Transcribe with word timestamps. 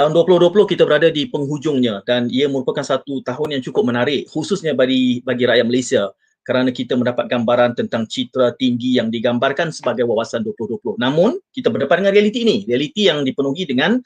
tahun 0.00 0.16
2020 0.16 0.64
kita 0.64 0.88
berada 0.88 1.12
di 1.12 1.28
penghujungnya 1.28 2.00
dan 2.08 2.32
ia 2.32 2.48
merupakan 2.48 2.80
satu 2.80 3.20
tahun 3.20 3.60
yang 3.60 3.62
cukup 3.68 3.84
menarik 3.84 4.24
khususnya 4.32 4.72
bagi 4.72 5.20
bagi 5.20 5.44
rakyat 5.44 5.66
Malaysia 5.68 6.08
kerana 6.40 6.72
kita 6.72 6.96
mendapat 6.96 7.28
gambaran 7.28 7.76
tentang 7.76 8.08
citra 8.08 8.56
tinggi 8.56 8.96
yang 8.96 9.12
digambarkan 9.12 9.68
sebagai 9.76 10.08
wawasan 10.08 10.40
2020. 10.40 10.96
Namun, 10.96 11.36
kita 11.52 11.68
berdepan 11.68 12.00
dengan 12.00 12.16
realiti 12.16 12.42
ini. 12.42 12.64
Realiti 12.64 13.06
yang 13.06 13.22
dipenuhi 13.22 13.68
dengan 13.68 14.00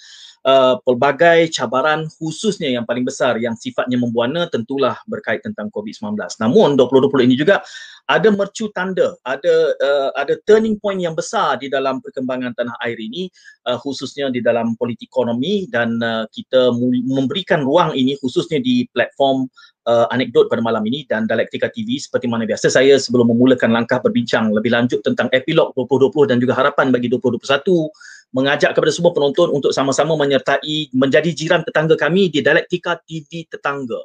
uh, 0.44 0.78
pelbagai 0.84 1.50
cabaran 1.50 2.06
khususnya 2.20 2.70
yang 2.70 2.84
paling 2.84 3.02
besar 3.02 3.40
yang 3.40 3.56
sifatnya 3.56 3.96
membuana 3.96 4.46
tentulah 4.52 5.00
berkait 5.08 5.40
tentang 5.42 5.72
COVID-19. 5.72 6.14
Namun 6.40 6.76
2020 6.78 7.26
ini 7.26 7.34
juga 7.34 7.64
ada 8.04 8.28
mercu 8.28 8.68
tanda, 8.76 9.16
ada 9.24 9.54
uh, 9.80 10.10
ada 10.12 10.36
turning 10.44 10.76
point 10.76 11.00
yang 11.00 11.16
besar 11.16 11.56
di 11.56 11.72
dalam 11.72 12.04
perkembangan 12.04 12.52
tanah 12.52 12.76
air 12.84 13.00
ini 13.00 13.32
uh, 13.64 13.80
khususnya 13.80 14.28
di 14.28 14.44
dalam 14.44 14.76
politik 14.76 15.08
ekonomi 15.08 15.64
dan 15.72 15.96
uh, 16.04 16.28
kita 16.28 16.70
memberikan 17.08 17.64
ruang 17.64 17.96
ini 17.96 18.20
khususnya 18.20 18.60
di 18.60 18.84
platform 18.92 19.48
uh, 19.88 20.06
anekdot 20.12 20.48
pada 20.52 20.60
malam 20.60 20.84
ini 20.84 21.08
dan 21.08 21.24
Dialektika 21.24 21.72
TV 21.72 21.96
seperti 21.96 22.28
mana 22.28 22.44
biasa 22.44 22.68
saya 22.72 22.96
sebelum 23.00 23.32
memulakan 23.32 23.72
langkah 23.72 24.00
berbincang 24.00 24.52
lebih 24.52 24.72
lanjut 24.72 25.00
tentang 25.04 25.28
epilog 25.32 25.72
2020 25.76 26.30
dan 26.30 26.36
juga 26.40 26.56
harapan 26.56 26.92
bagi 26.92 27.08
2021 27.08 27.88
mengajak 28.34 28.74
kepada 28.74 28.90
semua 28.90 29.14
penonton 29.14 29.54
untuk 29.54 29.70
sama-sama 29.70 30.18
menyertai 30.18 30.90
menjadi 30.90 31.30
jiran 31.30 31.62
tetangga 31.62 31.94
kami 31.94 32.28
di 32.28 32.42
Dialektika 32.42 32.98
TV 33.06 33.46
Tetangga. 33.46 34.02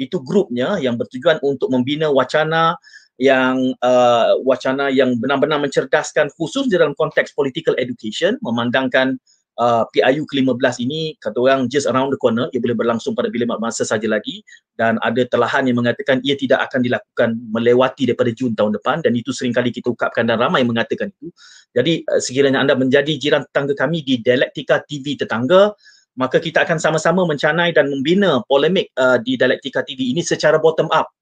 Itu 0.00 0.24
grupnya 0.24 0.80
yang 0.80 0.96
bertujuan 0.96 1.44
untuk 1.44 1.68
membina 1.68 2.08
wacana 2.08 2.80
yang 3.16 3.72
uh, 3.80 4.36
wacana 4.44 4.92
yang 4.92 5.16
benar-benar 5.16 5.60
mencerdaskan 5.60 6.28
khusus 6.36 6.68
dalam 6.68 6.92
konteks 6.96 7.32
political 7.32 7.76
education 7.80 8.36
memandangkan 8.44 9.16
PIU 9.56 10.28
ke-15 10.28 10.84
ini 10.84 11.16
kata 11.16 11.40
orang 11.40 11.66
just 11.72 11.88
around 11.88 12.12
the 12.12 12.20
corner 12.20 12.52
ia 12.52 12.60
boleh 12.60 12.76
berlangsung 12.76 13.16
pada 13.16 13.32
bila 13.32 13.56
masa 13.56 13.88
saja 13.88 14.04
lagi. 14.04 14.44
Dan 14.76 15.00
ada 15.00 15.24
telahan 15.24 15.64
yang 15.64 15.80
mengatakan 15.80 16.20
ia 16.20 16.36
tidak 16.36 16.68
akan 16.68 16.84
dilakukan 16.84 17.40
melewati 17.50 18.04
daripada 18.12 18.30
Jun 18.36 18.52
tahun 18.52 18.76
depan. 18.76 19.00
Dan 19.00 19.16
itu 19.16 19.32
sering 19.32 19.56
kali 19.56 19.72
kita 19.72 19.88
ungkapkan 19.88 20.28
dan 20.28 20.36
ramai 20.36 20.60
mengatakan 20.62 21.08
itu. 21.08 21.32
Jadi 21.72 22.04
uh, 22.08 22.20
sekiranya 22.20 22.60
anda 22.60 22.76
menjadi 22.76 23.16
jiran 23.16 23.44
tetangga 23.48 23.72
kami 23.76 24.04
di 24.04 24.20
Dialektika 24.20 24.84
TV 24.84 25.16
tetangga 25.16 25.72
maka 26.16 26.40
kita 26.40 26.64
akan 26.64 26.80
sama-sama 26.80 27.28
mencanai 27.28 27.76
dan 27.76 27.92
membina 27.92 28.40
polemik 28.48 28.88
uh, 28.96 29.20
di 29.20 29.36
Dialektika 29.36 29.84
TV 29.84 30.16
ini 30.16 30.24
secara 30.24 30.56
bottom 30.56 30.88
up 30.88 31.12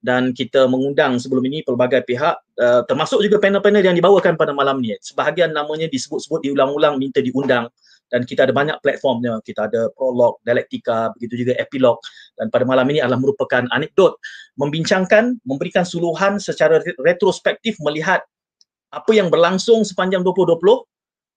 dan 0.00 0.32
kita 0.32 0.64
mengundang 0.64 1.20
sebelum 1.20 1.44
ini 1.44 1.60
pelbagai 1.60 2.08
pihak 2.08 2.40
uh, 2.56 2.82
termasuk 2.88 3.20
juga 3.20 3.36
panel-panel 3.36 3.84
yang 3.84 3.96
dibawakan 3.96 4.34
pada 4.34 4.56
malam 4.56 4.80
ni. 4.80 4.96
Sebahagian 5.00 5.52
namanya 5.52 5.86
disebut-sebut 5.92 6.48
diulang-ulang 6.48 6.96
minta 6.96 7.20
diundang. 7.20 7.68
Dan 8.10 8.26
kita 8.26 8.42
ada 8.42 8.50
banyak 8.50 8.74
platformnya. 8.82 9.38
Kita 9.46 9.70
ada 9.70 9.86
prolog 9.94 10.42
dialektika 10.42 11.14
begitu 11.14 11.46
juga 11.46 11.54
epilog 11.62 12.02
dan 12.34 12.50
pada 12.50 12.66
malam 12.66 12.82
ini 12.90 12.98
adalah 12.98 13.22
merupakan 13.22 13.62
anekdot. 13.70 14.18
Membincangkan 14.58 15.38
memberikan 15.46 15.86
suluhan 15.86 16.42
secara 16.42 16.82
retrospektif 16.98 17.78
melihat 17.78 18.26
apa 18.90 19.10
yang 19.14 19.30
berlangsung 19.30 19.86
sepanjang 19.86 20.26
2020 20.26 20.58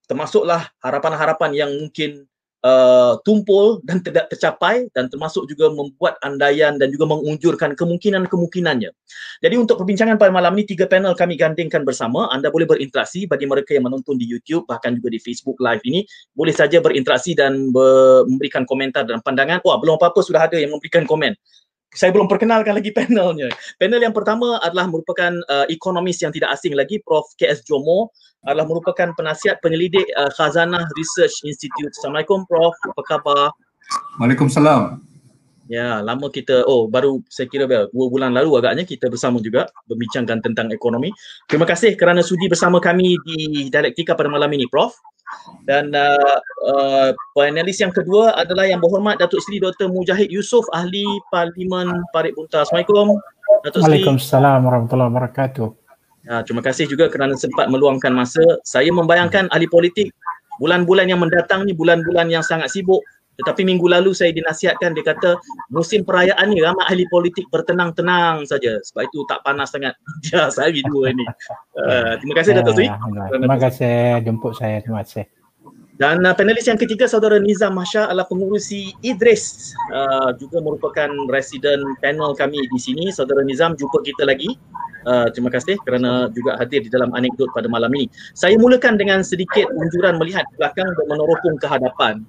termasuklah 0.10 0.74
harapan-harapan 0.82 1.52
yang 1.54 1.72
mungkin 1.78 2.26
uh, 2.64 3.20
tumpul 3.22 3.84
dan 3.88 4.00
tidak 4.02 4.32
tercapai 4.32 4.88
dan 4.96 5.12
termasuk 5.12 5.46
juga 5.46 5.70
membuat 5.70 6.18
andaian 6.24 6.80
dan 6.80 6.90
juga 6.90 7.06
mengunjurkan 7.12 7.76
kemungkinan-kemungkinannya. 7.78 8.92
Jadi 9.44 9.56
untuk 9.60 9.84
perbincangan 9.84 10.16
pada 10.18 10.32
malam 10.32 10.56
ini 10.58 10.66
tiga 10.66 10.88
panel 10.88 11.14
kami 11.14 11.36
gandingkan 11.38 11.84
bersama. 11.84 12.32
Anda 12.32 12.50
boleh 12.50 12.66
berinteraksi 12.66 13.28
bagi 13.28 13.46
mereka 13.46 13.76
yang 13.76 13.86
menonton 13.86 14.18
di 14.18 14.26
YouTube 14.26 14.66
bahkan 14.66 14.96
juga 14.98 15.14
di 15.14 15.20
Facebook 15.20 15.60
Live 15.60 15.84
ini 15.86 16.08
boleh 16.34 16.56
saja 16.56 16.80
berinteraksi 16.80 17.36
dan 17.38 17.70
ber- 17.70 18.26
memberikan 18.26 18.64
komentar 18.64 19.06
dan 19.06 19.20
pandangan. 19.22 19.60
Wah, 19.62 19.78
belum 19.78 20.00
apa-apa 20.00 20.24
sudah 20.24 20.48
ada 20.48 20.58
yang 20.58 20.74
memberikan 20.74 21.04
komen 21.06 21.36
saya 21.94 22.10
belum 22.10 22.26
perkenalkan 22.26 22.74
lagi 22.78 22.90
panelnya. 22.98 23.50
Panel 23.78 24.02
yang 24.02 24.14
pertama 24.14 24.58
adalah 24.62 24.90
merupakan 24.90 25.34
uh, 25.50 25.66
ekonomis 25.70 26.20
yang 26.22 26.34
tidak 26.34 26.54
asing 26.58 26.74
lagi, 26.74 27.00
Prof. 27.06 27.26
KS 27.38 27.66
Jomo 27.66 28.10
adalah 28.44 28.68
merupakan 28.68 29.16
penasihat 29.16 29.64
penyelidik 29.64 30.04
uh, 30.20 30.30
Khazanah 30.34 30.84
Research 31.00 31.46
Institute. 31.48 31.94
Assalamualaikum 31.96 32.44
Prof. 32.50 32.76
Apa 32.92 33.02
khabar? 33.08 33.48
Waalaikumsalam. 34.20 35.13
Ya, 35.72 36.04
lama 36.04 36.28
kita, 36.28 36.68
oh 36.68 36.92
baru 36.92 37.24
saya 37.32 37.48
kira 37.48 37.64
bel, 37.64 37.88
dua 37.96 38.08
bulan 38.12 38.36
lalu 38.36 38.60
agaknya 38.60 38.84
kita 38.84 39.08
bersama 39.08 39.40
juga 39.40 39.72
berbincangkan 39.88 40.44
tentang 40.44 40.68
ekonomi. 40.76 41.08
Terima 41.48 41.64
kasih 41.64 41.96
kerana 41.96 42.20
sudi 42.20 42.52
bersama 42.52 42.84
kami 42.84 43.16
di 43.24 43.72
Dialektika 43.72 44.12
pada 44.12 44.28
malam 44.28 44.52
ini 44.52 44.68
Prof. 44.68 44.92
Dan 45.64 45.96
uh, 45.96 46.38
uh, 46.68 47.10
panelis 47.34 47.80
yang 47.80 47.96
kedua 47.96 48.36
adalah 48.36 48.68
yang 48.68 48.84
berhormat 48.84 49.18
Datuk 49.18 49.40
Seri 49.42 49.64
Dr. 49.64 49.88
Mujahid 49.88 50.30
Yusof, 50.30 50.68
Ahli 50.76 51.08
Parlimen 51.32 51.90
Parit 52.12 52.36
Bunta. 52.36 52.68
Assalamualaikum. 52.68 53.18
Datuk 53.64 53.88
Seri. 53.88 54.04
Waalaikumsalam 54.04 54.60
warahmatullahi 54.68 55.10
wabarakatuh. 55.10 55.68
Ya, 56.24 56.40
terima 56.44 56.64
kasih 56.64 56.88
juga 56.88 57.08
kerana 57.12 57.36
sempat 57.40 57.68
meluangkan 57.68 58.12
masa. 58.12 58.44
Saya 58.64 58.92
membayangkan 58.92 59.52
ahli 59.52 59.68
politik 59.68 60.12
bulan-bulan 60.62 61.12
yang 61.12 61.20
mendatang 61.20 61.68
ni 61.68 61.76
bulan-bulan 61.76 62.32
yang 62.32 62.46
sangat 62.46 62.72
sibuk 62.72 63.04
tetapi 63.42 63.66
minggu 63.66 63.90
lalu 63.90 64.14
saya 64.14 64.30
dinasihatkan 64.30 64.94
dia 64.94 65.06
kata 65.06 65.42
musim 65.74 66.06
perayaan 66.06 66.54
ni 66.54 66.62
ramai 66.62 66.86
ahli 66.86 67.06
politik 67.10 67.50
bertenang-tenang 67.50 68.46
saja 68.46 68.78
sebab 68.86 69.10
itu 69.10 69.26
tak 69.26 69.42
panas 69.42 69.74
sangat 69.74 69.98
dia 70.22 70.50
sehari 70.54 70.86
dua 70.86 71.10
ni. 71.14 71.26
Uh, 71.74 72.14
terima 72.22 72.36
kasih 72.38 72.52
Datuk 72.62 72.74
Sri. 72.78 72.86
Ya, 72.86 72.98
terima 73.34 73.58
kasih 73.58 73.96
jemput 74.22 74.54
saya. 74.54 74.78
Terima 74.86 75.02
kasih. 75.02 75.26
Dan 75.94 76.26
uh, 76.26 76.34
panelis 76.34 76.66
yang 76.66 76.78
ketiga 76.78 77.06
saudara 77.06 77.38
Nizam 77.38 77.78
Masya 77.78 78.10
adalah 78.10 78.26
pengurusi 78.26 78.98
Idris 79.06 79.74
uh, 79.94 80.34
juga 80.42 80.58
merupakan 80.58 81.10
residen 81.30 81.86
panel 82.02 82.34
kami 82.34 82.58
di 82.58 82.80
sini. 82.82 83.14
Saudara 83.14 83.46
Nizam 83.46 83.78
jumpa 83.78 84.02
kita 84.02 84.26
lagi. 84.26 84.58
Uh, 85.04 85.28
terima 85.36 85.52
kasih 85.52 85.76
kerana 85.84 86.32
juga 86.32 86.56
hadir 86.56 86.80
di 86.80 86.90
dalam 86.90 87.14
anekdot 87.14 87.52
pada 87.54 87.70
malam 87.70 87.94
ini. 87.94 88.10
Saya 88.34 88.58
mulakan 88.58 88.98
dengan 88.98 89.22
sedikit 89.22 89.70
unjuran 89.76 90.16
melihat 90.18 90.48
belakang 90.58 90.88
dan 90.88 91.06
meneropong 91.12 91.60
ke 91.62 91.68
hadapan. 91.70 92.26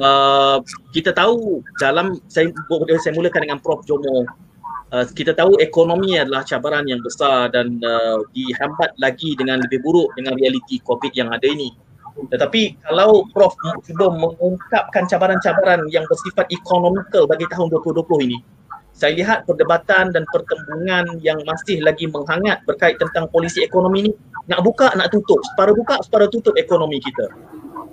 Uh, 0.00 0.64
kita 0.96 1.12
tahu 1.12 1.60
dalam 1.76 2.16
saya 2.32 2.48
saya 2.96 3.12
mulakan 3.12 3.44
dengan 3.44 3.60
Prof. 3.60 3.84
Jomo. 3.84 4.24
Uh, 4.92 5.04
kita 5.12 5.36
tahu 5.36 5.56
ekonomi 5.60 6.16
adalah 6.16 6.44
cabaran 6.44 6.84
yang 6.88 7.00
besar 7.04 7.52
dan 7.52 7.80
uh, 7.84 8.24
dihambat 8.32 8.96
lagi 9.00 9.36
dengan 9.36 9.60
lebih 9.64 9.84
buruk 9.84 10.12
dengan 10.16 10.36
realiti 10.36 10.80
Covid 10.84 11.12
yang 11.12 11.28
ada 11.28 11.44
ini. 11.44 11.72
Tetapi 12.28 12.84
kalau 12.88 13.24
Prof 13.32 13.52
cuba 13.84 14.12
mengungkapkan 14.12 15.08
cabaran-cabaran 15.08 15.88
yang 15.88 16.04
bersifat 16.08 16.48
ekonomikal 16.52 17.24
bagi 17.24 17.48
tahun 17.48 17.72
2020 17.72 18.28
ini, 18.28 18.38
saya 18.92 19.16
lihat 19.16 19.48
perdebatan 19.48 20.12
dan 20.12 20.24
pertembungan 20.28 21.20
yang 21.24 21.40
masih 21.48 21.80
lagi 21.80 22.04
menghangat 22.08 22.60
berkait 22.68 23.00
tentang 23.00 23.28
polisi 23.32 23.64
ekonomi 23.64 24.08
ini 24.08 24.12
nak 24.48 24.60
buka 24.60 24.92
nak 24.92 25.08
tutup, 25.08 25.40
separa 25.52 25.72
buka 25.72 26.00
separa 26.04 26.28
tutup 26.28 26.52
ekonomi 26.60 27.00
kita 27.00 27.32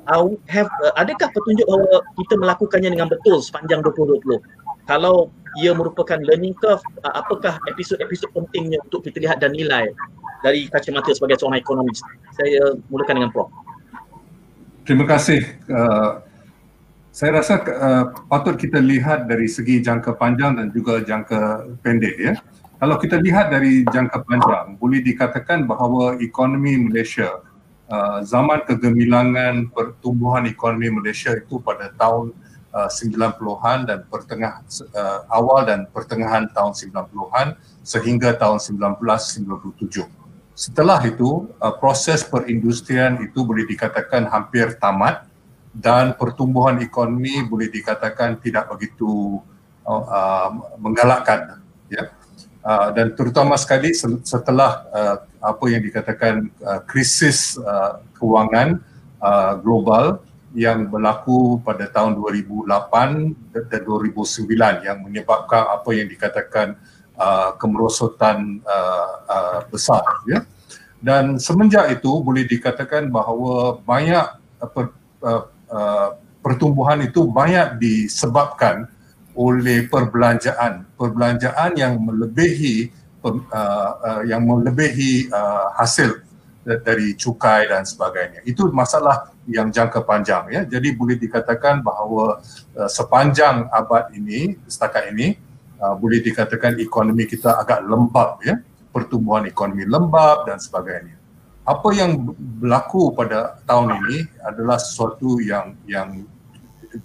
uh, 0.07 0.29
have 0.47 0.69
uh, 0.85 0.93
adakah 0.95 1.27
petunjuk 1.33 1.65
bahawa 1.67 1.99
kita 2.15 2.33
melakukannya 2.39 2.89
dengan 2.95 3.09
betul 3.11 3.43
sepanjang 3.43 3.83
2020 3.83 4.39
kalau 4.87 5.33
ia 5.57 5.73
merupakan 5.73 6.17
learning 6.21 6.55
curve 6.61 6.81
uh, 7.03 7.13
apakah 7.19 7.57
episod-episod 7.67 8.29
pentingnya 8.31 8.79
untuk 8.85 9.03
kita 9.03 9.19
lihat 9.19 9.43
dan 9.43 9.51
nilai 9.51 9.89
dari 10.45 10.71
kacamata 10.71 11.11
sebagai 11.11 11.41
seorang 11.41 11.59
ekonomis 11.59 11.99
saya 12.39 12.79
mulakan 12.87 13.19
dengan 13.19 13.31
Prof. 13.35 13.51
Terima 14.87 15.05
kasih. 15.05 15.43
Uh, 15.67 16.23
saya 17.09 17.41
rasa 17.41 17.59
uh, 17.61 18.05
patut 18.31 18.55
kita 18.55 18.79
lihat 18.79 19.27
dari 19.27 19.49
segi 19.49 19.83
jangka 19.83 20.15
panjang 20.15 20.55
dan 20.55 20.71
juga 20.71 21.03
jangka 21.03 21.67
pendek 21.83 22.15
ya. 22.15 22.33
Kalau 22.79 22.95
kita 22.95 23.19
lihat 23.19 23.51
dari 23.51 23.83
jangka 23.83 24.23
panjang 24.23 24.79
boleh 24.79 25.03
dikatakan 25.03 25.67
bahawa 25.67 26.15
ekonomi 26.23 26.79
Malaysia 26.87 27.43
Uh, 27.89 28.21
zaman 28.21 28.61
kegemilangan 28.69 29.73
pertumbuhan 29.73 30.45
ekonomi 30.45 30.93
Malaysia 30.93 31.33
itu 31.33 31.57
pada 31.57 31.89
tahun 31.97 32.37
uh, 32.69 32.85
90-an 32.85 33.89
dan 33.89 34.05
pertengah 34.05 34.61
uh, 34.93 35.25
awal 35.33 35.65
dan 35.65 35.89
pertengahan 35.89 36.45
tahun 36.53 36.77
90-an 36.77 37.57
sehingga 37.81 38.37
tahun 38.37 38.61
1997. 38.61 40.05
Setelah 40.53 41.01
itu 41.01 41.49
uh, 41.57 41.73
proses 41.81 42.21
perindustrian 42.21 43.25
itu 43.25 43.41
boleh 43.41 43.65
dikatakan 43.65 44.29
hampir 44.29 44.77
tamat 44.77 45.25
dan 45.73 46.13
pertumbuhan 46.13 46.77
ekonomi 46.85 47.41
boleh 47.41 47.73
dikatakan 47.73 48.37
tidak 48.37 48.69
begitu 48.69 49.41
uh, 49.81 50.05
uh, 50.05 50.49
menggalakkan 50.77 51.63
ya. 51.89 52.13
Uh, 52.69 52.93
dan 52.93 53.17
terutama 53.17 53.57
sekali 53.57 53.97
setelah 54.21 54.85
uh, 54.93 55.17
apa 55.41 55.65
yang 55.73 55.81
dikatakan 55.81 56.53
uh, 56.61 56.85
krisis 56.85 57.57
uh, 57.57 57.97
kewangan 58.13 58.77
uh, 59.25 59.57
global 59.57 60.21
yang 60.53 60.85
berlaku 60.85 61.57
pada 61.65 61.89
tahun 61.89 62.13
2008 62.21 62.69
dan 63.73 63.81
2009 63.81 64.85
yang 64.85 65.01
menyebabkan 65.01 65.65
apa 65.65 65.89
yang 65.97 66.13
dikatakan 66.13 66.77
uh, 67.17 67.57
kemerosotan 67.57 68.61
uh, 68.61 69.11
uh, 69.25 69.59
besar 69.73 70.05
ya. 70.29 70.45
Dan 71.01 71.41
semenjak 71.41 71.89
itu 71.89 72.21
boleh 72.21 72.45
dikatakan 72.45 73.09
bahawa 73.09 73.81
banyak 73.81 74.25
uh, 74.61 74.69
per, 74.69 74.93
uh, 75.25 75.43
uh, 75.73 76.09
pertumbuhan 76.45 77.01
itu 77.01 77.25
banyak 77.25 77.81
disebabkan 77.81 78.85
oleh 79.39 79.87
perbelanjaan 79.87 80.83
perbelanjaan 80.99 81.71
yang 81.79 81.95
melebihi 82.03 82.91
uh, 83.23 83.39
uh, 83.55 84.21
yang 84.27 84.43
melebihi 84.43 85.31
uh, 85.31 85.71
hasil 85.79 86.27
dari 86.67 87.15
cukai 87.15 87.71
dan 87.71 87.87
sebagainya. 87.87 88.43
Itu 88.43 88.67
masalah 88.75 89.31
yang 89.47 89.71
jangka 89.71 90.03
panjang 90.03 90.51
ya. 90.51 90.61
Jadi 90.67 90.91
boleh 90.91 91.15
dikatakan 91.15 91.79
bahawa 91.79 92.43
uh, 92.75 92.89
sepanjang 92.91 93.71
abad 93.71 94.11
ini 94.11 94.59
setakat 94.67 95.15
ini 95.15 95.39
uh, 95.79 95.95
boleh 95.95 96.19
dikatakan 96.19 96.75
ekonomi 96.77 97.23
kita 97.23 97.55
agak 97.63 97.79
lembab 97.87 98.43
ya. 98.43 98.59
Pertumbuhan 98.91 99.47
ekonomi 99.47 99.87
lembab 99.87 100.49
dan 100.49 100.59
sebagainya. 100.59 101.15
Apa 101.63 101.93
yang 101.93 102.33
berlaku 102.59 103.13
pada 103.13 103.61
tahun 103.63 104.01
ini 104.03 104.25
adalah 104.41 104.81
sesuatu 104.81 105.37
yang 105.39 105.77
yang 105.85 106.25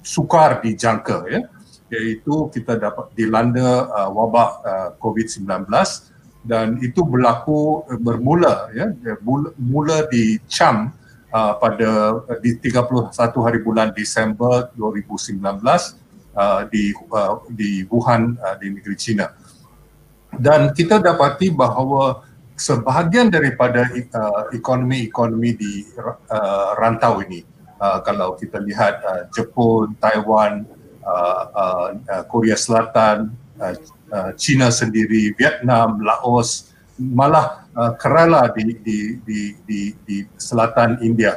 sukar 0.00 0.64
dijangka 0.64 1.28
ya. 1.28 1.40
Iaitu 1.92 2.48
kita 2.48 2.80
dapat 2.80 3.12
dilanda 3.12 3.88
uh, 3.92 4.10
wabak 4.10 4.50
uh, 4.64 4.88
COVID-19 4.98 5.68
dan 6.44 6.76
itu 6.84 7.00
berlaku 7.00 7.88
eh, 7.88 7.96
bermula 7.96 8.68
ya 8.76 8.92
mula 9.56 10.04
di 10.12 10.36
Cham 10.44 10.92
uh, 11.32 11.56
pada 11.56 12.20
uh, 12.20 12.38
di 12.44 12.60
31 12.60 13.08
hari 13.40 13.64
bulan 13.64 13.96
Disember 13.96 14.68
2019 14.76 15.40
uh, 15.40 16.68
di 16.68 16.92
uh, 16.92 17.40
di 17.48 17.88
Wuhan 17.88 18.36
uh, 18.36 18.54
di 18.60 18.76
negeri 18.76 18.96
China. 19.00 19.32
Dan 20.36 20.76
kita 20.76 21.00
dapati 21.00 21.48
bahawa 21.48 22.26
sebahagian 22.58 23.32
daripada 23.32 23.88
uh, 23.88 24.52
ekonomi-ekonomi 24.52 25.50
di 25.56 25.72
uh, 25.96 26.76
rantau 26.76 27.24
ini 27.24 27.40
uh, 27.80 28.04
kalau 28.04 28.36
kita 28.36 28.60
lihat 28.60 29.00
uh, 29.00 29.22
Jepun, 29.32 29.96
Taiwan, 29.96 30.66
uh, 31.04 31.42
uh, 31.94 32.24
Korea 32.26 32.56
Selatan, 32.56 33.30
uh, 33.60 33.76
Uh, 34.14 34.30
China 34.38 34.70
sendiri, 34.70 35.34
Vietnam, 35.34 35.98
Laos, 35.98 36.70
malah 37.00 37.66
uh, 37.74 37.98
Kerala 37.98 38.46
di, 38.54 38.78
di, 38.78 39.18
di, 39.26 39.40
di, 39.66 39.80
di 40.06 40.16
selatan 40.38 41.02
India. 41.02 41.34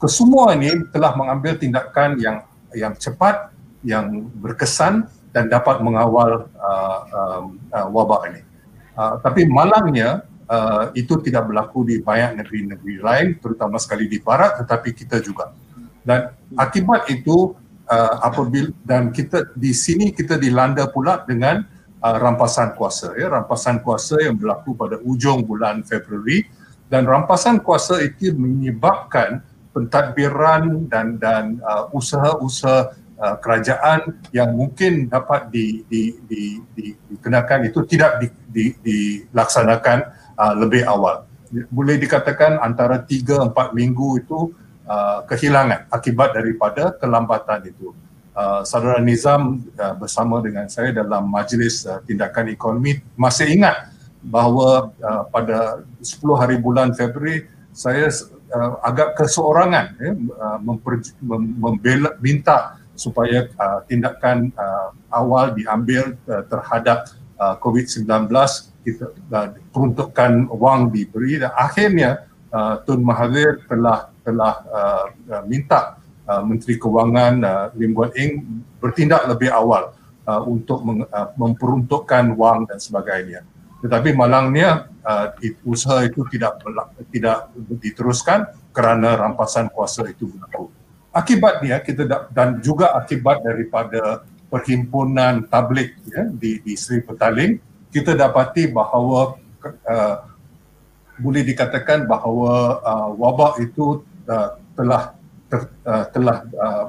Kesemua 0.00 0.56
ini 0.56 0.72
telah 0.88 1.12
mengambil 1.20 1.60
tindakan 1.60 2.16
yang 2.16 2.46
yang 2.72 2.96
cepat, 2.96 3.52
yang 3.84 4.30
berkesan 4.40 5.04
dan 5.36 5.52
dapat 5.52 5.84
mengawal 5.84 6.48
uh, 6.56 7.00
um, 7.12 7.60
uh, 7.68 7.92
wabak 7.92 8.32
ini. 8.32 8.40
Uh, 8.96 9.20
tapi 9.20 9.44
malangnya 9.44 10.24
uh, 10.48 10.96
itu 10.96 11.20
tidak 11.20 11.50
berlaku 11.50 11.84
di 11.84 12.00
banyak 12.00 12.40
negeri-negeri 12.40 13.04
lain, 13.04 13.28
terutama 13.36 13.76
sekali 13.76 14.08
di 14.08 14.16
Barat, 14.16 14.64
tetapi 14.64 14.96
kita 14.96 15.20
juga. 15.20 15.52
Dan 16.00 16.32
akibat 16.56 17.04
itu 17.12 17.52
uh, 17.88 18.14
apabila 18.24 18.70
dan 18.84 19.12
kita 19.12 19.52
di 19.56 19.72
sini 19.76 20.12
kita 20.12 20.40
dilanda 20.40 20.88
pula 20.88 21.24
dengan 21.24 21.64
uh, 22.00 22.16
rampasan 22.20 22.76
kuasa 22.76 23.16
ya. 23.16 23.32
Rampasan 23.32 23.80
kuasa 23.80 24.20
yang 24.20 24.36
berlaku 24.36 24.76
pada 24.76 25.00
ujung 25.04 25.44
bulan 25.44 25.84
Februari. 25.84 26.44
Dan 26.84 27.08
rampasan 27.08 27.64
kuasa 27.64 28.04
itu 28.04 28.36
menyebabkan 28.36 29.40
pentadbiran 29.74 30.86
dan 30.86 31.18
dan 31.18 31.58
uh, 31.64 31.90
usaha-usaha 31.90 32.94
uh, 33.18 33.36
kerajaan 33.42 34.14
yang 34.30 34.54
mungkin 34.54 35.10
dapat 35.10 35.50
di, 35.50 35.82
di, 35.90 36.14
di, 36.28 36.62
di, 36.76 36.94
dikenakan 37.10 37.66
itu 37.66 37.82
tidak 37.88 38.22
di, 38.22 38.28
di, 38.52 38.64
dilaksanakan 38.84 39.98
uh, 40.38 40.54
lebih 40.54 40.86
awal. 40.86 41.26
Boleh 41.70 41.98
dikatakan 41.98 42.58
antara 42.62 43.02
3 43.02 43.50
4 43.50 43.78
minggu 43.78 44.22
itu 44.22 44.54
uh, 44.88 45.24
kehilangan 45.28 45.88
akibat 45.90 46.36
daripada 46.36 46.92
kelambatan 46.96 47.68
itu. 47.68 47.92
Uh, 48.34 48.66
saudara 48.66 48.98
Nizam 48.98 49.62
uh, 49.78 49.94
bersama 49.94 50.42
dengan 50.42 50.66
saya 50.66 50.90
dalam 50.90 51.30
majlis 51.30 51.86
uh, 51.86 52.02
tindakan 52.02 52.50
ekonomi 52.50 52.98
masih 53.14 53.46
ingat 53.46 53.94
bahawa 54.26 54.90
uh, 54.98 55.22
pada 55.30 55.86
10 56.02 56.18
hari 56.34 56.58
bulan 56.58 56.90
Februari 56.98 57.46
saya 57.70 58.10
uh, 58.50 58.80
agak 58.82 59.14
keseorangan 59.14 59.86
ya, 60.02 60.12
uh, 60.34 60.58
memper, 60.58 61.04
mem, 61.22 61.42
membela, 61.58 62.10
minta 62.18 62.78
supaya 62.98 63.50
uh, 63.54 63.86
tindakan 63.86 64.50
uh, 64.54 64.90
awal 65.14 65.54
diambil 65.54 66.18
uh, 66.26 66.42
terhadap 66.46 67.10
uh, 67.38 67.54
COVID-19 67.62 68.06
kita 68.82 69.10
uh, 69.10 69.48
peruntukan 69.74 70.46
wang 70.54 70.90
diberi 70.94 71.42
dan 71.42 71.50
akhirnya 71.54 72.26
uh, 72.54 72.78
Tun 72.86 73.02
Mahathir 73.02 73.62
telah 73.66 74.13
telah 74.24 74.64
uh, 74.72 75.04
minta 75.44 76.00
Uh, 76.24 76.40
Menteri 76.40 76.80
Kewangan 76.80 77.34
uh, 77.44 77.68
Lim 77.76 77.92
Guan 77.92 78.08
Eng 78.16 78.64
bertindak 78.80 79.28
lebih 79.28 79.52
awal 79.52 79.92
uh, 80.24 80.40
untuk 80.48 80.80
meng, 80.80 81.04
uh, 81.04 81.28
memperuntukkan 81.36 82.32
wang 82.32 82.64
dan 82.64 82.80
sebagainya. 82.80 83.44
Tetapi 83.84 84.16
malangnya 84.16 84.88
uh, 85.04 85.36
usaha 85.68 86.00
itu 86.00 86.24
tidak 86.32 86.64
tidak 87.12 87.52
diteruskan 87.76 88.48
kerana 88.72 89.20
rampasan 89.20 89.68
kuasa 89.68 90.08
itu 90.08 90.32
berlaku. 90.32 90.72
Akibatnya 91.12 91.84
kita 91.84 92.08
da- 92.08 92.24
dan 92.32 92.56
juga 92.64 92.96
akibat 92.96 93.44
daripada 93.44 94.24
perhimpunan 94.48 95.44
tablik 95.44 95.92
ya, 96.08 96.24
di, 96.32 96.56
di 96.64 96.72
Sri 96.72 97.04
Petaling, 97.04 97.60
kita 97.92 98.16
dapati 98.16 98.72
bahawa 98.72 99.36
uh, 99.60 100.16
boleh 101.20 101.44
dikatakan 101.44 102.08
bahawa 102.08 102.80
uh, 102.80 103.10
wabak 103.12 103.60
itu 103.60 104.00
uh, 104.28 104.48
telah 104.74 105.02
ter, 105.48 105.60
uh, 105.86 106.04
telah 106.10 106.36
uh, 106.58 106.84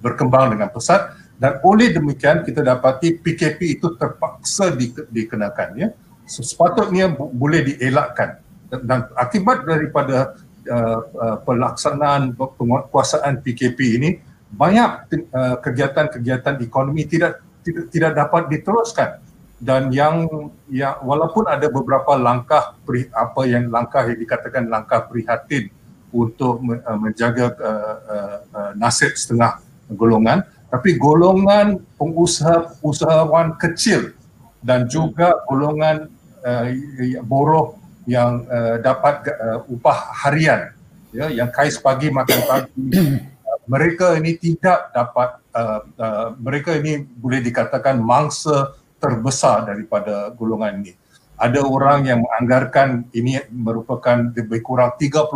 berkembang 0.00 0.54
dengan 0.56 0.72
pesat. 0.72 1.14
Dan 1.36 1.60
oleh 1.60 1.92
demikian 1.92 2.40
kita 2.48 2.64
dapati 2.64 3.20
PKP 3.20 3.76
itu 3.76 3.92
terpaksa 4.00 4.72
di, 4.72 4.88
dikenakan 4.92 5.68
ya. 5.76 5.88
Sepatutnya 6.24 7.12
bu, 7.12 7.28
boleh 7.28 7.60
dielakkan. 7.62 8.40
Dan, 8.66 8.80
dan 8.88 9.00
akibat 9.14 9.62
daripada 9.68 10.34
uh, 10.66 11.00
uh, 11.06 11.36
pelaksanaan 11.44 12.34
penguasaan 12.34 13.44
PKP 13.44 13.78
ini 14.00 14.10
banyak 14.50 14.90
uh, 15.30 15.56
kegiatan-kegiatan 15.60 16.56
ekonomi 16.64 17.04
tidak 17.06 17.44
tidak 17.62 17.84
tidak 17.92 18.12
dapat 18.16 18.42
diteruskan. 18.48 19.20
Dan 19.56 19.88
yang 19.88 20.28
yang 20.68 21.00
walaupun 21.00 21.48
ada 21.48 21.68
beberapa 21.72 22.12
langkah 22.16 22.76
apa 23.12 23.42
yang 23.48 23.72
langkah 23.72 24.04
yang 24.04 24.20
dikatakan 24.20 24.68
langkah 24.68 25.08
prihatin 25.08 25.72
untuk 26.14 26.62
uh, 26.62 26.98
menjaga 26.98 27.52
uh, 27.58 27.96
uh, 28.06 28.38
uh, 28.52 28.72
nasib 28.78 29.14
setengah 29.14 29.58
golongan 29.94 30.42
tapi 30.66 30.98
golongan 30.98 31.78
pengusaha 31.94 32.74
usahawan 32.82 33.54
kecil 33.56 34.12
dan 34.60 34.90
juga 34.90 35.40
golongan 35.46 36.10
uh, 36.42 36.66
buruh 37.22 37.78
yang 38.06 38.46
uh, 38.50 38.78
dapat 38.82 39.30
uh, 39.30 39.62
upah 39.70 39.98
harian 40.26 40.74
ya 41.14 41.30
yang 41.30 41.50
kais 41.50 41.78
pagi 41.78 42.10
makan 42.10 42.40
pagi. 42.46 42.82
Uh, 43.46 43.62
mereka 43.70 44.18
ini 44.18 44.34
tidak 44.34 44.90
dapat 44.90 45.38
uh, 45.54 45.78
uh, 46.02 46.34
mereka 46.34 46.74
ini 46.74 46.98
boleh 46.98 47.38
dikatakan 47.38 47.94
mangsa 48.02 48.74
terbesar 48.98 49.70
daripada 49.70 50.34
golongan 50.34 50.82
ini 50.82 50.98
ada 51.36 51.60
orang 51.60 52.08
yang 52.08 52.24
menganggarkan 52.24 53.12
ini 53.12 53.36
merupakan 53.52 54.32
lebih 54.32 54.64
kurang 54.64 54.96
30% 54.96 55.28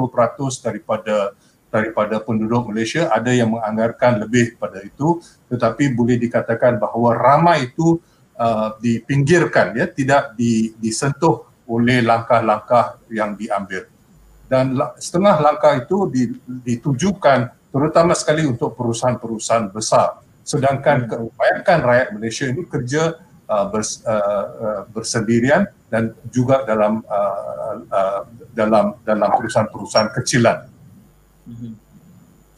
daripada 0.65 1.37
daripada 1.71 2.19
penduduk 2.19 2.73
Malaysia. 2.73 3.13
Ada 3.13 3.31
yang 3.31 3.55
menganggarkan 3.55 4.25
lebih 4.25 4.57
pada 4.57 4.81
itu 4.81 5.21
tetapi 5.53 5.93
boleh 5.93 6.17
dikatakan 6.17 6.81
bahawa 6.81 7.15
ramai 7.15 7.71
itu 7.71 8.01
uh, 8.41 8.75
dipinggirkan 8.81 9.77
ya 9.77 9.87
tidak 9.87 10.35
di, 10.35 10.73
disentuh 10.81 11.47
oleh 11.69 12.03
langkah-langkah 12.03 12.99
yang 13.13 13.37
diambil. 13.39 13.87
Dan 14.51 14.75
setengah 14.99 15.39
langkah 15.39 15.79
itu 15.79 16.11
ditujukan 16.67 17.55
terutama 17.71 18.19
sekali 18.19 18.43
untuk 18.43 18.75
perusahaan-perusahaan 18.75 19.71
besar. 19.71 20.19
Sedangkan 20.43 21.07
kebanyakan 21.07 21.79
rakyat 21.87 22.09
Malaysia 22.11 22.45
ini 22.51 22.67
kerja 22.67 23.15
uh, 23.51 23.67
bers, 23.67 24.01
uh, 24.07 24.15
uh, 24.15 24.81
bersendirian 24.95 25.67
dan 25.91 26.15
juga 26.31 26.63
dalam 26.63 27.03
uh, 27.11 27.83
uh, 27.91 28.21
dalam 28.55 28.95
dalam 29.03 29.31
perusahaan-perusahaan 29.35 30.15
kecilan. 30.15 30.71
Mm-hmm. 31.51 31.73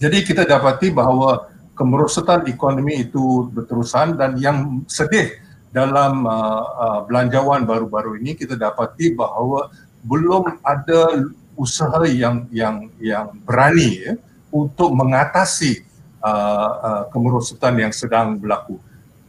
Jadi 0.02 0.18
kita 0.26 0.42
dapati 0.44 0.92
bahawa 0.92 1.48
kemerosotan 1.72 2.44
ekonomi 2.52 3.08
itu 3.08 3.48
berterusan 3.48 4.20
dan 4.20 4.36
yang 4.36 4.84
sedih 4.84 5.40
dalam 5.72 6.28
uh, 6.28 6.64
uh, 6.76 7.00
belanjawan 7.08 7.64
baru-baru 7.64 8.20
ini 8.20 8.36
kita 8.36 8.60
dapati 8.60 9.16
bahawa 9.16 9.72
belum 10.04 10.60
ada 10.60 11.24
usaha 11.56 12.04
yang 12.04 12.44
yang 12.52 12.92
yang 13.00 13.32
berani 13.48 13.88
ya, 14.04 14.12
untuk 14.52 14.92
mengatasi 14.92 15.80
uh, 16.20 16.70
uh, 16.76 17.02
kemerosotan 17.08 17.80
yang 17.80 17.92
sedang 17.94 18.36
berlaku. 18.36 18.76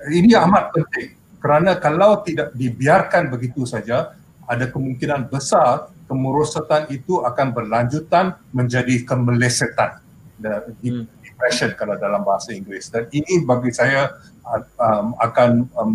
Ini 0.04 0.36
amat 0.44 0.76
penting 0.76 1.23
kerana 1.44 1.76
kalau 1.76 2.24
tidak 2.24 2.56
dibiarkan 2.56 3.28
begitu 3.28 3.68
saja 3.68 4.16
ada 4.48 4.66
kemungkinan 4.72 5.28
besar 5.28 5.92
kemerosotan 6.08 6.88
itu 6.88 7.20
akan 7.20 7.52
berlanjutan 7.52 8.40
menjadi 8.56 9.04
kemelesetan 9.04 10.00
hmm. 10.40 11.04
depression 11.20 11.76
kalau 11.76 12.00
dalam 12.00 12.24
bahasa 12.24 12.56
Inggeris 12.56 12.88
dan 12.88 13.12
ini 13.12 13.44
bagi 13.44 13.76
saya 13.76 14.16
um, 14.80 15.20
akan 15.20 15.68
um, 15.76 15.92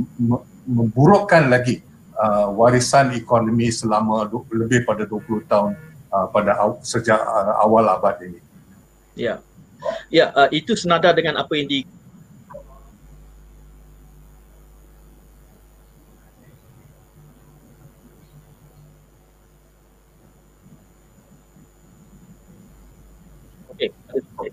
memburukkan 0.68 1.48
lagi 1.48 1.80
uh, 2.20 2.52
warisan 2.52 3.16
ekonomi 3.16 3.72
selama 3.72 4.28
lebih 4.52 4.84
pada 4.84 5.08
20 5.08 5.48
tahun 5.48 5.72
uh, 6.12 6.26
pada 6.28 6.60
aw, 6.60 6.76
sejak 6.84 7.16
uh, 7.16 7.62
awal 7.64 7.88
abad 7.88 8.20
ini. 8.24 8.40
Ya. 9.16 9.40
Ya, 10.10 10.34
uh, 10.34 10.50
itu 10.50 10.74
senada 10.74 11.14
dengan 11.14 11.38
apa 11.38 11.54
yang 11.54 11.70
di 11.70 11.86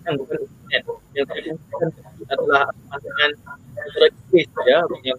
yang 0.06 0.16
bukan 0.22 0.38
yang 1.18 1.26
adalah 2.30 2.70
pandangan 2.86 3.30
strategis 3.90 4.48
ya 4.66 4.78
yang 5.02 5.18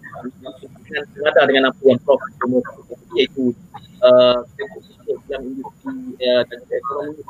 yang 0.91 1.05
senada 1.11 1.41
dengan 1.47 1.63
apa 1.71 1.81
yang 1.83 1.99
Prof 2.07 2.21
Jomo 2.39 2.63
iaitu 3.19 3.51
uh, 3.99 4.39
yang 5.27 5.41
industri 5.43 5.95
uh, 6.23 6.43
dan 6.47 6.59
ekonomi 6.71 7.21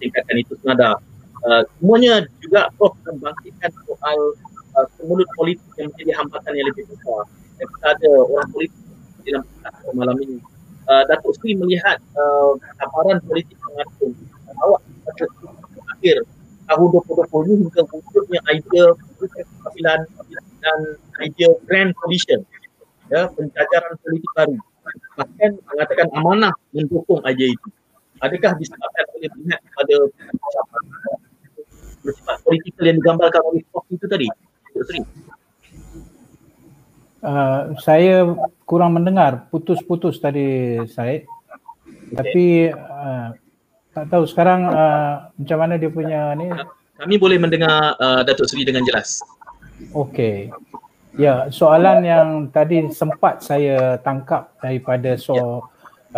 tingkatkan 0.00 0.36
itu 0.40 0.52
senada 0.64 0.96
uh, 1.44 1.62
semuanya 1.76 2.24
juga 2.40 2.72
Prof 2.80 2.96
membangkitkan 3.04 3.70
soal 3.84 4.18
uh, 4.80 4.88
mulut 5.04 5.28
politik 5.36 5.68
yang 5.76 5.92
menjadi 5.92 6.12
hambatan 6.16 6.52
yang 6.56 6.66
lebih 6.72 6.88
besar 6.88 7.28
kita 7.60 7.86
ada 7.94 8.10
orang 8.26 8.48
politik 8.50 8.80
dalam 9.22 9.46
malam 9.94 10.18
ini. 10.18 10.42
Datuk 10.82 11.30
Sri 11.38 11.54
melihat 11.54 12.02
gambaran 12.74 13.22
politik 13.22 13.54
mengatur 13.70 14.10
awak 14.66 14.82
akhir 15.94 16.26
tahun 16.72 16.88
2020 17.04 17.52
ini 17.52 17.64
hingga 17.68 17.82
wujudnya 17.92 18.40
idea 18.48 18.86
keadilan 19.60 20.00
dan 20.64 20.78
idea 21.20 21.52
grand 21.68 21.92
coalition 22.00 22.40
ya 23.12 23.28
penjajaran 23.36 23.92
politik 24.00 24.30
baru. 24.32 24.56
Bahkan 25.20 25.50
mengatakan 25.68 26.08
amanah 26.16 26.54
mendukung 26.72 27.20
idea 27.28 27.52
itu. 27.52 27.68
Adakah 28.24 28.56
disebabkan 28.56 29.04
oleh 29.18 29.28
pihak 29.28 29.60
kepada 29.60 29.94
bersifat 32.02 32.36
politik 32.42 32.72
yang 32.80 32.96
digambarkan 32.98 33.42
oleh 33.46 33.62
Prof 33.68 33.86
itu 33.92 34.06
tadi 34.08 34.26
Uh, 37.22 37.78
saya 37.78 38.26
kurang 38.66 38.98
mendengar 38.98 39.46
putus-putus 39.46 40.18
tadi 40.18 40.74
saya 40.90 41.22
okay. 41.22 42.18
tapi 42.18 42.46
uh, 42.74 43.30
tak 43.92 44.08
tahu 44.08 44.24
sekarang 44.24 44.68
uh, 44.72 45.28
macam 45.36 45.58
mana 45.60 45.74
dia 45.76 45.90
punya 45.92 46.32
ni. 46.36 46.48
Kami 46.96 47.14
boleh 47.20 47.36
mendengar 47.36 47.96
uh, 48.00 48.24
Datuk 48.24 48.48
Seri 48.48 48.64
dengan 48.64 48.84
jelas. 48.88 49.20
Okey. 49.92 50.48
Ya, 51.20 51.52
soalan 51.52 52.00
yang 52.08 52.28
tadi 52.48 52.88
sempat 52.88 53.44
saya 53.44 54.00
tangkap 54.00 54.56
daripada 54.64 55.12
so 55.20 55.36
ya. 55.36 55.44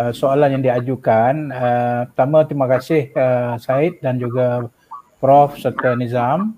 uh, 0.07 0.11
soalan 0.15 0.55
yang 0.55 0.63
diajukan. 0.63 1.51
Uh, 1.51 2.01
pertama 2.15 2.47
terima 2.47 2.67
kasih 2.71 3.11
uh, 3.11 3.59
Said 3.59 3.99
dan 3.99 4.15
juga 4.23 4.71
Prof 5.19 5.59
serta 5.59 5.99
Nizam. 5.99 6.55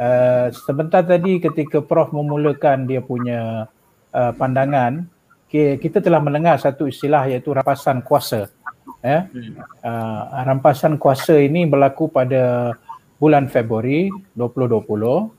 Uh, 0.00 0.48
sebentar 0.64 1.04
tadi 1.04 1.36
ketika 1.36 1.84
Prof 1.84 2.16
memulakan 2.16 2.88
dia 2.88 3.04
punya 3.04 3.68
uh, 4.12 4.32
pandangan, 4.32 5.04
kita 5.52 6.04
telah 6.04 6.20
mendengar 6.20 6.60
satu 6.60 6.84
istilah 6.84 7.24
iaitu 7.28 7.52
rapasan 7.52 8.04
kuasa 8.04 8.52
ya. 9.02 9.26
Uh, 9.82 10.20
rampasan 10.46 10.98
kuasa 10.98 11.38
ini 11.38 11.66
berlaku 11.66 12.10
pada 12.10 12.74
bulan 13.16 13.48
Februari 13.48 14.12
2020 14.36 15.30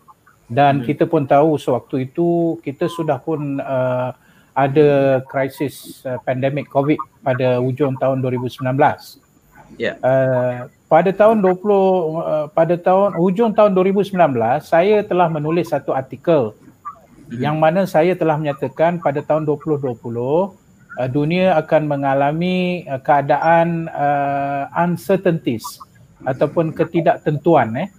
dan 0.48 0.80
hmm. 0.80 0.86
kita 0.88 1.04
pun 1.06 1.27
tahu 1.27 1.60
sewaktu 1.60 2.08
itu 2.08 2.58
kita 2.63 2.88
sudah 2.88 3.20
pun 3.20 3.60
uh, 3.60 4.16
ada 4.58 5.22
krisis 5.30 6.01
uh, 6.08 6.18
pandemik 6.25 6.66
COVID 6.72 6.98
pada 7.22 7.62
hujung 7.62 7.94
tahun 8.00 8.24
2019. 8.25 8.63
Ya. 9.77 9.94
Yeah. 9.94 9.96
Uh, 10.00 10.72
pada 10.88 11.12
tahun 11.12 11.44
20 11.44 11.51
uh, 11.68 12.48
pada 12.56 12.75
tahun 12.80 13.20
hujung 13.20 13.51
tahun 13.51 13.75
2019 13.75 14.16
saya 14.63 15.04
telah 15.04 15.27
menulis 15.27 15.70
satu 15.75 15.92
artikel 15.92 16.56
hmm. 17.27 17.44
yang 17.44 17.60
mana 17.60 17.84
saya 17.84 18.16
telah 18.16 18.39
menyatakan 18.39 19.04
pada 19.04 19.20
tahun 19.20 19.44
2020 19.44 20.00
Uh, 20.98 21.06
dunia 21.06 21.54
akan 21.62 21.86
mengalami 21.86 22.82
uh, 22.89 22.98
keadaan 22.98 23.86
uh, 23.94 24.66
uncertainties 24.82 25.77
ataupun 26.25 26.74
ketidaktentuan 26.74 27.70
eh. 27.77 27.94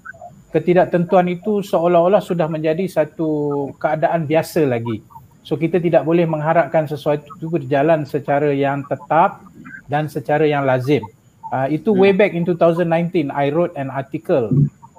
Ketidaktentuan 0.50 1.30
itu 1.30 1.62
seolah-olah 1.62 2.18
sudah 2.18 2.50
menjadi 2.50 2.90
satu 2.90 3.70
keadaan 3.78 4.26
biasa 4.26 4.66
lagi. 4.66 4.98
So 5.46 5.54
kita 5.54 5.78
tidak 5.78 6.02
boleh 6.10 6.26
mengharapkan 6.26 6.90
sesuatu 6.90 7.22
itu 7.38 7.46
berjalan 7.46 8.02
secara 8.02 8.50
yang 8.50 8.82
tetap 8.90 9.46
dan 9.86 10.10
secara 10.10 10.50
yang 10.50 10.66
lazim. 10.66 11.06
Uh, 11.54 11.70
itu 11.70 11.94
way 11.94 12.10
back 12.10 12.34
in 12.34 12.42
2019 12.42 13.30
I 13.30 13.54
wrote 13.54 13.78
an 13.78 13.94
article 13.94 14.50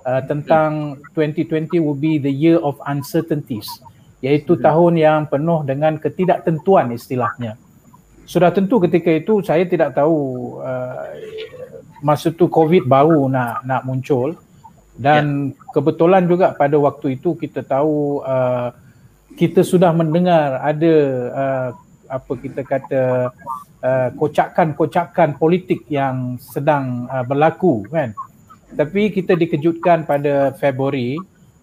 uh, 0.08 0.24
tentang 0.24 1.03
2020 1.20 1.84
will 1.84 2.00
be 2.00 2.15
the 2.15 2.32
year 2.32 2.63
of 2.63 2.79
uncertainties 2.88 3.68
iaitu 4.24 4.56
tahun 4.56 4.96
yang 4.96 5.27
penuh 5.27 5.68
dengan 5.68 6.00
ketidaktentuan 6.00 6.96
istilahnya 6.96 7.60
sudah 8.29 8.53
tentu 8.53 8.77
ketika 8.86 9.09
itu 9.09 9.41
saya 9.41 9.65
tidak 9.65 9.98
tahu 9.98 10.17
uh, 10.62 11.01
masa 12.05 12.29
tu 12.29 12.45
covid 12.45 12.86
baru 12.86 13.25
nak 13.25 13.65
nak 13.65 13.81
muncul. 13.89 14.38
Dan 15.00 15.55
ya. 15.55 15.71
kebetulan 15.74 16.27
juga 16.29 16.53
pada 16.53 16.75
waktu 16.77 17.17
itu 17.17 17.33
kita 17.33 17.65
tahu 17.65 18.21
uh, 18.21 18.69
kita 19.33 19.65
sudah 19.65 19.95
mendengar 19.95 20.62
ada 20.62 20.93
uh, 21.33 21.69
apa 22.05 22.31
kita 22.38 22.62
kata 22.67 23.01
uh, 23.81 24.09
kocakan-kocakan 24.13 25.39
politik 25.39 25.88
yang 25.89 26.38
sedang 26.38 27.09
uh, 27.09 27.25
berlaku 27.25 27.81
kan. 27.89 28.13
Tapi 28.75 29.09
kita 29.09 29.33
dikejutkan 29.33 30.05
pada 30.05 30.53
Februari 30.53 31.17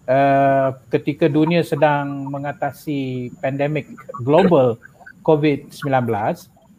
uh, 0.09 0.75
ketika 0.91 1.31
dunia 1.31 1.63
sedang 1.63 2.27
mengatasi 2.27 3.31
pandemik 3.39 3.87
global 4.25 4.75
COVID-19 5.21 6.09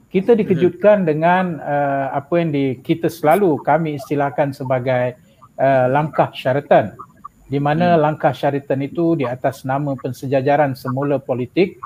kita 0.09 0.33
dikejutkan 0.33 1.05
hmm. 1.05 1.07
dengan 1.07 1.45
uh, 1.61 2.17
apa 2.17 2.41
yang 2.41 2.51
di, 2.53 2.81
kita 2.81 3.13
selalu 3.13 3.61
kami 3.61 4.01
istilahkan 4.01 4.57
sebagai 4.57 5.21
uh, 5.61 5.87
langkah 5.93 6.33
syaratan 6.33 6.97
di 7.49 7.61
mana 7.61 7.97
hmm. 7.97 8.01
langkah 8.01 8.33
syaratan 8.33 8.89
itu 8.89 9.21
di 9.21 9.29
atas 9.29 9.69
nama 9.69 9.93
pensejajaran 10.01 10.73
semula 10.73 11.21
politik 11.21 11.77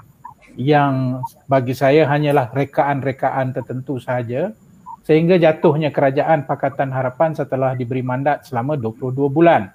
yang 0.55 1.25
bagi 1.50 1.75
saya 1.75 2.07
hanyalah 2.07 2.52
rekaan-rekaan 2.55 3.57
tertentu 3.57 3.99
sahaja 3.99 4.55
sehingga 5.02 5.35
jatuhnya 5.35 5.91
kerajaan 5.91 6.47
Pakatan 6.47 6.95
Harapan 6.95 7.35
setelah 7.35 7.75
diberi 7.75 8.07
mandat 8.07 8.47
selama 8.47 8.79
22 8.79 9.19
bulan. 9.26 9.75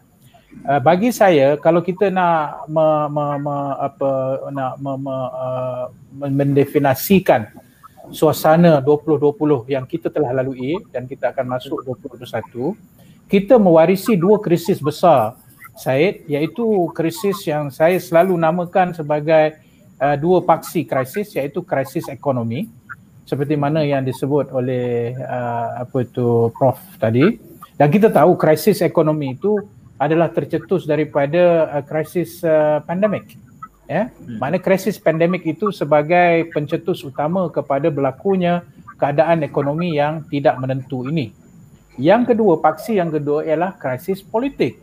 Uh, 0.64 0.80
bagi 0.80 1.12
saya 1.12 1.60
kalau 1.60 1.84
kita 1.84 2.08
nak 2.08 2.72
me, 2.72 3.12
me, 3.12 3.26
me, 3.44 3.58
apa 3.76 4.10
nak 4.56 4.74
me, 4.80 4.94
me, 4.96 5.16
uh, 5.36 5.86
mendefinisikan 6.16 7.67
suasana 8.12 8.80
2020 8.84 9.68
yang 9.72 9.84
kita 9.84 10.08
telah 10.08 10.32
lalui 10.32 10.80
dan 10.92 11.08
kita 11.08 11.32
akan 11.36 11.58
masuk 11.58 11.84
2021 11.84 12.76
kita 13.28 13.60
mewarisi 13.60 14.16
dua 14.16 14.40
krisis 14.40 14.80
besar 14.80 15.36
Syed 15.78 16.26
iaitu 16.26 16.90
krisis 16.96 17.38
yang 17.46 17.70
saya 17.70 18.02
selalu 18.02 18.34
namakan 18.34 18.98
sebagai 18.98 19.62
uh, 20.02 20.18
dua 20.18 20.42
paksi 20.42 20.90
krisis 20.90 21.38
iaitu 21.38 21.62
krisis 21.62 22.10
ekonomi 22.10 22.66
seperti 23.28 23.54
mana 23.60 23.86
yang 23.86 24.02
disebut 24.02 24.50
oleh 24.56 25.14
uh, 25.20 25.84
apa 25.84 25.98
itu 26.02 26.50
prof 26.56 26.80
tadi. 26.98 27.38
Dan 27.78 27.94
kita 27.94 28.10
tahu 28.10 28.34
krisis 28.40 28.82
ekonomi 28.82 29.38
itu 29.38 29.60
adalah 30.02 30.34
tercetus 30.34 30.90
daripada 30.90 31.70
uh, 31.70 31.84
krisis 31.86 32.42
uh, 32.42 32.82
pandemik 32.82 33.38
ya? 33.88 34.12
Hmm. 34.12 34.38
mana 34.38 34.60
krisis 34.60 35.00
pandemik 35.00 35.48
itu 35.48 35.72
sebagai 35.72 36.52
pencetus 36.52 37.02
utama 37.08 37.48
kepada 37.48 37.88
berlakunya 37.88 38.68
keadaan 39.00 39.42
ekonomi 39.42 39.96
yang 39.96 40.26
tidak 40.28 40.60
menentu 40.60 41.08
ini. 41.08 41.32
Yang 41.98 42.36
kedua 42.36 42.62
paksi 42.62 43.02
yang 43.02 43.10
kedua 43.10 43.42
ialah 43.42 43.74
krisis 43.74 44.22
politik. 44.22 44.78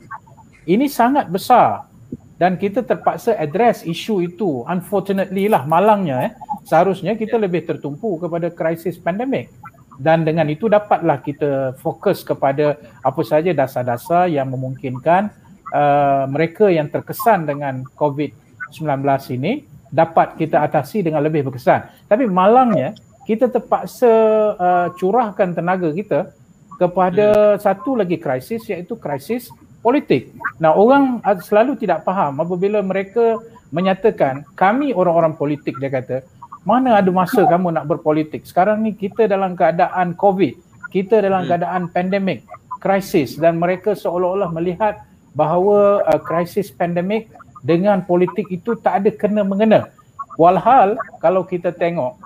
Ini 0.66 0.90
sangat 0.90 1.30
besar 1.30 1.86
dan 2.34 2.58
kita 2.58 2.82
terpaksa 2.82 3.38
address 3.38 3.86
isu 3.86 4.26
itu. 4.26 4.66
Unfortunately 4.66 5.46
lah 5.46 5.62
malangnya 5.68 6.30
eh. 6.30 6.32
Seharusnya 6.64 7.14
kita 7.14 7.38
lebih 7.38 7.68
tertumpu 7.68 8.18
kepada 8.18 8.50
krisis 8.50 8.98
pandemik. 8.98 9.52
Dan 9.94 10.26
dengan 10.26 10.50
itu 10.50 10.66
dapatlah 10.66 11.22
kita 11.22 11.78
fokus 11.78 12.26
kepada 12.26 12.74
apa 12.98 13.22
saja 13.22 13.54
dasar-dasar 13.54 14.26
yang 14.26 14.50
memungkinkan 14.50 15.30
uh, 15.70 16.26
mereka 16.26 16.66
yang 16.66 16.90
terkesan 16.90 17.46
dengan 17.46 17.86
COVID 17.94 18.43
19 18.74 19.38
ini 19.38 19.62
dapat 19.94 20.34
kita 20.34 20.66
atasi 20.66 21.06
dengan 21.06 21.22
lebih 21.22 21.46
berkesan. 21.46 21.86
Tapi 22.10 22.26
malangnya 22.26 22.98
kita 23.24 23.46
terpaksa 23.48 24.12
uh, 24.58 24.88
curahkan 24.98 25.54
tenaga 25.54 25.88
kita 25.94 26.34
kepada 26.76 27.54
hmm. 27.54 27.60
satu 27.62 27.94
lagi 27.94 28.18
krisis 28.18 28.66
iaitu 28.66 28.98
krisis 28.98 29.48
politik. 29.80 30.34
Nah, 30.58 30.74
orang 30.74 31.22
selalu 31.44 31.78
tidak 31.78 32.02
faham 32.02 32.42
apabila 32.42 32.82
mereka 32.82 33.38
menyatakan 33.70 34.42
kami 34.58 34.90
orang-orang 34.90 35.38
politik 35.38 35.78
dia 35.78 35.92
kata, 35.92 36.26
mana 36.66 36.98
ada 36.98 37.10
masa 37.14 37.46
kamu 37.46 37.70
nak 37.70 37.86
berpolitik? 37.86 38.42
Sekarang 38.48 38.82
ni 38.82 38.96
kita 38.96 39.30
dalam 39.30 39.54
keadaan 39.54 40.18
COVID, 40.18 40.54
kita 40.90 41.22
dalam 41.22 41.46
hmm. 41.46 41.50
keadaan 41.54 41.82
pandemik, 41.94 42.42
krisis 42.82 43.38
dan 43.40 43.56
mereka 43.56 43.96
seolah-olah 43.96 44.50
melihat 44.52 45.00
bahawa 45.32 46.04
uh, 46.04 46.20
krisis 46.20 46.68
pandemik 46.68 47.30
dengan 47.64 48.04
politik 48.04 48.44
itu 48.52 48.76
tak 48.76 49.02
ada 49.02 49.10
kena 49.10 49.40
mengena. 49.40 49.88
Walhal 50.36 51.00
kalau 51.24 51.48
kita 51.48 51.72
tengok 51.72 52.20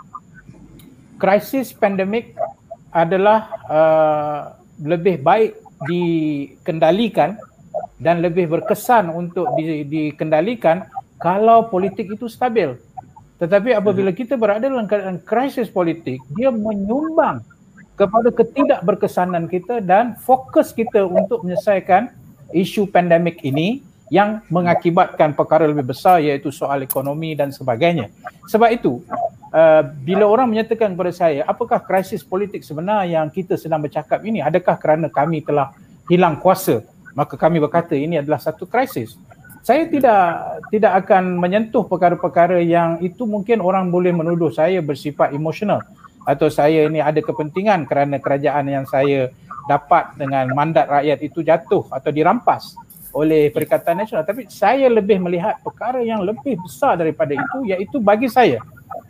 krisis 1.22 1.70
pandemik 1.70 2.34
adalah 2.90 3.54
uh, 3.70 4.40
lebih 4.82 5.22
baik 5.22 5.54
dikendalikan 5.86 7.38
dan 8.02 8.18
lebih 8.18 8.50
berkesan 8.50 9.14
untuk 9.14 9.46
di, 9.54 9.86
dikendalikan 9.86 10.86
kalau 11.22 11.66
politik 11.70 12.10
itu 12.10 12.26
stabil. 12.26 12.74
Tetapi 13.38 13.70
apabila 13.74 14.10
kita 14.10 14.34
berada 14.34 14.66
dalam 14.66 14.90
keadaan 14.90 15.22
krisis 15.22 15.70
politik, 15.70 16.18
dia 16.34 16.50
menyumbang 16.50 17.42
kepada 17.94 18.30
ketidakberkesanan 18.34 19.46
kita 19.50 19.82
dan 19.82 20.18
fokus 20.18 20.74
kita 20.74 21.06
untuk 21.06 21.46
menyelesaikan 21.46 22.10
isu 22.54 22.90
pandemik 22.90 23.42
ini 23.42 23.82
yang 24.08 24.40
mengakibatkan 24.48 25.36
perkara 25.36 25.68
lebih 25.68 25.92
besar 25.92 26.20
iaitu 26.24 26.48
soal 26.48 26.80
ekonomi 26.80 27.36
dan 27.36 27.52
sebagainya. 27.52 28.08
Sebab 28.48 28.68
itu, 28.72 29.04
uh, 29.52 29.82
bila 29.84 30.24
orang 30.24 30.48
menyatakan 30.48 30.96
kepada 30.96 31.12
saya, 31.12 31.44
apakah 31.44 31.80
krisis 31.84 32.24
politik 32.24 32.64
sebenar 32.64 33.04
yang 33.04 33.28
kita 33.28 33.60
sedang 33.60 33.84
bercakap 33.84 34.24
ini? 34.24 34.40
Adakah 34.40 34.76
kerana 34.80 35.12
kami 35.12 35.44
telah 35.44 35.76
hilang 36.08 36.40
kuasa? 36.40 36.80
Maka 37.12 37.36
kami 37.36 37.60
berkata 37.60 37.92
ini 37.92 38.16
adalah 38.20 38.40
satu 38.40 38.64
krisis. 38.64 39.16
Saya 39.60 39.84
tidak 39.84 40.24
tidak 40.72 41.04
akan 41.04 41.36
menyentuh 41.36 41.84
perkara-perkara 41.84 42.64
yang 42.64 43.02
itu 43.04 43.28
mungkin 43.28 43.60
orang 43.60 43.92
boleh 43.92 44.16
menuduh 44.16 44.48
saya 44.48 44.80
bersifat 44.80 45.36
emosional 45.36 45.84
atau 46.24 46.48
saya 46.48 46.88
ini 46.88 47.04
ada 47.04 47.20
kepentingan 47.20 47.84
kerana 47.84 48.16
kerajaan 48.16 48.68
yang 48.68 48.84
saya 48.88 49.28
dapat 49.68 50.16
dengan 50.16 50.48
mandat 50.56 50.88
rakyat 50.88 51.18
itu 51.20 51.44
jatuh 51.44 51.84
atau 51.92 52.08
dirampas 52.08 52.76
oleh 53.12 53.48
Perikatan 53.52 53.98
Nasional. 53.98 54.26
Tapi 54.26 54.48
saya 54.48 54.86
lebih 54.88 55.20
melihat 55.22 55.60
perkara 55.64 56.00
yang 56.04 56.22
lebih 56.22 56.60
besar 56.60 56.96
daripada 56.98 57.32
itu 57.34 57.58
iaitu 57.68 57.96
bagi 58.02 58.28
saya 58.28 58.60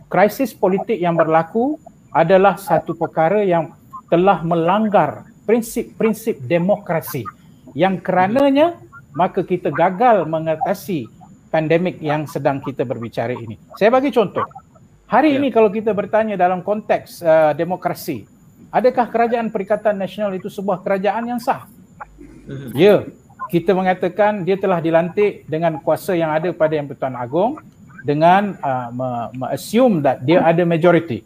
krisis 0.09 0.51
politik 0.51 0.97
yang 0.97 1.13
berlaku 1.13 1.77
adalah 2.09 2.57
satu 2.57 2.97
perkara 2.97 3.45
yang 3.45 3.69
telah 4.09 4.41
melanggar 4.41 5.29
prinsip-prinsip 5.45 6.41
demokrasi 6.41 7.21
yang 7.77 8.01
kerananya 8.01 8.81
maka 9.13 9.45
kita 9.45 9.69
gagal 9.69 10.25
mengatasi 10.25 11.05
pandemik 11.49 11.97
yang 12.01 12.25
sedang 12.29 12.61
kita 12.61 12.85
berbicara 12.85 13.33
ini. 13.33 13.57
Saya 13.77 13.89
bagi 13.93 14.13
contoh. 14.13 14.45
Hari 15.09 15.33
ya. 15.33 15.37
ini 15.41 15.49
kalau 15.49 15.73
kita 15.73 15.89
bertanya 15.93 16.37
dalam 16.37 16.61
konteks 16.61 17.25
uh, 17.25 17.53
demokrasi, 17.57 18.29
adakah 18.69 19.09
kerajaan 19.09 19.49
Perikatan 19.49 19.97
Nasional 19.97 20.37
itu 20.37 20.53
sebuah 20.53 20.85
kerajaan 20.85 21.25
yang 21.25 21.41
sah? 21.41 21.65
Mhm. 22.45 22.69
Ya, 22.77 23.05
kita 23.49 23.73
mengatakan 23.73 24.45
dia 24.45 24.55
telah 24.55 24.77
dilantik 24.77 25.43
dengan 25.49 25.81
kuasa 25.81 26.13
yang 26.13 26.29
ada 26.29 26.53
pada 26.53 26.77
Yang 26.77 26.95
Pertuan 26.95 27.17
Agong 27.17 27.57
dengan 28.05 28.55
uh, 28.61 29.33
assume 29.51 30.05
that 30.05 30.21
dia 30.23 30.39
ada 30.45 30.63
majority. 30.63 31.25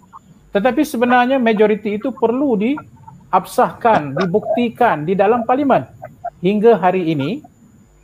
Tetapi 0.55 0.81
sebenarnya 0.85 1.37
majority 1.41 1.97
itu 1.97 2.13
perlu 2.13 2.55
diabsahkan, 2.55 4.15
dibuktikan 4.17 5.03
di 5.03 5.13
dalam 5.17 5.43
parlimen. 5.43 5.85
Hingga 6.39 6.77
hari 6.77 7.09
ini, 7.09 7.41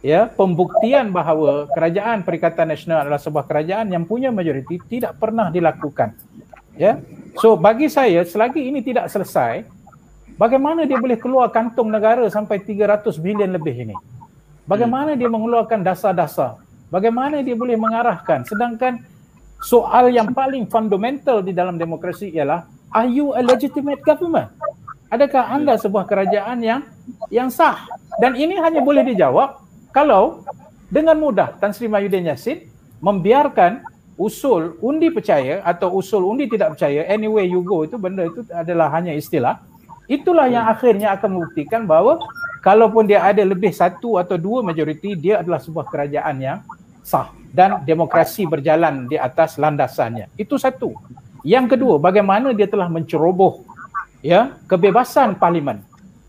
ya, 0.02 0.28
pembuktian 0.28 1.14
bahawa 1.14 1.70
kerajaan 1.72 2.26
Perikatan 2.26 2.74
Nasional 2.74 3.06
adalah 3.06 3.22
sebuah 3.22 3.46
kerajaan 3.46 3.94
yang 3.94 4.04
punya 4.04 4.34
majority 4.34 4.82
tidak 4.90 5.16
pernah 5.22 5.54
dilakukan. 5.54 6.16
Ya. 6.80 7.04
So 7.38 7.60
bagi 7.60 7.92
saya 7.92 8.24
selagi 8.24 8.64
ini 8.64 8.80
tidak 8.80 9.12
selesai, 9.12 9.68
bagaimana 10.40 10.88
dia 10.88 10.96
boleh 10.96 11.20
keluar 11.20 11.52
kantong 11.52 11.92
negara 11.92 12.26
sampai 12.32 12.64
300 12.64 13.20
bilion 13.20 13.52
lebih 13.52 13.76
ini? 13.84 13.96
Bagaimana 14.70 15.18
dia 15.18 15.26
mengeluarkan 15.26 15.82
dasar-dasar 15.82 16.62
Bagaimana 16.90 17.46
dia 17.46 17.54
boleh 17.54 17.78
mengarahkan? 17.78 18.50
Sedangkan 18.50 19.06
soal 19.62 20.10
yang 20.10 20.34
paling 20.34 20.66
fundamental 20.66 21.46
di 21.46 21.54
dalam 21.54 21.78
demokrasi 21.78 22.34
ialah 22.34 22.66
are 22.90 23.06
you 23.06 23.30
a 23.38 23.42
legitimate 23.46 24.02
government? 24.02 24.50
Adakah 25.14 25.54
anda 25.54 25.78
sebuah 25.78 26.10
kerajaan 26.10 26.66
yang 26.66 26.82
yang 27.30 27.54
sah? 27.54 27.86
Dan 28.18 28.34
ini 28.34 28.58
hanya 28.58 28.82
boleh 28.82 29.06
dijawab 29.06 29.62
kalau 29.94 30.42
dengan 30.90 31.18
mudah 31.22 31.62
Tan 31.62 31.74
Sri 31.74 31.86
Mahyudin 31.86 32.26
Yassin 32.26 32.66
membiarkan 33.06 33.86
usul 34.18 34.82
undi 34.82 35.14
percaya 35.14 35.62
atau 35.62 35.94
usul 35.94 36.26
undi 36.26 36.50
tidak 36.50 36.74
percaya 36.74 37.06
anyway 37.06 37.46
you 37.46 37.62
go 37.62 37.86
itu 37.86 37.96
benda 38.02 38.26
itu 38.26 38.42
adalah 38.50 38.90
hanya 38.92 39.14
istilah 39.14 39.62
itulah 40.10 40.50
yang 40.50 40.66
akhirnya 40.66 41.14
akan 41.16 41.38
membuktikan 41.38 41.86
bahawa 41.86 42.18
kalaupun 42.60 43.08
dia 43.08 43.24
ada 43.24 43.44
lebih 43.44 43.72
satu 43.72 44.20
atau 44.20 44.36
dua 44.36 44.64
majoriti 44.64 45.16
dia 45.16 45.40
adalah 45.40 45.60
sebuah 45.60 45.88
kerajaan 45.88 46.36
yang 46.40 46.60
sah 47.04 47.32
dan 47.50 47.82
demokrasi 47.82 48.46
berjalan 48.46 49.10
di 49.10 49.18
atas 49.18 49.58
landasannya. 49.58 50.30
Itu 50.38 50.62
satu. 50.62 50.94
Yang 51.42 51.76
kedua, 51.78 51.98
bagaimana 51.98 52.54
dia 52.54 52.68
telah 52.68 52.92
menceroboh 52.92 53.64
ya 54.20 54.60
kebebasan 54.68 55.40
parlimen 55.40 55.80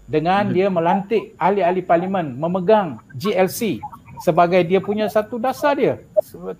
dengan 0.06 0.46
hmm. 0.46 0.54
dia 0.54 0.66
melantik 0.70 1.34
ahli-ahli 1.36 1.82
parlimen 1.82 2.38
memegang 2.38 3.02
GLC 3.18 3.82
sebagai 4.20 4.60
dia 4.68 4.78
punya 4.84 5.08
satu 5.08 5.40
dasar 5.40 5.74
dia, 5.74 5.96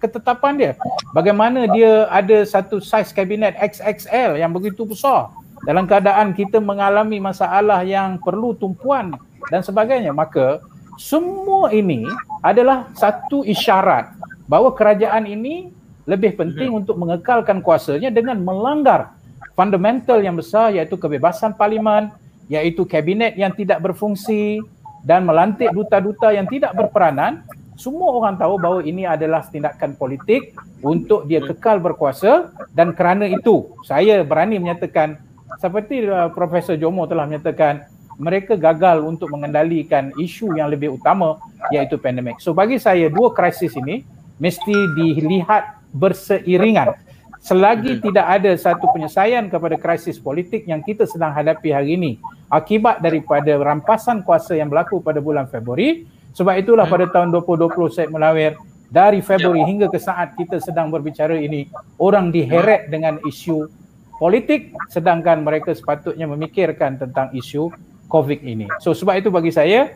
ketetapan 0.01 0.55
dia. 0.57 0.73
Bagaimana 1.13 1.69
dia 1.69 2.09
ada 2.09 2.41
satu 2.49 2.81
saiz 2.81 3.13
kabinet 3.13 3.53
XXL 3.61 4.41
yang 4.41 4.49
begitu 4.51 4.89
besar 4.89 5.29
dalam 5.69 5.85
keadaan 5.85 6.33
kita 6.33 6.57
mengalami 6.57 7.21
masalah 7.21 7.85
yang 7.85 8.17
perlu 8.17 8.57
tumpuan 8.57 9.13
dan 9.49 9.65
sebagainya. 9.65 10.13
Maka 10.13 10.61
semua 11.01 11.73
ini 11.73 12.05
adalah 12.45 12.93
satu 12.93 13.41
isyarat 13.41 14.13
bahawa 14.45 14.77
kerajaan 14.77 15.25
ini 15.25 15.73
lebih 16.05 16.37
penting 16.37 16.75
untuk 16.75 16.99
mengekalkan 17.01 17.65
kuasanya 17.65 18.13
dengan 18.13 18.37
melanggar 18.43 19.17
fundamental 19.57 20.21
yang 20.21 20.37
besar 20.37 20.73
iaitu 20.75 21.01
kebebasan 21.01 21.55
parlimen, 21.57 22.13
iaitu 22.51 22.85
kabinet 22.85 23.39
yang 23.39 23.55
tidak 23.55 23.81
berfungsi 23.81 24.61
dan 25.05 25.25
melantik 25.25 25.71
duta-duta 25.73 26.35
yang 26.35 26.45
tidak 26.49 26.77
berperanan. 26.77 27.45
Semua 27.81 28.13
orang 28.13 28.37
tahu 28.37 28.61
bahawa 28.61 28.81
ini 28.85 29.09
adalah 29.09 29.41
tindakan 29.49 29.97
politik 29.97 30.53
untuk 30.85 31.25
dia 31.25 31.41
kekal 31.41 31.81
berkuasa 31.81 32.53
dan 32.77 32.93
kerana 32.93 33.25
itu 33.25 33.73
saya 33.89 34.21
berani 34.21 34.61
menyatakan 34.61 35.17
seperti 35.57 36.05
uh, 36.05 36.29
Profesor 36.29 36.77
Jomo 36.77 37.09
telah 37.09 37.25
menyatakan 37.25 37.89
mereka 38.21 38.53
gagal 38.53 39.01
untuk 39.01 39.33
mengendalikan 39.33 40.13
isu 40.21 40.53
yang 40.61 40.69
lebih 40.69 41.01
utama 41.01 41.41
iaitu 41.73 41.97
pandemik. 41.97 42.37
So 42.45 42.53
bagi 42.53 42.77
saya 42.77 43.09
dua 43.09 43.33
krisis 43.33 43.73
ini 43.81 44.05
mesti 44.37 44.77
dilihat 44.93 45.81
berseiringan. 45.97 46.93
Selagi 47.41 48.05
tidak 48.05 48.27
ada 48.29 48.53
satu 48.53 48.93
penyelesaian 48.93 49.49
kepada 49.49 49.81
krisis 49.81 50.21
politik 50.21 50.69
yang 50.69 50.85
kita 50.85 51.09
sedang 51.09 51.33
hadapi 51.33 51.73
hari 51.73 51.97
ini 51.97 52.21
akibat 52.53 53.01
daripada 53.01 53.57
rampasan 53.57 54.21
kuasa 54.21 54.61
yang 54.61 54.69
berlaku 54.69 55.01
pada 55.01 55.25
bulan 55.25 55.49
Februari, 55.49 56.05
sebab 56.37 56.61
itulah 56.61 56.85
pada 56.85 57.09
hmm. 57.09 57.15
tahun 57.17 57.29
2020 57.33 57.97
Syed 57.97 58.11
Melawir 58.13 58.61
dari 58.93 59.25
Februari 59.25 59.65
ya. 59.65 59.69
hingga 59.73 59.87
ke 59.89 59.97
saat 59.97 60.37
kita 60.37 60.61
sedang 60.61 60.93
berbicara 60.93 61.39
ini 61.39 61.71
orang 61.97 62.29
diheret 62.35 62.91
dengan 62.93 63.23
isu 63.23 63.71
politik 64.19 64.75
sedangkan 64.91 65.47
mereka 65.47 65.73
sepatutnya 65.73 66.27
memikirkan 66.27 66.99
tentang 66.99 67.31
isu 67.33 67.71
COVID 68.11 68.43
ini. 68.43 68.67
So 68.83 68.91
sebab 68.91 69.23
itu 69.23 69.31
bagi 69.31 69.55
saya 69.55 69.95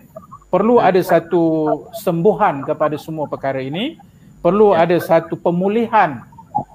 perlu 0.54 0.78
ada 0.78 1.02
satu 1.02 1.42
sembuhan 1.98 2.62
kepada 2.62 2.94
semua 2.94 3.26
perkara 3.26 3.58
ini, 3.58 3.98
perlu 4.38 4.70
ya. 4.70 4.86
ada 4.86 4.96
satu 5.02 5.34
pemulihan 5.34 6.22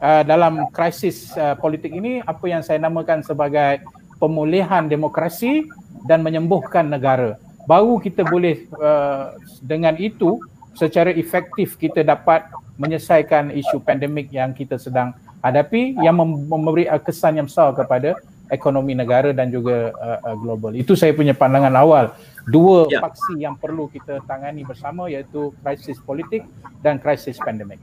uh, 0.04 0.24
dalam 0.28 0.68
krisis 0.76 1.32
uh, 1.40 1.56
politik 1.56 1.96
ini 1.96 2.20
apa 2.28 2.44
yang 2.52 2.60
saya 2.60 2.84
namakan 2.84 3.24
sebagai 3.24 3.80
pemulihan 4.20 4.84
demokrasi 4.84 5.64
dan 6.04 6.20
menyembuhkan 6.20 6.92
negara. 6.92 7.40
Baru 7.64 8.04
kita 8.04 8.28
boleh 8.28 8.68
uh, 8.76 9.32
dengan 9.64 9.96
itu 9.96 10.44
secara 10.76 11.16
efektif 11.16 11.80
kita 11.80 12.04
dapat 12.04 12.44
menyelesaikan 12.80 13.52
isu 13.56 13.80
pandemik 13.84 14.32
yang 14.32 14.52
kita 14.52 14.76
sedang 14.76 15.16
hadapi 15.40 15.96
yang 16.04 16.20
memberi 16.48 16.88
kesan 17.04 17.40
yang 17.40 17.48
besar 17.48 17.72
kepada 17.76 18.16
ekonomi 18.50 18.98
negara 18.98 19.32
dan 19.32 19.54
juga 19.54 19.94
uh, 19.96 20.20
uh, 20.26 20.38
global. 20.38 20.74
Itu 20.74 20.98
saya 20.98 21.14
punya 21.14 21.38
pandangan 21.38 21.74
awal. 21.78 22.12
Dua 22.50 22.90
ya. 22.90 23.00
faksi 23.00 23.38
yang 23.38 23.56
perlu 23.56 23.88
kita 23.94 24.26
tangani 24.26 24.66
bersama 24.66 25.06
iaitu 25.06 25.54
krisis 25.62 26.02
politik 26.02 26.44
dan 26.82 26.98
krisis 26.98 27.38
pandemik. 27.38 27.78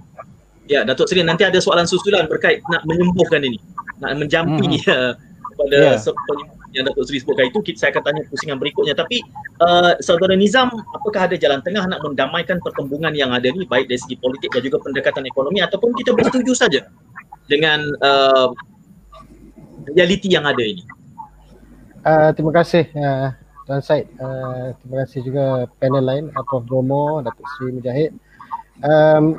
Ya, 0.67 0.83
Datuk 0.83 1.07
Seri 1.07 1.23
nanti 1.23 1.47
ada 1.47 1.63
soalan 1.63 1.87
susulan 1.87 2.27
berkait 2.27 2.59
nak 2.67 2.83
menyembuhkan 2.83 3.39
ini. 3.47 3.63
Nak 4.03 4.19
menjampi 4.19 4.83
hmm. 4.83 4.91
uh, 4.91 5.13
pada 5.57 5.79
yeah. 5.95 5.97
yang 6.75 6.85
Datuk 6.85 7.07
Seri 7.07 7.23
sebutkan 7.23 7.47
itu 7.47 7.63
kita, 7.63 7.79
saya 7.87 7.91
akan 7.95 8.03
tanya 8.03 8.23
pusingan 8.27 8.59
berikutnya 8.59 8.99
tapi 8.99 9.23
uh, 9.63 9.95
saudara 10.03 10.35
Nizam 10.35 10.69
apakah 10.93 11.31
ada 11.31 11.39
jalan 11.39 11.63
tengah 11.63 11.87
nak 11.87 12.03
mendamaikan 12.03 12.59
pertembungan 12.61 13.15
yang 13.15 13.31
ada 13.31 13.47
ni 13.49 13.65
baik 13.65 13.87
dari 13.87 14.03
segi 14.03 14.19
politik 14.19 14.51
dan 14.51 14.61
juga 14.67 14.83
pendekatan 14.83 15.25
ekonomi 15.25 15.63
ataupun 15.63 15.95
kita 15.95 16.13
bersetuju 16.13 16.53
saja 16.53 16.81
dengan 17.47 17.81
uh, 18.03 18.51
realiti 19.95 20.33
yang 20.33 20.47
ada 20.47 20.63
ini. 20.63 20.83
Uh, 22.07 22.31
terima 22.35 22.55
kasih 22.55 22.87
uh, 22.95 23.35
Tuan 23.67 23.83
Said. 23.83 24.07
Uh, 24.19 24.75
terima 24.79 24.97
kasih 25.03 25.21
juga 25.27 25.45
panel 25.83 26.05
lain 26.07 26.25
Prof. 26.47 26.63
Bromo 26.63 27.19
Datuk 27.23 27.47
Seri 27.59 27.75
Mujahid. 27.75 28.11
Um, 28.83 29.35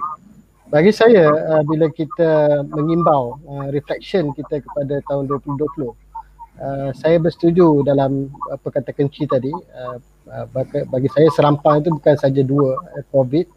bagi 0.67 0.91
saya 0.91 1.31
uh, 1.31 1.63
bila 1.63 1.87
kita 1.87 2.63
mengimbau 2.67 3.39
uh, 3.47 3.67
reflection 3.71 4.35
kita 4.35 4.59
kepada 4.59 4.99
tahun 5.07 5.31
2020 5.31 5.95
uh, 6.59 6.91
saya 6.91 7.17
bersetuju 7.23 7.87
dalam 7.87 8.27
apa 8.51 8.67
kata 8.67 8.91
kenci 8.91 9.23
tadi. 9.29 9.51
Uh, 9.51 9.97
bagi, 10.51 10.83
bagi 10.91 11.07
saya 11.07 11.31
serampang 11.31 11.79
itu 11.79 11.87
bukan 11.87 12.15
saja 12.19 12.43
dua 12.43 12.75
covid 13.15 13.47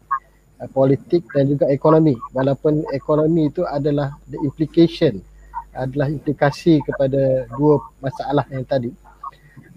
uh, 0.63 0.69
politik 0.71 1.27
dan 1.35 1.51
juga 1.51 1.67
ekonomi. 1.67 2.15
Walaupun 2.31 2.87
ekonomi 2.95 3.51
itu 3.51 3.67
adalah 3.67 4.15
the 4.31 4.39
implication 4.47 5.19
adalah 5.75 6.07
implikasi 6.11 6.83
kepada 6.83 7.47
dua 7.55 7.79
masalah 8.03 8.45
yang 8.51 8.65
tadi. 8.67 8.91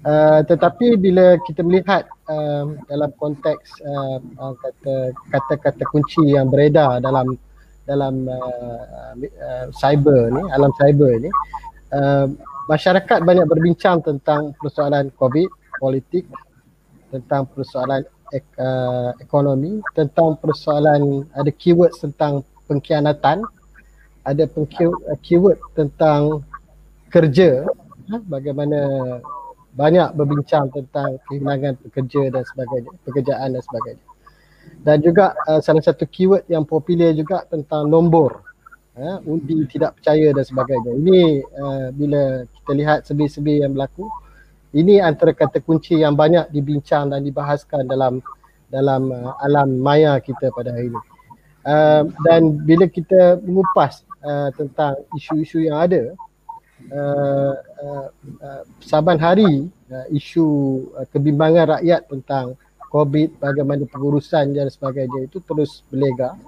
Uh, 0.05 0.45
tetapi 0.45 1.01
bila 1.01 1.41
kita 1.49 1.65
melihat 1.65 2.05
uh, 2.29 2.77
dalam 2.93 3.09
konteks 3.17 3.81
uh, 3.89 4.21
kata 4.61 5.17
kata-kata 5.33 5.85
kunci 5.89 6.37
yang 6.37 6.53
beredar 6.53 7.01
dalam 7.01 7.41
dalam 7.89 8.29
uh, 8.29 9.17
uh, 9.17 9.67
cyber 9.73 10.29
ni 10.29 10.45
alam 10.53 10.69
cyber 10.77 11.25
ni 11.25 11.33
uh, 11.97 12.29
masyarakat 12.69 13.21
banyak 13.25 13.47
berbincang 13.49 14.01
tentang 14.01 14.57
persoalan 14.57 15.13
COVID, 15.17 15.49
politik, 15.81 16.25
tentang 17.13 17.45
persoalan 17.49 18.03
ek, 18.33 18.45
uh, 18.57 19.13
ekonomi, 19.21 19.85
tentang 19.93 20.37
persoalan 20.41 21.29
ada 21.37 21.51
keyword 21.53 21.93
tentang 22.01 22.43
pengkhianatan, 22.67 23.45
ada 24.25 24.45
uh, 24.49 25.19
keyword 25.21 25.61
tentang 25.77 26.43
kerja, 27.13 27.69
uh, 28.11 28.23
bagaimana 28.27 28.81
banyak 29.75 30.15
berbincang 30.15 30.71
tentang 30.71 31.19
kehilangan 31.29 31.75
pekerja 31.83 32.31
dan 32.31 32.43
sebagainya, 32.47 32.93
pekerjaan 33.05 33.49
dan 33.55 33.63
sebagainya. 33.63 34.05
Dan 34.81 34.97
juga 35.05 35.37
uh, 35.45 35.61
salah 35.61 35.85
satu 35.85 36.09
keyword 36.09 36.49
yang 36.49 36.65
popular 36.65 37.13
juga 37.13 37.45
tentang 37.45 37.85
nombor 37.91 38.41
uh, 38.97 39.19
undi 39.27 39.67
tidak 39.69 39.99
percaya 40.01 40.31
dan 40.31 40.45
sebagainya. 40.47 40.91
Ini 40.95 41.21
uh, 41.59 41.89
bila 41.93 42.23
kita 42.49 42.73
lihat 42.73 42.99
sebi-sebi 43.05 43.61
yang 43.61 43.75
berlaku, 43.75 44.09
ini 44.75 44.99
antara 44.99 45.35
kata 45.35 45.63
kunci 45.63 46.01
yang 46.01 46.15
banyak 46.19 46.51
dibincang 46.51 47.11
dan 47.11 47.23
dibahaskan 47.23 47.87
dalam 47.87 48.23
dalam 48.71 49.11
uh, 49.11 49.39
alam 49.43 49.79
maya 49.79 50.19
kita 50.19 50.51
pada 50.55 50.75
hari 50.75 50.91
ini. 50.91 51.01
Uh, 51.65 52.05
dan 52.29 52.61
bila 52.61 52.85
kita 52.85 53.41
mengupas 53.41 54.05
uh, 54.25 54.49
tentang 54.57 54.97
isu-isu 55.15 55.63
yang 55.63 55.79
ada, 55.79 56.17
uh, 56.91 57.55
uh, 57.61 58.09
uh, 58.41 58.63
saban 58.83 59.21
hari 59.21 59.69
uh, 59.93 60.07
isu 60.11 60.47
uh, 60.97 61.07
kebimbangan 61.13 61.79
rakyat 61.79 62.09
tentang 62.11 62.59
COVID, 62.95 63.43
bagaimana 63.43 63.83
pengurusan 63.91 64.55
dan 64.55 64.71
sebagainya 64.71 65.27
itu 65.27 65.43
terus 65.43 65.83
berlega 65.91 66.39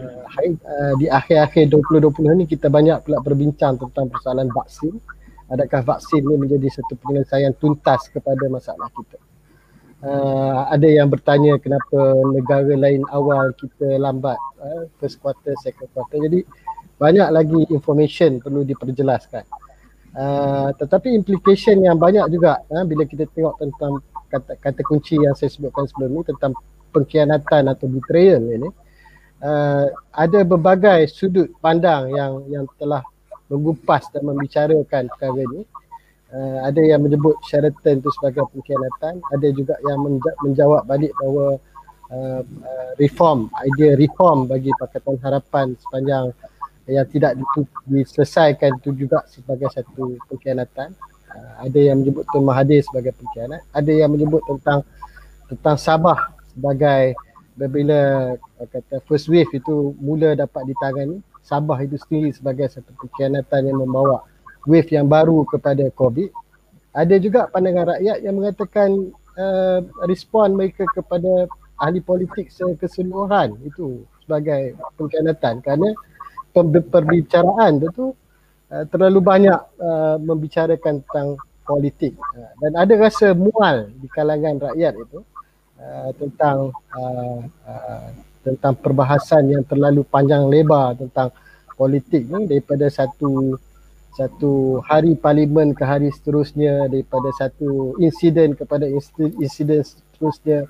uh, 0.00 0.24
uh, 0.24 0.92
di 0.96 1.12
akhir-akhir 1.12 1.68
2020 1.68 2.40
ni 2.40 2.44
kita 2.48 2.72
banyak 2.72 3.04
pula 3.04 3.20
berbincang 3.20 3.76
tentang 3.76 4.08
persoalan 4.08 4.48
vaksin. 4.48 4.96
Adakah 5.48 5.96
vaksin 5.96 6.24
ni 6.24 6.36
menjadi 6.40 6.68
satu 6.72 6.96
penyelesaian 7.04 7.52
tuntas 7.56 8.08
kepada 8.12 8.48
masalah 8.48 8.88
kita? 8.96 9.20
Uh, 9.98 10.68
ada 10.72 10.88
yang 10.88 11.10
bertanya 11.10 11.58
kenapa 11.58 11.98
negara 12.30 12.70
lain 12.72 13.02
awal 13.10 13.50
kita 13.58 13.98
lambat 14.00 14.38
uh, 14.64 14.88
first 14.96 15.20
quarter, 15.20 15.52
second 15.60 15.88
quarter. 15.92 16.16
Jadi 16.16 16.48
banyak 16.98 17.28
lagi 17.30 17.60
information 17.70 18.42
perlu 18.42 18.66
diperjelaskan. 18.66 19.46
Uh, 20.18 20.74
tetapi 20.74 21.14
implication 21.14 21.78
yang 21.84 21.94
banyak 21.94 22.26
juga 22.32 22.58
uh, 22.74 22.82
bila 22.82 23.06
kita 23.06 23.28
tengok 23.30 23.54
tentang 23.62 24.02
kata, 24.26 24.58
kata 24.58 24.80
kunci 24.82 25.14
yang 25.14 25.36
saya 25.38 25.52
sebutkan 25.52 25.86
sebelum 25.86 26.18
ni 26.18 26.22
tentang 26.26 26.52
pengkhianatan 26.90 27.70
atau 27.70 27.86
betrayal 27.86 28.42
ini 28.42 28.66
uh, 28.66 28.72
uh, 29.42 29.86
ada 30.14 30.40
berbagai 30.42 31.10
sudut 31.10 31.50
pandang 31.62 32.10
yang 32.14 32.32
yang 32.50 32.64
telah 32.78 33.02
mengupas 33.48 34.06
dan 34.12 34.26
membicarakan 34.26 35.08
perkara 35.08 35.40
ini. 35.40 35.62
Uh, 36.28 36.60
ada 36.60 36.84
yang 36.84 37.00
menyebut 37.00 37.40
Sheraton 37.48 38.04
itu 38.04 38.10
sebagai 38.20 38.44
pengkhianatan, 38.52 39.16
ada 39.32 39.48
juga 39.48 39.80
yang 39.80 39.96
menja- 40.04 40.36
menjawab 40.44 40.84
balik 40.84 41.08
bahawa 41.16 41.56
uh, 42.12 42.42
uh, 42.44 42.90
reform, 43.00 43.48
idea 43.64 43.96
reform 43.96 44.44
bagi 44.44 44.68
Pakatan 44.76 45.16
Harapan 45.24 45.72
sepanjang 45.80 46.36
yang 46.88 47.06
tidak 47.06 47.36
diselesaikan 47.84 48.80
itu 48.80 48.96
juga 48.96 49.22
sebagai 49.28 49.68
satu 49.68 50.16
pengkhianatan. 50.32 50.96
Uh, 51.28 51.68
ada 51.68 51.78
yang 51.78 52.00
menyebut 52.00 52.24
Tun 52.32 52.48
Mahathir 52.48 52.80
sebagai 52.80 53.12
pengkhianat, 53.12 53.60
ada 53.76 53.92
yang 53.92 54.08
menyebut 54.08 54.40
tentang 54.48 54.80
tentang 55.52 55.76
Sabah 55.76 56.32
sebagai 56.56 57.12
bila 57.58 58.32
kata 58.70 59.02
first 59.04 59.26
wave 59.28 59.50
itu 59.50 59.92
mula 59.98 60.38
dapat 60.38 60.62
ditangani 60.70 61.18
Sabah 61.42 61.80
itu 61.80 61.96
sendiri 61.96 62.32
sebagai 62.32 62.68
satu 62.68 62.92
pengkhianatan 62.96 63.72
yang 63.72 63.78
membawa 63.80 64.24
wave 64.68 64.88
yang 64.92 65.08
baru 65.08 65.48
kepada 65.48 65.88
COVID. 65.96 66.28
Ada 66.92 67.16
juga 67.20 67.48
pandangan 67.48 67.96
rakyat 67.96 68.18
yang 68.20 68.36
mengatakan 68.36 69.12
uh, 69.36 69.80
respon 70.04 70.56
mereka 70.56 70.84
kepada 70.92 71.48
ahli 71.80 72.04
politik 72.04 72.52
keseluruhan 72.52 73.54
itu 73.64 74.02
sebagai 74.24 74.76
pengkhianatan 75.00 75.64
kerana 75.64 75.88
perbicaraan 76.64 77.82
itu 77.82 78.14
uh, 78.72 78.84
terlalu 78.88 79.18
banyak 79.20 79.60
uh, 79.78 80.16
membicarakan 80.22 81.04
tentang 81.04 81.38
politik. 81.66 82.16
Uh, 82.34 82.52
dan 82.64 82.72
ada 82.74 82.94
rasa 82.96 83.36
mual 83.36 83.92
di 83.98 84.08
kalangan 84.10 84.56
rakyat 84.72 84.94
itu 84.96 85.20
uh, 85.78 86.10
tentang 86.16 86.72
uh, 86.96 87.38
uh, 87.68 88.08
tentang 88.46 88.74
perbahasan 88.80 89.52
yang 89.52 89.64
terlalu 89.68 90.06
panjang 90.08 90.48
lebar 90.48 90.96
tentang 90.96 91.28
politik 91.76 92.24
ni 92.26 92.48
daripada 92.48 92.88
satu 92.88 93.60
satu 94.18 94.82
hari 94.82 95.14
parlimen 95.14 95.70
ke 95.78 95.86
hari 95.86 96.10
seterusnya 96.10 96.90
daripada 96.90 97.30
satu 97.38 97.94
insiden 98.02 98.58
kepada 98.58 98.90
insiden 99.38 99.86
seterusnya. 99.86 100.66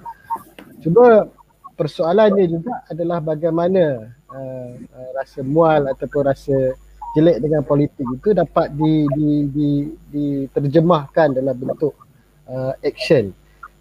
Cuba 0.85 1.25
persoalannya 1.73 2.45
juga 2.45 2.85
adalah 2.93 3.25
bagaimana 3.25 4.13
uh, 4.33 4.73
uh, 4.77 5.11
rasa 5.17 5.41
mual 5.45 5.89
ataupun 5.93 6.23
rasa 6.29 6.57
jelek 7.17 7.41
dengan 7.41 7.65
politik 7.65 8.05
itu 8.05 8.37
dapat 8.37 8.69
di, 8.77 9.09
di, 9.17 9.31
di, 9.49 9.69
diterjemahkan 10.13 11.41
dalam 11.41 11.57
bentuk 11.57 11.97
uh, 12.49 12.77
action. 12.85 13.33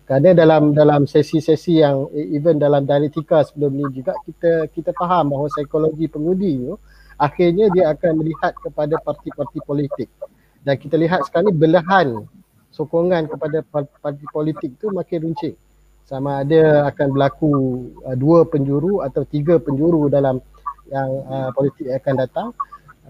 Kerana 0.07 0.31
dalam 0.31 0.71
dalam 0.71 1.03
sesi-sesi 1.03 1.83
yang 1.83 2.07
even 2.15 2.55
dalam 2.55 2.87
dialektika 2.87 3.43
sebelum 3.43 3.75
ni 3.75 3.85
juga 3.91 4.15
kita 4.23 4.71
kita 4.71 4.95
faham 4.95 5.35
bahawa 5.35 5.51
psikologi 5.51 6.07
pengundi 6.07 6.63
tu 6.63 6.79
akhirnya 7.19 7.67
dia 7.75 7.91
akan 7.91 8.23
melihat 8.23 8.55
kepada 8.55 8.95
parti-parti 9.03 9.59
politik. 9.67 10.07
Dan 10.63 10.79
kita 10.79 10.95
lihat 10.95 11.27
sekarang 11.27 11.51
ni 11.51 11.55
belahan 11.59 12.23
sokongan 12.71 13.27
kepada 13.27 13.59
parti 13.99 14.25
politik 14.31 14.79
tu 14.79 14.95
makin 14.95 15.27
runcing 15.27 15.59
sama 16.07 16.41
ada 16.41 16.87
akan 16.87 17.07
berlaku 17.11 17.51
uh, 18.07 18.15
dua 18.15 18.47
penjuru 18.47 19.03
atau 19.03 19.27
tiga 19.27 19.59
penjuru 19.59 20.07
dalam 20.07 20.39
yang 20.87 21.09
uh, 21.27 21.51
politik 21.51 21.91
akan 21.91 22.15
datang 22.23 22.49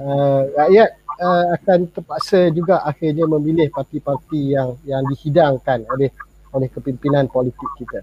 uh, 0.01 0.49
rakyat 0.57 0.97
uh, 1.21 1.45
akan 1.62 1.79
terpaksa 1.93 2.49
juga 2.49 2.81
akhirnya 2.81 3.29
memilih 3.29 3.69
parti-parti 3.69 4.57
yang 4.57 4.73
yang 4.86 5.05
dihidangkan 5.13 5.86
oleh 5.93 6.10
oleh 6.57 6.69
kepimpinan 6.73 7.29
politik 7.29 7.69
kita. 7.77 8.01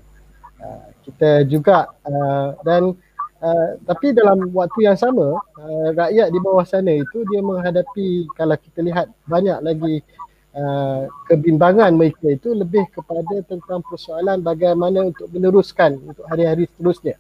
Uh, 0.63 0.87
kita 1.03 1.43
juga 1.51 1.91
uh, 2.07 2.55
dan 2.63 2.95
uh, 3.43 3.69
tapi 3.83 4.15
dalam 4.15 4.47
waktu 4.55 4.87
yang 4.87 4.99
sama 4.99 5.43
uh, 5.59 5.89
rakyat 5.91 6.31
di 6.31 6.39
bawah 6.39 6.63
sana 6.63 6.95
itu 6.95 7.27
dia 7.29 7.43
menghadapi 7.43 8.31
kalau 8.39 8.57
kita 8.63 8.81
lihat 8.87 9.07
banyak 9.27 9.59
lagi 9.59 10.07
uh, 10.55 11.11
kebimbangan 11.27 11.93
mereka 11.95 12.31
itu 12.31 12.55
lebih 12.55 12.87
kepada 12.95 13.43
tentang 13.45 13.83
persoalan 13.83 14.41
bagaimana 14.41 15.11
untuk 15.11 15.29
meneruskan 15.35 15.99
untuk 16.01 16.25
hari-hari 16.31 16.71
seterusnya. 16.71 17.19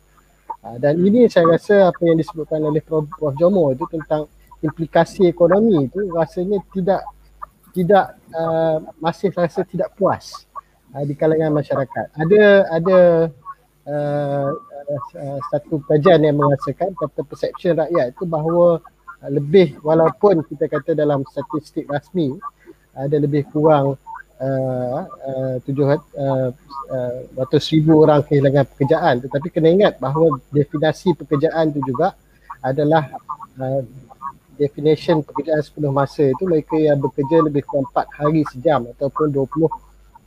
Uh, 0.65 0.77
dan 0.81 0.97
ini 1.03 1.27
saya 1.29 1.51
rasa 1.51 1.91
apa 1.91 2.03
yang 2.07 2.17
disebutkan 2.17 2.63
oleh 2.63 2.81
Prof. 2.81 3.11
Jomo 3.37 3.75
itu 3.75 3.85
tentang 3.91 4.31
implikasi 4.65 5.29
ekonomi 5.29 5.91
itu 5.91 6.09
rasanya 6.15 6.63
tidak 6.73 7.03
tidak 7.75 8.17
uh, 8.33 8.81
masih 9.03 9.35
rasa 9.35 9.67
tidak 9.67 9.93
puas 9.99 10.47
uh, 10.95 11.05
di 11.05 11.13
kalangan 11.19 11.53
masyarakat. 11.53 12.07
Ada 12.17 12.43
ada 12.71 12.99
uh, 13.85 14.51
uh, 15.21 15.39
satu 15.53 15.83
kajian 15.85 16.23
yang 16.25 16.39
mengatakan 16.39 16.95
kata 16.97 17.21
persepsi 17.27 17.75
rakyat 17.75 18.15
itu 18.15 18.25
bahawa 18.25 18.81
uh, 19.21 19.31
lebih 19.31 19.77
walaupun 19.83 20.47
kita 20.49 20.71
kata 20.71 20.97
dalam 20.97 21.27
statistik 21.29 21.91
rasmi 21.91 22.39
ada 22.95 23.17
lebih 23.19 23.47
kurang 23.51 23.99
uh, 24.41 25.01
uh, 25.07 25.55
tujuh 25.67 25.87
uh, 25.95 26.51
ratus 27.35 27.65
ribu 27.75 28.03
orang 28.07 28.23
kehilangan 28.23 28.65
pekerjaan. 28.75 29.15
Tetapi 29.23 29.47
kena 29.51 29.69
ingat 29.71 29.99
bahawa 29.99 30.39
definasi 30.55 31.15
pekerjaan 31.19 31.75
itu 31.75 31.83
juga 31.85 32.15
adalah 32.63 33.11
uh, 33.59 33.83
definition 34.55 35.21
pekerjaan 35.27 35.61
sepenuh 35.61 35.91
masa 35.91 36.31
itu 36.31 36.47
mereka 36.47 36.79
yang 36.79 37.03
bekerja 37.03 37.43
lebih 37.43 37.67
kurang 37.67 37.91
4 37.91 38.19
hari 38.23 38.47
sejam 38.55 38.87
ataupun 38.95 39.35
20 39.35 39.67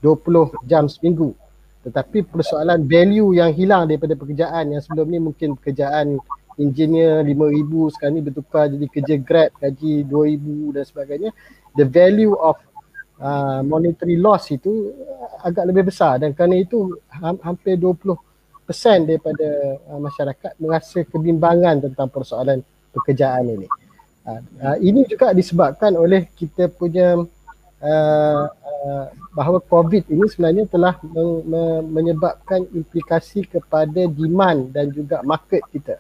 20 0.04 0.68
jam 0.68 0.86
seminggu. 0.86 1.34
Tetapi 1.88 2.28
persoalan 2.28 2.84
value 2.84 3.40
yang 3.40 3.56
hilang 3.56 3.88
daripada 3.88 4.14
pekerjaan 4.14 4.76
yang 4.76 4.82
sebelum 4.84 5.08
ni 5.08 5.20
mungkin 5.24 5.56
pekerjaan 5.56 6.20
engineer 6.58 7.22
5000 7.24 7.94
sekarang 7.96 8.14
ni 8.18 8.22
bertukar 8.26 8.66
jadi 8.68 8.86
kerja 8.90 9.16
grab 9.22 9.50
gaji 9.62 10.04
2000 10.10 10.76
dan 10.76 10.84
sebagainya 10.84 11.32
the 11.78 11.86
value 11.86 12.34
of 12.36 12.58
uh, 13.22 13.62
monetary 13.62 14.18
loss 14.18 14.50
itu 14.50 14.94
agak 15.42 15.70
lebih 15.70 15.90
besar 15.90 16.18
dan 16.22 16.34
kerana 16.34 16.58
itu 16.58 16.98
ha- 17.10 17.40
hampir 17.46 17.78
20% 17.78 18.18
daripada 19.06 19.48
uh, 19.90 20.00
masyarakat 20.02 20.52
merasa 20.58 21.06
kebimbangan 21.06 21.86
tentang 21.90 22.10
persoalan 22.10 22.60
pekerjaan 22.94 23.46
ini. 23.48 23.68
Uh, 24.28 24.42
uh, 24.60 24.78
ini 24.84 25.08
juga 25.08 25.32
disebabkan 25.32 25.96
oleh 25.96 26.28
kita 26.36 26.68
punya 26.68 27.16
uh, 27.80 28.44
uh, 28.50 29.06
bahawa 29.32 29.62
COVID 29.64 30.10
ini 30.10 30.26
sebenarnya 30.28 30.66
telah 30.68 30.98
men- 31.06 31.46
men- 31.48 31.86
menyebabkan 31.94 32.66
implikasi 32.74 33.46
kepada 33.48 34.10
demand 34.10 34.74
dan 34.74 34.90
juga 34.92 35.22
market 35.24 35.64
kita. 35.72 35.96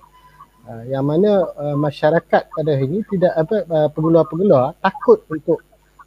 Uh, 0.67 0.83
yang 0.91 1.07
mana 1.07 1.47
uh, 1.55 1.77
masyarakat 1.79 2.51
pada 2.51 2.71
hari 2.75 2.91
ini 2.91 2.99
tidak 3.07 3.31
apa 3.39 3.63
uh, 3.63 3.87
pengeluar-pengeluar 3.95 4.75
takut 4.83 5.23
untuk 5.31 5.63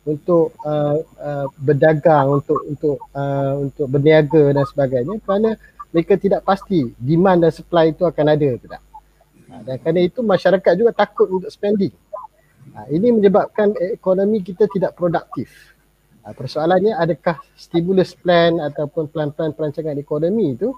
untuk 0.08 0.56
uh, 0.64 0.96
uh, 1.20 1.46
berdagang 1.60 2.40
untuk 2.40 2.60
untuk 2.64 2.96
uh, 3.12 3.60
untuk 3.60 3.86
berniaga 3.88 4.56
dan 4.56 4.64
sebagainya 4.64 5.20
kerana 5.20 5.60
mereka 5.92 6.16
tidak 6.16 6.46
pasti 6.46 6.88
demand 6.96 7.44
dan 7.44 7.52
supply 7.52 7.92
itu 7.92 8.08
akan 8.08 8.26
ada 8.32 8.48
ke 8.56 8.66
tak. 8.66 8.82
Uh, 9.50 9.60
dan 9.66 9.76
kerana 9.82 10.00
itu 10.00 10.20
masyarakat 10.24 10.72
juga 10.78 10.90
takut 10.96 11.28
untuk 11.28 11.50
spending. 11.52 11.92
Uh, 12.72 12.86
ini 12.88 13.12
menyebabkan 13.12 13.74
ekonomi 13.92 14.40
kita 14.40 14.70
tidak 14.70 14.96
produktif. 14.96 15.74
Uh, 16.24 16.32
persoalannya 16.32 16.96
adakah 16.96 17.36
stimulus 17.58 18.16
plan 18.16 18.56
ataupun 18.56 19.10
plan-plan 19.10 19.52
perancangan 19.52 19.98
ekonomi 20.00 20.56
itu 20.56 20.72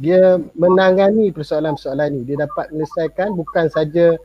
dia 0.00 0.40
menangani 0.58 1.30
persoalan-persoalan 1.30 2.18
ini. 2.18 2.22
Dia 2.32 2.48
dapat 2.48 2.72
menyelesaikan 2.74 3.28
bukan 3.34 3.66
saja 3.70 4.18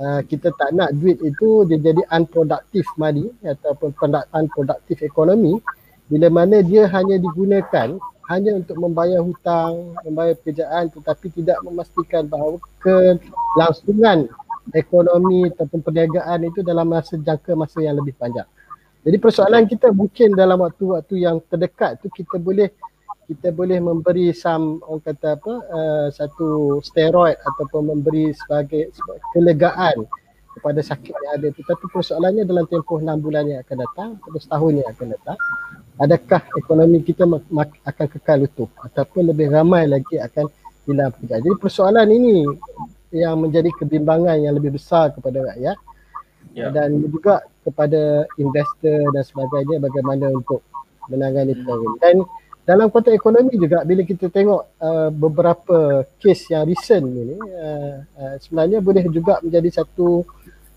uh, 0.00 0.20
kita 0.24 0.52
tak 0.56 0.72
nak 0.76 0.92
duit 0.96 1.20
itu 1.20 1.64
dia 1.68 1.78
jadi 1.80 2.02
unproductive 2.12 2.88
money 2.96 3.28
ataupun 3.44 3.92
unproductive 4.32 5.00
ekonomi 5.04 5.60
bila 6.06 6.30
mana 6.30 6.62
dia 6.62 6.86
hanya 6.86 7.18
digunakan 7.18 7.98
hanya 8.26 8.58
untuk 8.58 8.74
membayar 8.82 9.22
hutang, 9.22 9.94
membayar 10.02 10.34
pekerjaan 10.34 10.90
tetapi 10.90 11.30
tidak 11.30 11.62
memastikan 11.62 12.26
bahawa 12.26 12.58
kelangsungan 12.82 14.26
ekonomi 14.74 15.46
ataupun 15.54 15.78
perniagaan 15.78 16.50
itu 16.50 16.66
dalam 16.66 16.90
masa 16.90 17.14
jangka 17.14 17.54
masa 17.54 17.78
yang 17.86 17.94
lebih 17.94 18.18
panjang. 18.18 18.46
Jadi 19.06 19.22
persoalan 19.22 19.70
kita 19.70 19.94
mungkin 19.94 20.34
dalam 20.34 20.58
waktu-waktu 20.58 21.22
yang 21.22 21.38
terdekat 21.46 22.02
tu 22.02 22.10
kita 22.10 22.42
boleh 22.42 22.74
kita 23.26 23.50
boleh 23.50 23.82
memberi 23.82 24.30
some 24.30 24.78
orang 24.86 25.02
kata 25.02 25.34
apa 25.34 25.54
uh, 25.66 26.06
satu 26.14 26.78
steroid 26.82 27.34
ataupun 27.42 27.90
memberi 27.90 28.30
sebagai, 28.34 28.94
sebagai 28.94 29.22
kelegaan 29.34 30.06
kepada 30.56 30.80
sakit 30.80 31.12
yang 31.12 31.32
ada. 31.36 31.48
Tetapi 31.52 31.84
persoalannya 31.90 32.46
dalam 32.46 32.64
tempoh 32.70 33.02
6 33.02 33.06
bulan 33.18 33.44
yang 33.50 33.60
akan 33.66 33.76
datang 33.82 34.10
atau 34.22 34.38
setahun 34.40 34.72
yang 34.78 34.88
akan 34.88 35.06
datang 35.12 35.38
adakah 35.96 36.40
ekonomi 36.56 37.00
kita 37.00 37.24
akan 37.84 38.06
kekal 38.12 38.44
utuh 38.44 38.70
ataupun 38.84 39.32
lebih 39.32 39.48
ramai 39.48 39.88
lagi 39.88 40.20
akan 40.20 40.48
hilang 40.84 41.12
pekerjaan? 41.12 41.42
Jadi 41.44 41.56
persoalan 41.56 42.08
ini 42.12 42.44
yang 43.14 43.40
menjadi 43.40 43.72
kebimbangan 43.80 44.36
yang 44.44 44.54
lebih 44.56 44.76
besar 44.76 45.14
kepada 45.16 45.40
rakyat 45.52 45.76
yeah. 46.52 46.68
dan 46.68 47.00
juga 47.00 47.40
kepada 47.64 48.28
investor 48.36 49.08
dan 49.10 49.24
sebagainya 49.24 49.76
bagaimana 49.80 50.30
untuk 50.36 50.60
menangani 51.08 51.56
perkara 51.56 51.80
ini. 51.80 51.98
Dan 52.02 52.16
dalam 52.66 52.90
konteks 52.90 53.14
ekonomi 53.14 53.54
juga 53.54 53.86
bila 53.86 54.02
kita 54.02 54.26
tengok 54.26 54.60
uh, 54.82 55.10
beberapa 55.14 56.02
kes 56.18 56.50
yang 56.50 56.66
recent 56.66 57.06
ini 57.06 57.38
uh, 57.38 58.02
uh, 58.18 58.34
sebenarnya 58.42 58.82
boleh 58.82 59.06
juga 59.06 59.38
menjadi 59.38 59.80
satu 59.80 60.26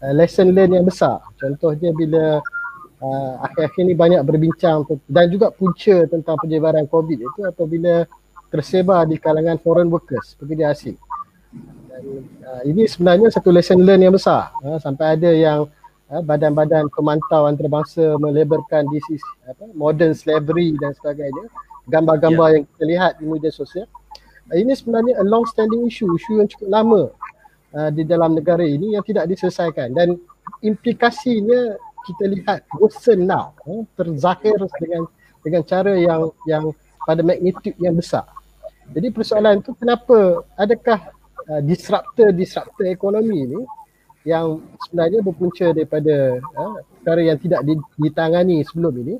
uh, 0.05 0.13
lesson 0.13 0.53
learn 0.53 0.77
yang 0.77 0.85
besar. 0.85 1.17
Contohnya 1.41 1.89
bila 1.89 2.37
uh, 3.01 3.33
akhir-akhir 3.41 3.81
ini 3.89 3.97
banyak 3.97 4.21
berbincang 4.21 4.85
dan 5.09 5.33
juga 5.33 5.49
punca 5.49 6.05
tentang 6.05 6.37
penyebaran 6.37 6.85
covid 6.85 7.25
itu 7.25 7.41
apabila 7.41 8.05
tersebar 8.53 9.09
di 9.09 9.17
kalangan 9.17 9.57
foreign 9.57 9.89
workers 9.89 10.37
pekerja 10.37 10.69
asing 10.69 10.97
dan 11.89 12.03
uh, 12.45 12.61
ini 12.69 12.85
sebenarnya 12.85 13.33
satu 13.33 13.49
lesson 13.49 13.81
learn 13.81 14.05
yang 14.05 14.13
besar. 14.13 14.53
Uh, 14.61 14.77
sampai 14.77 15.17
ada 15.17 15.33
yang 15.33 15.65
uh, 16.13 16.21
badan-badan 16.21 16.85
pemantau 16.93 17.49
antarabangsa 17.49 18.13
melebarkan 18.21 18.85
this 18.93 19.03
is 19.09 19.23
apa, 19.49 19.65
modern 19.73 20.13
slavery 20.13 20.77
dan 20.77 20.93
sebagainya 20.93 21.49
gambar-gambar 21.89 22.47
yeah. 22.49 22.55
yang 22.55 22.63
kita 22.69 22.83
lihat 22.85 23.11
di 23.17 23.25
media 23.25 23.51
sosial. 23.51 23.89
Uh, 24.49 24.57
ini 24.57 24.73
sebenarnya 24.77 25.17
a 25.19 25.25
long 25.25 25.43
standing 25.49 25.85
issue 25.89 26.09
isu 26.09 26.41
yang 26.41 26.49
cukup 26.49 26.69
lama 26.69 27.03
uh, 27.73 27.89
di 27.89 28.05
dalam 28.05 28.37
negara 28.37 28.63
ini 28.63 28.93
yang 28.95 29.03
tidak 29.03 29.27
diselesaikan. 29.29 29.93
Dan 29.97 30.17
implikasinya 30.61 31.77
kita 32.07 32.25
lihat 32.31 32.65
worsen 32.77 33.27
now 33.27 33.53
uh, 33.65 33.83
terzahir 33.97 34.57
dengan 34.79 35.03
dengan 35.43 35.61
cara 35.65 35.93
yang 35.97 36.29
yang 36.45 36.63
pada 37.03 37.21
magnitude 37.25 37.77
yang 37.81 37.97
besar. 37.97 38.25
Jadi 38.89 39.13
persoalan 39.13 39.61
itu 39.61 39.71
kenapa 39.77 40.45
adakah 40.57 41.13
uh, 41.49 41.61
disruptor 41.61 42.33
disruptor 42.33 42.85
ekonomi 42.89 43.45
ini 43.45 43.61
yang 44.27 44.59
sebenarnya 44.85 45.23
berpunca 45.23 45.71
daripada 45.71 46.37
uh, 46.57 46.77
perkara 46.99 47.21
yang 47.23 47.37
tidak 47.39 47.61
ditangani 47.95 48.65
sebelum 48.67 48.93
ini 49.05 49.15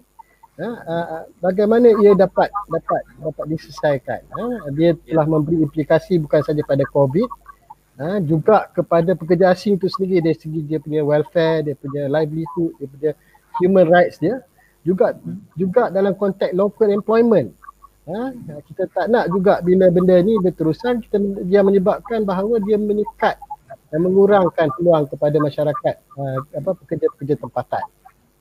uh, 0.68 1.24
bagaimana 1.40 1.88
ia 2.04 2.12
dapat 2.20 2.52
dapat 2.68 3.02
dapat 3.24 3.46
diselesaikan? 3.48 4.20
Uh, 4.36 4.68
dia 4.76 4.92
telah 5.08 5.24
memberi 5.24 5.64
implikasi 5.64 6.20
bukan 6.20 6.44
saja 6.44 6.60
pada 6.68 6.84
covid 6.92 7.30
uh, 8.04 8.20
juga 8.20 8.68
kepada 8.76 9.16
pekerja 9.16 9.56
asing 9.56 9.80
itu 9.80 9.88
sendiri. 9.88 10.20
Dari 10.20 10.36
segi 10.36 10.60
dia 10.68 10.84
punya 10.84 11.00
welfare 11.06 11.64
dia 11.64 11.76
punya 11.80 12.12
livelihood 12.12 12.76
dia 12.76 12.88
punya 12.92 13.12
human 13.64 13.88
rights 13.88 14.20
dia. 14.20 14.44
Juga 14.84 15.16
juga 15.56 15.88
dalam 15.88 16.12
konteks 16.16 16.52
local 16.52 16.92
employment. 16.92 17.56
Uh, 18.10 18.34
kita 18.66 18.90
tak 18.90 19.06
nak 19.08 19.30
juga 19.30 19.62
bila 19.62 19.88
benda 19.94 20.18
ni 20.20 20.34
berterusan 20.42 21.00
kita 21.06 21.22
dia 21.46 21.62
menyebabkan 21.62 22.26
bahawa 22.26 22.58
dia 22.66 22.76
meningkat 22.76 23.38
dan 23.94 24.00
mengurangkan 24.02 24.68
peluang 24.76 25.06
kepada 25.08 25.38
masyarakat 25.38 25.96
uh, 26.18 26.42
apa 26.58 26.72
pekerja-pekerja 26.74 27.38
tempatan 27.38 27.86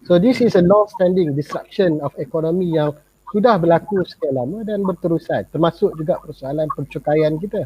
So 0.06 0.18
this 0.18 0.38
is 0.38 0.54
a 0.54 0.62
long-standing 0.62 1.34
disruption 1.34 1.98
of 2.04 2.14
economy 2.22 2.76
yang 2.78 2.94
sudah 3.28 3.60
berlaku 3.60 4.00
sekian 4.08 4.40
lama 4.40 4.64
dan 4.64 4.80
berterusan 4.80 5.50
termasuk 5.52 5.92
juga 5.98 6.16
persoalan 6.22 6.70
percukaian 6.72 7.36
kita. 7.36 7.60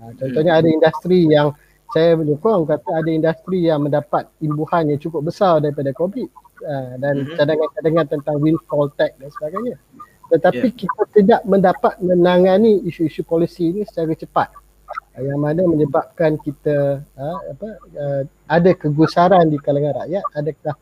Uh, 0.00 0.12
contohnya 0.16 0.62
ada 0.62 0.68
industri 0.68 1.28
yang 1.28 1.52
saya 1.92 2.16
menyokong 2.16 2.66
kata 2.66 2.90
ada 3.04 3.10
industri 3.12 3.68
yang 3.68 3.84
mendapat 3.84 4.26
imbuhan 4.40 4.90
yang 4.90 4.98
cukup 4.98 5.28
besar 5.28 5.60
daripada 5.60 5.92
COVID 5.92 6.28
uh, 6.64 6.94
dan 6.98 7.14
mm-hmm. 7.22 7.36
cadangan-cadangan 7.36 8.06
tentang 8.16 8.36
windfall 8.40 8.88
tax 8.96 9.14
dan 9.20 9.30
sebagainya. 9.30 9.76
Tetapi 10.32 10.66
yeah. 10.72 10.78
kita 10.80 11.02
tidak 11.12 11.40
mendapat 11.44 12.00
menangani 12.00 12.80
isu-isu 12.88 13.22
polisi 13.28 13.70
ini 13.70 13.84
secara 13.84 14.16
cepat 14.16 14.48
uh, 15.14 15.22
yang 15.22 15.36
mana 15.36 15.68
menyebabkan 15.68 16.40
kita 16.40 17.04
uh, 17.14 17.38
apa 17.52 17.68
uh, 17.92 18.22
ada 18.48 18.70
kegusaran 18.72 19.52
di 19.52 19.60
kalangan 19.60 20.00
rakyat 20.00 20.24
adakah 20.32 20.74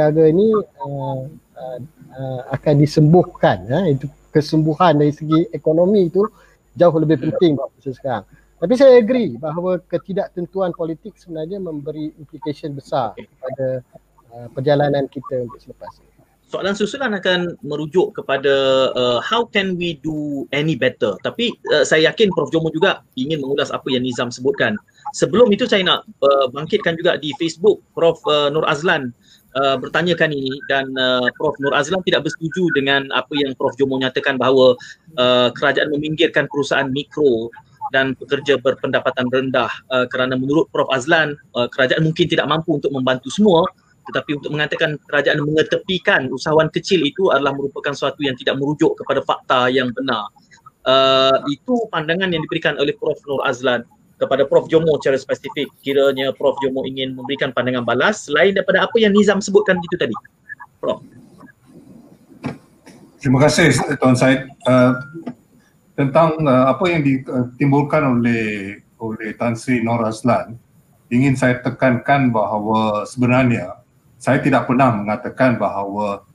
perkara 0.00 0.32
ini 0.32 0.48
uh, 0.56 1.28
uh, 1.60 1.78
uh, 2.16 2.40
akan 2.56 2.74
disembuhkan 2.80 3.68
uh, 3.68 3.84
itu 3.84 4.08
kesembuhan 4.32 4.96
dari 4.96 5.12
segi 5.12 5.44
ekonomi 5.52 6.08
itu 6.08 6.24
jauh 6.72 6.96
lebih 6.96 7.20
penting 7.20 7.60
buat 7.60 7.68
masa 7.76 7.92
sekarang. 7.92 8.24
Tapi 8.60 8.72
saya 8.76 8.96
agree 8.96 9.36
bahawa 9.36 9.80
ketidaktentuan 9.84 10.72
politik 10.72 11.16
sebenarnya 11.20 11.60
memberi 11.60 12.16
implication 12.16 12.72
besar 12.72 13.12
kepada 13.12 13.84
uh, 14.32 14.48
perjalanan 14.56 15.04
kita 15.12 15.44
untuk 15.44 15.60
selepas 15.60 15.92
ini. 16.00 16.09
Soalan 16.50 16.74
susulan 16.74 17.14
akan 17.14 17.54
merujuk 17.62 18.10
kepada 18.18 18.90
uh, 18.98 19.22
how 19.22 19.46
can 19.46 19.78
we 19.78 20.02
do 20.02 20.50
any 20.50 20.74
better. 20.74 21.14
Tapi 21.22 21.54
uh, 21.70 21.86
saya 21.86 22.10
yakin 22.10 22.26
Prof. 22.34 22.50
Jomo 22.50 22.74
juga 22.74 23.06
ingin 23.14 23.38
mengulas 23.38 23.70
apa 23.70 23.86
yang 23.86 24.02
Nizam 24.02 24.34
sebutkan. 24.34 24.74
Sebelum 25.14 25.46
itu 25.54 25.70
saya 25.70 25.86
nak 25.86 26.10
uh, 26.26 26.50
bangkitkan 26.50 26.98
juga 26.98 27.22
di 27.22 27.30
Facebook 27.38 27.78
Prof 27.94 28.18
uh, 28.26 28.50
Nur 28.50 28.66
Azlan 28.66 29.14
uh, 29.54 29.78
bertanyakan 29.78 30.34
ini. 30.34 30.58
Dan 30.66 30.90
uh, 30.98 31.30
Prof. 31.38 31.54
Nur 31.62 31.70
Azlan 31.70 32.02
tidak 32.02 32.26
bersetuju 32.26 32.66
dengan 32.74 33.06
apa 33.14 33.30
yang 33.38 33.54
Prof. 33.54 33.78
Jomo 33.78 34.02
nyatakan 34.02 34.34
bahawa 34.34 34.74
uh, 35.22 35.54
kerajaan 35.54 35.94
meminggirkan 35.94 36.50
perusahaan 36.50 36.90
mikro 36.90 37.46
dan 37.94 38.18
pekerja 38.18 38.58
berpendapatan 38.58 39.30
rendah. 39.30 39.70
Uh, 39.86 40.02
kerana 40.10 40.34
menurut 40.34 40.66
Prof. 40.74 40.90
Azlan 40.90 41.38
uh, 41.54 41.70
kerajaan 41.70 42.02
mungkin 42.02 42.26
tidak 42.26 42.50
mampu 42.50 42.74
untuk 42.74 42.90
membantu 42.90 43.30
semua 43.30 43.62
tetapi 44.08 44.40
untuk 44.40 44.50
mengatakan 44.56 44.96
kerajaan 45.06 45.44
mengetepikan 45.44 46.30
usahawan 46.32 46.72
kecil 46.72 47.04
itu 47.04 47.28
adalah 47.28 47.52
merupakan 47.52 47.92
sesuatu 47.92 48.24
yang 48.24 48.34
tidak 48.38 48.56
merujuk 48.56 48.96
kepada 48.96 49.20
fakta 49.20 49.68
yang 49.68 49.92
benar. 49.92 50.26
Uh, 50.80 51.36
itu 51.52 51.76
pandangan 51.92 52.32
yang 52.32 52.40
diberikan 52.40 52.80
oleh 52.80 52.96
Prof 52.96 53.20
Nur 53.28 53.44
Azlan 53.44 53.84
kepada 54.16 54.48
Prof 54.48 54.68
Jomo 54.72 54.96
secara 55.00 55.20
spesifik. 55.20 55.68
Kiranya 55.84 56.32
Prof 56.32 56.56
Jomo 56.64 56.88
ingin 56.88 57.12
memberikan 57.12 57.52
pandangan 57.52 57.84
balas 57.84 58.28
selain 58.28 58.56
daripada 58.56 58.88
apa 58.88 58.96
yang 58.96 59.12
Nizam 59.12 59.44
sebutkan 59.44 59.76
itu 59.80 59.96
tadi. 60.00 60.16
Prof. 60.80 61.04
Terima 63.20 63.36
kasih 63.44 63.76
Tuan 64.00 64.16
Syed. 64.16 64.48
Uh, 64.64 64.96
tentang 65.92 66.40
uh, 66.48 66.72
apa 66.72 66.84
yang 66.88 67.04
ditimbulkan 67.04 68.00
oleh 68.20 68.80
oleh 68.96 69.36
Tan 69.36 69.52
Sri 69.52 69.84
Nur 69.84 70.00
Azlan, 70.00 70.56
ingin 71.12 71.36
saya 71.36 71.60
tekankan 71.60 72.32
bahawa 72.32 73.04
sebenarnya 73.04 73.79
saya 74.20 74.36
tidak 74.44 74.68
pernah 74.68 74.92
mengatakan 74.92 75.56
bahawa 75.56 76.28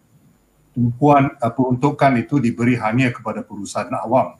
tumpuan 0.74 1.30
uh, 1.38 1.54
peruntukan 1.54 2.18
itu 2.18 2.42
diberi 2.42 2.76
hanya 2.82 3.14
kepada 3.14 3.46
perusahaan 3.46 3.94
awam, 4.02 4.36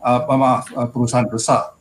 uh, 0.00 0.20
maaf, 0.32 0.72
uh, 0.72 0.88
perusahaan 0.88 1.28
besar. 1.28 1.76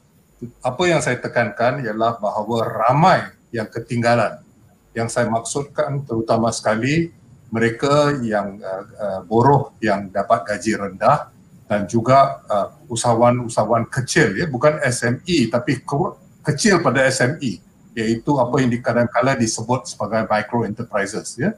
Apa 0.59 0.83
yang 0.91 0.99
saya 0.99 1.15
tekankan 1.15 1.79
ialah 1.87 2.19
bahawa 2.19 2.67
ramai 2.67 3.31
yang 3.55 3.71
ketinggalan. 3.71 4.43
Yang 4.91 5.15
saya 5.15 5.31
maksudkan 5.31 6.03
terutama 6.03 6.51
sekali 6.51 7.15
mereka 7.47 8.11
yang 8.19 8.59
uh, 8.59 8.83
uh, 8.99 9.19
boroh 9.23 9.71
yang 9.79 10.11
dapat 10.11 10.43
gaji 10.43 10.75
rendah 10.75 11.31
dan 11.65 11.87
juga 11.87 12.43
uh, 12.45 12.67
usahawan-usahawan 12.91 13.87
kecil 13.89 14.37
ya 14.37 14.45
bukan 14.45 14.77
SME 14.85 15.49
tapi 15.49 15.81
ke- 15.81 16.15
kecil 16.45 16.83
pada 16.83 17.07
SME 17.09 17.64
iaitu 17.95 18.37
apa 18.37 18.59
yang 18.59 18.69
kadang-kala 18.83 19.39
disebut 19.39 19.87
sebagai 19.87 20.27
micro 20.27 20.67
enterprises 20.67 21.39
ya. 21.39 21.55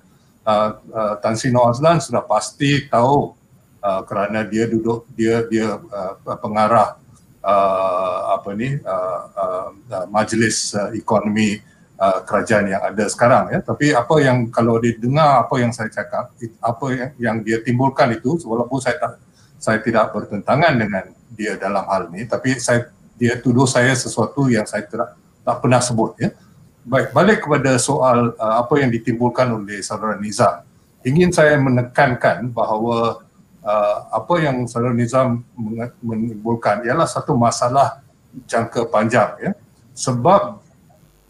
Uh, 0.48 0.80
uh, 0.96 1.14
Tan 1.20 1.36
Sri 1.36 1.52
Azlan 1.52 2.00
sudah 2.00 2.24
pasti 2.24 2.88
tahu 2.88 3.36
uh, 3.84 4.02
kerana 4.08 4.48
dia 4.48 4.64
duduk 4.70 5.04
dia 5.12 5.44
dia 5.44 5.76
uh, 5.76 6.16
pengarah 6.40 6.96
uh, 7.44 8.40
apa 8.40 8.50
ni 8.56 8.80
uh, 8.80 9.22
uh, 9.36 10.08
majlis 10.08 10.72
uh, 10.72 10.96
ekonomi 10.96 11.60
uh, 12.00 12.24
kerajaan 12.24 12.72
yang 12.72 12.80
ada 12.80 13.06
sekarang 13.12 13.52
ya 13.52 13.60
tapi 13.60 13.92
apa 13.92 14.16
yang 14.24 14.48
kalau 14.48 14.80
didengar 14.80 15.44
apa 15.44 15.56
yang 15.60 15.76
saya 15.76 15.92
cakap 15.92 16.32
apa 16.64 16.86
yang, 16.96 17.12
yang 17.20 17.38
dia 17.44 17.60
timbulkan 17.60 18.16
itu 18.16 18.40
walaupun 18.48 18.80
saya 18.80 18.96
tak 19.04 19.20
saya 19.58 19.82
tidak 19.82 20.14
bertentangan 20.14 20.74
dengan 20.78 21.06
dia 21.34 21.58
dalam 21.58 21.84
hal 21.92 22.08
ini 22.14 22.24
tapi 22.24 22.56
saya 22.62 22.88
dia 23.18 23.36
tuduh 23.42 23.66
saya 23.66 23.92
sesuatu 23.98 24.46
yang 24.48 24.64
saya 24.64 24.86
tidak 24.86 25.18
tak 25.48 25.64
pernah 25.64 25.80
sebut 25.80 26.12
ya. 26.20 26.36
Baik, 26.84 27.16
balik 27.16 27.38
kepada 27.48 27.80
soal 27.80 28.36
uh, 28.36 28.56
apa 28.60 28.84
yang 28.84 28.92
ditimbulkan 28.92 29.48
oleh 29.56 29.80
saudara 29.80 30.20
Nizam. 30.20 30.68
Ingin 31.08 31.32
saya 31.32 31.56
menekankan 31.56 32.52
bahawa 32.52 33.24
uh, 33.64 33.98
apa 34.12 34.44
yang 34.44 34.68
saudara 34.68 34.92
Nizam 34.92 35.48
menimbulkan 36.04 36.84
ialah 36.84 37.08
satu 37.08 37.40
masalah 37.40 38.04
jangka 38.44 38.92
panjang 38.92 39.32
ya. 39.40 39.52
Sebab 39.96 40.60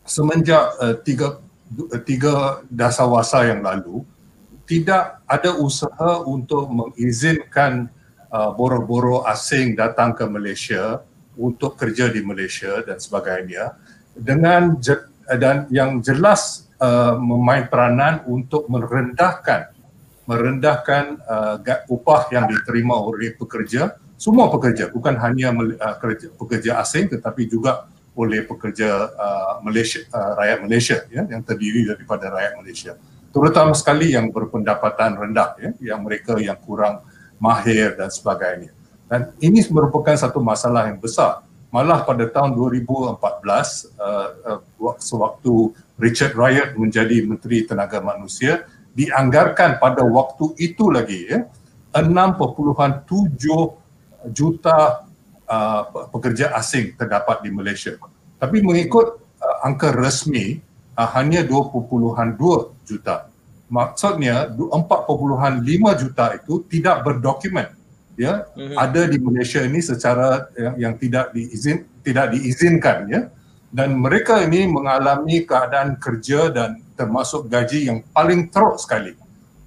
semenjak 0.01 0.65
uh, 0.81 0.97
tiga 1.05 1.37
uh, 1.77 2.01
tiga 2.01 2.65
dasawasa 2.73 3.45
yang 3.53 3.61
lalu 3.61 4.01
tidak 4.65 5.21
ada 5.29 5.57
usaha 5.57 6.21
untuk 6.25 6.69
mengizinkan 6.69 7.89
uh, 8.33 8.49
boro-boro 8.53 9.25
asing 9.29 9.77
datang 9.77 10.13
ke 10.13 10.25
Malaysia 10.25 11.01
untuk 11.37 11.77
kerja 11.77 12.09
di 12.09 12.21
Malaysia 12.25 12.81
dan 12.81 12.97
sebagainya 12.97 13.77
dengan 14.19 14.75
je, 14.81 14.97
dan 15.37 15.69
yang 15.69 16.01
jelas 16.01 16.67
uh, 16.81 17.15
memain 17.19 17.65
peranan 17.67 18.23
untuk 18.25 18.65
merendahkan 18.67 19.73
merendahkan 20.27 21.23
uh, 21.23 21.87
upah 21.87 22.27
yang 22.35 22.51
diterima 22.51 22.99
oleh 22.99 23.31
pekerja 23.31 23.95
semua 24.19 24.51
pekerja 24.51 24.91
bukan 24.91 25.15
hanya 25.21 25.55
uh, 25.55 25.95
kerja, 26.01 26.33
pekerja 26.35 26.71
asing 26.83 27.07
tetapi 27.07 27.47
juga 27.47 27.87
oleh 28.17 28.41
pekerja 28.43 29.13
uh, 29.13 29.53
Malaysia 29.61 30.01
uh, 30.09 30.33
rakyat 30.35 30.59
Malaysia 30.65 30.97
ya 31.07 31.21
yang 31.29 31.45
terdiri 31.45 31.85
daripada 31.85 32.33
rakyat 32.33 32.53
Malaysia. 32.57 32.93
Terutama 33.29 33.77
sekali 33.77 34.17
yang 34.17 34.33
berpendapatan 34.33 35.13
rendah 35.13 35.53
ya 35.61 35.71
yang 35.93 36.01
mereka 36.01 36.35
yang 36.41 36.57
kurang 36.57 37.05
mahir 37.37 37.93
dan 37.93 38.09
sebagainya. 38.09 38.73
Dan 39.07 39.31
ini 39.39 39.63
merupakan 39.71 40.17
satu 40.17 40.41
masalah 40.43 40.89
yang 40.89 40.99
besar 40.99 41.46
malah 41.67 42.07
pada 42.07 42.25
tahun 42.31 42.55
2014 42.55 43.19
uh, 43.19 44.59
uh, 44.79 44.95
sewaktu 44.99 45.75
Richard 45.99 46.33
Riot 46.37 46.79
menjadi 46.79 47.27
Menteri 47.27 47.67
Tenaga 47.67 47.99
Manusia 47.99 48.63
dianggarkan 48.95 49.77
pada 49.77 50.01
waktu 50.07 50.57
itu 50.57 50.89
lagi 50.89 51.27
ya 51.27 51.45
6.7 51.93 53.05
juta 54.33 54.77
uh, 55.45 55.81
pekerja 56.09 56.55
asing 56.57 56.97
terdapat 56.97 57.45
di 57.45 57.49
Malaysia. 57.53 57.93
Tapi 58.37 58.61
mengikut 58.61 59.07
uh, 59.37 59.67
angka 59.67 59.93
resmi 59.93 60.61
uh, 60.97 61.09
hanya 61.13 61.45
2.2 61.45 61.77
juta. 62.89 63.29
Maksudnya 63.67 64.47
4.5 64.55 66.01
juta 66.01 66.25
itu 66.39 66.53
tidak 66.71 67.03
berdokumen 67.03 67.76
ya 68.17 68.49
mm-hmm. 68.57 68.75
ada 68.75 69.01
di 69.05 69.17
Malaysia 69.21 69.61
ini 69.61 69.79
secara 69.79 70.49
yang, 70.57 70.75
yang 70.75 70.93
tidak 70.97 71.31
diizin 71.31 71.85
tidak 72.01 72.33
diizinkan 72.33 72.97
ya 73.07 73.21
dan 73.71 73.93
mereka 73.99 74.41
ini 74.41 74.65
mengalami 74.65 75.43
keadaan 75.45 75.99
kerja 76.01 76.49
dan 76.49 76.81
termasuk 76.97 77.45
gaji 77.51 77.91
yang 77.91 77.99
paling 78.09 78.49
teruk 78.49 78.79
sekali. 78.81 79.13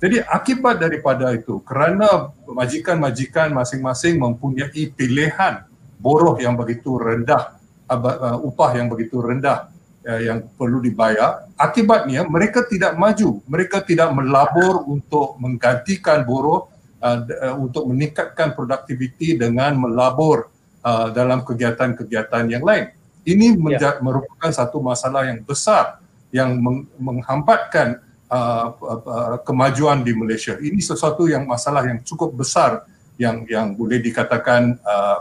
Jadi 0.01 0.25
akibat 0.25 0.81
daripada 0.81 1.29
itu 1.37 1.61
kerana 1.61 2.33
majikan-majikan 2.49 3.53
masing-masing 3.53 4.17
mempunyai 4.17 4.89
pilihan 4.97 5.63
boroh 6.01 6.41
yang 6.41 6.57
begitu 6.57 6.97
rendah 6.97 7.61
uh, 7.85 8.41
upah 8.41 8.81
yang 8.81 8.89
begitu 8.89 9.21
rendah 9.21 9.69
uh, 10.09 10.21
yang 10.25 10.49
perlu 10.57 10.81
dibayar 10.81 11.45
akibatnya 11.61 12.25
mereka 12.25 12.65
tidak 12.65 12.97
maju 12.97 13.45
mereka 13.45 13.85
tidak 13.85 14.09
melabur 14.17 14.89
untuk 14.89 15.37
menggantikan 15.37 16.25
boroh 16.25 16.70
Uh, 17.01 17.25
uh, 17.33 17.57
untuk 17.57 17.89
meningkatkan 17.89 18.53
produktiviti 18.53 19.33
dengan 19.33 19.73
melabur 19.73 20.53
uh, 20.85 21.09
dalam 21.09 21.41
kegiatan-kegiatan 21.49 22.45
yang 22.45 22.61
lain. 22.61 22.93
Ini 23.25 23.57
menja- 23.57 23.97
ya. 23.97 24.05
merupakan 24.05 24.53
satu 24.53 24.85
masalah 24.85 25.25
yang 25.25 25.41
besar 25.41 25.97
yang 26.29 26.61
meng- 26.61 26.85
menghambatkan 27.01 28.05
uh, 28.29 28.77
uh, 28.85 29.41
kemajuan 29.41 30.05
di 30.05 30.13
Malaysia. 30.13 30.61
Ini 30.61 30.77
sesuatu 30.77 31.25
yang 31.25 31.49
masalah 31.49 31.89
yang 31.89 32.05
cukup 32.05 32.37
besar 32.37 32.85
yang 33.17 33.49
yang 33.49 33.73
boleh 33.73 33.97
dikatakan 34.05 34.77
uh, 34.85 35.19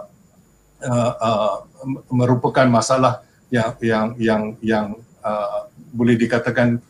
uh, 0.84 1.14
uh, 1.16 1.58
merupakan 2.12 2.68
masalah 2.68 3.24
yang 3.48 3.72
yang 3.80 4.06
yang 4.20 4.42
yang 4.60 4.86
uh, 5.24 5.64
boleh 5.96 6.20
dikatakan 6.20 6.84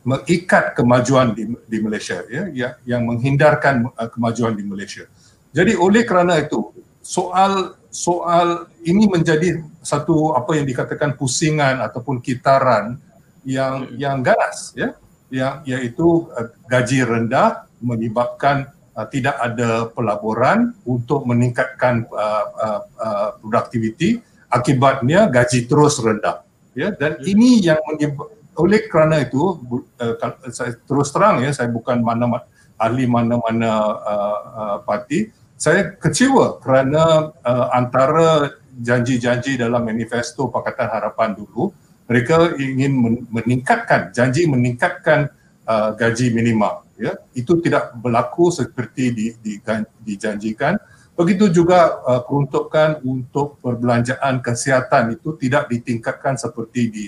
mengikat 0.00 0.72
kemajuan 0.72 1.36
di, 1.36 1.44
di 1.68 1.78
Malaysia 1.84 2.24
ya 2.26 2.48
yang, 2.48 2.74
yang 2.88 3.02
menghindarkan 3.04 3.92
uh, 3.92 4.08
kemajuan 4.08 4.56
di 4.56 4.64
Malaysia. 4.64 5.04
Jadi 5.52 5.76
oleh 5.76 6.08
kerana 6.08 6.40
itu 6.40 6.72
soal 7.04 7.76
soal 7.92 8.70
ini 8.86 9.04
menjadi 9.10 9.60
satu 9.84 10.32
apa 10.32 10.56
yang 10.56 10.64
dikatakan 10.64 11.18
pusingan 11.18 11.84
ataupun 11.84 12.22
kitaran 12.24 12.96
yang 13.44 13.84
hmm. 13.84 13.96
yang 14.00 14.16
ganas 14.24 14.72
ya 14.72 14.96
yang 15.28 15.60
iaitu 15.68 16.30
uh, 16.32 16.48
gaji 16.64 17.04
rendah 17.04 17.68
menyebabkan 17.84 18.72
uh, 18.96 19.06
tidak 19.12 19.36
ada 19.36 19.92
pelaburan 19.92 20.72
untuk 20.88 21.28
meningkatkan 21.28 22.08
uh, 22.08 22.46
uh, 22.56 22.80
uh, 22.96 23.28
produktiviti 23.44 24.24
akibatnya 24.48 25.28
gaji 25.28 25.68
terus 25.68 26.00
rendah 26.00 26.40
ya 26.72 26.94
dan 26.96 27.20
hmm. 27.20 27.28
ini 27.28 27.60
yang 27.60 27.80
menyebabkan 27.84 28.39
oleh 28.58 28.90
kerana 28.90 29.22
itu 29.22 29.60
uh, 30.00 30.14
saya 30.50 30.74
terus 30.82 31.14
terang 31.14 31.44
ya 31.44 31.54
saya 31.54 31.70
bukan 31.70 32.02
mana 32.02 32.42
ahli 32.80 33.04
mana-mana 33.04 33.70
uh, 34.00 34.38
uh, 34.56 34.78
parti. 34.82 35.28
Saya 35.60 35.92
kecewa 36.00 36.56
kerana 36.64 37.36
uh, 37.44 37.66
antara 37.76 38.56
janji-janji 38.80 39.60
dalam 39.60 39.84
manifesto 39.84 40.48
Pakatan 40.48 40.88
Harapan 40.88 41.36
dulu 41.36 41.68
mereka 42.08 42.56
ingin 42.56 42.96
meningkatkan 43.28 44.08
janji 44.16 44.48
meningkatkan 44.48 45.28
uh, 45.68 45.92
gaji 45.92 46.32
minima 46.32 46.80
ya. 46.96 47.20
Itu 47.36 47.60
tidak 47.60 47.92
berlaku 48.00 48.48
seperti 48.48 49.12
di, 49.12 49.26
di, 49.36 49.60
dijanjikan. 50.00 50.80
Begitu 51.12 51.52
juga 51.52 52.00
uh, 52.08 52.24
peruntukan 52.24 53.04
untuk 53.04 53.60
perbelanjaan 53.60 54.40
kesihatan 54.40 55.20
itu 55.20 55.36
tidak 55.36 55.68
ditingkatkan 55.68 56.40
seperti 56.40 56.82
di 56.88 57.04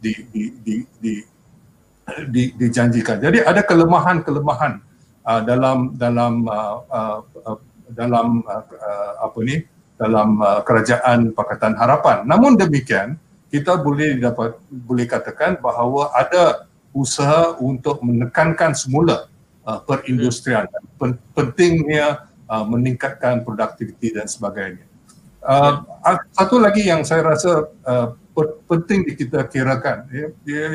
di, 0.00 0.12
di, 0.32 0.42
di, 0.62 0.74
di, 1.02 1.14
di, 2.30 2.42
dijanjikan. 2.54 3.18
Jadi 3.18 3.42
ada 3.42 3.62
kelemahan-kelemahan 3.64 4.78
uh, 5.26 5.40
dalam 5.42 5.96
dalam 5.98 6.46
uh, 6.46 6.76
uh, 6.86 7.18
uh, 7.46 7.58
dalam 7.90 8.42
uh, 8.46 8.62
uh, 8.62 9.12
apa 9.26 9.38
ni 9.42 9.56
dalam 9.96 10.38
uh, 10.40 10.60
kerajaan 10.62 11.32
Pakatan 11.32 11.74
Harapan. 11.74 12.28
Namun 12.28 12.54
demikian 12.60 13.16
kita 13.48 13.80
boleh 13.80 14.20
dapat 14.20 14.58
boleh 14.68 15.06
katakan 15.08 15.56
bahawa 15.58 16.12
ada 16.14 16.68
usaha 16.92 17.56
untuk 17.60 18.00
menekankan 18.04 18.72
semula 18.76 19.28
uh, 19.64 19.80
perindustrian 19.84 20.68
Pen- 21.00 21.20
pentingnya 21.36 22.28
uh, 22.48 22.64
meningkatkan 22.64 23.44
produktiviti 23.44 24.16
dan 24.16 24.26
sebagainya. 24.28 24.84
Uh, 25.46 25.86
satu 26.34 26.58
lagi 26.58 26.82
yang 26.90 27.06
saya 27.06 27.22
rasa 27.22 27.70
uh, 27.86 28.18
penting 28.68 29.08
kita 29.16 29.48
kirakan 29.48 30.04
ya, 30.12 30.26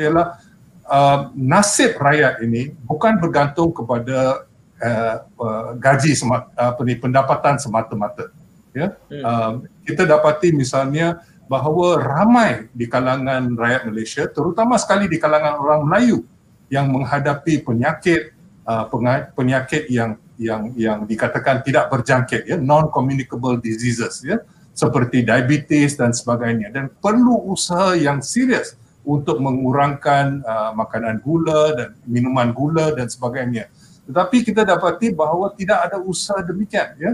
ialah 0.02 0.40
uh, 0.86 1.18
nasib 1.36 1.94
rakyat 1.98 2.42
ini 2.42 2.74
bukan 2.82 3.22
bergantung 3.22 3.70
kepada 3.70 4.46
uh, 4.82 5.16
uh, 5.38 5.70
gaji 5.78 6.18
semat, 6.18 6.50
apa 6.58 6.80
ni 6.82 6.98
pendapatan 6.98 7.56
semata-mata 7.62 8.34
ya. 8.74 8.98
Hmm. 9.06 9.22
uh, 9.22 9.52
kita 9.86 10.02
dapati 10.08 10.50
misalnya 10.50 11.22
bahawa 11.46 12.00
ramai 12.00 12.70
di 12.72 12.88
kalangan 12.88 13.52
rakyat 13.54 13.82
Malaysia 13.86 14.24
terutama 14.26 14.80
sekali 14.80 15.06
di 15.06 15.20
kalangan 15.20 15.60
orang 15.60 15.82
Melayu 15.84 16.24
yang 16.72 16.88
menghadapi 16.88 17.60
penyakit 17.60 18.32
uh, 18.64 18.88
penyakit 19.36 19.86
yang 19.92 20.16
yang 20.40 20.72
yang 20.74 20.98
dikatakan 21.04 21.60
tidak 21.60 21.92
berjangkit 21.92 22.48
ya 22.48 22.56
non 22.56 22.88
communicable 22.88 23.60
diseases 23.60 24.24
ya 24.24 24.40
seperti 24.72 25.24
diabetes 25.24 26.00
dan 26.00 26.16
sebagainya 26.16 26.72
dan 26.72 26.88
perlu 26.88 27.52
usaha 27.52 27.92
yang 27.92 28.24
serius 28.24 28.76
untuk 29.04 29.42
mengurangkan 29.42 30.40
uh, 30.46 30.72
makanan 30.72 31.20
gula 31.20 31.74
dan 31.76 31.88
minuman 32.06 32.54
gula 32.54 32.94
dan 32.94 33.10
sebagainya. 33.10 33.68
Tetapi 34.06 34.36
kita 34.42 34.62
dapati 34.66 35.14
bahawa 35.14 35.54
tidak 35.54 35.90
ada 35.90 35.98
usaha 36.00 36.40
demikian 36.42 36.88
ya 36.98 37.12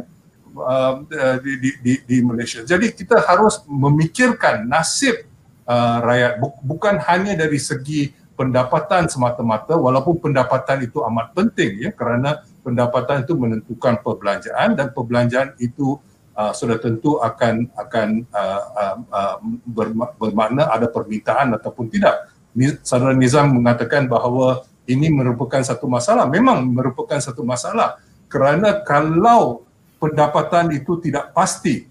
uh, 0.57 1.03
di, 1.41 1.53
di, 1.61 1.71
di, 1.81 1.93
di 2.05 2.17
Malaysia. 2.21 2.63
Jadi 2.63 2.93
kita 2.93 3.25
harus 3.25 3.65
memikirkan 3.67 4.69
nasib 4.69 5.27
uh, 5.69 5.99
rakyat 6.05 6.41
bukan 6.65 6.97
hanya 7.09 7.37
dari 7.37 7.61
segi 7.61 8.13
pendapatan 8.39 9.11
semata-mata 9.11 9.75
walaupun 9.75 10.23
pendapatan 10.23 10.87
itu 10.87 11.03
amat 11.03 11.35
penting 11.35 11.89
ya 11.89 11.91
kerana 11.91 12.47
pendapatan 12.63 13.27
itu 13.27 13.35
menentukan 13.35 13.99
perbelanjaan 13.99 14.79
dan 14.79 14.95
perbelanjaan 14.95 15.59
itu 15.59 15.99
uh, 16.39 16.53
sudah 16.55 16.79
tentu 16.79 17.19
akan 17.19 17.67
akan 17.75 18.09
uh, 18.31 18.63
uh, 18.79 18.97
uh, 19.11 19.37
bermakna 20.15 20.71
ada 20.71 20.87
permintaan 20.87 21.59
ataupun 21.59 21.91
tidak. 21.91 22.31
Saudara 22.87 23.15
Nizam 23.15 23.59
mengatakan 23.59 24.07
bahawa 24.07 24.63
ini 24.87 25.11
merupakan 25.11 25.61
satu 25.61 25.91
masalah. 25.91 26.31
Memang 26.31 26.65
merupakan 26.65 27.19
satu 27.19 27.43
masalah 27.43 27.99
kerana 28.31 28.81
kalau 28.87 29.67
pendapatan 29.99 30.71
itu 30.73 30.97
tidak 31.03 31.35
pasti 31.35 31.87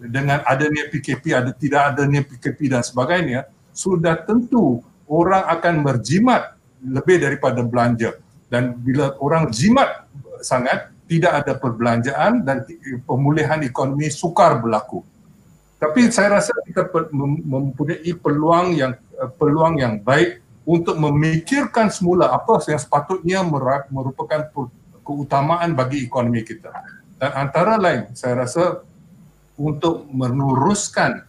dengan 0.00 0.40
adanya 0.48 0.88
PKP, 0.88 1.24
ada 1.36 1.52
tidak 1.52 1.92
adanya 1.94 2.24
PKP 2.24 2.72
dan 2.72 2.80
sebagainya, 2.80 3.44
sudah 3.76 4.16
tentu 4.24 4.80
orang 5.04 5.44
akan 5.44 5.84
berjimat 5.84 6.56
lebih 6.80 7.20
daripada 7.20 7.60
belanja. 7.60 8.16
Dan 8.48 8.74
bila 8.80 9.14
orang 9.20 9.52
jimat 9.52 10.08
sangat, 10.40 10.88
tidak 11.10 11.42
ada 11.42 11.58
perbelanjaan 11.58 12.46
dan 12.46 12.62
pemulihan 13.02 13.58
ekonomi 13.66 14.06
sukar 14.14 14.62
berlaku. 14.62 15.02
Tapi 15.82 16.06
saya 16.14 16.38
rasa 16.38 16.54
kita 16.62 16.86
mempunyai 17.42 18.14
peluang 18.14 18.78
yang 18.78 18.94
eh, 18.94 19.30
peluang 19.34 19.74
yang 19.82 19.98
baik 19.98 20.38
untuk 20.62 20.94
memikirkan 20.94 21.90
semula 21.90 22.30
apa 22.30 22.62
yang 22.70 22.78
sepatutnya 22.78 23.42
merupakan 23.90 24.46
keutamaan 25.02 25.74
bagi 25.74 26.06
ekonomi 26.06 26.46
kita. 26.46 26.70
Dan 27.18 27.30
antara 27.34 27.74
lain 27.74 28.14
saya 28.14 28.46
rasa 28.46 28.86
untuk 29.58 30.06
meluruskan 30.14 31.26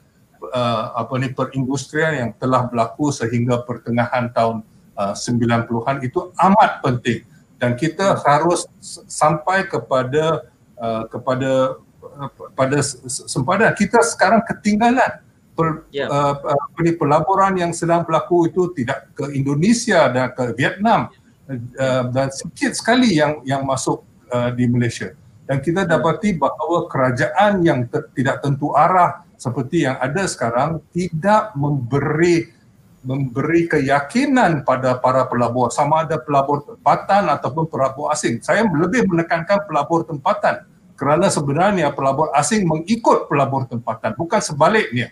uh, 0.53 0.85
apa 0.93 1.13
ni 1.17 1.33
perindustrian 1.33 2.13
yang 2.21 2.29
telah 2.37 2.69
berlaku 2.69 3.09
sehingga 3.09 3.65
pertengahan 3.65 4.29
tahun 4.29 4.61
uh, 4.95 5.15
90-an 5.17 6.05
itu 6.05 6.31
amat 6.37 6.71
penting 6.85 7.25
dan 7.61 7.77
kita 7.77 8.17
harus 8.25 8.65
sampai 9.05 9.69
kepada 9.69 10.49
uh, 10.81 11.05
kepada 11.05 11.77
uh, 12.01 12.29
pada 12.57 12.81
sempadan. 13.05 13.69
Kita 13.77 14.01
sekarang 14.01 14.41
ketinggalan 14.49 15.21
per, 15.53 15.85
yeah. 15.93 16.09
uh, 16.09 16.41
uh, 16.41 16.93
pelaburan 16.97 17.61
yang 17.61 17.69
sedang 17.69 18.01
berlaku 18.01 18.49
itu 18.49 18.73
tidak 18.73 19.13
ke 19.13 19.29
Indonesia 19.37 20.09
dan 20.09 20.33
ke 20.33 20.57
Vietnam 20.57 21.13
uh, 21.45 22.03
dan 22.09 22.33
sedikit 22.33 22.73
sekali 22.73 23.13
yang 23.21 23.45
yang 23.45 23.61
masuk 23.61 24.01
uh, 24.33 24.49
di 24.49 24.65
Malaysia. 24.65 25.13
Dan 25.45 25.61
kita 25.61 25.85
dapati 25.85 26.33
bahawa 26.33 26.89
kerajaan 26.89 27.61
yang 27.61 27.85
ter, 27.85 28.09
tidak 28.17 28.41
tentu 28.41 28.73
arah 28.73 29.21
seperti 29.37 29.85
yang 29.85 30.01
ada 30.01 30.25
sekarang 30.25 30.81
tidak 30.89 31.53
memberi 31.53 32.49
memberi 33.01 33.65
keyakinan 33.65 34.61
pada 34.61 34.93
para 35.01 35.25
pelabur 35.25 35.73
sama 35.73 36.05
ada 36.05 36.21
pelabur 36.21 36.61
tempatan 36.61 37.33
ataupun 37.33 37.65
pelabur 37.65 38.13
asing. 38.13 38.37
Saya 38.45 38.61
lebih 38.65 39.09
menekankan 39.09 39.65
pelabur 39.65 40.05
tempatan 40.05 40.69
kerana 40.93 41.33
sebenarnya 41.33 41.89
pelabur 41.97 42.29
asing 42.37 42.69
mengikut 42.69 43.25
pelabur 43.25 43.65
tempatan 43.65 44.13
bukan 44.13 44.37
sebaliknya. 44.37 45.09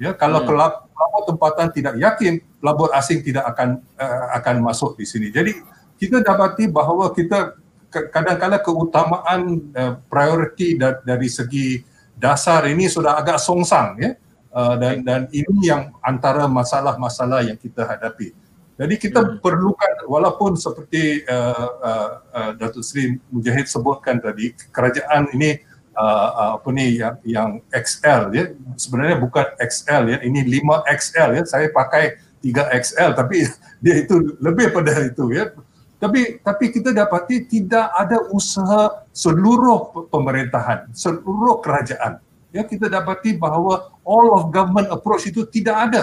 Ya, 0.00 0.12
kalau 0.16 0.44
hmm. 0.44 0.48
pelabur 0.48 1.22
tempatan 1.28 1.66
tidak 1.72 1.94
yakin, 1.96 2.40
pelabur 2.60 2.88
asing 2.92 3.24
tidak 3.24 3.48
akan 3.52 3.84
uh, 4.00 4.36
akan 4.36 4.64
masuk 4.64 4.96
di 5.00 5.04
sini. 5.08 5.28
Jadi 5.32 5.56
kita 5.96 6.24
dapati 6.24 6.68
bahawa 6.68 7.12
kita 7.12 7.56
kadang-kadang 7.88 8.64
keutamaan 8.64 9.40
uh, 9.76 9.96
prioriti 10.08 10.76
da- 10.76 11.00
dari 11.04 11.28
segi 11.28 11.84
dasar 12.16 12.68
ini 12.68 12.88
sudah 12.88 13.16
agak 13.16 13.40
songsang 13.40 13.96
ya. 13.96 14.12
Uh, 14.50 14.74
dan 14.82 15.06
dan 15.06 15.20
ini 15.30 15.70
yang 15.70 15.94
antara 16.02 16.50
masalah-masalah 16.50 17.46
yang 17.46 17.54
kita 17.54 17.86
hadapi. 17.86 18.34
Jadi 18.80 18.94
kita 18.96 19.20
hmm. 19.20 19.44
perlukan 19.44 20.08
walaupun 20.08 20.56
seperti 20.56 21.20
uh, 21.28 21.68
uh, 21.84 22.10
uh, 22.32 22.50
Datuk 22.56 22.80
Seri 22.80 23.20
Mujahid 23.28 23.68
sebutkan 23.68 24.16
tadi 24.16 24.56
kerajaan 24.72 25.28
ini 25.36 25.60
uh, 25.92 26.28
uh, 26.32 26.50
apa 26.56 26.68
ni 26.72 26.96
yang 26.96 27.14
yang 27.28 27.50
XL 27.68 28.32
ya. 28.32 28.48
Sebenarnya 28.80 29.20
bukan 29.20 29.44
XL 29.60 30.16
ya. 30.16 30.18
Ini 30.24 30.40
5 30.64 30.96
XL 30.96 31.28
ya. 31.36 31.42
Saya 31.44 31.68
pakai 31.68 32.16
3 32.40 32.80
XL 32.80 33.10
tapi 33.12 33.44
dia 33.84 34.00
itu 34.00 34.40
lebih 34.40 34.72
pada 34.72 34.96
itu 35.04 35.28
ya. 35.28 35.52
Tapi 36.00 36.40
tapi 36.40 36.72
kita 36.72 36.96
dapati 36.96 37.44
tidak 37.44 37.92
ada 37.92 38.24
usaha 38.32 39.04
seluruh 39.12 40.08
pemerintahan 40.08 40.88
seluruh 40.96 41.60
kerajaan 41.60 42.16
ya 42.50 42.62
kita 42.66 42.90
dapati 42.90 43.38
bahawa 43.38 43.94
all 44.02 44.34
of 44.34 44.50
government 44.50 44.90
approach 44.90 45.26
itu 45.26 45.46
tidak 45.46 45.76
ada. 45.90 46.02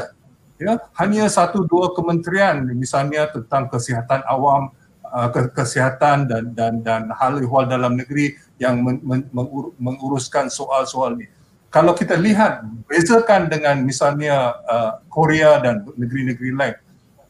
Ya 0.58 0.82
hanya 0.98 1.30
satu 1.30 1.70
dua 1.70 1.94
kementerian 1.94 2.66
misalnya 2.74 3.30
tentang 3.30 3.70
kesihatan 3.70 4.26
awam 4.26 4.74
uh, 5.14 5.30
kesihatan 5.54 6.26
dan 6.26 6.44
dan 6.58 6.82
dan 6.82 7.02
hal 7.14 7.38
ehwal 7.38 7.70
dalam 7.70 7.94
negeri 7.94 8.34
yang 8.58 8.82
men, 8.82 8.98
men, 9.06 9.22
menguruskan 9.78 10.50
soal-soal 10.50 11.14
ini 11.14 11.30
kalau 11.70 11.94
kita 11.94 12.18
lihat 12.18 12.64
bezakan 12.90 13.52
dengan 13.52 13.84
misalnya 13.84 14.56
uh, 14.66 14.92
Korea 15.12 15.62
dan 15.62 15.86
negeri-negeri 15.94 16.52
lain 16.56 16.76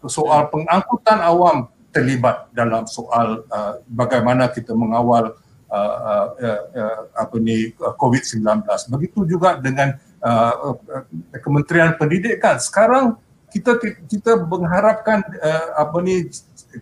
soal 0.07 0.47
pengangkutan 0.47 1.19
awam 1.19 1.67
terlibat 1.91 2.47
dalam 2.53 2.85
soal 2.85 3.43
uh, 3.49 3.81
bagaimana 3.89 4.47
kita 4.47 4.71
mengawal 4.71 5.35
uh, 5.71 6.25
uh, 6.35 6.63
uh, 6.75 6.99
apa 7.15 7.35
ni 7.39 7.71
uh, 7.79 7.93
COVID-19. 7.95 8.43
Begitu 8.91 9.19
juga 9.27 9.59
dengan 9.59 9.95
uh, 10.23 10.75
uh, 10.75 11.03
Kementerian 11.43 11.95
Pendidikan. 11.95 12.59
Sekarang 12.59 13.19
kita 13.51 13.79
kita 14.07 14.43
mengharapkan 14.43 15.23
uh, 15.39 15.67
apa 15.79 15.97
ni 16.03 16.27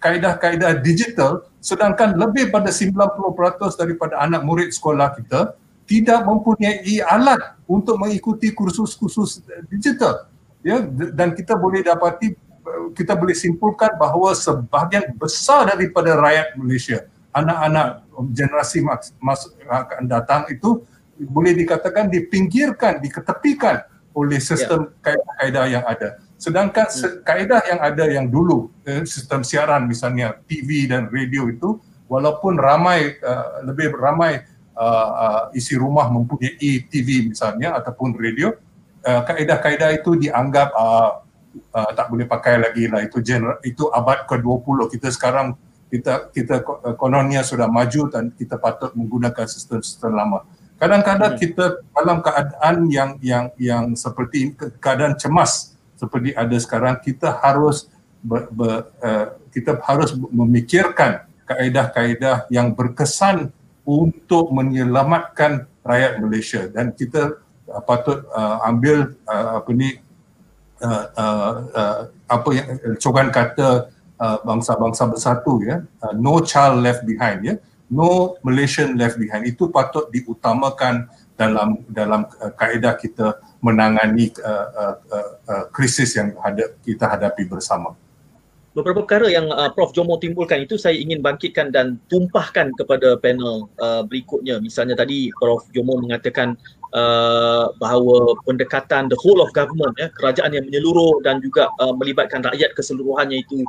kaedah-kaedah 0.01 0.81
digital 0.81 1.45
sedangkan 1.61 2.17
lebih 2.17 2.49
pada 2.49 2.69
90% 2.73 3.01
daripada 3.77 4.21
anak 4.21 4.41
murid 4.41 4.69
sekolah 4.73 5.13
kita 5.17 5.53
tidak 5.85 6.25
mempunyai 6.25 6.81
alat 7.05 7.57
untuk 7.69 8.01
mengikuti 8.01 8.49
kursus-kursus 8.49 9.45
digital 9.69 10.25
ya 10.65 10.81
dan 11.13 11.37
kita 11.37 11.53
boleh 11.53 11.85
dapati 11.85 12.33
kita 12.97 13.13
boleh 13.13 13.37
simpulkan 13.37 13.93
bahawa 14.01 14.33
sebahagian 14.33 15.13
besar 15.13 15.69
daripada 15.69 16.17
rakyat 16.17 16.57
Malaysia 16.57 17.05
anak-anak 17.35 18.07
generasi 18.31 18.79
mas, 19.19 19.51
akan 19.67 20.07
datang 20.07 20.47
itu 20.47 20.87
boleh 21.19 21.51
dikatakan 21.51 22.07
dipinggirkan, 22.07 23.03
diketepikan 23.03 23.83
oleh 24.15 24.39
sistem 24.39 24.87
ya. 25.03 25.11
kaedah-kaedah 25.11 25.65
yang 25.67 25.83
ada. 25.83 26.09
Sedangkan 26.39 26.87
hmm. 26.87 27.23
kaedah 27.27 27.61
yang 27.67 27.79
ada 27.83 28.05
yang 28.07 28.27
dulu, 28.31 28.71
eh, 28.87 29.03
sistem 29.03 29.43
siaran 29.43 29.87
misalnya 29.87 30.39
TV 30.47 30.87
dan 30.87 31.11
radio 31.11 31.51
itu, 31.51 31.79
walaupun 32.07 32.55
ramai, 32.55 33.19
uh, 33.19 33.65
lebih 33.65 33.91
ramai 33.95 34.43
uh, 34.77 35.09
uh, 35.49 35.57
isi 35.57 35.75
rumah 35.75 36.07
mempunyai 36.07 36.87
TV 36.87 37.31
misalnya 37.31 37.75
ataupun 37.79 38.15
radio, 38.15 38.55
uh, 39.03 39.21
kaedah-kaedah 39.25 39.95
itu 39.99 40.15
dianggap 40.19 40.69
uh, 40.75 41.23
uh, 41.75 41.91
tak 41.95 42.07
boleh 42.11 42.27
pakai 42.27 42.61
lagi 42.61 42.87
lah. 42.87 43.03
Itu, 43.03 43.19
general, 43.23 43.57
itu 43.65 43.89
abad 43.89 44.27
ke-20. 44.29 44.91
Kita 44.95 45.09
sekarang 45.11 45.57
kita 45.95 46.13
kita 46.35 46.55
eh, 46.59 46.95
kononnya 46.99 47.39
sudah 47.47 47.71
maju 47.71 48.11
dan 48.11 48.35
kita 48.35 48.59
patut 48.59 48.91
menggunakan 48.91 49.47
sistem-sistem 49.47 50.11
lama. 50.11 50.43
Kadang-kadang 50.75 51.39
hmm. 51.39 51.39
kita 51.39 51.65
dalam 51.95 52.19
keadaan 52.19 52.75
yang 52.91 53.15
yang 53.23 53.45
yang 53.55 53.95
seperti 53.95 54.51
keadaan 54.83 55.15
cemas 55.15 55.71
seperti 55.95 56.35
ada 56.35 56.57
sekarang 56.59 56.99
kita 56.99 57.39
harus 57.39 57.87
ber, 58.19 58.51
ber, 58.51 58.91
uh, 58.99 59.39
kita 59.55 59.79
harus 59.87 60.11
memikirkan 60.11 61.23
kaedah-kaedah 61.47 62.51
yang 62.51 62.75
berkesan 62.75 63.55
untuk 63.87 64.51
menyelamatkan 64.51 65.63
rakyat 65.87 66.19
Malaysia 66.19 66.67
dan 66.67 66.91
kita 66.91 67.39
uh, 67.71 67.81
patut 67.87 68.27
uh, 68.35 68.59
ambil 68.67 69.15
uh, 69.31 69.63
apa 69.63 69.69
ni 69.71 69.95
uh, 70.83 71.05
uh, 71.15 71.51
uh, 71.71 71.97
apa 72.27 72.49
yang 72.51 72.67
coban 72.99 73.31
kata 73.31 73.94
uh, 74.19 74.39
bangsa-bangsa 74.43 75.07
bersatu 75.09 75.63
ya. 75.63 75.83
Uh, 76.03 76.13
no 76.15 76.41
child 76.43 76.81
left 76.83 77.03
behind 77.03 77.43
ya. 77.43 77.55
No 77.91 78.35
Malaysian 78.41 78.97
left 78.97 79.21
behind. 79.21 79.45
Itu 79.45 79.69
patut 79.69 80.09
diutamakan 80.09 81.07
dalam 81.35 81.83
dalam 81.91 82.25
uh, 82.41 82.51
kaedah 82.55 82.95
kita 82.95 83.37
menangani 83.59 84.31
uh, 84.41 84.67
uh, 84.71 84.95
uh, 85.11 85.29
uh, 85.49 85.65
krisis 85.73 86.15
yang 86.15 86.33
hadap, 86.41 86.77
kita 86.85 87.05
hadapi 87.09 87.49
bersama. 87.49 87.93
Beberapa 88.75 89.07
perkara 89.07 89.31
yang 89.31 89.47
uh, 89.55 89.71
Prof. 89.71 89.95
Jomo 89.95 90.19
timbulkan 90.19 90.67
itu 90.67 90.75
saya 90.75 90.99
ingin 90.99 91.23
bangkitkan 91.23 91.71
dan 91.71 91.95
tumpahkan 92.11 92.75
kepada 92.75 93.15
panel 93.23 93.71
uh, 93.79 94.03
berikutnya. 94.03 94.59
Misalnya 94.59 94.99
tadi 94.99 95.31
Prof. 95.39 95.63
Jomo 95.71 95.95
mengatakan 95.95 96.59
uh, 96.91 97.71
bahawa 97.79 98.35
pendekatan 98.43 99.07
the 99.07 99.15
whole 99.23 99.39
of 99.39 99.47
government 99.55 99.95
ya, 99.95 100.11
kerajaan 100.19 100.51
yang 100.51 100.67
menyeluruh 100.67 101.23
dan 101.23 101.39
juga 101.39 101.71
uh, 101.79 101.95
melibatkan 101.95 102.43
rakyat 102.43 102.75
keseluruhannya 102.75 103.47
itu 103.47 103.63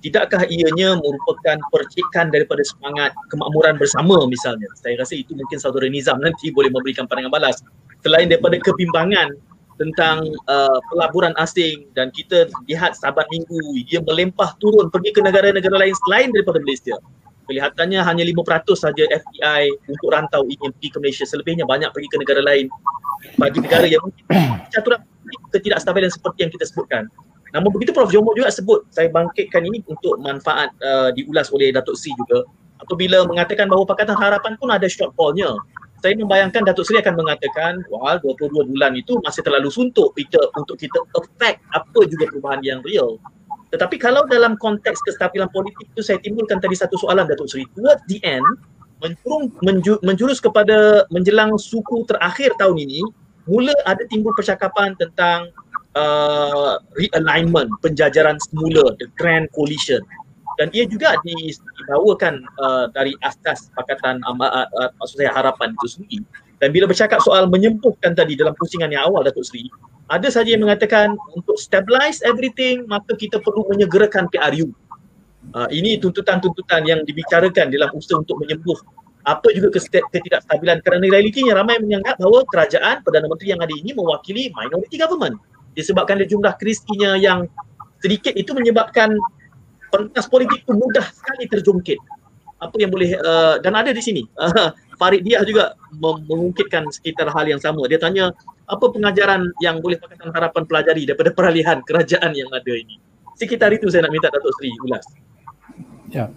tidakkah 0.00 0.48
ianya 0.48 0.96
merupakan 0.96 1.56
percikan 1.68 2.32
daripada 2.32 2.64
semangat 2.64 3.12
kemakmuran 3.28 3.76
bersama 3.76 4.24
misalnya. 4.26 4.66
Saya 4.80 4.96
rasa 5.00 5.16
itu 5.16 5.36
mungkin 5.36 5.60
saudara 5.60 5.86
Nizam 5.86 6.18
nanti 6.20 6.48
boleh 6.52 6.72
memberikan 6.72 7.04
pandangan 7.04 7.32
balas. 7.32 7.56
Selain 8.00 8.26
daripada 8.28 8.56
kebimbangan 8.60 9.36
tentang 9.80 10.28
uh, 10.44 10.78
pelaburan 10.92 11.32
asing 11.40 11.88
dan 11.96 12.12
kita 12.12 12.48
lihat 12.68 12.92
sahabat 13.00 13.24
minggu 13.32 13.80
dia 13.88 14.04
melempah 14.04 14.52
turun 14.60 14.92
pergi 14.92 15.16
ke 15.16 15.24
negara-negara 15.24 15.76
lain 15.80 15.96
selain 16.04 16.28
daripada 16.32 16.60
Malaysia. 16.60 16.96
Kelihatannya 17.48 18.00
hanya 18.04 18.22
5% 18.22 18.78
saja 18.78 19.04
FDI 19.10 19.74
untuk 19.90 20.08
rantau 20.12 20.46
yang 20.46 20.70
pergi 20.76 20.88
ke 20.92 20.98
Malaysia. 21.02 21.24
Selebihnya 21.26 21.66
banyak 21.66 21.90
pergi 21.90 22.08
ke 22.12 22.18
negara 22.20 22.40
lain 22.44 22.70
bagi 23.40 23.58
negara 23.58 23.86
yang 23.88 24.04
mungkin 24.06 24.24
caturan 24.70 25.00
ketidakstabilan 25.50 26.12
seperti 26.12 26.38
yang 26.46 26.52
kita 26.52 26.64
sebutkan. 26.68 27.10
Namun 27.50 27.70
begitu 27.74 27.90
Prof. 27.90 28.10
Jomo 28.10 28.30
juga 28.34 28.50
sebut, 28.50 28.86
saya 28.94 29.10
bangkitkan 29.10 29.62
ini 29.66 29.82
untuk 29.90 30.18
manfaat 30.22 30.70
uh, 30.82 31.10
diulas 31.14 31.50
oleh 31.50 31.74
Datuk 31.74 31.98
Sri 31.98 32.14
juga. 32.14 32.46
Apabila 32.80 33.26
mengatakan 33.28 33.68
bahawa 33.68 33.84
Pakatan 33.84 34.16
Harapan 34.16 34.56
pun 34.56 34.72
ada 34.72 34.88
shortfallnya 34.88 35.52
saya 36.00 36.16
membayangkan 36.16 36.64
Datuk 36.64 36.88
Seri 36.88 37.04
akan 37.04 37.14
mengatakan 37.20 37.84
wah 37.92 38.16
22 38.24 38.72
bulan 38.72 38.96
itu 38.96 39.20
masih 39.20 39.44
terlalu 39.44 39.68
suntuk 39.68 40.16
kita 40.16 40.40
untuk 40.56 40.80
kita 40.80 40.96
affect 41.12 41.60
apa 41.76 42.00
juga 42.08 42.32
perubahan 42.32 42.60
yang 42.64 42.80
real. 42.80 43.20
Tetapi 43.70 44.00
kalau 44.00 44.26
dalam 44.26 44.56
konteks 44.58 44.98
kestabilan 45.06 45.52
politik 45.52 45.86
itu 45.92 46.02
saya 46.02 46.18
timbulkan 46.18 46.58
tadi 46.58 46.74
satu 46.74 46.96
soalan 46.98 47.28
Datuk 47.28 47.46
Seri. 47.46 47.68
Towards 47.76 48.02
the 48.08 48.18
end, 48.24 48.42
menjurung, 49.04 49.52
menju, 49.62 50.00
menjurus 50.02 50.42
kepada 50.42 51.04
menjelang 51.12 51.54
suku 51.60 52.02
terakhir 52.08 52.56
tahun 52.58 52.80
ini, 52.80 53.04
mula 53.46 53.76
ada 53.86 54.02
timbul 54.10 54.34
percakapan 54.34 54.96
tentang 54.98 55.52
uh, 55.96 56.78
realignment, 56.98 57.70
penjajaran 57.80 58.36
semula, 58.42 58.94
the 58.98 59.06
grand 59.18 59.48
coalition 59.54 60.02
dan 60.60 60.68
ia 60.76 60.84
juga 60.84 61.16
dibawakan 61.24 62.44
uh, 62.60 62.92
dari 62.92 63.16
asas 63.24 63.72
Pakatan 63.72 64.20
uh, 64.28 64.36
uh, 64.36 64.92
maksud 65.00 65.16
saya 65.16 65.32
harapan 65.32 65.72
itu 65.72 65.88
sendiri. 65.88 66.20
Dan 66.60 66.76
bila 66.76 66.84
bercakap 66.84 67.24
soal 67.24 67.48
menyembuhkan 67.48 68.12
tadi 68.12 68.36
dalam 68.36 68.52
pusingan 68.60 68.92
yang 68.92 69.08
awal 69.08 69.24
Datuk 69.24 69.40
Seri, 69.48 69.64
ada 70.12 70.28
saja 70.28 70.52
yang 70.52 70.68
mengatakan 70.68 71.16
untuk 71.32 71.56
stabilize 71.56 72.20
everything 72.28 72.84
maka 72.84 73.16
kita 73.16 73.40
perlu 73.40 73.64
menyegerakan 73.72 74.28
PRU. 74.28 74.68
Uh, 75.56 75.64
ini 75.72 75.96
tuntutan-tuntutan 75.96 76.84
yang 76.84 77.00
dibicarakan 77.08 77.72
dalam 77.72 77.88
usaha 77.96 78.20
untuk 78.20 78.44
menyembuh 78.44 78.76
apa 79.24 79.48
juga 79.56 79.72
ketidakstabilan 80.12 80.84
kerana 80.84 81.08
realitinya 81.08 81.56
ramai 81.56 81.80
menganggap 81.80 82.20
bahawa 82.20 82.44
kerajaan 82.52 83.00
Perdana 83.00 83.32
Menteri 83.32 83.56
yang 83.56 83.60
ada 83.64 83.72
ini 83.72 83.96
mewakili 83.96 84.52
minority 84.52 85.00
government 85.00 85.40
disebabkan 85.74 86.18
ada 86.20 86.26
jumlah 86.26 86.54
kristinya 86.58 87.14
yang 87.16 87.46
sedikit 88.00 88.32
itu 88.34 88.50
menyebabkan 88.56 89.14
pentas 89.90 90.26
politik 90.30 90.62
itu 90.64 90.72
mudah 90.72 91.04
sekali 91.10 91.46
terjungkit. 91.50 91.98
Apa 92.60 92.76
yang 92.76 92.92
boleh 92.92 93.16
uh, 93.16 93.56
dan 93.64 93.72
ada 93.76 93.90
di 93.90 94.02
sini. 94.04 94.22
Uh, 94.36 94.70
Farid 95.00 95.24
Diah 95.24 95.40
juga 95.48 95.72
mengungkitkan 95.96 96.84
sekitar 96.92 97.32
hal 97.32 97.48
yang 97.48 97.56
sama. 97.56 97.88
Dia 97.88 97.96
tanya 97.96 98.36
apa 98.68 98.84
pengajaran 98.92 99.48
yang 99.64 99.80
boleh 99.80 99.96
Pakatan 99.96 100.28
Harapan 100.28 100.62
pelajari 100.68 101.08
daripada 101.08 101.32
peralihan 101.32 101.80
kerajaan 101.80 102.36
yang 102.36 102.52
ada 102.52 102.72
ini. 102.76 103.00
Sekitar 103.40 103.72
itu 103.72 103.88
saya 103.88 104.04
nak 104.04 104.12
minta 104.12 104.28
Datuk 104.28 104.52
Seri 104.60 104.76
ulas. 104.84 105.04
Ya. 106.12 106.28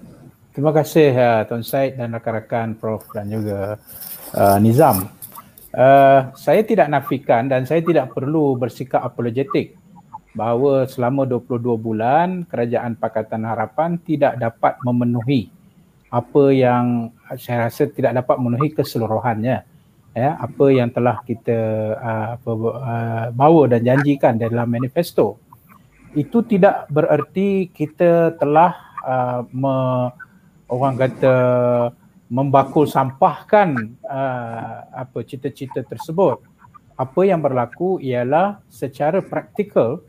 Terima 0.53 0.69
kasih 0.69 1.09
uh, 1.17 1.41
Tuan 1.49 1.65
Said 1.65 1.97
dan 1.97 2.13
rakan-rakan 2.13 2.77
Prof 2.77 3.09
dan 3.11 3.25
juga 3.27 3.81
uh, 4.37 4.57
Nizam. 4.61 5.09
Uh, 5.73 6.29
saya 6.37 6.61
tidak 6.61 6.85
nafikan 6.85 7.49
dan 7.49 7.65
saya 7.65 7.81
tidak 7.81 8.13
perlu 8.13 8.53
bersikap 8.53 9.01
apologetik 9.01 9.73
bahawa 10.37 10.85
selama 10.85 11.25
22 11.25 11.77
bulan 11.81 12.45
kerajaan 12.45 12.93
Pakatan 12.93 13.41
Harapan 13.41 13.97
tidak 14.05 14.37
dapat 14.37 14.77
memenuhi 14.85 15.49
apa 16.13 16.43
yang 16.53 17.09
saya 17.41 17.65
rasa 17.69 17.89
tidak 17.89 18.21
dapat 18.21 18.37
memenuhi 18.37 18.69
keseluruhannya. 18.77 19.65
Ya 20.13 20.37
apa 20.37 20.65
yang 20.69 20.93
telah 20.93 21.25
kita 21.25 21.57
uh, 21.97 22.37
uh, 22.37 23.33
bawa 23.33 23.65
dan 23.65 23.81
janjikan 23.81 24.37
dalam 24.37 24.69
manifesto. 24.69 25.41
Itu 26.13 26.45
tidak 26.45 26.85
bererti 26.93 27.73
kita 27.73 28.37
telah 28.37 28.77
uh, 29.01 29.41
me, 29.49 29.73
orang 30.69 31.01
kata 31.01 31.33
membakul 32.33 32.89
sampahkan 32.89 33.93
uh, 34.09 34.89
apa 34.89 35.21
cita-cita 35.21 35.85
tersebut 35.85 36.41
apa 36.97 37.21
yang 37.21 37.45
berlaku 37.45 38.01
ialah 38.01 38.57
secara 38.73 39.21
praktikal 39.21 40.01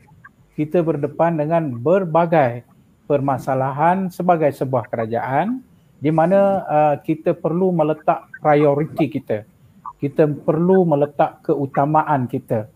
kita 0.57 0.81
berdepan 0.81 1.37
dengan 1.37 1.69
berbagai 1.69 2.65
permasalahan 3.05 4.09
sebagai 4.09 4.49
sebuah 4.57 4.89
kerajaan 4.89 5.61
di 6.01 6.09
mana 6.09 6.65
uh, 6.65 6.95
kita 7.01 7.33
perlu 7.33 7.73
meletak 7.73 8.29
prioriti 8.41 9.09
kita. 9.09 9.45
Kita 9.97 10.27
perlu 10.27 10.85
meletak 10.85 11.41
keutamaan 11.45 12.29
kita. 12.29 12.69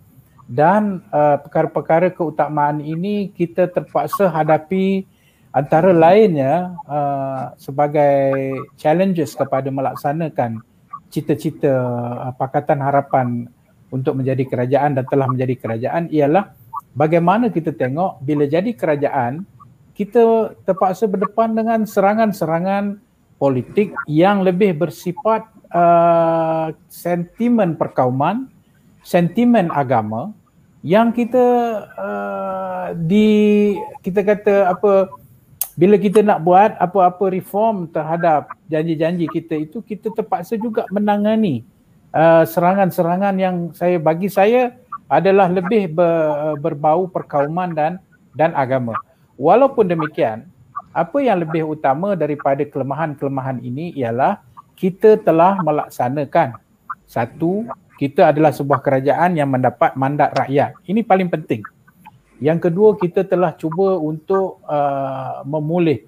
Dan 0.49 1.05
uh, 1.13 1.37
perkara-perkara 1.37 2.09
keutamaan 2.09 2.81
ini 2.81 3.29
kita 3.29 3.69
terpaksa 3.69 4.33
hadapi 4.33 5.05
antara 5.49 5.89
lainnya 5.93 6.77
uh, 6.85 7.53
sebagai 7.57 8.53
challenges 8.77 9.33
kepada 9.33 9.73
melaksanakan 9.73 10.61
cita-cita 11.09 11.73
uh, 11.73 12.31
Pakatan 12.37 12.79
Harapan 12.81 13.49
untuk 13.89 14.21
menjadi 14.21 14.45
kerajaan 14.45 14.93
dan 14.93 15.05
telah 15.09 15.25
menjadi 15.25 15.57
kerajaan 15.57 16.13
ialah 16.13 16.53
bagaimana 16.93 17.49
kita 17.49 17.73
tengok 17.73 18.21
bila 18.21 18.45
jadi 18.45 18.69
kerajaan 18.77 19.45
kita 19.97 20.55
terpaksa 20.63 21.09
berdepan 21.09 21.51
dengan 21.57 21.83
serangan-serangan 21.83 23.01
politik 23.41 23.91
yang 24.07 24.45
lebih 24.45 24.77
bersifat 24.77 25.49
uh, 25.73 26.71
sentimen 26.87 27.75
perkauman, 27.75 28.47
sentimen 29.03 29.67
agama 29.73 30.31
yang 30.85 31.11
kita 31.11 31.47
uh, 31.99 32.87
di 32.95 33.75
kita 33.99 34.23
kata 34.23 34.55
apa 34.71 35.11
bila 35.79 35.95
kita 35.95 36.19
nak 36.19 36.43
buat 36.43 36.75
apa-apa 36.75 37.31
reform 37.31 37.87
terhadap 37.87 38.51
janji-janji 38.67 39.31
kita 39.31 39.63
itu 39.63 39.79
kita 39.79 40.11
terpaksa 40.11 40.59
juga 40.59 40.83
menangani 40.91 41.63
uh, 42.11 42.43
serangan-serangan 42.43 43.35
yang 43.39 43.55
saya 43.71 43.95
bagi 43.95 44.27
saya 44.27 44.75
adalah 45.07 45.47
lebih 45.47 45.87
ber, 45.95 46.59
berbau 46.59 47.07
perkauman 47.07 47.71
dan 47.71 47.95
dan 48.35 48.51
agama. 48.59 48.93
Walaupun 49.39 49.87
demikian, 49.87 50.43
apa 50.91 51.17
yang 51.23 51.39
lebih 51.47 51.63
utama 51.63 52.11
daripada 52.13 52.61
kelemahan-kelemahan 52.67 53.63
ini 53.63 53.95
ialah 53.95 54.43
kita 54.75 55.15
telah 55.15 55.63
melaksanakan 55.63 56.59
satu, 57.07 57.63
kita 57.95 58.35
adalah 58.35 58.51
sebuah 58.51 58.83
kerajaan 58.83 59.39
yang 59.39 59.47
mendapat 59.47 59.95
mandat 59.95 60.35
rakyat. 60.35 60.75
Ini 60.85 61.07
paling 61.07 61.31
penting. 61.31 61.63
Yang 62.39 62.71
kedua, 62.71 62.95
kita 62.95 63.27
telah 63.27 63.51
cuba 63.59 63.99
untuk 63.99 64.63
uh, 64.63 65.43
memulih 65.43 66.07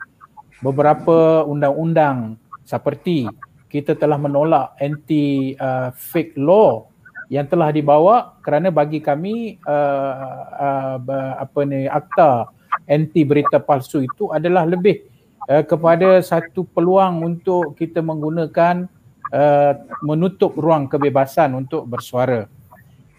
beberapa 0.64 1.44
undang-undang 1.44 2.40
seperti 2.64 3.28
kita 3.68 4.00
telah 4.00 4.16
menolak 4.16 4.76
anti 4.80 5.56
uh, 5.60 5.92
fake 5.92 6.40
law 6.40 6.88
yang 7.28 7.48
telah 7.48 7.72
dibawa 7.72 8.36
kerana 8.44 8.72
bagi 8.72 9.00
kami 9.00 9.60
uh, 9.64 11.00
uh, 11.00 11.34
apa 11.40 11.60
ni 11.68 11.88
akta 11.88 12.52
anti 12.88 13.24
berita 13.24 13.60
palsu 13.60 14.04
itu 14.04 14.32
adalah 14.32 14.68
lebih 14.68 15.04
uh, 15.52 15.64
kepada 15.68 16.20
satu 16.24 16.64
peluang 16.64 17.24
untuk 17.28 17.76
kita 17.76 18.00
menggunakan 18.00 18.88
uh, 19.32 19.74
menutup 20.04 20.56
ruang 20.56 20.88
kebebasan 20.88 21.56
untuk 21.56 21.88
bersuara. 21.88 22.48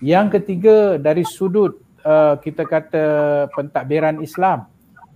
Yang 0.04 0.40
ketiga 0.40 0.96
dari 0.96 1.24
sudut 1.24 1.81
uh, 2.04 2.34
kita 2.38 2.66
kata 2.66 3.04
pentadbiran 3.54 4.22
Islam 4.22 4.70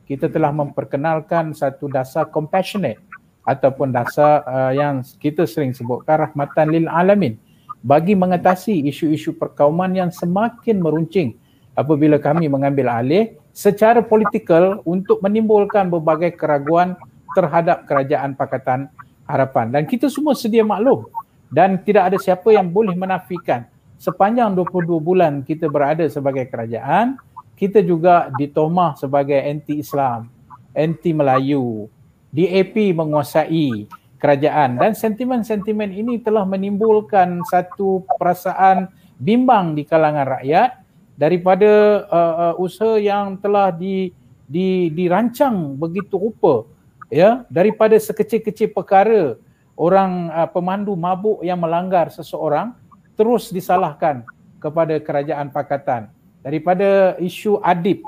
kita 0.06 0.30
telah 0.30 0.54
memperkenalkan 0.54 1.50
satu 1.50 1.90
dasar 1.90 2.30
compassionate 2.30 3.02
ataupun 3.42 3.90
dasar 3.90 4.46
uh, 4.46 4.70
yang 4.70 5.02
kita 5.18 5.50
sering 5.50 5.74
sebutkan 5.74 6.30
rahmatan 6.30 6.70
lil 6.70 6.86
alamin. 6.86 7.34
Bagi 7.82 8.14
mengatasi 8.14 8.86
isu-isu 8.86 9.34
perkauman 9.34 9.90
yang 9.94 10.10
semakin 10.14 10.78
meruncing 10.78 11.34
apabila 11.74 12.18
kami 12.22 12.46
mengambil 12.46 12.90
alih 12.90 13.34
secara 13.50 14.02
politikal 14.02 14.82
untuk 14.86 15.22
menimbulkan 15.22 15.90
berbagai 15.90 16.34
keraguan 16.38 16.94
terhadap 17.34 17.86
kerajaan 17.86 18.34
Pakatan 18.34 18.90
Harapan. 19.26 19.74
Dan 19.74 19.82
kita 19.90 20.06
semua 20.06 20.38
sedia 20.38 20.62
maklum 20.62 21.06
dan 21.50 21.78
tidak 21.82 22.14
ada 22.14 22.18
siapa 22.18 22.54
yang 22.54 22.70
boleh 22.70 22.94
menafikan 22.94 23.66
sepanjang 23.96 24.52
22 24.54 25.00
bulan 25.00 25.44
kita 25.44 25.68
berada 25.68 26.04
sebagai 26.08 26.48
kerajaan 26.48 27.16
kita 27.56 27.80
juga 27.80 28.28
ditomah 28.36 29.00
sebagai 29.00 29.40
anti-Islam, 29.40 30.28
anti-Melayu, 30.76 31.88
DAP 32.28 32.92
menguasai 32.92 33.88
kerajaan 34.20 34.76
dan 34.76 34.92
sentimen-sentimen 34.92 35.88
ini 35.88 36.20
telah 36.20 36.44
menimbulkan 36.44 37.40
satu 37.48 38.04
perasaan 38.20 38.92
bimbang 39.16 39.72
di 39.72 39.88
kalangan 39.88 40.36
rakyat 40.36 40.84
daripada 41.16 42.04
uh, 42.12 42.34
uh, 42.52 42.54
usaha 42.60 43.00
yang 43.00 43.40
telah 43.40 43.72
di, 43.72 44.12
di 44.44 44.92
dirancang 44.92 45.80
begitu 45.80 46.20
rupa 46.20 46.68
ya 47.08 47.48
daripada 47.48 47.96
sekecil-kecil 47.96 48.76
perkara 48.76 49.40
orang 49.80 50.28
uh, 50.28 50.48
pemandu 50.52 50.92
mabuk 50.92 51.40
yang 51.40 51.56
melanggar 51.56 52.12
seseorang 52.12 52.76
terus 53.16 53.50
disalahkan 53.50 54.22
kepada 54.62 55.00
kerajaan 55.00 55.50
pakatan 55.50 56.12
daripada 56.44 57.18
isu 57.18 57.58
adib 57.64 58.04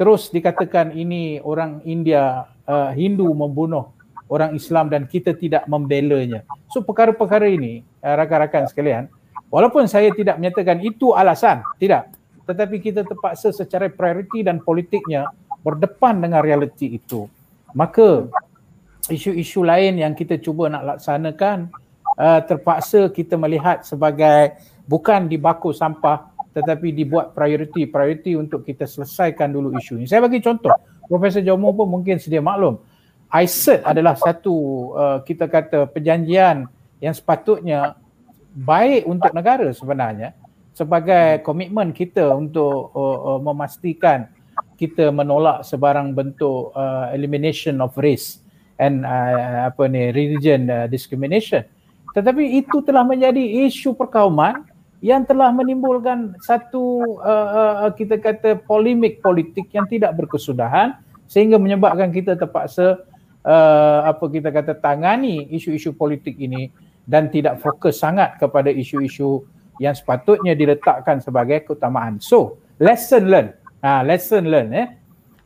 terus 0.00 0.32
dikatakan 0.32 0.90
ini 0.96 1.38
orang 1.44 1.84
India 1.86 2.48
uh, 2.66 2.90
Hindu 2.90 3.30
membunuh 3.30 3.92
orang 4.32 4.56
Islam 4.56 4.88
dan 4.88 5.04
kita 5.04 5.36
tidak 5.36 5.68
membelanya. 5.68 6.40
So 6.72 6.80
perkara-perkara 6.80 7.52
ini 7.52 7.84
uh, 8.00 8.14
rakan-rakan 8.16 8.64
sekalian, 8.72 9.12
walaupun 9.52 9.84
saya 9.84 10.08
tidak 10.16 10.40
menyatakan 10.40 10.80
itu 10.80 11.12
alasan, 11.12 11.60
tidak. 11.76 12.08
Tetapi 12.48 12.80
kita 12.80 13.04
terpaksa 13.04 13.52
secara 13.52 13.92
prioriti 13.92 14.40
dan 14.42 14.58
politiknya 14.58 15.30
berdepan 15.62 16.18
dengan 16.18 16.42
realiti 16.42 16.98
itu. 16.98 17.28
Maka 17.76 18.26
isu-isu 19.06 19.62
lain 19.62 20.00
yang 20.00 20.16
kita 20.16 20.40
cuba 20.40 20.66
nak 20.72 20.96
laksanakan 20.96 21.70
uh, 22.16 22.40
terpaksa 22.44 23.08
kita 23.12 23.36
melihat 23.38 23.84
sebagai 23.86 24.58
bukan 24.88 25.30
di 25.30 25.38
baku 25.38 25.70
sampah 25.70 26.32
tetapi 26.52 26.92
dibuat 26.92 27.32
prioriti 27.32 27.88
prioriti 27.88 28.36
untuk 28.36 28.64
kita 28.68 28.84
selesaikan 28.84 29.48
dulu 29.48 29.72
isu 29.80 29.96
ini. 30.00 30.06
Saya 30.08 30.20
bagi 30.20 30.44
contoh 30.44 30.72
Profesor 31.08 31.40
Jomo 31.40 31.72
pun 31.72 31.88
mungkin 31.88 32.20
sedia 32.20 32.44
maklum. 32.44 32.80
ICET 33.32 33.80
adalah 33.88 34.12
satu 34.12 34.56
uh, 34.92 35.18
kita 35.24 35.48
kata 35.48 35.88
perjanjian 35.88 36.68
yang 37.00 37.14
sepatutnya 37.16 37.96
baik 38.52 39.08
untuk 39.08 39.32
negara 39.32 39.72
sebenarnya 39.72 40.36
sebagai 40.76 41.40
komitmen 41.40 41.92
kita 41.96 42.32
untuk 42.32 42.92
uh, 42.92 43.36
uh, 43.36 43.40
memastikan 43.40 44.28
kita 44.76 45.08
menolak 45.08 45.64
sebarang 45.64 46.12
bentuk 46.12 46.72
uh, 46.76 47.12
elimination 47.12 47.80
of 47.80 47.92
race 48.00 48.40
and 48.80 49.04
uh, 49.04 49.68
apa 49.68 49.86
ni 49.88 50.10
religion 50.12 50.68
uh, 50.68 50.84
discrimination. 50.88 51.62
Tetapi 52.12 52.60
itu 52.60 52.84
telah 52.84 53.04
menjadi 53.04 53.40
isu 53.66 53.96
perkauman 53.96 54.68
yang 55.02 55.26
telah 55.26 55.50
menimbulkan 55.50 56.38
satu 56.44 57.18
uh, 57.18 57.88
uh, 57.88 57.90
kita 57.90 58.22
kata 58.22 58.62
polemik 58.62 59.18
politik 59.18 59.66
yang 59.74 59.88
tidak 59.90 60.14
berkesudahan 60.14 60.94
sehingga 61.26 61.58
menyebabkan 61.58 62.14
kita 62.14 62.38
terpaksa 62.38 63.02
uh, 63.42 64.00
apa 64.06 64.24
kita 64.30 64.54
kata 64.54 64.78
tangani 64.78 65.50
isu-isu 65.50 65.90
politik 65.96 66.38
ini 66.38 66.70
dan 67.02 67.32
tidak 67.34 67.58
fokus 67.58 67.98
sangat 67.98 68.38
kepada 68.38 68.70
isu-isu 68.70 69.42
yang 69.82 69.96
sepatutnya 69.96 70.54
diletakkan 70.54 71.18
sebagai 71.18 71.66
keutamaan. 71.66 72.22
So, 72.22 72.62
lesson 72.78 73.26
learn. 73.26 73.50
Ha, 73.82 74.06
lesson 74.06 74.46
learn 74.46 74.70
eh. 74.70 74.88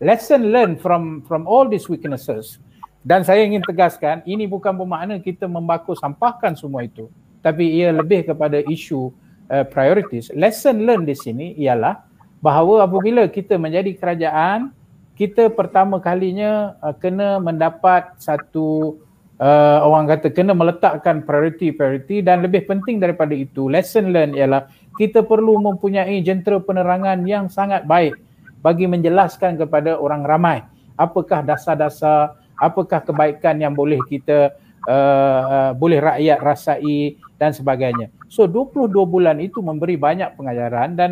Lesson 0.05 0.53
learn 0.53 0.77
from 0.77 1.25
from 1.25 1.49
all 1.49 1.65
these 1.65 1.89
weaknesses. 1.89 2.61
Dan 3.07 3.23
saya 3.23 3.47
ingin 3.47 3.63
tegaskan, 3.63 4.27
ini 4.27 4.51
bukan 4.51 4.75
bermakna 4.75 5.23
kita 5.23 5.47
membaku 5.47 5.95
sampahkan 5.95 6.59
semua 6.59 6.83
itu. 6.83 7.07
Tapi 7.39 7.79
ia 7.79 7.95
lebih 7.95 8.27
kepada 8.27 8.59
isu 8.67 9.15
uh, 9.47 9.63
priorities. 9.63 10.35
Lesson 10.35 10.83
learn 10.83 11.07
di 11.07 11.15
sini 11.15 11.55
ialah 11.55 12.03
bahawa 12.43 12.83
apabila 12.83 13.31
kita 13.31 13.55
menjadi 13.63 13.95
kerajaan, 13.95 14.75
kita 15.15 15.55
pertama 15.55 16.03
kalinya 16.03 16.75
uh, 16.83 16.91
kena 16.99 17.39
mendapat 17.39 18.19
satu 18.19 18.99
uh, 19.39 19.87
orang 19.87 20.11
kata 20.11 20.35
kena 20.35 20.53
meletakkan 20.53 21.23
priority-priority 21.23 22.27
dan 22.27 22.43
lebih 22.43 22.67
penting 22.69 23.01
daripada 23.01 23.33
itu 23.33 23.69
lesson 23.69 24.13
learn 24.13 24.37
ialah 24.37 24.69
kita 24.97 25.25
perlu 25.25 25.61
mempunyai 25.61 26.21
jentera 26.25 26.61
penerangan 26.61 27.25
yang 27.25 27.49
sangat 27.49 27.85
baik 27.85 28.17
bagi 28.61 28.89
menjelaskan 28.89 29.61
kepada 29.61 29.97
orang 29.97 30.25
ramai 30.25 30.59
apakah 30.97 31.45
dasar-dasar 31.45 32.37
apakah 32.61 33.05
kebaikan 33.05 33.61
yang 33.61 33.77
boleh 33.77 34.01
kita 34.09 34.57
uh, 34.89 35.43
uh, 35.45 35.71
boleh 35.77 36.01
rakyat 36.01 36.39
rasai 36.41 37.21
dan 37.37 37.53
sebagainya. 37.53 38.09
So 38.33 38.49
22 38.49 38.91
bulan 39.07 39.37
itu 39.43 39.61
memberi 39.61 39.95
banyak 40.01 40.35
pengajaran 40.35 40.97
dan 40.97 41.11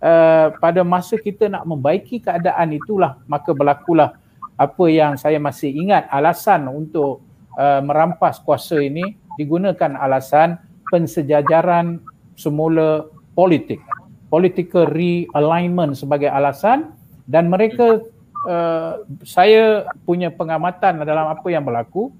uh, 0.00 0.54
pada 0.56 0.86
masa 0.86 1.18
kita 1.18 1.50
nak 1.50 1.66
membaiki 1.66 2.22
keadaan 2.22 2.76
itulah 2.76 3.18
maka 3.26 3.50
berlakulah 3.52 4.16
apa 4.56 4.84
yang 4.88 5.20
saya 5.20 5.36
masih 5.36 5.72
ingat. 5.72 6.08
Alasan 6.08 6.68
untuk 6.70 7.26
uh, 7.60 7.80
merampas 7.84 8.40
kuasa 8.40 8.80
ini 8.80 9.16
digunakan 9.36 9.96
alasan 10.00 10.56
pensejajaran 10.88 12.00
semula 12.38 13.08
politik. 13.36 13.80
Political 14.26 14.90
realignment 14.90 15.94
sebagai 15.94 16.32
alasan 16.32 16.90
dan 17.30 17.46
mereka 17.46 18.02
uh, 18.46 19.02
saya 19.26 19.90
punya 20.06 20.30
pengamatan 20.30 21.02
dalam 21.02 21.26
apa 21.28 21.46
yang 21.50 21.66
berlaku 21.66 22.14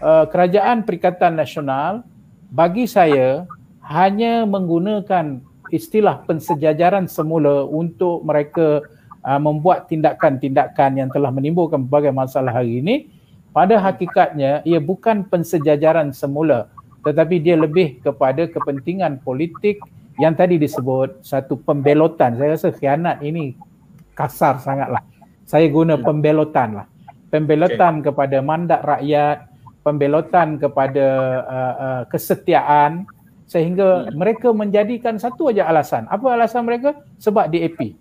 uh, 0.00 0.24
kerajaan 0.26 0.82
perikatan 0.82 1.36
nasional 1.36 2.02
bagi 2.50 2.88
saya 2.88 3.44
hanya 3.86 4.42
menggunakan 4.48 5.38
istilah 5.70 6.24
pensejajaran 6.26 7.06
semula 7.06 7.68
untuk 7.68 8.24
mereka 8.24 8.82
uh, 9.22 9.38
membuat 9.38 9.86
tindakan-tindakan 9.86 10.98
yang 10.98 11.08
telah 11.12 11.30
menimbulkan 11.30 11.84
berbagai 11.86 12.10
masalah 12.16 12.56
hari 12.56 12.82
ini. 12.82 13.12
Pada 13.54 13.80
hakikatnya 13.80 14.60
ia 14.68 14.76
bukan 14.76 15.24
pensejajaran 15.24 16.12
semula 16.12 16.68
tetapi 17.06 17.38
dia 17.38 17.54
lebih 17.54 18.02
kepada 18.02 18.50
kepentingan 18.50 19.22
politik 19.22 19.78
yang 20.18 20.34
tadi 20.34 20.58
disebut 20.58 21.22
satu 21.22 21.54
pembelotan. 21.62 22.34
Saya 22.34 22.58
rasa 22.58 22.68
khianat 22.74 23.22
ini 23.22 23.54
kasar 24.18 24.58
sangatlah 24.58 25.00
saya 25.46 25.70
guna 25.70 25.96
hmm. 25.96 26.04
pembelotan 26.04 26.82
lah 26.82 26.86
pembelotan 27.30 28.02
okay. 28.02 28.10
kepada 28.10 28.36
mandat 28.42 28.80
rakyat 28.82 29.38
pembelotan 29.86 30.58
kepada 30.58 31.06
uh, 31.46 31.74
uh, 31.78 32.02
kesetiaan 32.10 33.06
sehingga 33.46 34.10
hmm. 34.10 34.18
mereka 34.18 34.50
menjadikan 34.50 35.14
satu 35.22 35.54
aja 35.54 35.70
alasan. 35.70 36.10
Apa 36.10 36.34
alasan 36.34 36.66
mereka? 36.66 36.98
Sebab 37.22 37.46
DAP. 37.46 37.94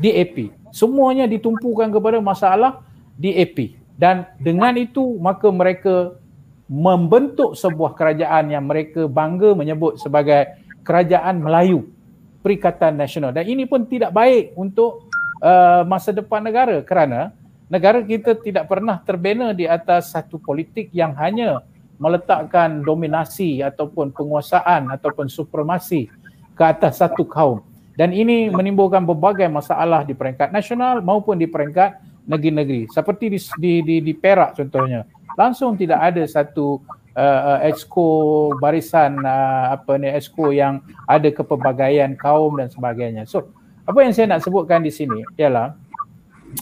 DAP. 0.00 0.48
Semuanya 0.72 1.28
ditumpukan 1.28 1.92
kepada 1.92 2.16
masalah 2.24 2.80
DAP. 3.20 3.76
Dan 4.00 4.24
dengan 4.40 4.72
itu 4.80 5.20
maka 5.20 5.52
mereka 5.52 6.16
membentuk 6.64 7.52
sebuah 7.52 7.92
kerajaan 7.92 8.48
yang 8.48 8.64
mereka 8.64 9.04
bangga 9.04 9.52
menyebut 9.52 10.00
sebagai 10.00 10.56
kerajaan 10.80 11.44
Melayu 11.44 11.92
Perikatan 12.40 12.96
Nasional. 12.96 13.36
Dan 13.36 13.44
ini 13.44 13.68
pun 13.68 13.84
tidak 13.84 14.16
baik 14.16 14.56
untuk 14.56 15.09
uh, 15.40 15.82
masa 15.88 16.14
depan 16.14 16.44
negara. 16.44 16.80
Kerana 16.84 17.34
negara 17.66 18.00
kita 18.04 18.36
tidak 18.38 18.68
pernah 18.70 19.00
terbina 19.02 19.50
di 19.56 19.66
atas 19.66 20.14
satu 20.14 20.38
politik 20.38 20.92
yang 20.94 21.16
hanya 21.16 21.64
meletakkan 22.00 22.80
dominasi 22.80 23.60
ataupun 23.60 24.08
penguasaan 24.16 24.88
ataupun 24.88 25.28
supremasi 25.28 26.08
ke 26.56 26.62
atas 26.64 27.00
satu 27.04 27.28
kaum. 27.28 27.60
Dan 27.92 28.16
ini 28.16 28.48
menimbulkan 28.48 29.04
berbagai 29.04 29.52
masalah 29.52 30.08
di 30.08 30.16
peringkat 30.16 30.48
nasional 30.48 31.04
maupun 31.04 31.36
di 31.36 31.44
peringkat 31.44 32.00
negeri-negeri. 32.24 32.88
Seperti 32.88 33.28
di 33.28 33.38
di 33.60 33.72
di, 33.84 33.96
di 34.00 34.12
Perak 34.16 34.56
contohnya. 34.56 35.04
Langsung 35.36 35.76
tidak 35.76 36.00
ada 36.00 36.24
satu 36.24 36.80
uh, 37.12 37.58
exco 37.60 38.50
barisan 38.56 39.20
uh, 39.20 39.76
apa 39.76 40.00
ni 40.00 40.08
exco 40.08 40.48
yang 40.48 40.80
ada 41.04 41.28
kepelbagaian 41.28 42.16
kaum 42.16 42.56
dan 42.56 42.72
sebagainya. 42.72 43.28
So 43.28 43.52
apa 43.90 43.98
yang 44.06 44.12
saya 44.14 44.30
nak 44.30 44.46
sebutkan 44.46 44.86
di 44.86 44.94
sini 44.94 45.26
ialah 45.34 45.74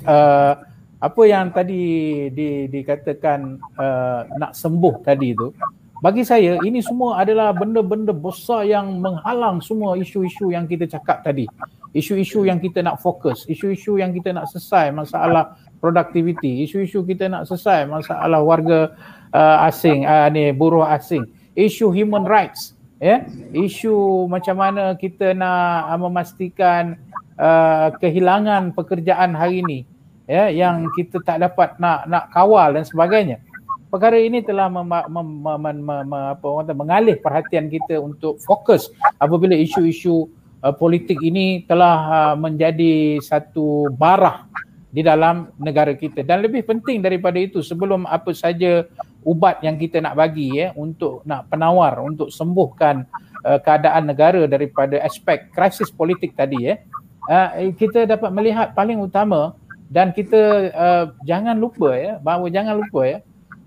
uh, 0.09 0.55
apa 0.99 1.23
yang 1.29 1.53
tadi 1.53 2.27
di, 2.33 2.73
dikatakan 2.73 3.61
uh, 3.77 4.25
nak 4.41 4.57
sembuh 4.57 5.05
tadi 5.05 5.37
tu 5.37 5.53
bagi 5.99 6.23
saya 6.23 6.57
ini 6.63 6.79
semua 6.79 7.19
adalah 7.19 7.51
benda-benda 7.51 8.15
besar 8.15 8.63
yang 8.65 9.03
menghalang 9.03 9.59
semua 9.59 9.99
isu-isu 9.99 10.55
yang 10.55 10.71
kita 10.71 10.87
cakap 10.87 11.27
tadi. 11.27 11.51
Isu-isu 11.91 12.47
yang 12.47 12.63
kita 12.63 12.87
nak 12.87 13.03
fokus, 13.03 13.43
isu-isu 13.51 13.99
yang 13.99 14.15
kita 14.15 14.31
nak 14.31 14.47
selesai 14.47 14.95
masalah 14.95 15.59
produktiviti, 15.83 16.63
isu-isu 16.63 17.03
kita 17.03 17.27
nak 17.27 17.51
selesai 17.51 17.91
masalah 17.91 18.39
warga 18.47 18.95
uh, 19.35 19.67
asing, 19.67 20.07
uh, 20.07 20.31
ni 20.31 20.55
buruh 20.55 20.87
asing, 20.87 21.27
isu 21.59 21.91
human 21.91 22.23
rights, 22.23 22.78
ya, 22.99 23.27
isu 23.55 24.27
macam 24.27 24.59
mana 24.59 24.95
kita 24.99 25.35
nak 25.35 25.91
uh, 25.95 25.99
memastikan 26.05 26.99
uh, 27.39 27.95
kehilangan 27.99 28.75
pekerjaan 28.75 29.35
hari 29.35 29.63
ini, 29.63 29.79
ya, 30.27 30.51
yang 30.51 30.91
kita 30.95 31.23
tak 31.23 31.43
dapat 31.43 31.79
nak 31.83 32.07
nak 32.11 32.31
kawal 32.35 32.75
dan 32.75 32.85
sebagainya. 32.85 33.43
Perkara 33.89 34.21
ini 34.21 34.45
telah 34.45 34.69
mem, 34.69 34.85
mem, 34.85 35.29
mem, 35.41 35.59
mem, 35.65 35.79
mem, 35.81 36.13
apa 36.13 36.45
orang 36.45 36.77
mengalih 36.77 37.17
perhatian 37.17 37.73
kita 37.73 37.97
untuk 37.97 38.37
fokus 38.45 38.93
apabila 39.17 39.57
isu-isu 39.57 40.29
uh, 40.61 40.77
politik 40.77 41.17
ini 41.25 41.65
telah 41.65 41.97
uh, 42.05 42.35
menjadi 42.37 43.17
satu 43.25 43.89
barah 43.97 44.45
di 44.93 45.01
dalam 45.01 45.53
negara 45.57 45.97
kita. 45.97 46.21
Dan 46.21 46.45
lebih 46.45 46.69
penting 46.69 47.01
daripada 47.01 47.41
itu 47.41 47.65
sebelum 47.65 48.05
apa 48.05 48.33
saja 48.37 48.85
ubat 49.29 49.61
yang 49.61 49.77
kita 49.77 50.01
nak 50.01 50.17
bagi 50.17 50.57
ya 50.57 50.73
untuk 50.73 51.21
nak 51.29 51.53
penawar 51.53 52.01
untuk 52.01 52.33
sembuhkan 52.33 53.05
uh, 53.45 53.61
keadaan 53.61 54.09
negara 54.09 54.49
daripada 54.49 54.97
aspek 55.05 55.53
krisis 55.53 55.93
politik 55.93 56.33
tadi 56.33 56.73
ya. 56.73 56.81
Uh, 57.29 57.77
kita 57.77 58.09
dapat 58.09 58.33
melihat 58.33 58.73
paling 58.73 58.97
utama 59.05 59.53
dan 59.93 60.17
kita 60.17 60.73
uh, 60.73 61.05
jangan 61.29 61.61
lupa 61.61 61.93
ya 61.93 62.17
bahawa 62.25 62.49
jangan 62.49 62.81
lupa 62.81 63.05
ya 63.05 63.19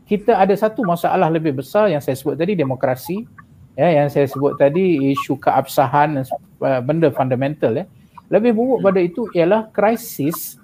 kita 0.10 0.34
ada 0.34 0.52
satu 0.58 0.82
masalah 0.82 1.30
lebih 1.30 1.62
besar 1.62 1.88
yang 1.94 2.02
saya 2.02 2.18
sebut 2.18 2.34
tadi 2.36 2.58
demokrasi 2.58 3.24
ya 3.78 4.02
yang 4.02 4.10
saya 4.10 4.26
sebut 4.26 4.58
tadi 4.58 5.14
isu 5.14 5.38
keabsahan 5.38 6.26
uh, 6.66 6.82
benda 6.82 7.14
fundamental 7.14 7.78
ya. 7.78 7.86
Lebih 8.32 8.56
buruk 8.56 8.80
pada 8.80 9.00
itu 9.04 9.28
ialah 9.36 9.68
krisis 9.76 10.56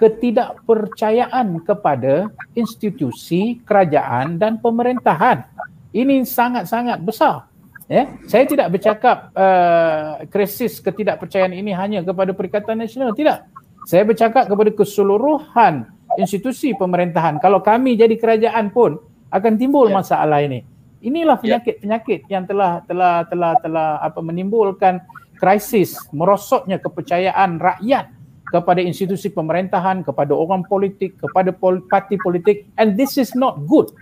ketidakpercayaan 0.00 1.60
kepada 1.60 2.32
institusi 2.56 3.60
kerajaan 3.68 4.40
dan 4.40 4.56
pemerintahan 4.56 5.44
ini 5.92 6.24
sangat-sangat 6.24 7.04
besar 7.04 7.44
ya 7.84 8.08
saya 8.24 8.48
tidak 8.48 8.72
bercakap 8.72 9.28
uh, 9.36 10.24
krisis 10.32 10.80
ketidakpercayaan 10.80 11.52
ini 11.52 11.76
hanya 11.76 12.00
kepada 12.00 12.32
perikatan 12.32 12.80
nasional 12.80 13.12
tidak 13.12 13.44
saya 13.84 14.04
bercakap 14.04 14.48
kepada 14.48 14.70
keseluruhan 14.76 15.88
institusi 16.18 16.76
pemerintahan. 16.76 17.38
Kalau 17.38 17.62
kami 17.62 17.94
jadi 17.94 18.16
kerajaan 18.18 18.74
pun 18.74 18.98
akan 19.30 19.52
timbul 19.56 19.86
yeah. 19.88 19.96
masalah 20.02 20.38
ini. 20.42 20.66
Inilah 21.00 21.40
ya. 21.40 21.56
penyakit-penyakit 21.56 22.28
yang 22.28 22.44
telah 22.44 22.84
telah 22.84 23.24
telah 23.24 23.56
telah 23.62 23.88
apa 24.04 24.20
menimbulkan 24.20 25.00
krisis 25.40 25.96
merosotnya 26.12 26.76
kepercayaan 26.76 27.56
rakyat 27.56 28.12
kepada 28.50 28.82
institusi 28.82 29.30
pemerintahan, 29.30 30.02
kepada 30.02 30.34
orang 30.34 30.66
politik, 30.66 31.16
kepada 31.22 31.54
pol- 31.54 31.82
parti 31.86 32.18
politik 32.18 32.66
and 32.76 32.98
this 32.98 33.14
is 33.16 33.32
not 33.38 33.62
good. 33.70 33.94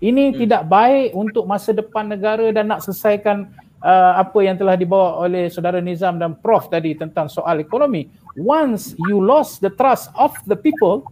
Ini 0.00 0.32
hmm. 0.32 0.36
tidak 0.40 0.62
baik 0.72 1.12
untuk 1.12 1.44
masa 1.44 1.76
depan 1.76 2.08
negara 2.08 2.48
dan 2.50 2.72
nak 2.72 2.80
selesaikan 2.80 3.52
uh, 3.84 4.12
apa 4.16 4.38
yang 4.40 4.56
telah 4.56 4.76
dibawa 4.76 5.20
oleh 5.28 5.52
saudara 5.52 5.80
Nizam 5.84 6.16
dan 6.16 6.32
Prof 6.40 6.72
tadi 6.72 6.96
tentang 6.96 7.28
soal 7.28 7.60
ekonomi. 7.60 8.08
Once 8.40 8.96
you 8.96 9.20
lost 9.20 9.60
the 9.60 9.72
trust 9.76 10.08
of 10.16 10.32
the 10.48 10.56
people, 10.56 11.04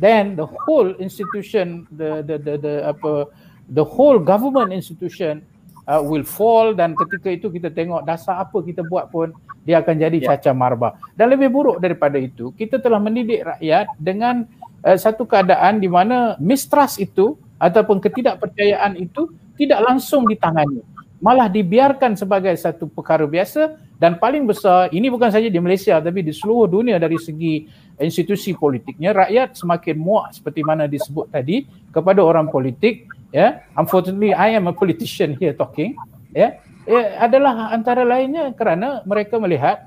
then 0.00 0.32
the 0.32 0.48
whole 0.64 0.96
institution 0.96 1.84
the 1.92 2.24
the 2.24 2.36
the, 2.40 2.54
the 2.56 2.74
apa 2.88 3.28
the 3.68 3.84
whole 3.84 4.16
government 4.16 4.72
institution 4.72 5.44
uh, 5.92 6.00
will 6.00 6.24
fall 6.24 6.72
dan 6.72 6.96
ketika 6.96 7.28
itu 7.28 7.52
kita 7.52 7.68
tengok 7.68 8.08
dasar 8.08 8.40
apa 8.40 8.56
kita 8.64 8.80
buat 8.88 9.12
pun 9.12 9.36
dia 9.68 9.84
akan 9.84 9.94
jadi 10.00 10.16
yeah. 10.18 10.28
caca 10.32 10.56
marba. 10.56 10.96
Dan 11.12 11.36
lebih 11.36 11.52
buruk 11.52 11.76
daripada 11.84 12.16
itu 12.16 12.56
kita 12.56 12.80
telah 12.80 12.96
mendidik 12.96 13.44
rakyat 13.44 13.92
dengan 14.00 14.48
uh, 14.88 14.96
satu 14.96 15.28
keadaan 15.28 15.78
di 15.78 15.92
mana 15.92 16.40
mistrust 16.40 16.96
itu 16.96 17.36
ataupun 17.60 18.00
ketidakpercayaan 18.00 18.96
itu 18.96 19.28
tidak 19.60 19.84
langsung 19.84 20.24
ditangani. 20.24 20.80
Malah 21.22 21.46
dibiarkan 21.46 22.18
sebagai 22.18 22.50
satu 22.58 22.90
perkara 22.90 23.22
biasa 23.30 23.78
dan 23.94 24.18
paling 24.18 24.42
besar 24.42 24.90
ini 24.90 25.06
bukan 25.06 25.30
saja 25.30 25.46
di 25.46 25.60
Malaysia 25.62 26.02
tapi 26.02 26.26
di 26.26 26.34
seluruh 26.34 26.66
dunia 26.66 26.98
dari 26.98 27.14
segi 27.14 27.62
institusi 28.02 28.50
politiknya 28.58 29.14
rakyat 29.14 29.54
semakin 29.54 29.94
muak 30.02 30.34
seperti 30.34 30.66
mana 30.66 30.90
disebut 30.90 31.30
tadi 31.30 31.62
kepada 31.94 32.18
orang 32.26 32.50
politik 32.50 33.06
ya 33.32 33.64
unfortunately 33.74 34.36
I 34.36 34.54
am 34.54 34.68
a 34.68 34.74
politician 34.76 35.34
here 35.40 35.56
talking. 35.56 35.96
Ya 36.36 36.60
ya 36.86 37.18
adalah 37.18 37.72
antara 37.72 38.04
lainnya 38.06 38.52
kerana 38.54 39.02
mereka 39.08 39.40
melihat 39.40 39.82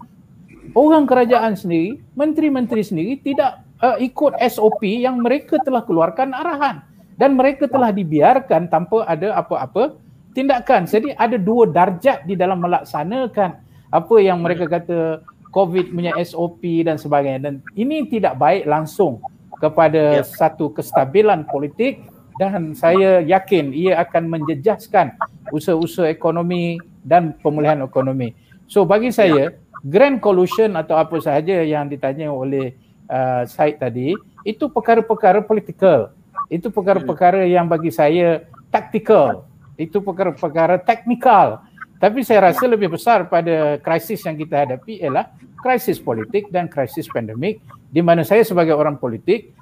orang 0.74 1.06
kerajaan 1.06 1.56
sendiri 1.56 2.02
menteri-menteri 2.18 2.82
sendiri 2.84 3.14
tidak 3.22 3.64
uh, 3.80 3.98
ikut 4.02 4.36
SOP 4.50 4.84
yang 4.84 5.22
mereka 5.22 5.62
telah 5.64 5.86
keluarkan 5.86 6.34
arahan. 6.36 6.84
Dan 7.16 7.40
mereka 7.40 7.72
telah 7.72 7.96
dibiarkan 7.96 8.68
tanpa 8.68 9.08
ada 9.08 9.40
apa-apa 9.40 9.96
tindakan. 10.36 10.84
Jadi 10.84 11.16
ada 11.16 11.40
dua 11.40 11.64
darjat 11.64 12.28
di 12.28 12.36
dalam 12.36 12.60
melaksanakan 12.60 13.56
apa 13.88 14.16
yang 14.20 14.44
mereka 14.44 14.68
kata 14.68 15.24
COVID 15.56 15.96
punya 15.96 16.12
SOP 16.20 16.84
dan 16.84 17.00
sebagainya. 17.00 17.48
Dan 17.48 17.54
ini 17.80 18.04
tidak 18.12 18.36
baik 18.36 18.68
langsung 18.68 19.24
kepada 19.64 20.20
yep. 20.20 20.28
satu 20.28 20.76
kestabilan 20.76 21.48
politik 21.48 22.04
dan 22.36 22.76
saya 22.76 23.24
yakin 23.24 23.72
ia 23.72 24.00
akan 24.04 24.28
menjejaskan 24.28 25.16
usaha-usaha 25.56 26.12
ekonomi 26.12 26.80
dan 27.06 27.36
pemulihan 27.40 27.80
ekonomi. 27.84 28.36
So 28.68 28.84
bagi 28.84 29.14
saya 29.14 29.56
grand 29.86 30.20
collusion 30.20 30.74
atau 30.76 30.98
apa 30.98 31.16
sahaja 31.22 31.62
yang 31.62 31.88
ditanya 31.88 32.34
oleh 32.34 32.76
uh, 33.08 33.46
Said 33.46 33.80
tadi 33.80 34.18
itu 34.44 34.66
perkara-perkara 34.68 35.46
politikal. 35.46 36.12
Itu 36.52 36.70
perkara-perkara 36.70 37.46
yang 37.50 37.66
bagi 37.66 37.90
saya 37.90 38.46
taktikal. 38.70 39.50
Itu 39.80 40.02
perkara-perkara 40.02 40.82
teknikal. 40.82 41.66
Tapi 41.98 42.22
saya 42.22 42.52
rasa 42.52 42.68
lebih 42.68 42.92
besar 42.92 43.26
pada 43.32 43.80
krisis 43.80 44.22
yang 44.28 44.36
kita 44.36 44.68
hadapi 44.68 45.00
ialah 45.02 45.32
krisis 45.64 45.98
politik 45.98 46.52
dan 46.54 46.70
krisis 46.70 47.10
pandemik 47.10 47.64
di 47.90 48.02
mana 48.04 48.22
saya 48.22 48.44
sebagai 48.44 48.76
orang 48.76 49.00
politik 49.00 49.56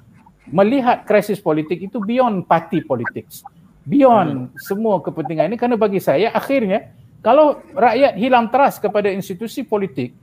melihat 0.49 1.07
krisis 1.07 1.39
politik 1.39 1.79
itu 1.79 2.03
beyond 2.03 2.47
party 2.47 2.83
politics. 2.83 3.43
Beyond 3.83 4.51
hmm. 4.51 4.59
semua 4.59 5.03
kepentingan 5.03 5.51
ini 5.51 5.55
kerana 5.59 5.75
bagi 5.75 5.99
saya 5.99 6.31
akhirnya 6.31 6.91
kalau 7.23 7.63
rakyat 7.75 8.19
hilang 8.19 8.51
trust 8.51 8.83
kepada 8.83 9.07
institusi 9.11 9.63
politik 9.63 10.15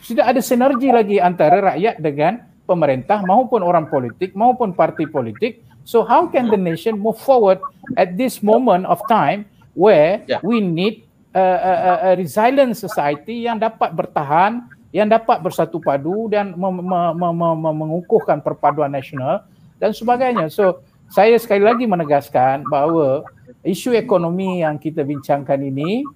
tidak 0.00 0.32
ada 0.32 0.40
sinergi 0.40 0.88
lagi 0.88 1.16
antara 1.20 1.76
rakyat 1.76 2.00
dengan 2.00 2.40
pemerintah 2.64 3.20
maupun 3.26 3.60
orang 3.60 3.88
politik 3.90 4.32
maupun 4.32 4.72
parti 4.72 5.04
politik. 5.04 5.60
So 5.84 6.04
how 6.04 6.28
can 6.28 6.52
the 6.52 6.60
nation 6.60 7.00
move 7.00 7.18
forward 7.18 7.58
at 7.96 8.14
this 8.14 8.44
moment 8.44 8.86
of 8.86 9.00
time 9.08 9.48
where 9.74 10.22
yeah. 10.28 10.38
we 10.44 10.60
need 10.60 11.04
a, 11.34 11.40
a, 11.40 11.72
a 12.04 12.10
resilient 12.14 12.76
society 12.76 13.48
yang 13.48 13.58
dapat 13.58 13.90
bertahan, 13.96 14.70
yang 14.94 15.10
dapat 15.10 15.42
bersatu 15.42 15.82
padu 15.82 16.30
dan 16.30 16.54
mem, 16.54 16.78
mem, 16.78 17.16
mem, 17.16 17.56
mem, 17.58 17.74
mengukuhkan 17.74 18.38
perpaduan 18.44 18.92
nasional 18.92 19.46
dan 19.80 19.96
sebagainya. 19.96 20.52
So 20.52 20.84
saya 21.10 21.34
sekali 21.40 21.64
lagi 21.66 21.88
menegaskan 21.88 22.68
bahawa 22.70 23.26
isu 23.66 23.96
ekonomi 23.96 24.62
yang 24.62 24.78
kita 24.78 25.02
bincangkan 25.02 25.58
ini 25.58 26.06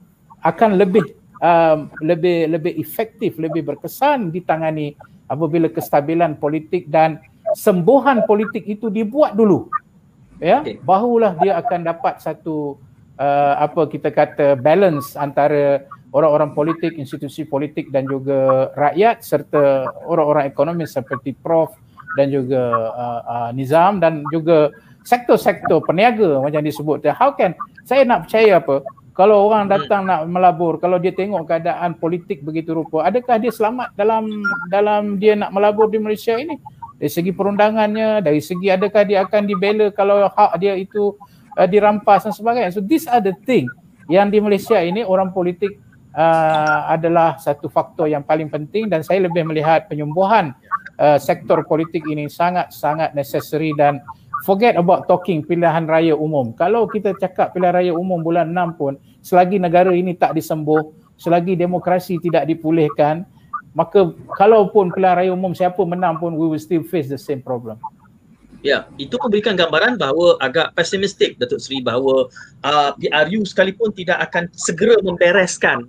akan 0.44 0.76
lebih 0.78 1.16
um, 1.40 1.90
lebih 2.04 2.52
lebih 2.52 2.72
efektif, 2.78 3.40
lebih 3.40 3.64
berkesan 3.66 4.30
ditangani 4.30 4.94
apabila 5.26 5.72
kestabilan 5.72 6.36
politik 6.36 6.86
dan 6.92 7.18
sembuhan 7.56 8.28
politik 8.28 8.68
itu 8.68 8.92
dibuat 8.92 9.34
dulu. 9.34 9.72
Ya, 10.42 10.60
barulah 10.84 11.38
dia 11.40 11.56
akan 11.56 11.86
dapat 11.88 12.20
satu 12.20 12.76
uh, 13.16 13.54
apa 13.58 13.86
kita 13.88 14.10
kata 14.10 14.58
balance 14.58 15.16
antara 15.16 15.86
orang-orang 16.14 16.54
politik, 16.54 16.94
institusi 16.94 17.42
politik 17.42 17.90
dan 17.90 18.06
juga 18.06 18.70
rakyat 18.78 19.22
serta 19.22 19.88
orang-orang 20.06 20.46
ekonomi 20.46 20.86
seperti 20.86 21.34
Prof 21.34 21.74
dan 22.14 22.26
juga 22.30 22.62
uh, 22.94 23.20
uh, 23.26 23.50
Nizam 23.54 23.98
dan 23.98 24.22
juga 24.30 24.70
sektor-sektor 25.04 25.84
peniaga 25.84 26.40
macam 26.40 26.64
disebut. 26.64 27.04
How 27.12 27.36
can 27.36 27.52
saya 27.84 28.02
nak 28.08 28.26
percaya 28.26 28.58
apa? 28.58 28.80
Kalau 29.14 29.46
orang 29.46 29.70
datang 29.70 30.10
nak 30.10 30.26
melabur, 30.26 30.82
kalau 30.82 30.98
dia 30.98 31.14
tengok 31.14 31.46
keadaan 31.46 31.94
politik 31.94 32.42
begitu 32.42 32.74
rupa, 32.74 33.06
adakah 33.06 33.38
dia 33.38 33.54
selamat 33.54 33.94
dalam 33.94 34.26
dalam 34.66 35.22
dia 35.22 35.38
nak 35.38 35.54
melabur 35.54 35.86
di 35.86 36.02
Malaysia 36.02 36.34
ini? 36.34 36.58
Dari 36.98 37.10
segi 37.10 37.30
perundangannya, 37.30 38.24
dari 38.24 38.42
segi 38.42 38.74
adakah 38.74 39.06
dia 39.06 39.22
akan 39.22 39.42
dibela 39.46 39.86
kalau 39.94 40.26
hak 40.26 40.58
dia 40.58 40.74
itu 40.74 41.14
uh, 41.54 41.68
dirampas 41.68 42.26
dan 42.26 42.34
sebagainya. 42.34 42.74
So 42.74 42.82
these 42.82 43.06
are 43.06 43.22
the 43.22 43.38
thing 43.46 43.70
yang 44.10 44.34
di 44.34 44.42
Malaysia 44.42 44.82
ini 44.82 45.06
orang 45.06 45.30
politik 45.30 45.78
uh, 46.16 46.90
adalah 46.90 47.38
satu 47.38 47.70
faktor 47.70 48.10
yang 48.10 48.26
paling 48.26 48.50
penting 48.50 48.90
dan 48.90 49.06
saya 49.06 49.24
lebih 49.24 49.46
melihat 49.46 49.86
penyembuhan 49.86 50.52
uh, 50.98 51.18
sektor 51.18 51.62
politik 51.66 52.02
ini 52.06 52.30
sangat-sangat 52.30 53.14
necessary 53.14 53.74
dan 53.74 54.02
forget 54.44 54.76
about 54.76 55.08
talking 55.08 55.40
pilihan 55.40 55.88
raya 55.88 56.12
umum. 56.12 56.52
Kalau 56.54 56.84
kita 56.86 57.16
cakap 57.16 57.56
pilihan 57.56 57.74
raya 57.74 57.92
umum 57.96 58.20
bulan 58.20 58.52
6 58.52 58.78
pun 58.80 58.92
selagi 59.24 59.56
negara 59.56 59.90
ini 59.94 60.12
tak 60.12 60.36
disembuh, 60.36 60.92
selagi 61.16 61.56
demokrasi 61.56 62.20
tidak 62.20 62.44
dipulihkan, 62.44 63.24
maka 63.72 64.12
kalaupun 64.36 64.92
pilihan 64.92 65.16
raya 65.16 65.30
umum 65.32 65.56
siapa 65.56 65.80
menang 65.82 66.20
pun 66.20 66.36
we 66.36 66.46
will 66.46 66.60
still 66.60 66.84
face 66.84 67.08
the 67.08 67.18
same 67.18 67.40
problem. 67.40 67.80
Ya, 68.64 68.88
itu 68.96 69.20
memberikan 69.20 69.60
gambaran 69.60 70.00
bahawa 70.00 70.40
agak 70.40 70.72
pesimistik 70.72 71.36
Datuk 71.36 71.60
Seri 71.60 71.84
bahawa 71.84 72.32
uh, 72.64 72.96
PRU 72.96 73.44
sekalipun 73.44 73.92
tidak 73.92 74.24
akan 74.32 74.48
segera 74.56 74.96
membereskan 75.04 75.84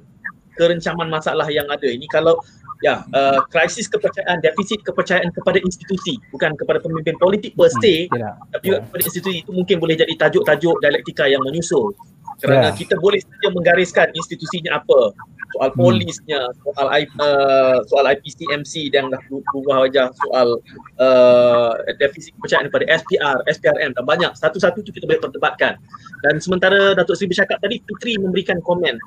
kerencaman 0.60 1.08
masalah 1.08 1.48
yang 1.48 1.64
ada. 1.72 1.88
Ini 1.88 2.04
kalau 2.12 2.36
ya 2.84 3.06
uh, 3.16 3.40
krisis 3.52 3.88
kepercayaan, 3.88 4.44
defisit 4.44 4.84
kepercayaan 4.84 5.32
kepada 5.32 5.62
institusi 5.64 6.20
bukan 6.34 6.56
kepada 6.60 6.84
pemimpin 6.84 7.16
politik 7.16 7.56
per 7.56 7.72
se, 7.80 8.12
hmm, 8.12 8.52
tapi 8.52 8.64
juga 8.72 8.80
kepada 8.90 9.02
institusi 9.06 9.38
itu 9.44 9.52
mungkin 9.56 9.78
boleh 9.80 9.96
jadi 9.96 10.14
tajuk-tajuk 10.20 10.84
dialektika 10.84 11.30
yang 11.30 11.44
menyusul. 11.46 11.96
Kerana 12.44 12.72
yeah. 12.72 12.76
kita 12.76 12.96
boleh 13.00 13.20
saja 13.24 13.48
menggariskan 13.52 14.08
institusinya 14.12 14.80
apa, 14.82 15.16
soal 15.56 15.70
hmm. 15.72 15.80
polisnya, 15.80 16.42
soal 16.68 16.88
uh, 16.92 17.78
soal 17.88 18.06
IPCMC 18.12 18.92
dan 18.92 19.08
dah 19.08 19.22
berubah 19.30 19.88
wajah 19.88 20.12
soal 20.12 20.60
uh, 21.00 21.72
defisit 22.02 22.36
kepercayaan 22.40 22.68
kepada 22.68 22.86
SPR, 22.92 23.38
SPRM 23.48 23.92
dan 23.96 24.04
banyak 24.04 24.32
satu-satu 24.36 24.84
tu 24.84 24.92
kita 24.92 25.08
boleh 25.08 25.24
perdebatkan. 25.24 25.80
Dan 26.28 26.44
sementara 26.44 26.92
Datuk 26.98 27.16
Seri 27.16 27.32
bercakap 27.32 27.64
tadi 27.64 27.80
Fitri 27.88 28.20
memberikan 28.20 28.60
komen 28.60 29.00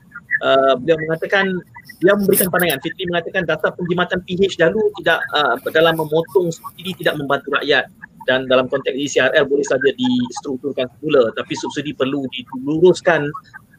uh, 0.43 0.73
beliau 0.79 0.99
mengatakan 1.05 1.53
dia 1.99 2.15
memberikan 2.15 2.49
pandangan 2.49 2.81
Fitri 2.81 3.05
mengatakan 3.11 3.43
data 3.45 3.69
penjimatan 3.75 4.19
PH 4.25 4.55
dahulu 4.57 4.89
tidak 5.03 5.19
uh, 5.35 5.59
dalam 5.75 5.99
memotong 5.99 6.55
subsidi 6.55 6.95
tidak 7.03 7.19
membantu 7.19 7.59
rakyat 7.59 7.91
dan 8.29 8.45
dalam 8.45 8.69
konteks 8.69 8.93
ECRL 8.93 9.49
boleh 9.49 9.65
saja 9.65 9.89
distrukturkan 9.97 10.85
semula 11.01 11.33
tapi 11.33 11.57
subsidi 11.57 11.97
perlu 11.97 12.29
diluruskan 12.29 13.25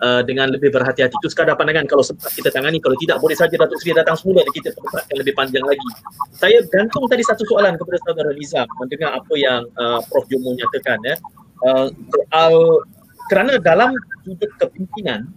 uh, 0.02 0.22
dengan 0.26 0.50
lebih 0.50 0.74
berhati-hati. 0.74 1.14
Itu 1.14 1.30
sekadar 1.30 1.54
pandangan. 1.54 1.86
Kalau 1.86 2.02
sempat 2.02 2.34
kita 2.34 2.50
tangani 2.50 2.82
kalau 2.82 2.97
tidak 2.97 3.22
boleh 3.22 3.38
saja 3.38 3.54
Datuk 3.54 3.78
Seri 3.78 3.93
datang 3.93 4.18
semula 4.18 4.41
dan 4.41 4.54
kita 4.58 4.74
perdebatkan 4.74 5.16
lebih 5.22 5.34
panjang 5.38 5.66
lagi. 5.70 5.89
Saya 6.34 6.66
gantung 6.74 7.06
tadi 7.06 7.22
satu 7.22 7.45
soalan 7.45 7.78
kepada 7.78 7.97
saudara 8.08 8.32
Nizam 8.34 8.66
mendengar 8.82 9.22
apa 9.22 9.34
yang 9.38 9.62
uh, 9.78 10.02
Prof. 10.10 10.26
Jomo 10.30 10.58
nyatakan 10.58 10.97
ya 11.06 11.16
uh, 11.66 11.88
soal 11.89 12.54
kerana 13.30 13.62
dalam 13.62 13.93
sudut 14.26 14.50
kepimpinan 14.58 15.30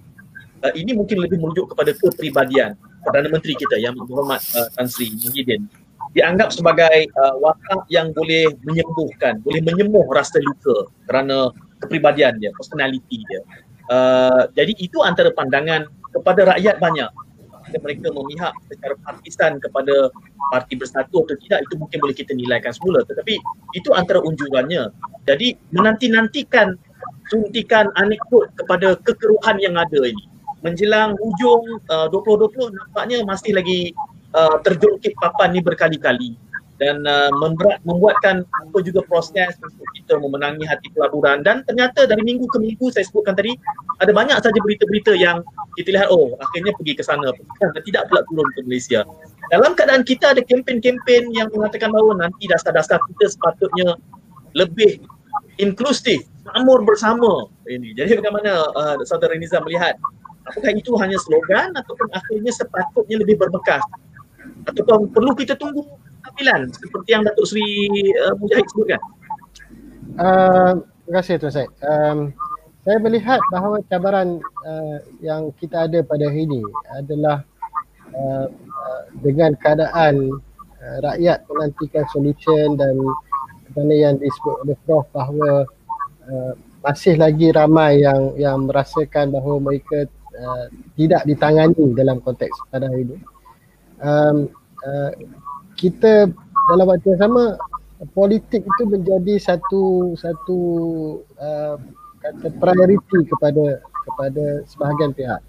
uh, 0.64 0.72
ini 0.72 0.96
mungkin 0.96 1.20
lebih 1.20 1.36
merujuk 1.40 1.72
kepada 1.72 1.92
kepribadian 1.96 2.72
Perdana 3.02 3.28
Menteri 3.32 3.58
kita 3.58 3.76
yang 3.82 3.98
berhormat 3.98 4.40
uh, 4.54 4.68
Tan 4.76 4.86
Sri 4.86 5.10
Muhyiddin 5.16 5.64
dianggap 6.12 6.52
sebagai 6.52 7.08
uh, 7.16 7.34
watak 7.40 7.88
yang 7.88 8.12
boleh 8.12 8.52
menyembuhkan, 8.68 9.40
boleh 9.40 9.60
menyemuh 9.64 10.04
rasa 10.12 10.36
luka 10.44 10.92
kerana 11.08 11.48
kepribadian 11.80 12.36
dia, 12.38 12.52
personality 12.52 13.24
dia. 13.26 13.40
Uh, 13.88 14.46
jadi 14.54 14.72
itu 14.78 15.00
antara 15.02 15.32
pandangan 15.32 15.88
kepada 16.12 16.54
rakyat 16.56 16.78
banyak. 16.78 17.08
Jika 17.62 17.78
mereka 17.80 18.08
memihak 18.12 18.52
secara 18.68 18.94
partisan 19.00 19.56
kepada 19.56 20.12
parti 20.52 20.76
bersatu 20.76 21.24
atau 21.24 21.36
tidak, 21.40 21.64
itu 21.64 21.74
mungkin 21.80 21.98
boleh 22.04 22.12
kita 22.12 22.36
nilaikan 22.36 22.74
semula. 22.74 23.00
Tetapi 23.08 23.40
itu 23.72 23.88
antara 23.96 24.20
unjurannya. 24.20 24.92
Jadi 25.24 25.56
menanti-nantikan 25.72 26.76
suntikan 27.32 27.88
anekdot 27.96 28.52
kepada 28.60 28.98
kekeruhan 29.00 29.56
yang 29.62 29.80
ada 29.80 30.04
ini. 30.04 30.28
Menjelang 30.60 31.16
hujung 31.16 31.80
uh, 31.90 32.06
2020 32.12 32.76
nampaknya 32.76 33.24
masih 33.24 33.56
lagi 33.56 33.96
uh, 34.36 34.56
terjungkit 34.64 35.16
papan 35.20 35.56
ni 35.56 35.60
berkali-kali. 35.64 36.36
Dan 36.80 37.06
uh, 37.06 37.30
memberat, 37.38 37.78
membuatkan 37.86 38.42
apa 38.42 38.78
juga 38.82 39.06
proses 39.06 39.54
untuk 39.62 39.86
kita 39.94 40.18
memenangi 40.18 40.66
hati 40.66 40.90
pelaburan. 40.90 41.46
Dan 41.46 41.62
ternyata 41.62 42.10
dari 42.10 42.26
minggu 42.26 42.50
ke 42.50 42.58
minggu 42.58 42.90
saya 42.90 43.06
sebutkan 43.06 43.38
tadi 43.38 43.54
ada 44.02 44.10
banyak 44.10 44.34
saja 44.42 44.58
berita-berita 44.58 45.14
yang 45.14 45.46
kita 45.78 45.94
lihat 45.94 46.10
oh 46.10 46.34
akhirnya 46.42 46.74
pergi 46.74 46.98
ke 46.98 47.04
sana. 47.06 47.30
Dan 47.62 47.82
tidak 47.86 48.10
pula 48.10 48.26
turun 48.26 48.48
ke 48.58 48.66
Malaysia. 48.66 49.06
Dalam 49.54 49.78
keadaan 49.78 50.02
kita 50.02 50.34
ada 50.34 50.42
kempen-kempen 50.42 51.30
yang 51.30 51.46
mengatakan 51.54 51.94
bahawa 51.94 52.26
nanti 52.26 52.50
dasar-dasar 52.50 52.98
kita 53.14 53.30
sepatutnya 53.30 53.94
lebih 54.58 54.98
inklusif 55.62 56.26
makmur 56.50 56.82
bersama. 56.82 57.46
Ini. 57.70 57.94
Jadi 57.94 58.18
bagaimana 58.18 58.66
uh, 58.74 58.96
saudara 59.06 59.38
Niza 59.38 59.62
melihat? 59.62 59.94
Apakah 60.42 60.74
itu 60.74 60.90
hanya 60.98 61.14
slogan 61.22 61.70
ataupun 61.78 62.10
akhirnya 62.10 62.50
sepatutnya 62.50 63.22
lebih 63.22 63.38
berbekas 63.38 63.78
ataupun 64.66 65.10
perlu 65.10 65.32
kita 65.34 65.58
tunggu 65.58 65.82
tampilan 66.22 66.70
seperti 66.70 67.08
yang 67.10 67.22
Datuk 67.26 67.46
Seri 67.50 67.66
uh, 68.22 68.34
Mujahid 68.38 68.66
sebutkan? 68.70 69.00
Uh, 70.16 70.72
terima 71.04 71.14
kasih 71.18 71.34
Tuan 71.40 71.52
Syed. 71.52 71.70
Um, 71.82 72.18
saya 72.82 72.98
melihat 72.98 73.38
bahawa 73.54 73.78
cabaran 73.86 74.42
uh, 74.66 74.98
yang 75.22 75.54
kita 75.58 75.86
ada 75.86 76.02
pada 76.02 76.26
hari 76.26 76.46
ini 76.50 76.62
adalah 76.98 77.46
uh, 78.10 78.46
uh, 78.50 79.02
dengan 79.22 79.54
keadaan 79.58 80.34
uh, 80.82 80.98
rakyat 81.06 81.46
menantikan 81.46 82.04
solution 82.10 82.74
dan 82.74 82.98
mana 83.72 83.94
yang 83.94 84.14
disebut 84.18 84.66
oleh 84.66 84.76
Prof 84.84 85.06
bahawa 85.14 85.64
uh, 86.26 86.52
masih 86.82 87.14
lagi 87.14 87.54
ramai 87.54 88.02
yang 88.02 88.34
yang 88.34 88.66
merasakan 88.66 89.30
bahawa 89.30 89.62
mereka 89.62 90.10
uh, 90.34 90.66
tidak 90.98 91.22
ditangani 91.24 91.94
dalam 91.94 92.18
konteks 92.18 92.52
pada 92.68 92.90
hari 92.90 93.06
ini 93.06 93.16
um, 94.02 94.36
uh, 94.84 95.10
kita 95.78 96.28
dalam 96.70 96.86
waktu 96.86 97.16
yang 97.16 97.22
sama 97.30 97.56
politik 98.12 98.66
itu 98.66 98.82
menjadi 98.86 99.38
satu 99.38 100.14
satu 100.18 100.60
uh, 101.38 101.78
kata 102.22 102.50
priority 102.58 103.18
kepada 103.30 103.82
kepada 103.82 104.44
sebahagian 104.66 105.14
pihak. 105.14 105.42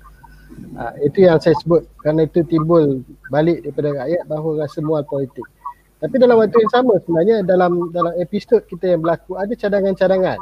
Uh, 0.77 0.93
itu 1.01 1.25
yang 1.25 1.41
saya 1.41 1.57
sebut 1.57 1.81
kerana 2.05 2.29
itu 2.29 2.45
timbul 2.45 3.01
balik 3.33 3.65
daripada 3.65 4.05
rakyat 4.05 4.23
bahawa 4.29 4.65
rasa 4.65 4.79
mual 4.85 5.01
politik. 5.05 5.45
Tapi 5.97 6.19
dalam 6.19 6.37
waktu 6.37 6.61
yang 6.61 6.73
sama 6.73 6.93
sebenarnya 7.01 7.41
dalam 7.41 7.89
dalam 7.89 8.13
episod 8.21 8.61
kita 8.69 8.93
yang 8.93 9.01
berlaku 9.01 9.33
ada 9.39 9.53
cadangan-cadangan. 9.57 10.37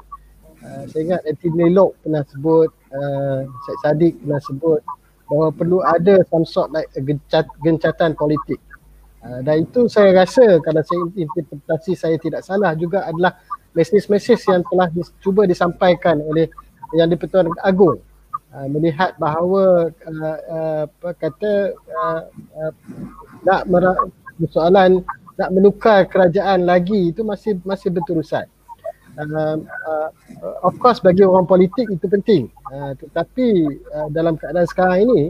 Uh, 0.61 0.83
saya 0.93 1.01
ingat 1.09 1.21
Anthony 1.25 1.73
pernah 2.05 2.21
sebut, 2.27 2.69
uh, 2.93 3.41
Syed 3.65 3.77
Saddiq 3.81 4.13
pernah 4.21 4.41
sebut, 4.45 4.81
bahawa 5.31 5.47
perlu 5.55 5.79
ada 5.79 6.19
some 6.27 6.43
sort 6.43 6.75
like 6.75 6.91
gencat, 6.91 7.47
gencatan 7.63 8.11
politik. 8.19 8.59
Uh, 9.23 9.39
dan 9.47 9.63
itu 9.63 9.87
saya 9.87 10.11
rasa 10.11 10.59
kalau 10.59 10.83
saya 10.83 11.07
interpretasi 11.15 11.95
saya 11.95 12.19
tidak 12.19 12.43
salah 12.43 12.75
juga 12.75 13.07
adalah 13.07 13.39
mesej-mesej 13.71 14.43
yang 14.51 14.59
telah 14.67 14.91
cuba 15.23 15.47
disampaikan 15.47 16.19
oleh 16.19 16.51
yang 16.91 17.07
di-Pertuan 17.07 17.47
Agong 17.63 18.03
uh, 18.51 18.67
melihat 18.67 19.15
bahawa 19.15 19.93
uh, 19.93 20.37
uh, 20.51 20.83
apa 20.89 21.09
kata 21.15 21.51
uh, 21.77 22.21
uh, 22.59 22.73
nak 23.47 23.63
persoalan 24.35 24.99
nak 25.39 25.49
menukar 25.55 26.05
kerajaan 26.11 26.67
lagi 26.67 27.15
itu 27.15 27.23
masih 27.23 27.57
masih 27.63 27.89
berterusan 27.89 28.45
uh, 29.19 29.57
uh, 29.87 30.09
of 30.63 30.75
course 30.79 31.03
bagi 31.03 31.25
orang 31.25 31.47
politik 31.47 31.87
itu 31.91 32.05
penting. 32.07 32.43
Uh, 32.71 32.95
tetapi 32.99 33.47
uh, 33.91 34.07
dalam 34.13 34.39
keadaan 34.39 34.67
sekarang 34.67 35.09
ini 35.09 35.21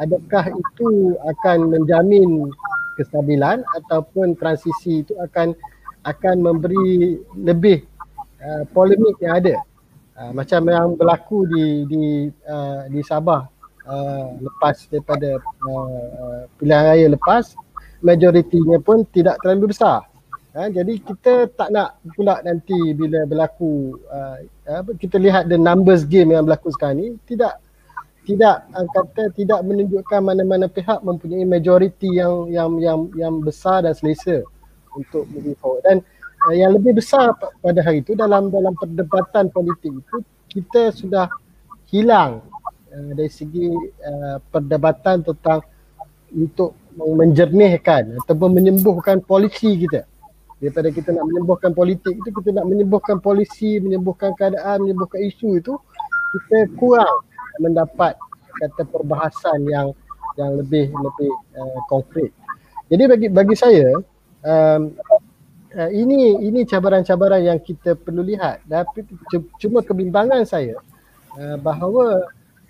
adakah 0.00 0.50
itu 0.52 1.14
akan 1.22 1.72
menjamin 1.72 2.50
kestabilan 3.00 3.62
ataupun 3.82 4.34
transisi 4.36 5.06
itu 5.06 5.14
akan 5.22 5.54
akan 6.04 6.36
memberi 6.44 7.18
lebih 7.38 7.86
uh, 8.42 8.68
polemik 8.74 9.16
yang 9.24 9.40
ada? 9.40 9.56
Uh, 10.14 10.30
macam 10.30 10.62
yang 10.70 10.94
berlaku 10.94 11.42
di 11.50 11.66
di 11.90 12.04
uh, 12.46 12.86
di 12.86 13.02
Sabah 13.02 13.50
uh, 13.88 14.26
lepas 14.38 14.86
daripada 14.86 15.42
uh, 15.42 16.46
pilihan 16.58 16.84
raya 16.86 17.06
lepas 17.10 17.58
majoritinya 17.98 18.78
pun 18.78 19.02
tidak 19.10 19.40
terlalu 19.42 19.74
besar 19.74 20.04
Ha, 20.54 20.70
jadi 20.70 21.02
kita 21.02 21.50
tak 21.58 21.74
nak 21.74 21.98
pula 22.14 22.38
nanti 22.46 22.94
bila 22.94 23.26
berlaku 23.26 23.98
uh, 24.06 24.38
kita 25.02 25.18
lihat 25.18 25.50
the 25.50 25.58
numbers 25.58 26.06
game 26.06 26.30
yang 26.30 26.46
berlaku 26.46 26.70
sekarang 26.70 27.02
ni 27.02 27.06
tidak 27.26 27.58
tidak 28.22 28.62
uh, 28.70 28.86
kata 28.86 29.34
tidak 29.34 29.66
menunjukkan 29.66 30.22
mana-mana 30.22 30.70
pihak 30.70 31.02
mempunyai 31.02 31.42
majoriti 31.42 32.06
yang 32.06 32.46
yang 32.54 32.70
yang 32.78 32.98
yang 33.18 33.34
besar 33.42 33.82
dan 33.82 33.98
selesa 33.98 34.46
untuk 34.94 35.26
moving 35.34 35.58
forward. 35.58 35.82
Dan 35.82 35.96
uh, 36.46 36.54
yang 36.54 36.78
lebih 36.78 37.02
besar 37.02 37.34
pada 37.34 37.80
hari 37.82 38.06
itu 38.06 38.14
dalam 38.14 38.46
dalam 38.54 38.78
perdebatan 38.78 39.50
politik 39.50 39.90
itu 39.90 40.16
kita 40.54 40.94
sudah 40.94 41.26
hilang 41.90 42.46
uh, 42.94 43.10
dari 43.10 43.26
segi 43.26 43.74
uh, 44.06 44.38
perdebatan 44.54 45.26
tentang 45.26 45.66
untuk 46.30 46.78
menjernihkan 46.94 48.22
ataupun 48.22 48.54
menyembuhkan 48.54 49.18
polisi 49.18 49.82
kita 49.82 50.13
daripada 50.62 50.88
kita 50.90 51.10
nak 51.14 51.24
menyembuhkan 51.26 51.72
politik 51.74 52.14
itu 52.14 52.28
kita 52.42 52.50
nak 52.54 52.66
menyembuhkan 52.70 53.18
polisi, 53.18 53.78
menyembuhkan 53.82 54.32
keadaan, 54.38 54.86
menyembuhkan 54.86 55.20
isu 55.26 55.58
itu 55.58 55.74
kita 56.34 56.70
kurang 56.78 57.22
mendapat 57.62 58.18
kata 58.58 58.82
perbahasan 58.90 59.66
yang 59.66 59.94
yang 60.34 60.58
lebih 60.58 60.90
lebih 60.90 61.32
uh, 61.58 61.80
konkret. 61.86 62.30
Jadi 62.90 63.02
bagi 63.06 63.28
bagi 63.30 63.54
saya 63.54 63.94
um, 64.42 64.94
uh, 65.74 65.90
ini 65.90 66.38
ini 66.42 66.62
cabaran-cabaran 66.66 67.42
yang 67.42 67.58
kita 67.62 67.98
perlu 67.98 68.22
lihat 68.22 68.62
tapi 68.66 69.06
cuma 69.58 69.82
kebimbangan 69.82 70.46
saya 70.46 70.78
uh, 71.38 71.56
bahawa 71.58 72.22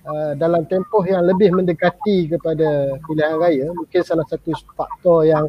uh, 0.09 0.33
dalam 0.37 0.65
tempoh 0.69 1.05
yang 1.05 1.25
lebih 1.25 1.53
mendekati 1.53 2.29
kepada 2.29 2.97
pilihan 3.05 3.37
raya 3.37 3.67
mungkin 3.73 4.01
salah 4.05 4.25
satu 4.29 4.53
faktor 4.77 5.29
yang 5.29 5.45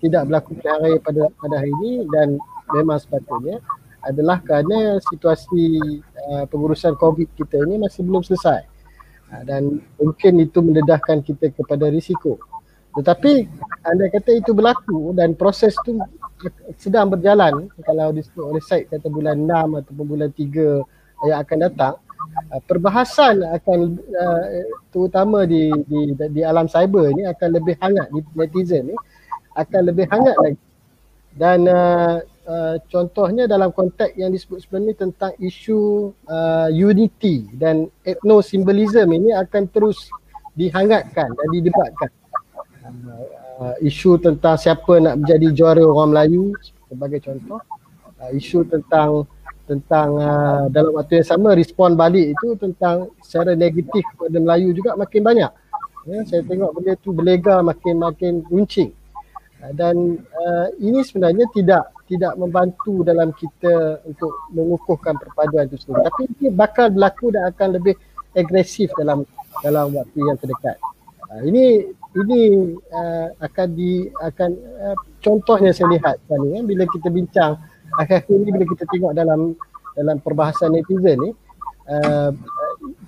tidak 0.00 0.28
berlaku 0.28 0.56
raya 0.60 0.98
pada 1.00 1.22
pada 1.40 1.54
hari 1.60 1.72
ini 1.82 2.04
dan 2.12 2.36
memang 2.74 2.98
sepatutnya 3.00 3.62
adalah 4.06 4.38
kerana 4.44 5.02
situasi 5.02 5.80
uh, 6.30 6.44
pengurusan 6.46 6.94
COVID 6.94 7.34
kita 7.34 7.58
ini 7.66 7.82
masih 7.82 8.06
belum 8.06 8.22
selesai 8.22 8.62
uh, 9.34 9.42
dan 9.42 9.82
mungkin 9.98 10.32
itu 10.42 10.58
mendedahkan 10.62 11.22
kita 11.26 11.50
kepada 11.52 11.90
risiko. 11.90 12.38
Tetapi 12.96 13.32
anda 13.84 14.08
kata 14.08 14.40
itu 14.40 14.56
berlaku 14.56 15.12
dan 15.12 15.36
proses 15.36 15.76
itu 15.84 16.00
sedang 16.80 17.12
berjalan 17.12 17.68
kalau 17.84 18.12
disebut 18.12 18.44
oleh 18.44 18.62
Syed 18.64 18.88
kata 18.88 19.08
bulan 19.12 19.44
6 19.44 19.80
ataupun 19.84 20.04
bulan 20.04 20.30
3 20.32 21.28
yang 21.28 21.38
akan 21.44 21.58
datang 21.60 21.94
uh, 22.52 22.60
perbahasan 22.64 23.44
akan 23.44 24.00
uh, 24.00 24.44
terutama 24.92 25.44
di, 25.44 25.68
di 25.88 26.12
di 26.12 26.40
alam 26.40 26.68
cyber 26.68 27.12
ini 27.12 27.28
akan 27.28 27.48
lebih 27.56 27.74
hangat 27.80 28.08
di 28.12 28.20
netizen 28.36 28.92
ni 28.92 28.96
akan 29.56 29.80
lebih 29.88 30.06
hangat 30.12 30.36
lagi. 30.38 30.60
Dan 31.36 31.68
uh, 31.68 32.16
uh, 32.48 32.76
contohnya 32.88 33.44
dalam 33.44 33.68
konteks 33.68 34.16
yang 34.16 34.32
disebut 34.32 34.64
sebelum 34.64 34.88
ni 34.88 34.94
tentang 34.96 35.36
isu 35.36 36.12
uh, 36.28 36.68
unity 36.72 37.44
dan 37.52 37.92
ethno-symbolism 38.08 39.04
ini 39.12 39.36
akan 39.36 39.68
terus 39.68 40.08
dihangatkan 40.56 41.28
dan 41.28 41.46
didebatkan. 41.52 42.10
Uh, 43.56 43.76
isu 43.84 44.16
tentang 44.16 44.56
siapa 44.56 44.96
nak 45.00 45.20
menjadi 45.20 45.48
juara 45.52 45.84
orang 45.84 46.16
Melayu 46.16 46.56
sebagai 46.88 47.20
contoh. 47.20 47.60
Uh, 48.16 48.32
isu 48.32 48.64
tentang 48.64 49.28
tentang 49.68 50.16
uh, 50.16 50.64
dalam 50.72 50.96
waktu 50.96 51.20
yang 51.20 51.28
sama 51.28 51.52
respon 51.52 51.98
balik 51.98 52.32
itu 52.32 52.56
tentang 52.56 53.12
secara 53.20 53.52
negatif 53.52 54.08
kepada 54.16 54.40
Melayu 54.40 54.72
juga 54.72 54.96
makin 54.96 55.20
banyak. 55.20 55.52
Ya, 56.06 56.18
saya 56.24 56.40
tengok 56.46 56.70
benda 56.80 56.94
tu 57.02 57.10
berlega 57.12 57.60
makin 57.60 57.98
makin 57.98 58.40
runcing 58.46 58.94
dan 59.72 60.20
uh, 60.20 60.68
ini 60.78 61.00
sebenarnya 61.00 61.48
tidak 61.56 61.88
tidak 62.06 62.36
membantu 62.38 63.02
dalam 63.02 63.32
kita 63.34 63.98
untuk 64.06 64.30
mengukuhkan 64.52 65.16
perpaduan 65.16 65.66
itu 65.66 65.80
sendiri. 65.80 66.06
Tapi 66.06 66.22
ini 66.38 66.46
bakal 66.52 66.92
berlaku 66.92 67.34
dan 67.34 67.50
akan 67.50 67.68
lebih 67.80 67.96
agresif 68.36 68.92
dalam 68.94 69.24
dalam 69.64 69.96
waktu 69.96 70.18
yang 70.20 70.36
terdekat. 70.38 70.76
Uh, 71.26 71.42
ini 71.48 71.88
ini 72.16 72.40
uh, 72.92 73.28
akan 73.42 73.68
di 73.74 74.06
akan 74.22 74.50
uh, 74.54 74.96
contohnya 75.24 75.72
saya 75.72 75.96
lihat 75.96 76.20
sekarang 76.28 76.52
ni 76.52 76.60
bila 76.62 76.84
kita 76.92 77.08
bincang 77.10 77.58
akhir-akhir 77.96 78.34
ini 78.36 78.50
bila 78.52 78.64
kita 78.76 78.84
tengok 78.92 79.12
dalam 79.16 79.40
dalam 79.96 80.16
perbahasan 80.20 80.76
netizen 80.76 81.16
ni 81.18 81.30
uh, 81.88 82.30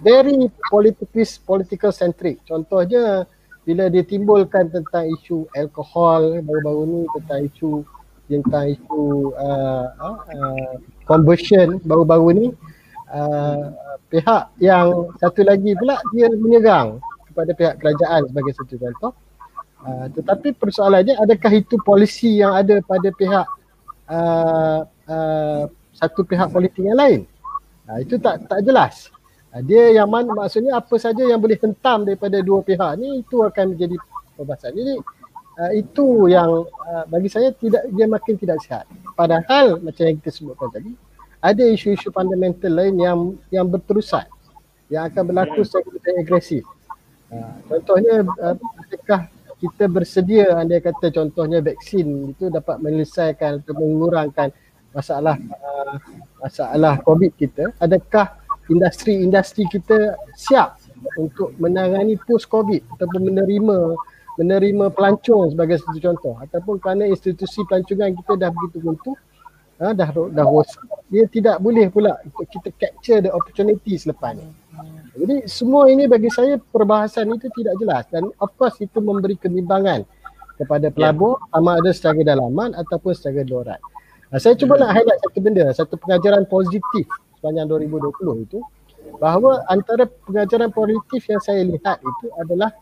very 0.00 0.48
politicist 0.72 1.44
political 1.44 1.92
centric. 1.92 2.40
Contohnya 2.48 3.28
bila 3.68 3.92
ditimbulkan 3.92 4.72
tentang 4.72 5.04
isu 5.20 5.44
alkohol 5.52 6.40
baru-baru 6.40 6.82
ni 6.88 7.00
tentang 7.20 7.40
isu 7.52 7.84
tentang 8.24 8.64
isu 8.72 9.36
uh, 9.36 9.86
uh, 10.00 10.72
conversion 11.04 11.76
baru-baru 11.84 12.28
ni 12.32 12.46
uh, 13.12 13.68
pihak 14.08 14.48
yang 14.56 15.12
satu 15.20 15.44
lagi 15.44 15.76
pula 15.76 16.00
dia 16.16 16.32
menyerang 16.32 16.96
kepada 17.28 17.52
pihak 17.52 17.74
kerajaan 17.76 18.24
sebagai 18.32 18.52
satu 18.56 18.74
contoh. 18.80 19.12
Uh, 19.84 20.06
tetapi 20.16 20.56
persoalannya 20.56 21.14
adakah 21.20 21.52
itu 21.52 21.76
polisi 21.84 22.40
yang 22.40 22.56
ada 22.56 22.80
pada 22.82 23.08
pihak 23.12 23.46
uh, 24.08 24.80
uh, 25.12 25.62
satu 25.92 26.24
pihak 26.24 26.48
politik 26.48 26.80
yang 26.80 26.96
lain? 26.96 27.20
Uh, 27.84 28.00
itu 28.00 28.16
tak 28.16 28.48
tak 28.48 28.64
jelas. 28.64 29.12
Uh, 29.48 29.62
dia 29.64 29.96
yang 29.96 30.08
mana 30.12 30.34
maksudnya 30.36 30.76
apa 30.76 30.94
saja 31.00 31.24
yang 31.24 31.40
boleh 31.40 31.56
hentam 31.56 32.04
daripada 32.04 32.40
dua 32.44 32.60
pihak 32.60 33.00
ni 33.00 33.24
itu 33.24 33.40
akan 33.40 33.74
menjadi 33.74 33.96
perbahasan. 34.36 34.72
Jadi 34.76 34.94
uh, 35.58 35.72
itu 35.72 36.06
yang 36.28 36.68
uh, 36.68 37.04
bagi 37.08 37.32
saya 37.32 37.48
tidak 37.56 37.88
dia 37.90 38.06
makin 38.06 38.34
tidak 38.36 38.60
sihat. 38.60 38.84
Padahal 39.16 39.80
macam 39.80 40.04
yang 40.04 40.16
kita 40.20 40.30
sebutkan 40.30 40.68
tadi 40.68 40.92
ada 41.38 41.62
isu-isu 41.64 42.10
fundamental 42.10 42.72
lain 42.72 42.94
yang 42.98 43.18
yang 43.48 43.66
berterusan 43.70 44.26
yang 44.88 45.08
akan 45.08 45.22
berlaku 45.32 45.60
secara 45.64 46.16
agresif. 46.16 46.64
Ha, 47.28 47.60
contohnya 47.68 48.24
uh, 48.24 48.56
adakah 48.56 49.28
kita 49.58 49.84
bersedia 49.90 50.54
anda 50.54 50.80
kata 50.80 51.12
contohnya 51.12 51.60
vaksin 51.60 52.32
itu 52.32 52.48
dapat 52.48 52.80
menyelesaikan 52.80 53.60
atau 53.60 53.74
mengurangkan 53.76 54.48
masalah 54.96 55.36
uh, 55.36 55.98
masalah 56.40 56.94
covid 57.04 57.34
kita 57.36 57.68
adakah 57.76 58.38
industri-industri 58.68 59.64
kita 59.68 60.16
siap 60.36 60.80
untuk 61.16 61.54
menangani 61.56 62.18
post 62.24 62.48
covid 62.48 62.84
ataupun 62.96 63.32
menerima 63.32 63.76
menerima 64.38 64.94
pelancong 64.94 65.50
sebagai 65.50 65.82
satu 65.82 65.98
contoh. 65.98 66.34
Ataupun 66.38 66.78
kerana 66.78 67.10
institusi 67.10 67.66
pelancongan 67.66 68.14
kita 68.14 68.32
dah 68.38 68.50
begitu 68.54 68.86
runtuh 68.86 69.16
ha, 69.82 69.90
dah 69.90 70.08
dah 70.14 70.46
rosak 70.46 70.86
dia 71.08 71.24
tidak 71.26 71.56
boleh 71.64 71.88
pula 71.88 72.20
untuk 72.20 72.46
kita 72.46 72.68
capture 72.76 73.18
the 73.24 73.32
opportunity 73.32 73.96
selepas 73.96 74.36
ni. 74.36 74.44
Jadi 75.18 75.50
semua 75.50 75.90
ini 75.90 76.06
bagi 76.06 76.30
saya 76.30 76.60
perbahasan 76.60 77.32
itu 77.34 77.50
tidak 77.58 77.74
jelas. 77.82 78.04
Dan 78.12 78.30
of 78.38 78.50
course 78.54 78.78
itu 78.78 79.02
memberi 79.02 79.34
kebimbangan 79.34 80.06
kepada 80.60 80.92
pelabur 80.92 81.40
yeah. 81.40 81.50
sama 81.56 81.70
ada 81.80 81.90
secara 81.90 82.20
dalaman 82.22 82.70
ataupun 82.76 83.12
secara 83.16 83.42
luaran. 83.46 83.80
Nah, 84.28 84.38
saya 84.38 84.54
cuba 84.54 84.76
nak 84.76 84.92
highlight 84.92 85.20
satu 85.24 85.38
benda, 85.40 85.64
satu 85.72 85.94
pengajaran 85.96 86.44
positif 86.44 87.08
sepanjang 87.38 87.70
2020 87.70 88.44
itu 88.44 88.58
bahawa 89.22 89.64
antara 89.70 90.10
pengajaran 90.26 90.74
positif 90.74 91.22
yang 91.30 91.40
saya 91.40 91.62
lihat 91.64 92.02
itu 92.02 92.26
adalah 92.42 92.74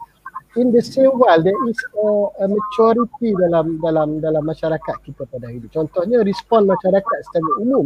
in 0.57 0.73
the 0.73 0.81
same 0.81 1.13
while 1.21 1.39
there 1.39 1.57
is 1.69 1.79
a, 2.01 2.09
a 2.43 2.47
maturity 2.49 3.37
dalam 3.37 3.77
dalam 3.79 4.19
dalam 4.19 4.43
masyarakat 4.43 4.97
kita 5.05 5.29
pada 5.29 5.47
hari 5.47 5.61
ini. 5.61 5.69
Contohnya 5.69 6.25
respon 6.25 6.65
masyarakat 6.65 7.17
secara 7.29 7.51
umum 7.61 7.85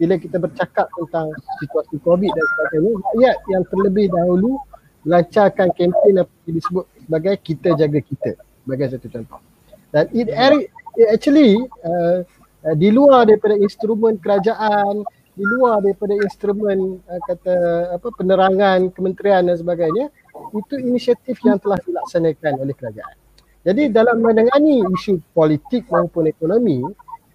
bila 0.00 0.16
kita 0.16 0.40
bercakap 0.40 0.88
tentang 0.96 1.28
situasi 1.60 2.00
COVID 2.00 2.32
dan 2.32 2.46
sebagainya, 2.56 2.92
rakyat 2.98 3.36
yang 3.52 3.62
terlebih 3.68 4.06
dahulu 4.08 4.56
lancarkan 5.04 5.68
kempen 5.76 6.24
yang 6.24 6.28
disebut 6.48 6.84
sebagai 7.04 7.34
kita 7.40 7.68
jaga 7.76 8.00
kita 8.00 8.30
sebagai 8.64 8.86
satu 8.96 9.08
contoh. 9.12 9.40
Dan 9.92 10.04
it, 10.16 10.28
it 10.96 11.06
actually 11.12 11.60
uh, 11.84 12.24
uh, 12.64 12.74
di 12.76 12.88
luar 12.88 13.28
daripada 13.28 13.60
instrumen 13.60 14.16
kerajaan, 14.20 15.04
di 15.36 15.44
luar 15.46 15.80
daripada 15.80 16.14
instrumen 16.18 17.00
uh, 17.06 17.20
kata 17.28 17.54
apa 17.96 18.08
penerangan 18.14 18.90
kementerian 18.92 19.46
dan 19.46 19.56
sebagainya, 19.56 20.10
itu 20.56 20.74
inisiatif 20.80 21.38
yang 21.46 21.58
telah 21.62 21.78
dilaksanakan 21.80 22.66
oleh 22.66 22.74
kerajaan. 22.74 23.16
Jadi 23.60 23.92
dalam 23.92 24.24
menangani 24.24 24.80
isu 24.96 25.20
politik 25.36 25.84
maupun 25.92 26.26
ekonomi, 26.32 26.80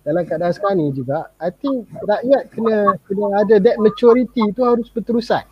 dalam 0.05 0.25
keadaan 0.25 0.53
sekarang 0.53 0.77
ni 0.81 0.93
juga 0.93 1.33
I 1.41 1.49
think 1.49 1.89
rakyat 2.05 2.53
kena 2.53 2.93
kena 3.09 3.25
ada 3.41 3.55
that 3.57 3.77
maturity 3.81 4.43
tu 4.53 4.61
harus 4.61 4.85
berterusan. 4.93 5.45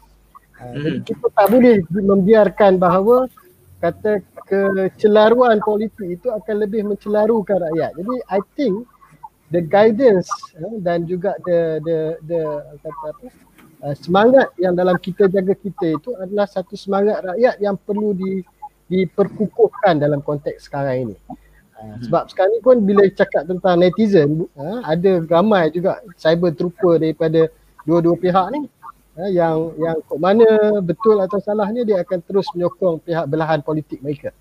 Uh, 0.62 0.74
Jadi 0.78 0.98
hmm. 1.02 1.06
kita 1.10 1.26
tak 1.34 1.48
boleh 1.50 1.76
membiarkan 1.90 2.78
bahawa 2.78 3.26
kata 3.82 4.24
kecelaruan 4.48 5.60
politik 5.60 6.22
itu 6.22 6.28
akan 6.30 6.56
lebih 6.62 6.88
mencelarukan 6.88 7.60
rakyat. 7.68 7.92
Jadi 7.98 8.16
I 8.30 8.40
think 8.56 8.86
the 9.54 9.62
guidance 9.62 10.28
uh, 10.58 10.82
dan 10.82 11.06
juga 11.06 11.38
the 11.46 11.78
the 11.86 12.00
the 12.26 12.42
kata 12.82 13.06
apa 13.14 13.26
uh, 13.86 13.96
semangat 14.02 14.50
yang 14.58 14.74
dalam 14.74 14.98
kita 14.98 15.30
jaga 15.30 15.54
kita 15.54 16.02
itu 16.02 16.10
adalah 16.18 16.50
satu 16.50 16.74
semangat 16.74 17.22
rakyat 17.22 17.62
yang 17.62 17.78
perlu 17.78 18.18
di 18.18 18.42
diperkukuhkan 18.90 20.02
dalam 20.02 20.20
konteks 20.20 20.68
sekarang 20.68 21.10
ini. 21.10 21.18
Hmm. 21.78 22.00
Sebab 22.04 22.30
sekarang 22.32 22.52
ni 22.58 22.62
pun 22.62 22.78
bila 22.84 23.04
cakap 23.12 23.48
tentang 23.48 23.80
netizen 23.80 24.48
ha, 24.56 24.88
ada 24.88 25.24
ramai 25.28 25.72
juga 25.72 26.00
cyber 26.16 26.56
trooper 26.56 27.00
daripada 27.00 27.48
dua-dua 27.84 28.16
pihak 28.16 28.48
ni 28.56 28.62
ha, 29.20 29.28
yang 29.28 29.72
yang 29.80 29.98
kok 30.04 30.20
mana 30.20 30.80
betul 30.80 31.20
atau 31.20 31.40
salahnya 31.44 31.84
dia 31.84 32.00
akan 32.04 32.20
terus 32.24 32.48
menyokong 32.56 33.04
pihak 33.04 33.26
belahan 33.28 33.60
politik 33.60 34.00
mereka. 34.00 34.32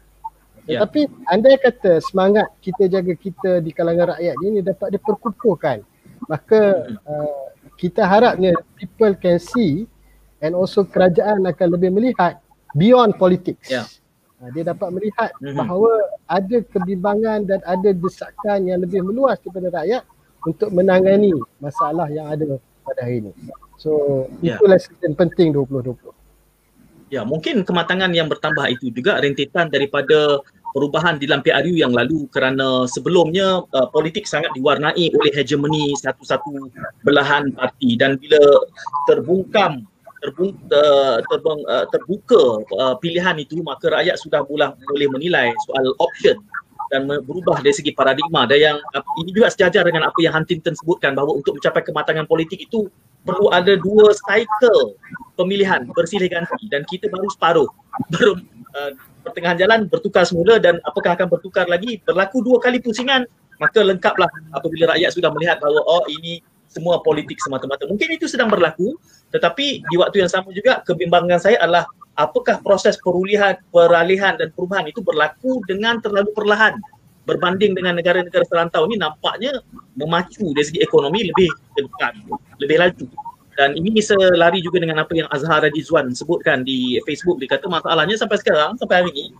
Yeah. 0.66 0.86
Tapi 0.86 1.10
anda 1.26 1.58
kata 1.58 1.98
semangat 1.98 2.46
kita 2.62 2.86
jaga 2.86 3.14
kita 3.18 3.58
di 3.58 3.74
kalangan 3.74 4.14
rakyat 4.14 4.36
ini 4.46 4.58
dapat 4.62 4.94
diperkukuhkan. 4.94 5.82
Maka 6.30 6.86
uh, 7.02 7.50
kita 7.74 8.06
harapnya 8.06 8.54
people 8.78 9.10
can 9.18 9.42
see 9.42 9.90
and 10.38 10.54
also 10.54 10.86
kerajaan 10.86 11.42
akan 11.50 11.68
lebih 11.74 11.90
melihat 11.90 12.38
beyond 12.78 13.18
politics. 13.18 13.66
Yeah. 13.66 13.90
Ha, 14.38 14.50
dia 14.54 14.66
dapat 14.66 14.90
melihat 14.94 15.34
mm-hmm. 15.38 15.58
bahawa 15.58 15.90
ada 16.30 16.56
kebimbangan 16.62 17.46
dan 17.46 17.60
ada 17.66 17.90
desakan 17.94 18.66
yang 18.66 18.82
lebih 18.82 19.02
meluas 19.02 19.38
kepada 19.42 19.70
rakyat 19.70 20.02
untuk 20.46 20.70
menangani 20.70 21.34
masalah 21.62 22.06
yang 22.10 22.26
ada 22.30 22.58
pada 22.82 23.02
hari 23.02 23.22
ini. 23.22 23.32
So 23.78 24.26
yeah. 24.42 24.58
itu 24.58 24.66
lesson 24.66 25.14
penting 25.18 25.54
2020. 25.54 26.21
Ya, 27.12 27.28
mungkin 27.28 27.60
kematangan 27.60 28.08
yang 28.16 28.32
bertambah 28.32 28.72
itu 28.72 28.88
juga 28.88 29.20
rentetan 29.20 29.68
daripada 29.68 30.40
perubahan 30.72 31.20
di 31.20 31.28
dalam 31.28 31.44
PRU 31.44 31.76
yang 31.76 31.92
lalu 31.92 32.24
kerana 32.32 32.88
sebelumnya 32.88 33.60
uh, 33.76 33.88
politik 33.92 34.24
sangat 34.24 34.48
diwarnai 34.56 35.12
oleh 35.12 35.32
hegemoni 35.36 35.92
satu-satu 36.00 36.72
belahan 37.04 37.52
parti. 37.52 38.00
Dan 38.00 38.16
bila 38.16 38.40
terbungkam 39.04 39.84
terbuka, 40.24 41.20
terbang, 41.28 41.60
uh, 41.68 41.84
terbuka 41.92 42.42
uh, 42.80 42.94
pilihan 42.96 43.36
itu 43.36 43.60
maka 43.60 43.92
rakyat 43.92 44.16
sudah 44.16 44.40
boleh 44.48 44.72
boleh 44.88 45.08
menilai 45.12 45.52
soal 45.68 45.92
option 46.00 46.40
dan 46.88 47.12
berubah 47.28 47.60
dari 47.60 47.76
segi 47.76 47.92
paradigma. 47.92 48.48
Dan 48.48 48.72
yang 48.72 48.76
uh, 48.96 49.04
ini 49.20 49.36
juga 49.36 49.52
sejajar 49.52 49.84
dengan 49.84 50.08
apa 50.08 50.16
yang 50.24 50.32
Huntington 50.32 50.72
sebutkan 50.80 51.12
bahawa 51.12 51.36
untuk 51.36 51.60
mencapai 51.60 51.84
kematangan 51.84 52.24
politik 52.24 52.64
itu 52.64 52.88
perlu 53.22 53.50
ada 53.54 53.78
dua 53.78 54.10
cycle 54.14 54.98
pemilihan 55.38 55.86
bersilih 55.94 56.28
ganti 56.28 56.66
dan 56.68 56.82
kita 56.86 57.06
baru 57.08 57.28
separuh. 57.30 57.68
Baru 58.12 58.38
uh, 58.74 58.92
pertengahan 59.22 59.58
jalan 59.58 59.86
bertukar 59.86 60.26
semula 60.26 60.58
dan 60.58 60.82
apakah 60.82 61.14
akan 61.14 61.30
bertukar 61.30 61.70
lagi 61.70 62.02
berlaku 62.02 62.42
dua 62.42 62.58
kali 62.58 62.82
pusingan 62.82 63.24
maka 63.62 63.78
lengkaplah 63.78 64.26
apabila 64.50 64.90
rakyat 64.90 65.14
sudah 65.14 65.30
melihat 65.30 65.62
bahawa 65.62 65.78
oh 65.86 66.02
ini 66.10 66.42
semua 66.66 67.04
politik 67.04 67.36
semata-mata. 67.38 67.84
Mungkin 67.84 68.16
itu 68.16 68.26
sedang 68.26 68.50
berlaku 68.50 68.96
tetapi 69.30 69.86
di 69.86 69.96
waktu 70.00 70.24
yang 70.24 70.30
sama 70.32 70.50
juga 70.50 70.82
kebimbangan 70.82 71.38
saya 71.38 71.56
adalah 71.62 71.86
apakah 72.18 72.60
proses 72.60 72.98
perulihan, 73.00 73.56
peralihan 73.70 74.36
dan 74.36 74.50
perubahan 74.52 74.88
itu 74.88 75.00
berlaku 75.00 75.62
dengan 75.68 76.00
terlalu 76.02 76.32
perlahan 76.34 76.76
berbanding 77.24 77.78
dengan 77.78 77.98
negara-negara 77.98 78.42
serantau 78.46 78.86
ini 78.90 78.98
nampaknya 78.98 79.62
memacu 79.94 80.50
dari 80.54 80.66
segi 80.66 80.80
ekonomi 80.82 81.30
lebih 81.30 81.50
dekat, 81.78 82.12
lebih 82.58 82.76
laju. 82.82 83.06
Dan 83.52 83.76
ini 83.76 83.92
bisa 83.92 84.16
lari 84.16 84.64
juga 84.64 84.80
dengan 84.80 85.04
apa 85.04 85.12
yang 85.12 85.28
Azhar 85.28 85.60
Radizwan 85.60 86.16
sebutkan 86.16 86.64
di 86.64 86.96
Facebook. 87.04 87.36
Dia 87.38 87.52
kata 87.52 87.68
masalahnya 87.68 88.16
sampai 88.16 88.40
sekarang, 88.40 88.80
sampai 88.80 89.04
hari 89.04 89.12
ini, 89.12 89.36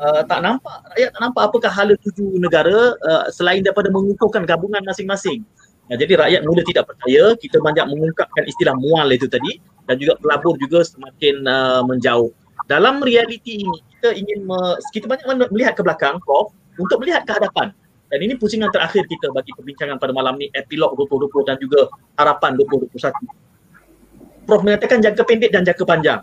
uh, 0.00 0.24
tak 0.24 0.40
nampak, 0.40 0.80
rakyat 0.96 1.10
tak 1.12 1.20
nampak 1.20 1.42
apakah 1.44 1.70
hala 1.70 1.94
tuju 2.00 2.40
negara 2.40 2.96
uh, 3.04 3.28
selain 3.28 3.60
daripada 3.60 3.92
mengukuhkan 3.92 4.48
gabungan 4.48 4.80
masing-masing. 4.88 5.44
Nah, 5.92 5.96
jadi 5.98 6.16
rakyat 6.16 6.40
mula 6.46 6.62
tidak 6.64 6.88
percaya, 6.88 7.36
kita 7.36 7.60
banyak 7.60 7.84
mengungkapkan 7.90 8.48
istilah 8.48 8.74
mual 8.80 9.10
itu 9.12 9.28
tadi 9.28 9.60
dan 9.90 10.00
juga 10.00 10.16
pelabur 10.22 10.56
juga 10.56 10.80
semakin 10.86 11.44
uh, 11.44 11.82
menjauh. 11.84 12.32
Dalam 12.70 13.02
realiti 13.02 13.66
ini, 13.66 13.78
kita 13.98 14.14
ingin, 14.14 14.46
me, 14.46 14.78
kita 14.94 15.10
banyak 15.10 15.50
melihat 15.50 15.74
ke 15.74 15.82
belakang, 15.82 16.22
Prof, 16.22 16.54
untuk 16.80 16.98
melihat 17.04 17.28
ke 17.28 17.36
hadapan. 17.36 17.70
Dan 18.10 18.18
ini 18.26 18.34
pusingan 18.34 18.72
terakhir 18.74 19.06
kita 19.06 19.30
bagi 19.30 19.54
perbincangan 19.54 20.00
pada 20.00 20.10
malam 20.10 20.34
ni, 20.34 20.50
epilog 20.50 20.98
2020 20.98 21.46
dan 21.46 21.56
juga 21.62 21.86
harapan 22.18 22.58
2021. 22.58 24.48
Prof 24.48 24.60
mengatakan 24.66 24.98
jangka 24.98 25.22
pendek 25.22 25.54
dan 25.54 25.62
jangka 25.62 25.84
panjang. 25.86 26.20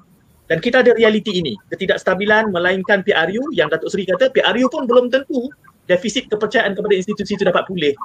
Dan 0.51 0.60
kita 0.60 0.84
ada 0.84 0.91
realiti 0.95 1.32
ini, 1.39 1.55
ketidakstabilan 1.72 2.51
melainkan 2.51 3.03
PRU 3.03 3.51
yang 3.55 3.72
Datuk 3.72 3.91
Seri 3.91 4.08
kata 4.08 4.32
PRU 4.32 4.68
pun 4.68 4.84
belum 4.88 5.08
tentu 5.12 5.47
defisit 5.88 6.28
kepercayaan 6.28 6.76
kepada 6.76 6.95
institusi 6.95 7.36
itu 7.36 7.47
dapat 7.47 7.64
pulih 7.68 7.95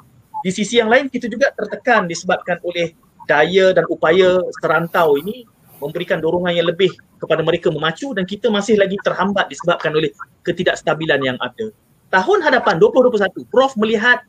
di 0.43 0.51
sisi 0.51 0.75
yang 0.75 0.91
lain 0.91 1.07
kita 1.07 1.31
juga 1.31 1.55
tertekan 1.55 2.03
disebabkan 2.03 2.59
oleh 2.67 2.91
daya 3.23 3.71
dan 3.71 3.87
upaya 3.87 4.43
serantau 4.59 5.15
ini 5.15 5.47
memberikan 5.79 6.19
dorongan 6.19 6.51
yang 6.51 6.67
lebih 6.67 6.91
kepada 7.15 7.39
mereka 7.39 7.71
memacu 7.71 8.11
dan 8.11 8.27
kita 8.27 8.51
masih 8.51 8.75
lagi 8.75 8.99
terhambat 8.99 9.47
disebabkan 9.47 9.95
oleh 9.95 10.11
ketidakstabilan 10.43 11.23
yang 11.23 11.39
ada. 11.39 11.71
Tahun 12.13 12.45
hadapan 12.45 12.77
2021, 12.77 13.49
Prof 13.49 13.73
melihat 13.73 14.21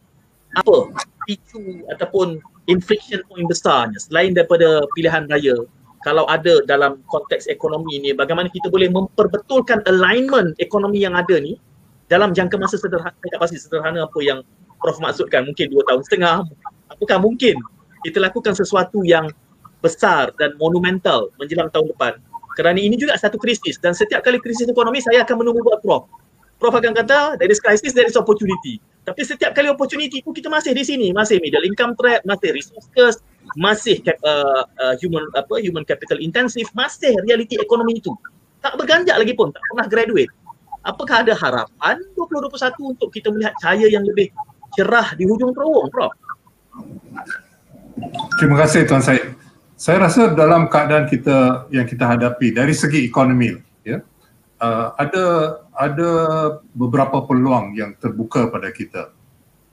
apa 0.56 0.88
picu 1.28 1.84
ataupun 1.92 2.40
inflection 2.64 3.20
point 3.28 3.44
besarnya 3.44 4.00
selain 4.00 4.32
daripada 4.32 4.88
pilihan 4.96 5.28
raya? 5.28 5.52
Kalau 6.00 6.24
ada 6.32 6.64
dalam 6.64 7.04
konteks 7.12 7.44
ekonomi 7.52 8.00
ini 8.00 8.16
bagaimana 8.16 8.48
kita 8.48 8.72
boleh 8.72 8.88
memperbetulkan 8.88 9.84
alignment 9.84 10.56
ekonomi 10.64 11.04
yang 11.04 11.12
ada 11.12 11.36
ni 11.36 11.60
dalam 12.08 12.32
jangka 12.32 12.56
masa 12.56 12.80
sederhana 12.80 13.12
tak 13.20 13.36
pasti 13.36 13.60
sederhana 13.60 14.08
apa 14.08 14.16
yang 14.24 14.40
Prof 14.80 14.96
maksudkan? 15.04 15.44
Mungkin 15.44 15.68
dua 15.68 15.84
tahun 15.84 16.00
setengah 16.08 16.40
apakah 16.88 17.20
mungkin 17.20 17.60
kita 18.00 18.16
lakukan 18.16 18.56
sesuatu 18.56 19.04
yang 19.04 19.28
besar 19.84 20.32
dan 20.40 20.56
monumental 20.56 21.28
menjelang 21.36 21.68
tahun 21.68 21.92
depan? 21.92 22.16
Kerana 22.56 22.80
ini 22.80 22.96
juga 22.96 23.20
satu 23.20 23.36
krisis 23.36 23.76
dan 23.76 23.92
setiap 23.92 24.24
kali 24.24 24.40
krisis 24.40 24.64
ekonomi 24.64 25.04
saya 25.04 25.20
akan 25.20 25.44
menunggu 25.44 25.60
buat 25.60 25.84
Prof 25.84 26.23
Prof 26.64 26.72
akan 26.72 26.96
kata 26.96 27.36
there 27.36 27.52
is 27.52 27.60
crisis, 27.60 27.92
there 27.92 28.08
is 28.08 28.16
opportunity 28.16 28.80
tapi 29.04 29.20
setiap 29.20 29.52
kali 29.52 29.68
opportunity 29.68 30.24
itu 30.24 30.32
kita 30.32 30.48
masih 30.48 30.72
di 30.72 30.80
sini 30.80 31.12
masih 31.12 31.36
middle 31.44 31.60
income 31.68 31.92
trap, 32.00 32.24
masih 32.24 32.56
resource 32.56 32.88
curse 32.96 33.20
masih 33.60 34.00
uh, 34.24 34.64
uh, 34.64 34.94
human 35.04 35.28
apa 35.36 35.60
human 35.60 35.84
capital 35.84 36.16
intensive 36.16 36.64
masih 36.72 37.12
reality 37.28 37.60
ekonomi 37.60 38.00
itu 38.00 38.16
tak 38.64 38.80
berganjak 38.80 39.20
lagi 39.20 39.36
pun 39.36 39.52
tak 39.52 39.60
pernah 39.68 39.84
graduate 39.92 40.32
apakah 40.88 41.20
ada 41.20 41.36
harapan 41.36 42.00
2021 42.16 42.96
untuk 42.96 43.12
kita 43.12 43.28
melihat 43.28 43.52
cahaya 43.60 43.92
yang 43.92 44.04
lebih 44.08 44.32
cerah 44.76 45.16
di 45.16 45.24
hujung 45.24 45.56
terowong, 45.56 45.88
Prof? 45.88 46.12
Terima 48.38 48.56
kasih 48.60 48.84
Tuan 48.84 49.00
Syed. 49.00 49.34
Saya 49.74 50.06
rasa 50.06 50.30
dalam 50.34 50.70
keadaan 50.70 51.10
kita 51.10 51.66
yang 51.74 51.88
kita 51.88 52.06
hadapi 52.06 52.54
dari 52.54 52.74
segi 52.74 53.02
ekonomi, 53.06 53.54
ya, 53.82 53.98
uh, 54.62 54.94
ada 54.94 55.24
ada 55.74 56.10
beberapa 56.72 57.22
peluang 57.26 57.74
yang 57.74 57.92
terbuka 57.98 58.48
pada 58.48 58.70
kita. 58.70 59.10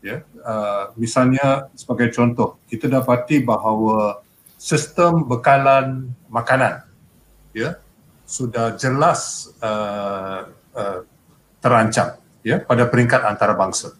Ya, 0.02 0.26
uh, 0.41 0.89
misalnya 0.97 1.70
sebagai 1.78 2.10
contoh, 2.10 2.58
kita 2.66 2.89
dapati 2.89 3.45
bahawa 3.45 4.26
sistem 4.58 5.30
bekalan 5.30 6.10
makanan, 6.26 6.89
ya, 7.54 7.78
sudah 8.26 8.74
jelas 8.82 9.54
uh, 9.62 10.49
uh, 10.74 11.06
terancam, 11.62 12.18
ya, 12.41 12.66
pada 12.66 12.89
peringkat 12.89 13.22
antarabangsa 13.30 13.93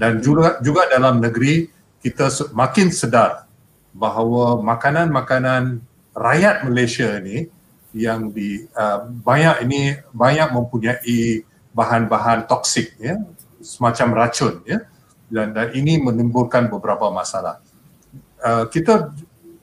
dan 0.00 0.22
juga 0.24 0.56
juga 0.64 0.88
dalam 0.88 1.20
negeri 1.20 1.68
kita 2.00 2.32
makin 2.56 2.88
sedar 2.88 3.44
bahawa 3.92 4.56
makanan-makanan 4.64 5.84
rakyat 6.16 6.64
Malaysia 6.64 7.20
ini 7.20 7.50
yang 7.96 8.30
di 8.30 8.66
uh, 8.74 9.06
banyak 9.10 9.66
ini 9.66 9.98
banyak 10.14 10.54
mempunyai 10.54 11.42
bahan-bahan 11.74 12.46
toksik 12.46 12.94
ya. 12.98 13.18
Semacam 13.60 14.26
racun 14.26 14.64
ya. 14.64 14.86
Dan, 15.30 15.54
dan 15.54 15.70
ini 15.76 16.02
menimbulkan 16.02 16.66
beberapa 16.66 17.10
masalah. 17.10 17.62
Uh, 18.40 18.66
kita 18.66 19.14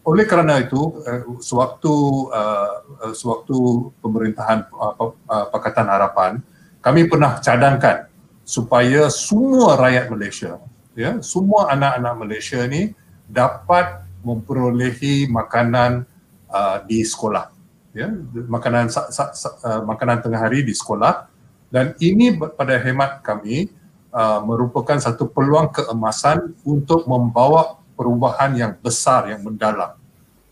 oleh 0.07 0.23
kerana 0.23 0.63
itu 0.63 1.03
uh, 1.03 1.43
sewaktu 1.43 1.93
uh, 2.32 2.71
uh 3.03 3.13
sewaktu 3.13 3.55
pemerintahan 3.99 4.63
uh, 4.71 4.95
uh, 5.11 5.45
Pakatan 5.51 5.91
Harapan 5.91 6.39
kami 6.80 7.11
pernah 7.11 7.36
cadangkan 7.43 8.07
supaya 8.47 9.11
semua 9.11 9.75
rakyat 9.75 10.07
Malaysia, 10.07 10.55
ya, 10.95 11.19
semua 11.19 11.67
anak-anak 11.75 12.13
Malaysia 12.15 12.63
ni 12.63 12.95
dapat 13.28 14.07
memperolehi 14.23 15.28
makanan 15.28 16.08
uh, 16.47 16.79
di 16.87 17.04
sekolah, 17.04 17.51
ya, 17.97 18.13
makanan 18.45 18.93
sa, 18.93 19.09
sa, 19.09 19.33
sa, 19.33 19.49
uh, 19.65 19.82
makanan 19.82 20.21
tengah 20.21 20.37
hari 20.37 20.61
di 20.61 20.78
sekolah 20.78 21.25
dan 21.74 21.97
ini 21.97 22.37
pada 22.37 22.78
hemat 22.78 23.25
kami 23.25 23.74
uh, 24.13 24.39
merupakan 24.45 25.01
satu 25.01 25.25
peluang 25.33 25.74
keemasan 25.74 26.53
untuk 26.61 27.09
membawa 27.09 27.82
perubahan 27.97 28.53
yang 28.53 28.74
besar 28.78 29.33
yang 29.33 29.41
mendalam. 29.41 29.97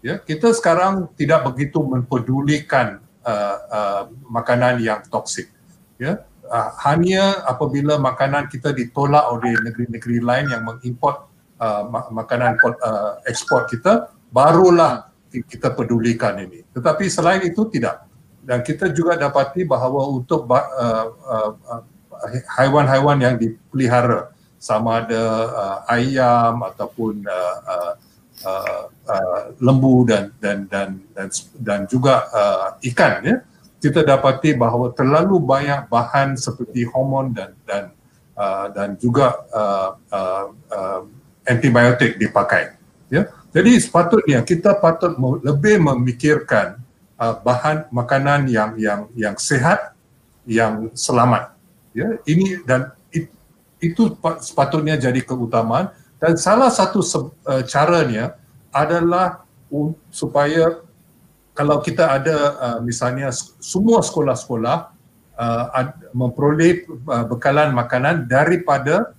Ya, 0.01 0.17
kita 0.17 0.53
sekarang 0.53 1.09
tidak 1.13 1.45
begitu 1.49 1.81
mempedulikan 1.81 3.01
uh, 3.21 3.57
uh, 3.69 4.03
makanan 4.29 4.81
yang 4.81 5.01
toksik. 5.05 5.49
Ya, 6.01 6.25
uh, 6.49 6.69
hanya 6.85 7.45
apabila 7.45 8.01
makanan 8.01 8.49
kita 8.49 8.73
ditolak 8.73 9.25
oleh 9.29 9.53
negeri-negeri 9.61 10.17
lain 10.21 10.45
yang 10.49 10.61
mengimport 10.65 11.29
uh, 11.61 11.85
makanan 12.11 12.57
uh, 12.59 13.21
ekspor 13.25 13.65
kita 13.69 14.13
barulah 14.29 15.14
kita 15.43 15.75
pedulikan 15.75 16.39
ini. 16.39 16.63
Tetapi 16.71 17.11
selain 17.11 17.43
itu 17.43 17.67
tidak. 17.67 18.07
Dan 18.45 18.61
kita 18.61 18.93
juga 18.93 19.17
dapati 19.17 19.65
bahawa 19.65 20.05
untuk 20.07 20.45
uh, 20.47 20.61
uh, 20.61 21.51
uh, 21.57 21.83
haiwan-haiwan 22.55 23.17
yang 23.19 23.35
dipelihara 23.35 24.31
sama 24.61 25.03
ada 25.03 25.23
uh, 25.49 25.77
ayam 25.91 26.63
ataupun 26.63 27.25
uh, 27.25 27.57
uh, 27.65 27.93
uh, 28.45 28.83
uh, 28.89 29.41
lembu 29.61 30.05
dan 30.07 30.33
dan 30.41 30.65
dan 30.69 30.97
dan, 31.13 31.27
dan 31.57 31.79
juga 31.85 32.25
uh, 32.33 32.67
ikan 32.81 33.21
ya 33.21 33.35
kita 33.77 34.01
dapati 34.01 34.57
bahawa 34.57 34.89
terlalu 34.97 35.37
banyak 35.37 35.85
bahan 35.85 36.33
seperti 36.33 36.89
hormon 36.89 37.29
dan 37.29 37.53
dan 37.69 37.93
uh, 38.33 38.67
dan 38.73 38.97
juga 38.97 39.45
uh, 39.53 39.89
uh, 40.09 40.45
uh, 40.73 41.01
antibiotik 41.45 42.17
dipakai 42.17 42.73
ya 43.13 43.29
jadi 43.55 43.71
sepatutnya 43.79 44.43
kita 44.43 44.75
patut 44.83 45.15
lebih 45.39 45.79
memikirkan 45.79 46.75
uh, 47.15 47.39
bahan 47.39 47.87
makanan 47.87 48.51
yang 48.51 48.75
yang 48.75 49.07
yang 49.15 49.35
sehat 49.39 49.95
yang 50.43 50.91
selamat. 50.91 51.55
Ya 51.95 52.19
ini 52.27 52.59
dan 52.67 52.91
it, 53.15 53.31
itu 53.79 54.11
sepatutnya 54.43 54.99
jadi 54.99 55.23
keutamaan. 55.23 55.87
Dan 56.19 56.35
salah 56.35 56.67
satu 56.67 56.99
uh, 56.99 57.63
caranya 57.63 58.35
adalah 58.75 59.47
supaya 60.11 60.83
kalau 61.55 61.79
kita 61.79 62.11
ada 62.11 62.35
uh, 62.59 62.79
misalnya 62.83 63.31
semua 63.63 64.03
sekolah-sekolah 64.03 64.77
uh, 65.39 65.65
memperoleh 66.11 66.83
uh, 67.07 67.23
bekalan 67.23 67.71
makanan 67.71 68.27
daripada 68.27 69.15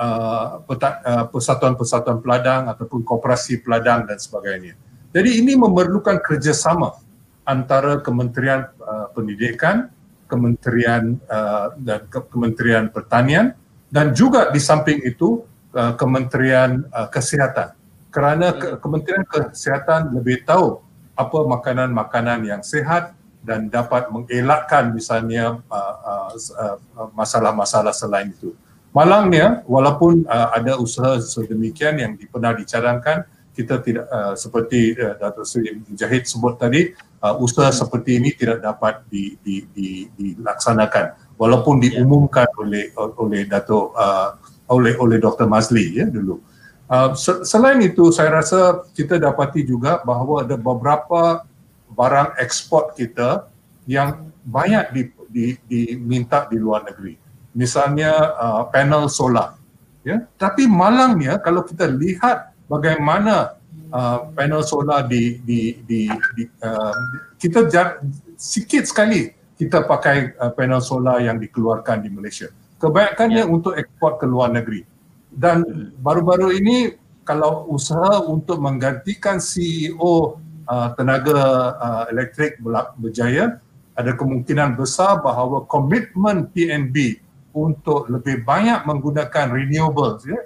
uh, 0.00 0.64
uh, 0.64 1.24
persatuan-persatuan 1.28 2.24
peladang 2.24 2.72
ataupun 2.72 3.04
koperasi 3.04 3.60
peladang 3.60 4.08
dan 4.08 4.16
sebagainya. 4.16 4.74
Jadi 5.12 5.44
ini 5.44 5.52
memerlukan 5.60 6.24
kerjasama 6.24 6.96
antara 7.44 8.00
Kementerian 8.00 8.72
uh, 8.80 9.12
Pendidikan, 9.12 9.92
Kementerian 10.30 11.18
uh, 11.28 11.74
dan 11.76 12.06
Kementerian 12.08 12.88
Pertanian 12.88 13.52
dan 13.90 14.14
juga 14.14 14.54
di 14.54 14.62
samping 14.62 15.02
itu 15.02 15.42
uh, 15.74 15.92
Kementerian 15.98 16.86
uh, 16.94 17.10
Kesihatan. 17.10 17.74
Kerana 18.14 18.54
ke- 18.54 18.78
Kementerian 18.78 19.26
Kesihatan 19.26 20.14
lebih 20.14 20.46
tahu 20.46 20.78
apa 21.18 21.38
makanan-makanan 21.44 22.46
yang 22.46 22.62
sehat 22.62 23.18
dan 23.42 23.66
dapat 23.66 24.06
mengelakkan 24.14 24.94
misalnya 24.94 25.58
uh, 25.66 25.96
uh, 26.06 26.30
uh, 26.36 26.76
masalah-masalah 27.16 27.90
selain 27.90 28.30
itu. 28.30 28.54
Malangnya 28.90 29.62
walaupun 29.70 30.26
uh, 30.26 30.50
ada 30.50 30.74
usaha 30.74 31.22
sedemikian 31.22 31.94
yang 32.02 32.12
pernah 32.26 32.50
dicadangkan 32.50 33.22
kita 33.54 33.78
tidak 33.82 34.06
uh, 34.10 34.34
seperti 34.34 34.98
uh, 34.98 35.14
Datuk 35.14 35.46
Seri 35.46 35.78
Mujahid 35.78 36.26
sebut 36.26 36.58
tadi 36.58 36.90
uh, 37.22 37.34
usaha 37.38 37.70
seperti 37.70 38.18
ini 38.18 38.34
tidak 38.34 38.64
dapat 38.66 39.06
di, 39.06 39.38
di, 39.46 39.62
di, 39.70 40.10
dilaksanakan 40.18 41.36
walaupun 41.38 41.78
ya. 41.78 42.02
diumumkan 42.02 42.50
oleh 42.58 42.90
oleh 42.96 43.46
Datuk 43.46 43.94
uh, 43.94 44.34
oleh 44.70 44.98
oleh 44.98 45.22
Dr 45.22 45.46
Mazli 45.46 46.00
ya 46.02 46.10
dulu. 46.10 46.42
Uh, 46.90 47.14
selain 47.46 47.78
itu 47.86 48.10
saya 48.10 48.42
rasa 48.42 48.82
kita 48.90 49.14
dapati 49.22 49.62
juga 49.62 50.02
bahawa 50.02 50.42
ada 50.42 50.58
beberapa 50.58 51.46
barang 51.94 52.34
ekspor 52.42 52.90
kita 52.98 53.46
yang 53.86 54.30
banyak 54.42 54.84
di, 54.90 55.02
di, 55.30 55.44
diminta 55.68 56.50
di 56.50 56.58
luar 56.58 56.82
negeri. 56.88 57.19
Misalnya 57.52 58.12
uh, 58.38 58.62
panel 58.70 59.10
solar. 59.10 59.58
Ya, 60.00 60.24
tapi 60.40 60.64
malangnya 60.64 61.36
kalau 61.44 61.60
kita 61.60 61.84
lihat 61.84 62.56
bagaimana 62.70 63.60
uh, 63.92 64.32
panel 64.32 64.64
solar 64.64 65.04
di 65.04 65.42
di 65.44 65.76
di, 65.84 66.08
di 66.08 66.42
uh, 66.64 66.96
kita 67.36 67.68
jar, 67.68 68.00
sikit 68.38 68.88
sekali 68.88 69.28
kita 69.60 69.84
pakai 69.84 70.40
uh, 70.40 70.52
panel 70.56 70.80
solar 70.80 71.20
yang 71.20 71.36
dikeluarkan 71.36 72.00
di 72.00 72.08
Malaysia. 72.08 72.48
Kebanyakannya 72.80 73.44
yeah. 73.44 73.52
untuk 73.52 73.76
ekspor 73.76 74.16
ke 74.16 74.24
luar 74.24 74.48
negeri. 74.48 74.88
Dan 75.28 75.92
baru-baru 76.00 76.56
ini 76.56 76.96
kalau 77.28 77.68
usaha 77.68 78.24
untuk 78.24 78.56
menggantikan 78.58 79.36
CEO 79.36 80.40
uh, 80.64 80.88
tenaga 80.96 81.38
uh, 81.76 82.04
elektrik 82.08 82.56
berjaya 82.96 83.60
ada 83.94 84.16
kemungkinan 84.16 84.80
besar 84.80 85.20
bahawa 85.20 85.68
komitmen 85.68 86.48
PNB 86.48 87.20
untuk 87.50 88.06
lebih 88.06 88.46
banyak 88.46 88.86
menggunakan 88.86 89.46
renewables 89.50 90.22
ya 90.26 90.40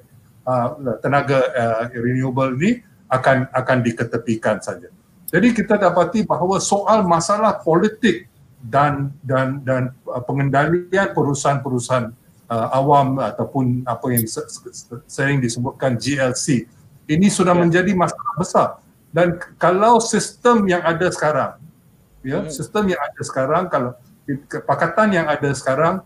uh, 0.49 0.69
tenaga 1.01 1.39
uh, 1.53 1.83
renewable 1.93 2.57
ini 2.61 2.81
akan 3.13 3.49
akan 3.53 3.79
diketepikan 3.85 4.59
saja. 4.65 4.89
Jadi 5.29 5.51
kita 5.51 5.77
dapati 5.77 6.23
bahawa 6.25 6.63
soal 6.63 7.03
masalah 7.05 7.59
politik 7.61 8.31
dan 8.65 9.13
dan 9.21 9.61
dan 9.61 9.93
uh, 10.09 10.23
pengendalian 10.25 11.13
perusahaan-perusahaan 11.13 12.13
uh, 12.49 12.69
awam 12.73 13.21
ataupun 13.21 13.85
apa 13.85 14.07
yang 14.13 14.25
sering 15.05 15.39
disebutkan 15.41 16.01
GLC 16.01 16.65
ini 17.09 17.29
sudah 17.29 17.53
ya. 17.53 17.61
menjadi 17.61 17.93
masalah 17.93 18.35
besar 18.41 18.69
dan 19.13 19.37
kalau 19.61 20.01
sistem 20.01 20.65
yang 20.65 20.81
ada 20.81 21.13
sekarang 21.13 21.61
ya 22.25 22.41
hmm. 22.41 22.49
sistem 22.49 22.89
yang 22.89 23.01
ada 23.05 23.21
sekarang 23.21 23.65
kalau 23.69 23.93
pakatan 24.65 25.09
yang 25.13 25.27
ada 25.29 25.53
sekarang 25.53 26.01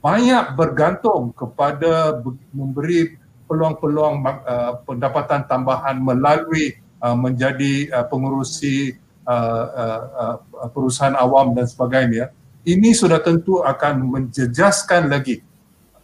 banyak 0.00 0.56
bergantung 0.56 1.34
kepada 1.36 2.22
memberi 2.54 3.18
peluang-peluang 3.44 4.14
uh, 4.24 4.72
pendapatan 4.88 5.44
tambahan 5.44 6.00
melalui 6.00 6.78
uh, 7.04 7.12
menjadi 7.12 7.92
uh, 7.92 8.06
pengurusi 8.08 8.96
uh, 9.28 9.66
uh, 9.68 10.02
uh, 10.40 10.68
perusahaan 10.72 11.18
awam 11.18 11.52
dan 11.52 11.68
sebagainya 11.68 12.32
ini 12.64 12.94
sudah 12.94 13.18
tentu 13.20 13.60
akan 13.60 14.06
menjejaskan 14.06 15.10
lagi 15.10 15.42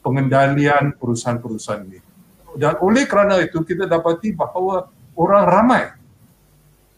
pengendalian 0.02 0.90
perusahaan-perusahaan 0.98 1.86
ini. 1.86 2.00
Dan 2.58 2.82
oleh 2.82 3.06
kerana 3.06 3.38
itu 3.38 3.62
kita 3.62 3.86
dapati 3.86 4.34
bahawa 4.34 4.90
orang 5.14 5.44
ramai 5.46 5.82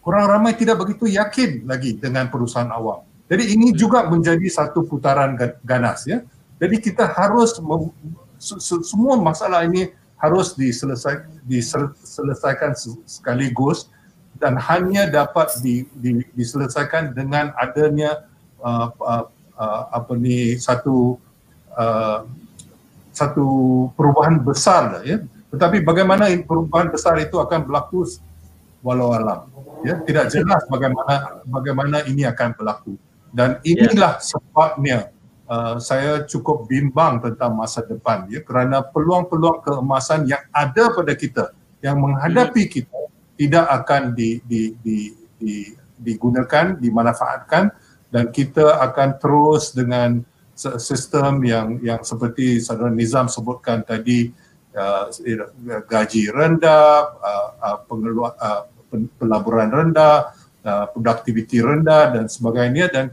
orang 0.01 0.25
ramai 0.25 0.57
tidak 0.57 0.81
begitu 0.81 1.05
yakin 1.05 1.69
lagi 1.69 1.93
dengan 1.97 2.25
perusahaan 2.33 2.69
awam. 2.73 3.05
Jadi 3.29 3.53
ini 3.55 3.71
juga 3.71 4.09
menjadi 4.09 4.43
satu 4.49 4.83
putaran 4.83 5.37
ganas 5.63 6.03
ya 6.09 6.25
jadi 6.61 6.77
kita 6.77 7.09
harus 7.09 7.57
mem, 7.57 7.89
semua 8.85 9.17
masalah 9.17 9.65
ini 9.65 9.89
harus 10.21 10.53
diselesai, 10.53 11.25
diselesaikan 11.49 12.77
sekaligus 13.09 13.89
dan 14.37 14.61
hanya 14.61 15.09
dapat 15.09 15.49
di, 15.65 15.89
di, 15.97 16.21
diselesaikan 16.37 17.17
dengan 17.17 17.49
adanya 17.57 18.29
uh, 18.61 18.93
uh, 19.01 19.25
uh, 19.57 19.81
apa 19.89 20.13
ni 20.13 20.57
satu 20.61 21.17
uh, 21.73 22.29
satu 23.09 23.45
perubahan 23.97 24.37
besar 24.37 25.01
ya. 25.01 25.21
Tetapi 25.49 25.81
bagaimana 25.81 26.29
perubahan 26.45 26.93
besar 26.93 27.17
itu 27.17 27.41
akan 27.41 27.65
berlaku 27.65 28.05
walau 28.85 29.17
alam 29.17 29.49
ya. 29.81 29.97
Tidak 29.97 30.25
jelas 30.29 30.61
bagaimana 30.69 31.41
bagaimana 31.49 31.97
ini 32.05 32.21
akan 32.29 32.53
berlaku. 32.53 32.93
Dan 33.33 33.57
inilah 33.65 34.21
sebabnya 34.21 35.09
uh, 35.51 35.75
saya 35.83 36.23
cukup 36.23 36.71
bimbang 36.71 37.19
tentang 37.19 37.51
masa 37.59 37.83
depan 37.83 38.31
ya 38.31 38.39
kerana 38.39 38.79
peluang-peluang 38.87 39.59
keemasan 39.67 40.23
yang 40.23 40.41
ada 40.55 40.95
pada 40.95 41.13
kita 41.13 41.51
yang 41.83 41.99
menghadapi 41.99 42.63
hmm. 42.65 42.71
kita 42.71 43.01
tidak 43.35 43.65
akan 43.83 44.13
di, 44.13 44.37
di, 44.45 44.71
di, 44.79 45.11
di, 45.41 45.73
digunakan, 45.97 46.77
dimanfaatkan 46.77 47.73
dan 48.13 48.29
kita 48.29 48.77
akan 48.79 49.17
terus 49.17 49.73
dengan 49.73 50.21
sistem 50.77 51.41
yang 51.41 51.81
yang 51.81 52.05
seperti 52.05 52.61
saudara 52.61 52.93
Nizam 52.93 53.25
sebutkan 53.25 53.81
tadi 53.81 54.29
uh, 54.77 55.09
gaji 55.89 56.29
rendah, 56.29 57.17
uh, 57.17 57.49
uh, 57.57 57.77
pengeluar, 57.89 58.37
uh, 58.37 58.69
pelaburan 59.17 59.73
rendah, 59.73 60.37
uh, 60.61 60.85
produktiviti 60.93 61.63
rendah 61.65 62.13
dan 62.13 62.25
sebagainya 62.29 62.93
dan 62.93 63.05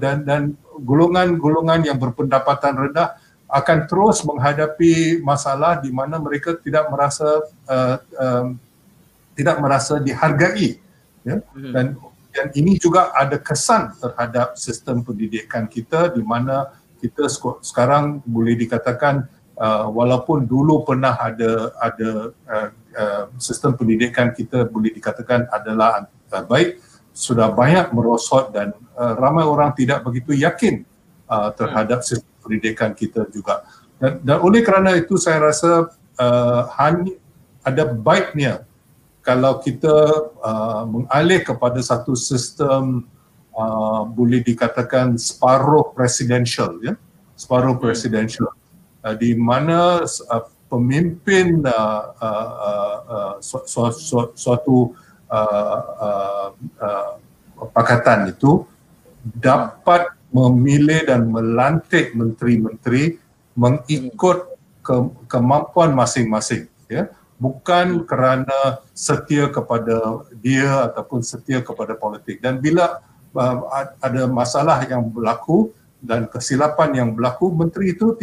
dan 0.00 0.24
dan 0.24 0.42
golongan-golongan 0.80 1.84
yang 1.84 2.00
berpendapatan 2.00 2.88
rendah 2.88 3.20
akan 3.52 3.84
terus 3.84 4.24
menghadapi 4.24 5.20
masalah 5.20 5.76
di 5.76 5.92
mana 5.92 6.16
mereka 6.16 6.56
tidak 6.56 6.88
merasa 6.88 7.44
uh, 7.68 7.96
um, 8.16 8.56
tidak 9.36 9.60
merasa 9.60 10.00
dihargai 10.00 10.80
ya 11.20 11.36
hmm. 11.52 11.72
dan 11.76 11.86
dan 12.32 12.46
ini 12.56 12.80
juga 12.80 13.12
ada 13.12 13.36
kesan 13.36 13.92
terhadap 14.00 14.56
sistem 14.56 15.04
pendidikan 15.04 15.68
kita 15.68 16.08
di 16.16 16.24
mana 16.24 16.72
kita 17.04 17.28
sekarang 17.60 18.24
boleh 18.24 18.56
dikatakan 18.56 19.28
uh, 19.60 19.84
walaupun 19.92 20.48
dulu 20.48 20.88
pernah 20.88 21.12
ada 21.20 21.76
ada 21.76 22.32
uh, 22.32 22.68
uh, 22.96 23.24
sistem 23.36 23.76
pendidikan 23.76 24.32
kita 24.32 24.64
boleh 24.64 24.96
dikatakan 24.96 25.44
adalah 25.52 26.08
uh, 26.32 26.44
baik 26.48 26.80
sudah 27.12 27.52
banyak 27.52 27.92
merosot 27.92 28.50
dan 28.56 28.72
uh, 28.96 29.14
ramai 29.20 29.44
orang 29.44 29.76
tidak 29.76 30.00
begitu 30.00 30.32
yakin 30.32 30.82
uh, 31.28 31.52
terhadap 31.52 32.00
hmm. 32.00 32.08
sistem 32.08 32.34
pendidikan 32.40 32.90
kita 32.96 33.28
juga. 33.28 33.62
Dan, 34.00 34.18
dan 34.24 34.42
oleh 34.42 34.64
kerana 34.64 34.96
itu 34.98 35.14
saya 35.20 35.52
rasa 35.52 35.92
uh, 36.18 36.60
hanya 36.80 37.14
ada 37.62 37.86
baiknya 37.86 38.66
kalau 39.22 39.62
kita 39.62 39.94
uh, 40.42 40.82
mengalih 40.88 41.46
kepada 41.46 41.78
satu 41.78 42.18
sistem 42.18 43.06
uh, 43.54 44.02
boleh 44.02 44.42
dikatakan 44.42 45.14
separuh 45.14 45.94
presidential 45.94 46.74
ya 46.82 46.98
separuh 47.38 47.78
hmm. 47.78 47.82
presidential 47.86 48.50
uh, 49.06 49.14
di 49.14 49.38
mana 49.38 50.02
uh, 50.02 50.44
pemimpin 50.66 51.60
uh, 51.62 52.02
uh, 52.18 52.50
uh, 52.56 52.96
uh, 53.06 53.34
su- 53.38 53.66
su- 53.68 53.92
su- 54.00 54.32
suatu 54.32 54.96
uh, 55.32 55.78
uh, 55.96 56.46
uh, 56.76 57.10
pakatan 57.72 58.28
itu 58.28 58.68
dapat 59.22 60.12
memilih 60.28 61.08
dan 61.08 61.28
melantik 61.28 62.12
menteri-menteri 62.12 63.16
mengikut 63.56 64.52
ke, 64.84 64.94
kemampuan 65.28 65.96
masing-masing 65.96 66.68
ya. 66.88 67.08
Bukan 67.42 68.06
kerana 68.06 68.78
setia 68.94 69.50
kepada 69.50 70.22
dia 70.38 70.86
ataupun 70.86 71.26
setia 71.26 71.58
kepada 71.58 71.98
politik. 71.98 72.38
Dan 72.38 72.62
bila 72.62 73.02
uh, 73.34 73.56
ada 73.98 74.30
masalah 74.30 74.78
yang 74.86 75.02
berlaku 75.10 75.74
dan 75.98 76.30
kesilapan 76.30 77.02
yang 77.02 77.08
berlaku 77.14 77.50
menteri 77.50 77.98
itu 77.98 78.14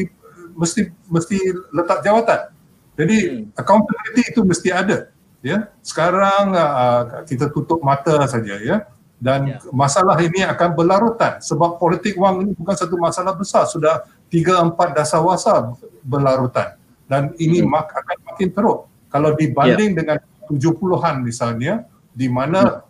mesti 0.55 0.91
mesti 1.11 1.37
letak 1.75 1.99
jawatan. 2.03 2.47
Jadi 2.95 3.17
hmm. 3.27 3.59
accountability 3.59 4.23
itu 4.31 4.41
mesti 4.43 4.69
ada 4.71 5.11
ya 5.39 5.71
sekarang 5.79 6.51
uh, 6.55 7.23
kita 7.23 7.51
tutup 7.51 7.79
mata 7.83 8.27
saja 8.27 8.57
ya. 8.59 8.77
Dan 9.19 9.51
ya. 9.51 9.59
masalah 9.75 10.15
ini 10.23 10.47
akan 10.47 10.79
berlarutan 10.79 11.43
sebab 11.43 11.75
politik 11.75 12.15
wang 12.15 12.39
ini 12.39 12.51
bukan 12.55 12.71
satu 12.71 12.95
masalah 12.95 13.35
besar. 13.35 13.67
Sudah 13.67 14.07
tiga 14.31 14.63
empat 14.63 14.95
dasawasa 14.95 15.75
berlarutan. 16.07 16.79
Dan 17.03 17.35
ini 17.35 17.59
hmm. 17.59 17.67
mak 17.67 17.91
akan 17.91 18.17
makin 18.31 18.49
teruk. 18.55 18.87
Kalau 19.11 19.35
dibanding 19.35 19.91
ya. 19.91 19.97
dengan 19.99 20.17
70-an 20.47 21.15
misalnya 21.19 21.83
di 22.15 22.31
mana 22.31 22.85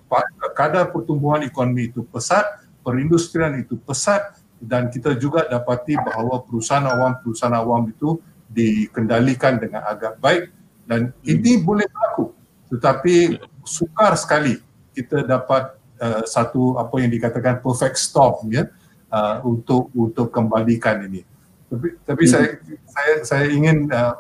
kadar 0.54 0.94
pertumbuhan 0.94 1.42
ekonomi 1.42 1.90
itu 1.90 2.06
pesat, 2.06 2.46
perindustrian 2.86 3.58
itu 3.58 3.74
pesat 3.82 4.38
dan 4.62 4.92
kita 4.92 5.18
juga 5.18 5.48
dapati 5.50 5.98
bahawa 5.98 6.44
perusahaan 6.46 6.84
awam-perusahaan 6.84 7.58
awam 7.58 7.90
itu 7.90 8.22
dikendalikan 8.52 9.58
dengan 9.58 9.82
agak 9.88 10.22
baik. 10.22 10.54
Dan 10.86 11.14
ini 11.26 11.58
boleh 11.62 11.86
berlaku 11.90 12.39
tetapi 12.70 13.38
sukar 13.66 14.14
sekali 14.16 14.62
kita 14.94 15.26
dapat 15.26 15.78
uh, 16.02 16.24
satu 16.26 16.78
apa 16.78 16.96
yang 17.02 17.12
dikatakan 17.12 17.62
perfect 17.62 17.98
storm 17.98 18.50
ya 18.50 18.70
uh, 19.14 19.41
untuk 19.46 19.90
untuk 19.94 20.30
kembalikan 20.30 21.02
ini 21.06 21.26
tapi 21.70 21.88
tapi 22.02 22.24
hmm. 22.26 22.32
saya 22.32 22.48
saya 22.90 23.14
saya 23.26 23.46
ingin 23.50 23.90
uh, 23.94 24.18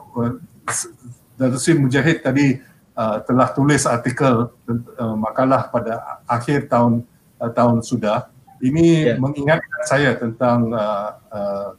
Datuk 1.39 1.61
Sri 1.61 1.73
Mujahid 1.73 2.21
tadi 2.21 2.61
uh, 2.93 3.17
telah 3.25 3.49
tulis 3.55 3.87
artikel 3.89 4.53
uh, 4.69 5.15
makalah 5.17 5.71
pada 5.71 6.21
akhir 6.29 6.69
tahun 6.69 7.01
uh, 7.41 7.49
tahun 7.49 7.81
sudah 7.81 8.29
ini 8.59 9.07
yeah. 9.07 9.17
mengingatkan 9.17 9.81
saya 9.87 10.11
tentang 10.19 10.69
uh, 10.75 11.09
uh, 11.31 11.69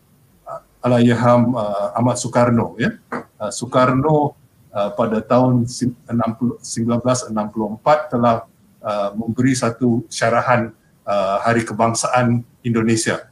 Alayaham 0.81 1.53
uh, 1.53 1.93
Ahmad 1.93 2.17
Soekarno 2.17 2.73
ya. 2.81 2.97
Uh, 3.37 3.53
Soekarno 3.53 4.33
uh, 4.75 4.91
pada 4.95 5.23
tahun 5.23 5.67
60, 5.67 6.63
1964 6.63 8.13
telah 8.13 8.47
uh, 8.83 9.11
memberi 9.15 9.55
satu 9.55 10.07
syarahan 10.11 10.73
uh, 11.07 11.37
Hari 11.45 11.63
Kebangsaan 11.67 12.43
Indonesia. 12.63 13.31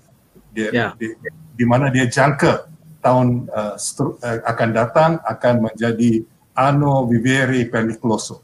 Dia, 0.52 0.70
yeah. 0.72 0.90
di, 0.96 1.14
di 1.54 1.64
mana 1.66 1.90
dia 1.92 2.08
jangka 2.08 2.70
tahun 3.00 3.46
uh, 3.50 3.74
stru, 3.78 4.18
uh, 4.18 4.40
akan 4.44 4.68
datang 4.74 5.10
akan 5.22 5.70
menjadi 5.70 6.24
anno 6.58 7.06
vivere 7.06 7.66
pericoloso. 7.70 8.42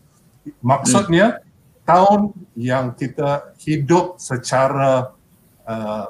Maksudnya 0.61 1.41
hmm 1.41 1.45
tahun 1.85 2.33
yang 2.57 2.97
kita 2.97 3.55
hidup 3.61 4.17
secara 4.17 5.13
uh, 5.69 6.07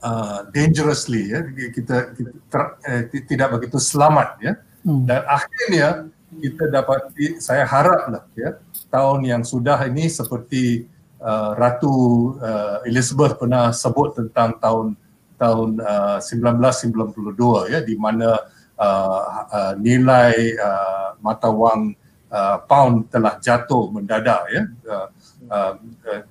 uh, 0.00 0.38
dangerously 0.50 1.28
ya 1.30 1.44
kita, 1.52 2.16
kita 2.16 2.30
ter, 2.48 2.62
eh, 2.88 3.02
tidak 3.28 3.60
begitu 3.60 3.76
selamat 3.76 4.40
ya 4.40 4.52
hmm. 4.84 5.04
dan 5.06 5.22
akhirnya 5.26 5.88
kita 6.30 6.70
dapat 6.70 7.10
saya 7.42 7.66
haraplah 7.66 8.22
ya 8.38 8.54
tahun 8.86 9.26
yang 9.26 9.42
sudah 9.42 9.82
ini 9.90 10.06
seperti 10.06 10.86
uh, 11.18 11.58
ratu 11.58 12.36
uh, 12.38 12.86
Elizabeth 12.86 13.34
pernah 13.34 13.74
sebut 13.74 14.14
tentang 14.14 14.54
tahun 14.62 14.94
tahun 15.40 15.80
uh, 15.80 16.18
1992 16.20 17.72
ya 17.72 17.80
di 17.80 17.94
mana 17.96 18.38
uh, 18.78 19.20
uh, 19.48 19.72
nilai 19.80 20.54
uh, 20.60 21.16
mata 21.18 21.48
wang 21.48 21.96
uh, 22.30 22.56
pound 22.68 23.08
telah 23.10 23.40
jatuh 23.40 23.90
mendadak 23.90 24.42
ya 24.52 24.62
uh, 24.86 25.06
uh, 25.50 25.72
uh, 26.06 26.22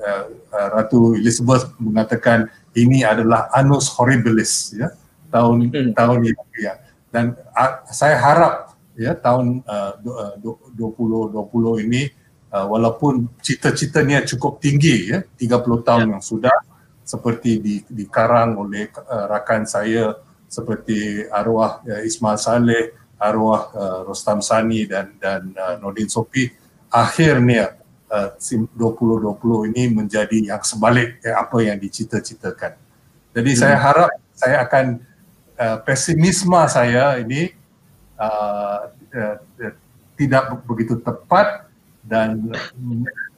uh, 0.00 0.24
uh, 0.48 0.68
Ratu 0.72 1.18
Elizabeth 1.18 1.74
mengatakan 1.76 2.48
ini 2.72 3.04
adalah 3.04 3.52
annus 3.52 3.90
horribilis 3.92 4.72
ya 4.74 4.94
tahun 5.28 5.68
hmm. 5.68 5.92
tahun 5.92 6.20
ini 6.24 6.62
ya 6.62 6.81
dan 7.12 7.36
uh, 7.52 7.84
saya 7.92 8.16
harap 8.16 8.72
ya 8.96 9.12
tahun 9.12 9.60
uh, 9.68 10.00
2020 10.74 11.84
ini 11.86 12.08
uh, 12.50 12.66
walaupun 12.66 13.28
cita-citanya 13.44 14.24
cukup 14.24 14.58
tinggi 14.58 15.12
ya 15.12 15.20
30 15.38 15.86
tahun 15.86 16.06
ya. 16.08 16.12
yang 16.16 16.24
sudah 16.24 16.56
seperti 17.04 17.60
di 17.60 17.74
dikarang 17.86 18.56
oleh 18.56 18.88
uh, 18.96 19.28
rakan 19.28 19.68
saya 19.68 20.16
seperti 20.48 21.28
arwah 21.28 21.84
uh, 21.84 22.00
Ismail 22.00 22.40
Saleh 22.40 22.84
arwah 23.22 23.70
uh, 23.70 23.98
Rostam 24.08 24.42
Sani 24.42 24.88
dan 24.88 25.14
dan 25.20 25.54
uh, 25.54 25.78
Nordin 25.78 26.10
Sopi 26.10 26.50
akhirnya 26.90 27.78
uh, 28.12 28.34
2020 28.36 29.72
ini 29.72 29.82
menjadi 29.88 30.52
yang 30.52 30.60
sebalik 30.60 31.24
eh, 31.24 31.32
apa 31.32 31.56
yang 31.64 31.80
dicita-citakan. 31.80 32.76
Jadi 33.32 33.50
hmm. 33.56 33.58
saya 33.58 33.76
harap 33.80 34.10
saya 34.36 34.56
akan 34.66 35.00
uh, 35.58 35.78
pesimisme 35.84 36.60
saya 36.68 37.18
ini 37.20 37.52
uh, 38.20 38.92
uh, 38.92 39.36
tidak 40.16 40.62
begitu 40.68 41.00
tepat 41.00 41.66
dan 42.04 42.52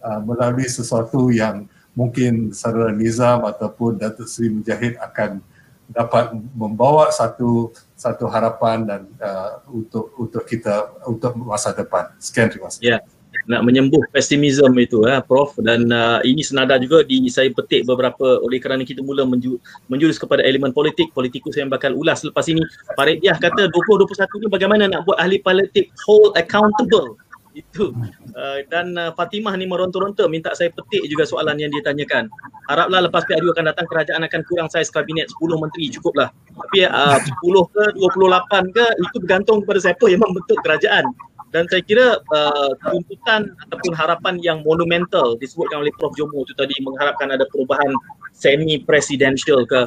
uh, 0.03 0.20
melalui 0.24 0.66
sesuatu 0.66 1.31
yang 1.31 1.69
mungkin 1.95 2.51
Saudara 2.51 2.91
Nizam 2.91 3.47
ataupun 3.47 3.97
Datuk 3.97 4.27
Seri 4.27 4.51
Mujahid 4.51 4.99
akan 4.99 5.39
dapat 5.85 6.32
membawa 6.57 7.12
satu 7.12 7.70
satu 7.95 8.24
harapan 8.27 8.89
dan 8.89 9.03
uh, 9.20 9.61
untuk 9.69 10.11
untuk 10.16 10.43
kita 10.49 10.91
untuk 11.07 11.36
masa 11.39 11.77
depan. 11.77 12.11
Sekian 12.19 12.51
terima 12.51 12.73
kasih. 12.73 12.82
Yeah. 12.82 13.01
Nak 13.45 13.61
menyembuh 13.61 14.01
pesimisme 14.09 14.73
itu 14.81 15.05
ya 15.05 15.21
Prof. 15.21 15.53
Dan 15.61 15.93
uh, 15.93 16.21
ini 16.25 16.41
senada 16.41 16.81
juga 16.81 17.05
di 17.05 17.29
saya 17.29 17.53
petik 17.53 17.85
beberapa 17.85 18.41
oleh 18.41 18.57
kerana 18.57 18.83
kita 18.83 19.05
mula 19.05 19.29
menju, 19.29 19.61
menjurus 19.93 20.16
kepada 20.16 20.41
elemen 20.41 20.73
politik 20.73 21.12
politikus 21.12 21.61
yang 21.61 21.69
bakal 21.69 21.93
ulas 21.93 22.25
lepas 22.25 22.49
ini. 22.49 22.65
Farid 22.97 23.21
Diah 23.21 23.37
kata 23.37 23.69
2021 23.69 24.41
ni 24.41 24.47
bagaimana 24.49 24.83
nak 24.89 25.05
buat 25.05 25.21
ahli 25.21 25.41
politik 25.45 25.93
hold 26.09 26.33
accountable? 26.41 27.21
Itu. 27.55 27.95
Uh, 28.35 28.66
dan 28.66 28.99
uh, 28.99 29.15
Fatimah 29.15 29.55
ni 29.55 29.69
meronta-ronta 29.69 30.27
minta 30.27 30.51
saya 30.59 30.75
petik 30.75 31.07
juga 31.07 31.23
soalan 31.23 31.61
yang 31.61 31.71
dia 31.71 31.87
tanyakan. 31.87 32.27
Haraplah 32.66 33.07
lepas 33.07 33.23
PRU 33.29 33.55
akan 33.55 33.71
datang 33.71 33.87
kerajaan 33.87 34.27
akan 34.27 34.41
kurang 34.51 34.69
saiz 34.73 34.91
kabinet 34.91 35.31
10 35.39 35.62
menteri 35.62 35.87
cukuplah. 35.95 36.35
Tapi 36.51 36.91
uh, 36.91 37.21
10 37.21 37.75
ke 37.77 37.85
28 37.95 38.75
ke 38.75 38.87
itu 39.05 39.16
bergantung 39.23 39.62
kepada 39.62 39.81
siapa 39.85 40.05
yang 40.11 40.25
membentuk 40.25 40.59
kerajaan 40.66 41.07
dan 41.55 41.71
saya 41.71 41.87
kira 41.87 42.19
uh, 42.19 42.73
tuntutan 42.83 43.55
ataupun 43.63 43.95
harapan 43.95 44.35
yang 44.43 44.67
monumental 44.67 45.39
disebutkan 45.39 45.87
oleh 45.87 45.95
Prof. 45.95 46.11
Jomo 46.19 46.43
itu 46.43 46.51
tadi 46.59 46.75
mengharapkan 46.83 47.31
ada 47.31 47.47
perubahan 47.47 47.95
semi 48.35 48.83
presidential 48.83 49.63
ke. 49.65 49.87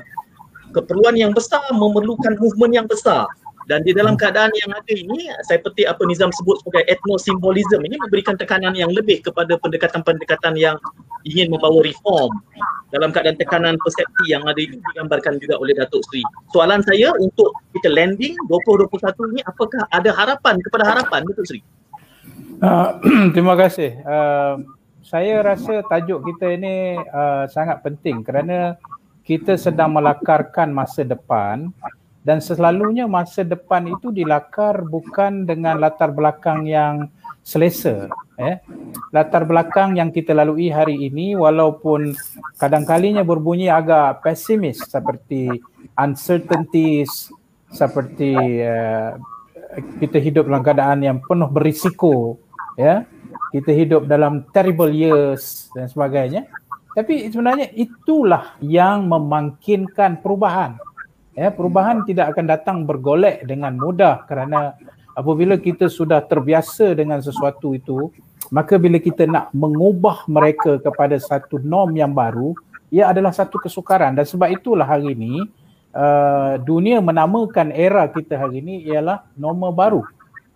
Keperluan 0.68 1.16
yang 1.16 1.32
besar 1.32 1.64
memerlukan 1.72 2.36
movement 2.44 2.76
yang 2.76 2.88
besar 2.92 3.24
dan 3.68 3.84
di 3.84 3.92
dalam 3.92 4.16
keadaan 4.16 4.48
yang 4.64 4.72
ada 4.72 4.94
ini, 4.96 5.28
saya 5.44 5.60
petik 5.60 5.92
apa 5.92 6.00
Nizam 6.08 6.32
sebut 6.32 6.64
sebagai 6.64 6.88
etnosimbolism 6.88 7.84
ini 7.84 8.00
memberikan 8.00 8.40
tekanan 8.40 8.72
yang 8.72 8.88
lebih 8.96 9.20
kepada 9.20 9.60
pendekatan-pendekatan 9.60 10.56
yang 10.56 10.80
ingin 11.28 11.52
membawa 11.52 11.84
reform 11.84 12.32
dalam 12.96 13.12
keadaan 13.12 13.36
tekanan 13.36 13.76
persepsi 13.84 14.32
yang 14.32 14.48
ada 14.48 14.56
itu 14.56 14.80
digambarkan 14.80 15.36
juga 15.44 15.60
oleh 15.60 15.76
Datuk 15.76 16.00
Sri. 16.08 16.24
Soalan 16.56 16.80
saya 16.88 17.12
untuk 17.20 17.52
kita 17.76 17.92
landing 17.92 18.40
2021 18.48 19.36
ini 19.36 19.42
apakah 19.44 19.84
ada 19.92 20.16
harapan 20.16 20.56
kepada 20.64 20.84
harapan 20.88 21.28
Datuk 21.28 21.46
Sri? 21.52 21.60
Uh, 22.64 22.96
terima 23.36 23.60
kasih. 23.60 24.00
Uh, 24.08 24.64
saya 25.04 25.44
rasa 25.44 25.84
tajuk 25.92 26.24
kita 26.24 26.56
ini 26.56 26.96
uh, 26.96 27.44
sangat 27.52 27.84
penting 27.84 28.24
kerana 28.24 28.80
kita 29.28 29.60
sedang 29.60 29.92
melakarkan 29.92 30.72
masa 30.72 31.04
depan 31.04 31.76
dan 32.28 32.44
selalunya 32.44 33.08
masa 33.08 33.48
depan 33.48 33.88
itu 33.88 34.12
dilakar 34.12 34.84
bukan 34.84 35.48
dengan 35.48 35.80
latar 35.80 36.12
belakang 36.12 36.68
yang 36.68 37.08
selesa 37.40 38.12
eh. 38.36 38.60
Latar 39.16 39.48
belakang 39.48 39.96
yang 39.96 40.12
kita 40.12 40.36
lalui 40.36 40.68
hari 40.68 41.08
ini 41.08 41.40
walaupun 41.40 42.12
kadang-kalinya 42.60 43.24
berbunyi 43.24 43.72
agak 43.72 44.20
pesimis 44.28 44.84
seperti 44.84 45.48
uncertainties 45.96 47.32
seperti 47.72 48.36
uh, 48.60 49.16
kita 50.04 50.20
hidup 50.20 50.52
dalam 50.52 50.68
keadaan 50.68 51.00
yang 51.08 51.18
penuh 51.24 51.48
berisiko 51.48 52.36
ya. 52.76 53.08
Kita 53.56 53.72
hidup 53.72 54.04
dalam 54.04 54.44
terrible 54.52 54.92
years 54.92 55.72
dan 55.72 55.88
sebagainya. 55.88 56.44
Tapi 56.92 57.32
sebenarnya 57.32 57.72
itulah 57.72 58.60
yang 58.60 59.08
memungkinkan 59.08 60.20
perubahan 60.20 60.76
ya 61.38 61.54
perubahan 61.54 62.02
tidak 62.02 62.34
akan 62.34 62.46
datang 62.50 62.78
bergolek 62.82 63.46
dengan 63.46 63.78
mudah 63.78 64.26
kerana 64.26 64.74
apabila 65.14 65.62
kita 65.62 65.86
sudah 65.86 66.26
terbiasa 66.26 66.98
dengan 66.98 67.22
sesuatu 67.22 67.78
itu 67.78 68.10
maka 68.50 68.80
bila 68.82 68.98
kita 68.98 69.30
nak 69.30 69.54
mengubah 69.54 70.26
mereka 70.26 70.82
kepada 70.82 71.20
satu 71.22 71.62
norm 71.62 71.94
yang 71.94 72.12
baru 72.16 72.58
ia 72.88 73.12
adalah 73.12 73.36
satu 73.36 73.60
kesukaran. 73.60 74.16
Dan 74.16 74.24
sebab 74.24 74.48
itulah 74.52 74.88
hari 74.88 75.12
ini 75.16 75.44
uh, 75.92 76.56
dunia 76.62 77.04
menamakan 77.04 77.76
era 77.76 78.08
kita 78.08 78.40
hari 78.40 78.64
ini 78.64 78.88
ialah 78.88 79.28
normal 79.36 79.72
baru 79.76 80.02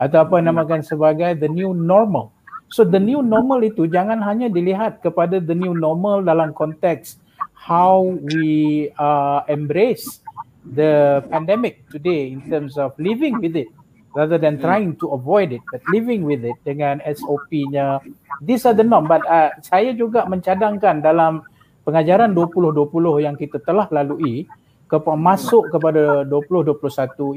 atau 0.02 0.18
apa 0.24 0.42
namakan 0.42 0.82
sebagai 0.82 1.36
the 1.38 1.52
new 1.52 1.76
normal. 1.76 2.32
So 2.72 2.88
the 2.88 3.04
new 3.04 3.20
normal 3.20 3.68
itu 3.68 3.84
jangan 3.86 4.24
hanya 4.24 4.48
dilihat 4.48 5.04
kepada 5.04 5.44
the 5.44 5.54
new 5.54 5.76
normal 5.76 6.24
dalam 6.24 6.56
konteks 6.56 7.20
how 7.52 8.02
we 8.32 8.88
uh, 8.96 9.44
embrace 9.52 10.24
the 10.66 11.24
pandemic 11.34 11.82
today 11.90 12.30
in 12.30 12.42
terms 12.46 12.78
of 12.78 12.94
living 13.02 13.42
with 13.42 13.58
it 13.58 13.70
rather 14.14 14.38
than 14.38 14.60
hmm. 14.60 14.64
trying 14.64 14.92
to 15.00 15.10
avoid 15.16 15.52
it 15.52 15.64
but 15.72 15.82
living 15.90 16.24
with 16.28 16.44
it 16.46 16.58
dengan 16.68 17.02
SOP-nya 17.08 18.04
these 18.44 18.68
are 18.68 18.76
the 18.76 18.86
norm 18.86 19.08
but 19.10 19.24
uh, 19.26 19.50
saya 19.64 19.96
juga 19.96 20.28
mencadangkan 20.28 21.02
dalam 21.02 21.42
pengajaran 21.88 22.36
2020 22.38 23.26
yang 23.26 23.36
kita 23.36 23.58
telah 23.64 23.90
lalui 23.90 24.46
ke 24.86 24.98
masuk 25.16 25.72
kepada 25.72 26.28
2021 26.28 26.78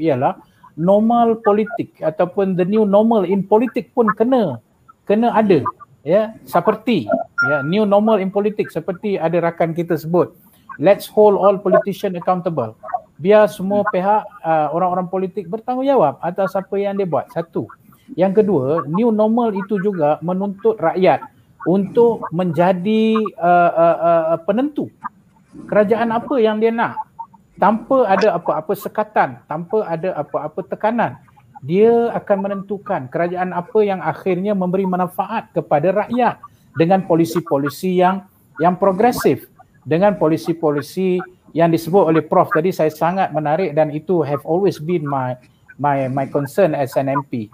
ialah 0.03 0.35
normal 0.75 1.39
politik 1.39 1.95
ataupun 2.03 2.59
the 2.59 2.67
new 2.67 2.83
normal 2.83 3.23
in 3.23 3.41
politik 3.41 3.95
pun 3.95 4.11
kena 4.11 4.59
kena 5.07 5.31
ada 5.31 5.63
ya 6.03 6.35
seperti 6.43 7.07
ya 7.47 7.63
new 7.63 7.87
normal 7.87 8.19
in 8.19 8.27
politics 8.27 8.75
seperti 8.75 9.15
ada 9.15 9.39
rakan 9.39 9.71
kita 9.71 9.95
sebut 9.95 10.35
let's 10.77 11.07
hold 11.07 11.39
all 11.39 11.55
politician 11.55 12.19
accountable 12.19 12.75
biar 13.15 13.47
semua 13.47 13.87
pihak 13.87 14.27
uh, 14.43 14.67
orang-orang 14.75 15.07
politik 15.07 15.47
bertanggungjawab 15.47 16.19
atas 16.19 16.55
apa 16.55 16.75
yang 16.75 16.95
dia 16.95 17.07
buat. 17.07 17.31
Satu. 17.31 17.67
Yang 18.13 18.43
kedua 18.43 18.85
new 18.85 19.09
normal 19.09 19.55
itu 19.57 19.81
juga 19.81 20.21
menuntut 20.21 20.77
rakyat 20.77 21.25
untuk 21.65 22.29
menjadi 22.29 23.17
uh, 23.41 23.71
uh, 23.73 23.97
uh, 24.37 24.39
penentu. 24.45 24.93
Kerajaan 25.65 26.13
apa 26.13 26.35
yang 26.37 26.61
dia 26.61 26.69
nak? 26.69 27.01
Tanpa 27.55 28.03
ada 28.03 28.35
apa-apa 28.35 28.75
sekatan 28.75 29.39
tanpa 29.47 29.87
ada 29.87 30.11
apa-apa 30.19 30.59
tekanan 30.67 31.15
dia 31.63 32.11
akan 32.13 32.37
menentukan 32.45 33.07
kerajaan 33.07 33.55
apa 33.55 33.79
yang 33.81 34.03
akhirnya 34.03 34.51
memberi 34.51 34.83
manfaat 34.83 35.49
kepada 35.55 36.03
rakyat 36.05 36.37
dengan 36.75 37.07
polisi-polisi 37.07 38.03
yang 38.03 38.27
yang 38.59 38.75
progresif 38.75 39.47
dengan 39.87 40.13
polisi-polisi 40.19 41.17
yang 41.55 41.71
disebut 41.71 42.11
oleh 42.11 42.19
prof 42.19 42.51
tadi 42.51 42.75
saya 42.75 42.91
sangat 42.91 43.31
menarik 43.31 43.71
dan 43.71 43.87
itu 43.95 44.19
have 44.27 44.43
always 44.43 44.75
been 44.75 45.07
my 45.07 45.39
my 45.79 46.11
my 46.11 46.27
concern 46.27 46.75
as 46.75 46.91
an 46.99 47.07
MP 47.07 47.47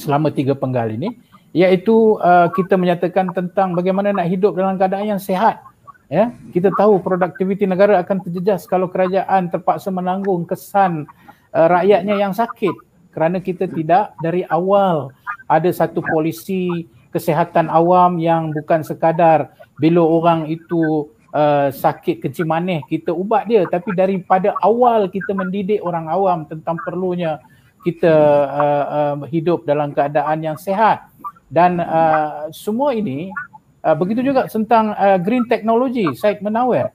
selama 0.00 0.32
tiga 0.32 0.56
penggal 0.56 0.88
ini 0.88 1.12
iaitu 1.52 2.16
uh, 2.16 2.48
kita 2.56 2.80
menyatakan 2.80 3.28
tentang 3.36 3.76
bagaimana 3.76 4.16
nak 4.16 4.24
hidup 4.32 4.56
dalam 4.56 4.80
keadaan 4.80 5.18
yang 5.18 5.22
sehat 5.22 5.60
ya. 6.08 6.32
Kita 6.50 6.72
tahu 6.72 7.02
produktiviti 7.04 7.68
negara 7.68 8.00
akan 8.00 8.24
terjejas 8.24 8.64
kalau 8.64 8.88
kerajaan 8.88 9.52
terpaksa 9.52 9.92
menanggung 9.92 10.48
kesan 10.48 11.04
uh, 11.52 11.68
rakyatnya 11.68 12.16
yang 12.16 12.32
sakit 12.32 12.72
kerana 13.12 13.42
kita 13.42 13.66
tidak 13.68 14.16
dari 14.24 14.46
awal 14.48 15.12
ada 15.50 15.68
satu 15.74 16.00
polisi 16.00 16.86
kesihatan 17.10 17.66
awam 17.66 18.22
yang 18.22 18.54
bukan 18.54 18.86
sekadar 18.86 19.50
bila 19.82 20.06
orang 20.06 20.46
itu 20.46 21.10
uh, 21.34 21.68
sakit 21.72 22.22
kecil 22.22 22.46
manis 22.46 22.84
kita 22.86 23.10
ubat 23.14 23.46
dia. 23.46 23.66
Tapi 23.66 23.94
daripada 23.94 24.54
awal 24.62 25.10
kita 25.10 25.34
mendidik 25.34 25.80
orang 25.82 26.06
awam 26.10 26.46
tentang 26.46 26.78
perlunya 26.82 27.40
kita 27.82 28.12
uh, 28.46 28.84
uh, 28.92 29.16
hidup 29.28 29.64
dalam 29.64 29.90
keadaan 29.96 30.44
yang 30.44 30.58
sehat. 30.60 31.08
Dan 31.50 31.82
uh, 31.82 32.46
semua 32.54 32.94
ini 32.94 33.34
uh, 33.82 33.96
begitu 33.98 34.22
juga 34.22 34.46
tentang 34.46 34.94
uh, 34.94 35.18
green 35.18 35.46
technology 35.50 36.06
Syed 36.14 36.38
Menawar 36.44 36.94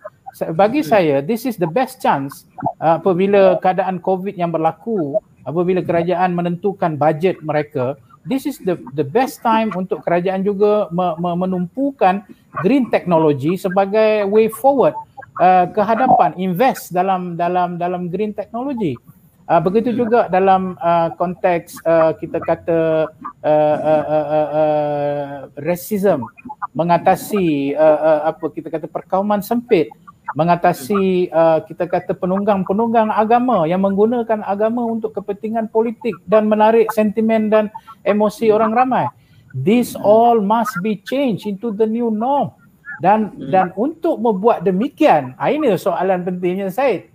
bagi 0.51 0.83
saya 0.83 1.23
this 1.23 1.47
is 1.47 1.55
the 1.55 1.67
best 1.67 2.03
chance 2.03 2.43
uh, 2.83 2.99
apabila 2.99 3.55
keadaan 3.63 4.03
covid 4.03 4.35
yang 4.35 4.51
berlaku 4.51 5.15
apabila 5.47 5.79
kerajaan 5.79 6.35
menentukan 6.35 6.99
bajet 6.99 7.39
mereka 7.39 7.95
this 8.25 8.49
is 8.49 8.57
the 8.65 8.75
the 8.97 9.05
best 9.05 9.39
time 9.45 9.69
untuk 9.77 10.01
kerajaan 10.01 10.41
juga 10.41 10.89
me, 10.89 11.13
me, 11.21 11.31
menumpukan 11.45 12.25
green 12.65 12.89
technology 12.89 13.55
sebagai 13.55 14.25
way 14.27 14.49
forward 14.49 14.97
uh, 15.37 15.69
ke 15.69 15.81
hadapan 15.81 16.33
invest 16.35 16.91
dalam 16.91 17.37
dalam 17.37 17.77
dalam 17.77 18.09
green 18.09 18.33
technology. 18.33 18.97
Uh, 19.45 19.61
begitu 19.61 19.93
juga 19.93 20.25
dalam 20.25 20.73
uh, 20.81 21.13
konteks 21.21 21.77
uh, 21.85 22.17
kita 22.17 22.41
kata 22.41 23.05
uh, 23.45 23.77
uh, 23.77 24.05
uh, 24.09 24.27
uh, 24.27 24.49
uh, 24.49 25.33
racism 25.61 26.25
mengatasi 26.73 27.77
uh, 27.77 27.99
uh, 28.01 28.19
apa 28.33 28.45
kita 28.49 28.73
kata 28.73 28.89
perkauman 28.89 29.45
sempit 29.45 29.93
mengatasi 30.33 31.29
uh, 31.29 31.61
kita 31.69 31.85
kata 31.85 32.17
penunggang-penunggang 32.17 33.13
agama 33.13 33.69
yang 33.69 33.85
menggunakan 33.85 34.41
agama 34.41 34.81
untuk 34.81 35.13
kepentingan 35.13 35.69
politik 35.69 36.17
dan 36.25 36.49
menarik 36.49 36.89
sentimen 36.89 37.53
dan 37.53 37.69
emosi 38.01 38.49
orang 38.49 38.73
ramai. 38.73 39.05
This 39.53 39.93
all 39.95 40.41
must 40.41 40.73
be 40.81 40.99
changed 40.99 41.45
into 41.45 41.69
the 41.71 41.85
new 41.85 42.09
norm. 42.09 42.51
Dan 42.99 43.35
dan 43.51 43.75
untuk 43.75 44.19
membuat 44.19 44.63
demikian, 44.63 45.35
ah, 45.35 45.51
ini 45.51 45.75
soalan 45.75 46.23
pentingnya 46.23 46.71
Said. 46.71 47.11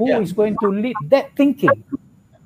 Who 0.00 0.08
yeah. 0.08 0.24
is 0.24 0.32
going 0.32 0.56
to 0.64 0.68
lead 0.72 0.96
that 1.12 1.36
thinking? 1.36 1.84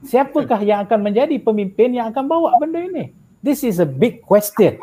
Siapakah 0.05 0.59
yang 0.59 0.83
akan 0.85 1.07
menjadi 1.07 1.39
pemimpin 1.39 1.95
yang 1.95 2.11
akan 2.11 2.27
bawa 2.27 2.59
benda 2.59 2.83
ini? 2.83 3.15
This 3.41 3.63
is 3.63 3.79
a 3.79 3.87
big 3.87 4.27
question. 4.27 4.83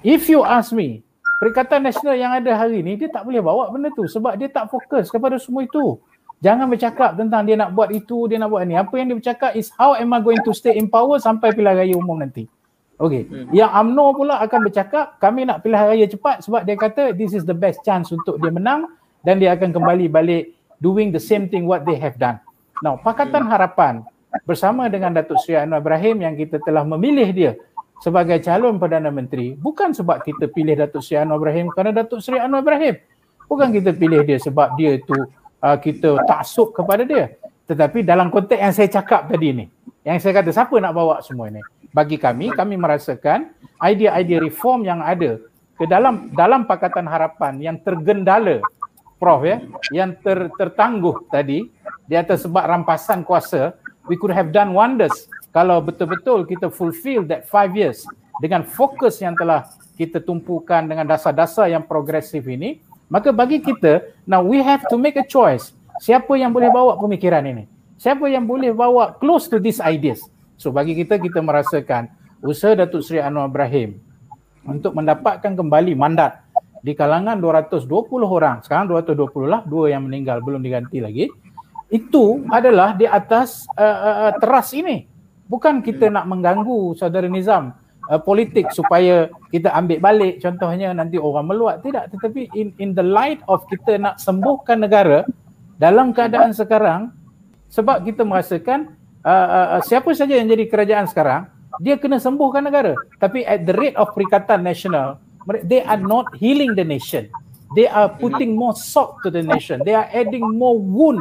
If 0.00 0.30
you 0.32 0.40
ask 0.40 0.72
me, 0.72 1.04
Perikatan 1.38 1.86
Nasional 1.86 2.18
yang 2.18 2.34
ada 2.34 2.50
hari 2.58 2.82
ni 2.82 2.98
dia 2.98 3.06
tak 3.06 3.22
boleh 3.22 3.38
bawa 3.38 3.70
benda 3.70 3.94
tu 3.94 4.10
sebab 4.10 4.34
dia 4.34 4.50
tak 4.50 4.66
fokus 4.66 5.06
kepada 5.06 5.38
semua 5.38 5.62
itu. 5.62 6.02
Jangan 6.38 6.70
bercakap 6.70 7.18
tentang 7.18 7.42
dia 7.46 7.58
nak 7.58 7.74
buat 7.74 7.90
itu, 7.90 8.30
dia 8.30 8.38
nak 8.38 8.50
buat 8.50 8.62
ini. 8.62 8.78
Apa 8.78 8.94
yang 8.98 9.10
dia 9.10 9.16
bercakap 9.18 9.58
is 9.58 9.74
how 9.74 9.98
am 9.98 10.14
I 10.14 10.22
going 10.22 10.38
to 10.42 10.54
stay 10.54 10.78
in 10.78 10.86
power 10.86 11.18
sampai 11.18 11.50
pilihan 11.50 11.78
raya 11.78 11.94
umum 11.98 12.18
nanti. 12.18 12.46
Okay. 12.98 13.26
Hmm. 13.26 13.50
Yang 13.54 13.70
UMNO 13.70 14.06
pula 14.18 14.34
akan 14.42 14.60
bercakap 14.66 15.18
kami 15.22 15.46
nak 15.46 15.62
pilihan 15.62 15.86
raya 15.94 16.06
cepat 16.10 16.42
sebab 16.42 16.66
dia 16.66 16.74
kata 16.74 17.14
this 17.14 17.30
is 17.30 17.46
the 17.46 17.54
best 17.54 17.82
chance 17.86 18.10
untuk 18.10 18.42
dia 18.42 18.50
menang 18.50 18.90
dan 19.22 19.38
dia 19.38 19.54
akan 19.54 19.70
kembali 19.70 20.10
balik 20.10 20.54
doing 20.82 21.14
the 21.14 21.22
same 21.22 21.46
thing 21.46 21.66
what 21.66 21.86
they 21.86 21.94
have 21.94 22.18
done. 22.18 22.42
Now, 22.82 22.98
Pakatan 22.98 23.46
hmm. 23.46 23.50
Harapan 23.50 23.94
bersama 24.42 24.86
dengan 24.90 25.14
Datuk 25.14 25.38
Seri 25.42 25.58
Anwar 25.58 25.82
Ibrahim 25.82 26.22
yang 26.22 26.34
kita 26.34 26.58
telah 26.62 26.82
memilih 26.82 27.30
dia 27.30 27.52
sebagai 27.98 28.38
calon 28.42 28.78
Perdana 28.78 29.10
Menteri 29.10 29.58
bukan 29.58 29.90
sebab 29.90 30.22
kita 30.22 30.46
pilih 30.50 30.78
Datuk 30.78 31.02
Seri 31.02 31.22
Anwar 31.22 31.42
Ibrahim 31.42 31.66
kerana 31.74 31.90
Datuk 31.94 32.22
Seri 32.22 32.38
Anwar 32.38 32.62
Ibrahim. 32.62 32.94
Bukan 33.48 33.68
kita 33.72 33.90
pilih 33.96 34.22
dia 34.28 34.38
sebab 34.38 34.76
dia 34.76 35.00
itu 35.00 35.16
uh, 35.64 35.76
kita 35.80 36.20
taksub 36.28 36.76
kepada 36.76 37.02
dia. 37.02 37.34
Tetapi 37.68 38.04
dalam 38.04 38.32
konteks 38.32 38.60
yang 38.60 38.72
saya 38.72 38.88
cakap 38.88 39.28
tadi 39.28 39.52
ni, 39.52 39.64
yang 40.04 40.16
saya 40.20 40.40
kata 40.40 40.52
siapa 40.52 40.72
nak 40.80 40.92
bawa 40.96 41.20
semua 41.20 41.52
ini? 41.52 41.60
Bagi 41.92 42.16
kami, 42.16 42.52
kami 42.52 42.76
merasakan 42.80 43.52
idea-idea 43.80 44.40
reform 44.40 44.84
yang 44.84 45.00
ada 45.04 45.40
ke 45.76 45.84
dalam 45.84 46.32
dalam 46.32 46.64
Pakatan 46.64 47.04
Harapan 47.08 47.60
yang 47.60 47.76
tergendala 47.80 48.60
Prof 49.18 49.42
ya, 49.42 49.58
yang 49.90 50.14
ter, 50.22 50.46
tertangguh 50.54 51.26
tadi 51.26 51.66
di 52.06 52.14
atas 52.14 52.46
sebab 52.46 52.62
rampasan 52.62 53.26
kuasa, 53.26 53.74
we 54.08 54.16
could 54.16 54.32
have 54.32 54.50
done 54.50 54.72
wonders 54.74 55.28
kalau 55.52 55.80
betul-betul 55.80 56.44
kita 56.44 56.68
fulfill 56.68 57.24
that 57.24 57.48
five 57.48 57.72
years 57.72 58.04
dengan 58.38 58.62
fokus 58.62 59.18
yang 59.18 59.34
telah 59.34 59.66
kita 59.98 60.22
tumpukan 60.22 60.86
dengan 60.86 61.02
dasar-dasar 61.02 61.74
yang 61.74 61.82
progresif 61.82 62.46
ini, 62.46 62.78
maka 63.10 63.34
bagi 63.34 63.58
kita, 63.58 64.06
now 64.28 64.38
we 64.38 64.62
have 64.62 64.86
to 64.86 64.94
make 64.94 65.18
a 65.18 65.26
choice. 65.26 65.74
Siapa 65.98 66.38
yang 66.38 66.54
boleh 66.54 66.70
bawa 66.70 66.94
pemikiran 66.94 67.42
ini? 67.42 67.66
Siapa 67.98 68.30
yang 68.30 68.46
boleh 68.46 68.70
bawa 68.70 69.18
close 69.18 69.50
to 69.50 69.58
these 69.58 69.82
ideas? 69.82 70.22
So 70.54 70.70
bagi 70.70 70.94
kita, 70.94 71.18
kita 71.18 71.42
merasakan 71.42 72.06
usaha 72.38 72.78
Datuk 72.78 73.02
Seri 73.02 73.18
Anwar 73.18 73.50
Ibrahim 73.50 73.98
untuk 74.62 74.94
mendapatkan 74.94 75.58
kembali 75.58 75.98
mandat 75.98 76.46
di 76.78 76.94
kalangan 76.94 77.42
220 77.42 77.90
orang, 78.22 78.62
sekarang 78.62 78.86
220 78.86 79.50
lah, 79.50 79.66
dua 79.66 79.90
yang 79.90 80.06
meninggal 80.06 80.38
belum 80.38 80.62
diganti 80.62 81.02
lagi, 81.02 81.26
itu 81.88 82.44
adalah 82.52 82.92
di 82.92 83.08
atas 83.08 83.64
uh, 83.76 84.28
uh, 84.28 84.32
teras 84.36 84.76
ini. 84.76 85.08
Bukan 85.48 85.80
kita 85.80 86.12
nak 86.12 86.28
mengganggu 86.28 86.92
saudara 86.92 87.24
Nizam 87.24 87.72
uh, 88.12 88.20
politik 88.20 88.68
supaya 88.76 89.32
kita 89.48 89.72
ambil 89.72 89.98
balik. 89.98 90.34
Contohnya 90.44 90.92
nanti 90.92 91.16
orang 91.16 91.48
meluat. 91.48 91.80
Tidak 91.80 92.12
tetapi 92.12 92.52
in 92.52 92.76
in 92.76 92.92
the 92.92 93.04
light 93.04 93.40
of 93.48 93.64
kita 93.72 93.96
nak 93.96 94.20
sembuhkan 94.20 94.84
negara 94.84 95.24
dalam 95.80 96.12
keadaan 96.12 96.52
sekarang 96.52 97.08
sebab 97.72 98.04
kita 98.04 98.24
merasakan 98.24 98.92
uh, 99.24 99.80
uh, 99.80 99.80
siapa 99.80 100.12
saja 100.12 100.36
yang 100.36 100.52
jadi 100.52 100.68
kerajaan 100.68 101.08
sekarang 101.08 101.48
dia 101.80 101.96
kena 101.96 102.20
sembuhkan 102.20 102.68
negara. 102.68 102.92
Tapi 103.16 103.48
at 103.48 103.64
the 103.64 103.72
rate 103.72 103.96
of 103.96 104.12
perikatan 104.12 104.60
nasional 104.60 105.16
they 105.64 105.80
are 105.88 106.00
not 106.00 106.28
healing 106.36 106.76
the 106.76 106.84
nation 106.84 107.32
they 107.76 107.88
are 107.90 108.08
putting 108.20 108.56
more 108.56 108.72
salt 108.72 109.18
to 109.20 109.28
the 109.28 109.42
nation 109.42 109.80
they 109.84 109.96
are 109.96 110.08
adding 110.12 110.44
more 110.56 110.78
wound 110.78 111.20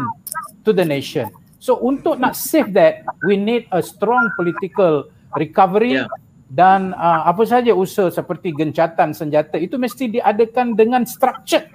to 0.64 0.72
the 0.72 0.86
nation 0.86 1.28
So 1.58 1.82
untuk 1.82 2.22
nak 2.22 2.38
save 2.38 2.72
that, 2.78 3.04
we 3.26 3.36
need 3.36 3.66
a 3.74 3.82
strong 3.82 4.30
political 4.38 5.10
recovery 5.34 6.00
yeah. 6.00 6.08
dan 6.54 6.94
uh, 6.94 7.28
apa 7.28 7.44
saja 7.44 7.74
usaha 7.74 8.14
seperti 8.14 8.54
gencatan 8.54 9.12
senjata 9.12 9.58
itu 9.58 9.76
mesti 9.76 10.08
diadakan 10.08 10.78
dengan 10.78 11.04
structure, 11.04 11.66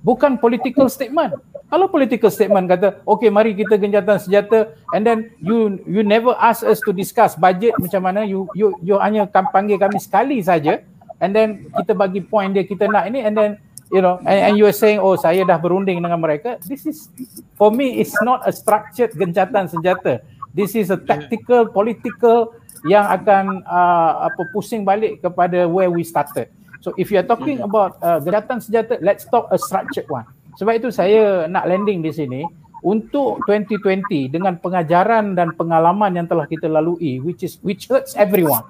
bukan 0.00 0.38
political 0.38 0.86
statement. 0.86 1.36
Kalau 1.68 1.88
political 1.90 2.32
statement 2.32 2.70
kata, 2.70 3.02
okay 3.04 3.28
mari 3.28 3.52
kita 3.52 3.76
gencatan 3.76 4.16
senjata 4.22 4.72
and 4.94 5.02
then 5.02 5.32
you 5.42 5.76
you 5.90 6.06
never 6.06 6.32
ask 6.38 6.62
us 6.62 6.78
to 6.80 6.94
discuss 6.94 7.34
budget 7.34 7.74
macam 7.82 8.08
mana, 8.08 8.22
you 8.22 8.46
you 8.54 8.72
you 8.80 8.94
hanya 9.02 9.26
panggil 9.26 9.76
kami 9.76 9.98
sekali 9.98 10.38
saja 10.38 10.80
and 11.18 11.34
then 11.34 11.66
kita 11.76 11.92
bagi 11.98 12.22
point 12.22 12.54
dia 12.54 12.62
kita 12.62 12.86
nak 12.86 13.10
ini 13.10 13.26
and 13.26 13.34
then 13.34 13.50
you 13.92 14.00
know 14.00 14.16
and, 14.24 14.38
and 14.50 14.52
you 14.56 14.64
are 14.64 14.74
saying 14.74 14.98
oh 14.98 15.14
saya 15.20 15.44
dah 15.44 15.60
berunding 15.60 16.00
dengan 16.00 16.16
mereka. 16.16 16.56
This 16.64 16.88
is 16.88 17.12
for 17.60 17.68
me 17.68 18.00
it's 18.00 18.16
not 18.24 18.42
a 18.48 18.50
structured 18.50 19.12
gencatan 19.12 19.68
senjata. 19.68 20.24
This 20.56 20.72
is 20.72 20.88
a 20.88 20.96
tactical 20.96 21.68
political 21.68 22.56
yang 22.88 23.04
akan 23.06 23.62
uh, 23.68 24.26
apa 24.26 24.42
pusing 24.50 24.82
balik 24.82 25.20
kepada 25.20 25.68
where 25.68 25.92
we 25.92 26.02
started. 26.02 26.48
So 26.82 26.96
if 26.98 27.14
you 27.14 27.20
are 27.20 27.28
talking 27.28 27.60
about 27.62 28.00
uh, 28.00 28.18
gencatan 28.18 28.64
senjata 28.64 28.98
let's 29.04 29.28
talk 29.28 29.52
a 29.52 29.60
structured 29.60 30.08
one. 30.08 30.24
Sebab 30.56 30.72
itu 30.80 30.88
saya 30.88 31.44
nak 31.46 31.68
landing 31.68 32.00
di 32.00 32.12
sini 32.12 32.40
untuk 32.82 33.44
2020 33.46 34.32
dengan 34.32 34.58
pengajaran 34.58 35.38
dan 35.38 35.54
pengalaman 35.54 36.18
yang 36.18 36.26
telah 36.26 36.48
kita 36.48 36.66
lalui 36.66 37.22
which 37.22 37.44
is 37.44 37.60
which 37.60 37.86
hurts 37.92 38.16
everyone. 38.16 38.64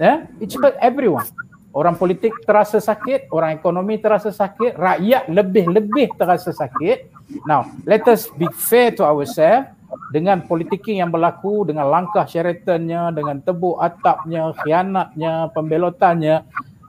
Yeah 0.00 0.30
it 0.40 0.48
hurts 0.54 0.78
everyone 0.80 1.28
orang 1.70 1.94
politik 1.94 2.34
terasa 2.42 2.82
sakit, 2.82 3.30
orang 3.30 3.54
ekonomi 3.54 3.98
terasa 4.02 4.34
sakit, 4.34 4.74
rakyat 4.74 5.30
lebih-lebih 5.30 6.18
terasa 6.18 6.50
sakit. 6.50 7.10
Now, 7.46 7.70
let 7.86 8.02
us 8.10 8.26
be 8.34 8.50
fair 8.50 8.90
to 8.98 9.06
ourselves 9.06 9.70
dengan 10.10 10.42
politiking 10.46 11.02
yang 11.02 11.10
berlaku, 11.10 11.66
dengan 11.66 11.90
langkah 11.90 12.26
Sheratonnya, 12.26 13.14
dengan 13.14 13.38
tebuk 13.42 13.78
atapnya, 13.78 14.54
khianatnya, 14.62 15.50
pembelotannya, 15.54 16.42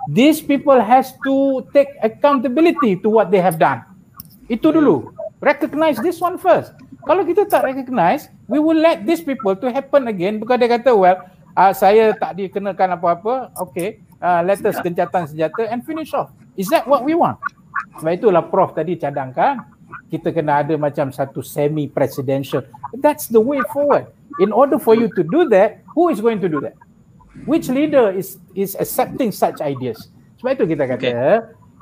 these 0.10 0.42
people 0.42 0.78
has 0.78 1.14
to 1.22 1.66
take 1.74 1.94
accountability 2.02 2.98
to 2.98 3.10
what 3.10 3.30
they 3.30 3.42
have 3.42 3.62
done. 3.62 3.86
Itu 4.50 4.74
dulu. 4.74 5.14
Recognize 5.42 5.98
this 6.02 6.22
one 6.22 6.38
first. 6.38 6.74
Kalau 7.06 7.26
kita 7.26 7.50
tak 7.50 7.66
recognize, 7.66 8.30
we 8.46 8.62
will 8.62 8.78
let 8.78 9.02
these 9.10 9.26
people 9.26 9.58
to 9.58 9.74
happen 9.74 10.06
again 10.06 10.38
because 10.38 10.62
dia 10.62 10.70
kata, 10.70 10.94
well, 10.94 11.18
uh, 11.58 11.74
saya 11.74 12.14
tak 12.14 12.38
dikenakan 12.38 13.02
apa-apa, 13.02 13.50
okay, 13.58 14.02
uh, 14.22 14.42
let 14.46 14.62
us 14.64 14.78
gencatan 14.80 15.28
senjata 15.28 15.68
and 15.68 15.84
finish 15.84 16.14
off. 16.14 16.32
Is 16.56 16.70
that 16.70 16.86
what 16.86 17.04
we 17.04 17.18
want? 17.18 17.42
Sebab 18.00 18.22
itulah 18.22 18.46
Prof 18.48 18.72
tadi 18.78 18.96
cadangkan 18.96 19.66
kita 20.08 20.32
kena 20.32 20.64
ada 20.64 20.76
macam 20.80 21.12
satu 21.12 21.44
semi 21.44 21.90
presidential. 21.92 22.64
That's 23.02 23.28
the 23.28 23.42
way 23.42 23.60
forward. 23.74 24.08
In 24.40 24.56
order 24.56 24.80
for 24.80 24.96
you 24.96 25.12
to 25.12 25.22
do 25.28 25.48
that, 25.52 25.84
who 25.92 26.08
is 26.08 26.24
going 26.24 26.40
to 26.40 26.48
do 26.48 26.64
that? 26.64 26.76
Which 27.48 27.68
leader 27.68 28.12
is 28.12 28.40
is 28.56 28.76
accepting 28.80 29.32
such 29.36 29.60
ideas? 29.60 30.12
Sebab 30.40 30.60
itu 30.60 30.76
kita 30.76 30.84
kata 30.88 31.08
okay. 31.08 31.20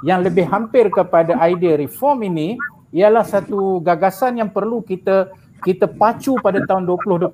yang 0.06 0.22
lebih 0.22 0.45
hampir 0.45 0.90
kepada 0.94 1.38
idea 1.45 1.78
reform 1.78 2.26
ini 2.26 2.57
ialah 2.94 3.26
satu 3.26 3.82
gagasan 3.82 4.41
yang 4.41 4.49
perlu 4.49 4.82
kita 4.82 5.30
kita 5.61 5.86
pacu 5.90 6.38
pada 6.40 6.64
tahun 6.64 6.88
2021 6.88 7.34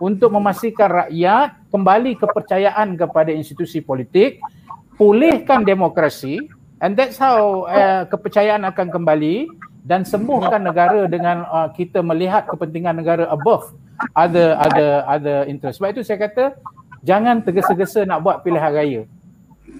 untuk 0.00 0.32
memastikan 0.32 1.06
rakyat 1.06 1.56
kembali 1.72 2.20
kepercayaan 2.20 2.96
kepada 3.00 3.32
institusi 3.32 3.80
politik, 3.80 4.40
pulihkan 5.00 5.64
demokrasi 5.64 6.40
and 6.84 6.96
that's 6.96 7.16
how 7.16 7.64
uh, 7.68 8.04
kepercayaan 8.08 8.64
akan 8.68 8.92
kembali 8.92 9.48
dan 9.86 10.02
sembuhkan 10.02 10.66
negara 10.66 11.06
dengan 11.06 11.46
uh, 11.46 11.68
kita 11.70 12.02
melihat 12.02 12.50
kepentingan 12.50 13.00
negara 13.00 13.30
above 13.30 13.72
ada 14.12 14.58
ada 14.60 14.86
ada 15.08 15.34
interest. 15.48 15.80
Sebab 15.80 15.96
itu 15.96 16.02
saya 16.04 16.26
kata 16.26 16.58
jangan 17.06 17.40
tergesa-gesa 17.40 18.04
nak 18.04 18.20
buat 18.26 18.42
pilihan 18.42 18.72
raya. 18.72 19.02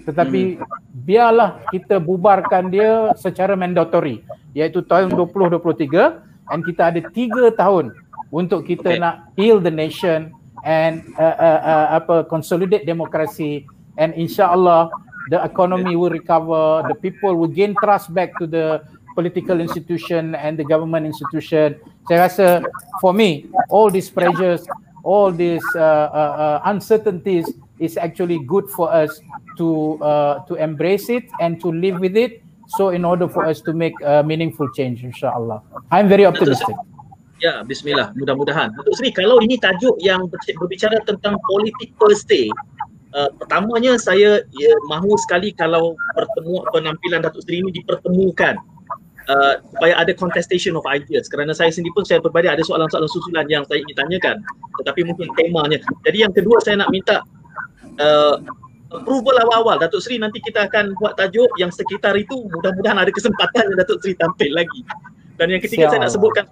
Tetapi 0.07 0.63
biarlah 1.03 1.59
kita 1.69 1.99
bubarkan 1.99 2.71
dia 2.71 3.11
secara 3.19 3.59
mandatory 3.59 4.23
iaitu 4.55 4.79
tahun 4.79 5.11
2023 5.13 6.49
and 6.55 6.61
kita 6.63 6.81
ada 6.87 7.01
tiga 7.11 7.51
tahun 7.51 7.91
untuk 8.31 8.67
kita 8.67 8.97
okay. 8.97 8.99
nak 8.99 9.31
heal 9.39 9.59
the 9.59 9.71
nation 9.71 10.33
and 10.67 11.03
uh, 11.15 11.37
uh, 11.37 11.59
uh, 11.63 11.87
apa 11.95 12.15
consolidate 12.27 12.83
demokrasi. 12.83 13.63
And 13.97 14.13
insyaallah 14.13 14.91
the 15.33 15.41
economy 15.43 15.95
will 15.95 16.13
recover 16.13 16.85
the 16.87 16.95
people 16.95 17.35
will 17.35 17.51
gain 17.51 17.73
trust 17.81 18.13
back 18.13 18.35
to 18.39 18.45
the 18.45 18.83
political 19.17 19.59
institution 19.59 20.35
and 20.35 20.59
the 20.59 20.67
government 20.67 21.07
institution. 21.07 21.79
Saya 22.05 22.29
rasa 22.29 22.47
for 23.01 23.11
me 23.11 23.49
all 23.73 23.89
these 23.89 24.11
pressures 24.11 24.63
all 25.07 25.31
these 25.31 25.63
uh, 25.75 25.79
uh, 25.79 26.33
uh, 26.35 26.57
uncertainties 26.67 27.47
is 27.79 27.95
actually 27.95 28.43
good 28.43 28.69
for 28.69 28.91
us 28.91 29.23
to 29.55 29.97
uh, 30.03 30.43
to 30.45 30.59
embrace 30.59 31.07
it 31.09 31.25
and 31.39 31.61
to 31.63 31.71
live 31.71 32.03
with 32.03 32.19
it. 32.19 32.43
So 32.75 32.91
in 32.91 33.07
order 33.07 33.31
for 33.31 33.47
us 33.47 33.63
to 33.63 33.71
make 33.71 33.95
a 34.03 34.19
meaningful 34.21 34.67
change 34.75 35.01
insyaallah. 35.07 35.63
I'm 35.87 36.11
very 36.11 36.27
optimistic 36.27 36.75
Ya, 37.37 37.61
bismillah. 37.61 38.17
Mudah-mudahan. 38.17 38.73
Datuk 38.73 38.97
Seri, 38.97 39.13
kalau 39.13 39.37
ini 39.45 39.61
tajuk 39.61 39.93
yang 40.01 40.25
berbicara 40.29 40.97
tentang 41.05 41.37
politik 41.45 41.93
per 41.93 42.17
se, 42.17 42.49
uh, 43.13 43.29
pertamanya 43.37 43.93
saya 44.01 44.41
ya, 44.57 44.73
mahu 44.89 45.13
sekali 45.21 45.53
kalau 45.53 45.93
pertemuan 46.17 46.65
penampilan 46.73 47.21
Datuk 47.21 47.45
Seri 47.45 47.61
ini 47.61 47.69
dipertemukan 47.77 48.57
uh, 49.29 49.61
supaya 49.69 49.93
ada 50.01 50.11
contestation 50.17 50.73
of 50.73 50.85
ideas. 50.89 51.29
Kerana 51.29 51.53
saya 51.53 51.69
sendiri 51.69 51.93
pun 51.93 52.09
saya 52.09 52.17
berbalik 52.17 52.57
ada 52.57 52.63
soalan-soalan 52.65 53.09
susulan 53.09 53.45
yang 53.45 53.61
saya 53.69 53.85
ingin 53.85 53.97
tanyakan. 54.01 54.41
Tetapi 54.81 55.05
mungkin 55.05 55.29
temanya. 55.37 55.77
Jadi 56.09 56.25
yang 56.25 56.33
kedua 56.33 56.57
saya 56.57 56.81
nak 56.81 56.89
minta 56.89 57.21
uh, 58.01 58.41
approval 58.89 59.37
awal-awal. 59.45 59.77
Datuk 59.77 60.01
Seri 60.01 60.17
nanti 60.17 60.41
kita 60.41 60.65
akan 60.65 60.97
buat 60.97 61.13
tajuk 61.21 61.53
yang 61.61 61.69
sekitar 61.69 62.17
itu 62.17 62.49
mudah-mudahan 62.49 62.97
ada 62.97 63.13
kesempatan 63.13 63.69
yang 63.69 63.77
Datuk 63.77 64.01
Seri 64.01 64.17
tampil 64.17 64.57
lagi. 64.57 64.81
Dan 65.37 65.53
yang 65.53 65.61
ketiga 65.61 65.85
Siap. 65.85 65.91
saya 65.93 65.99
nak 66.01 66.13
sebutkan 66.17 66.49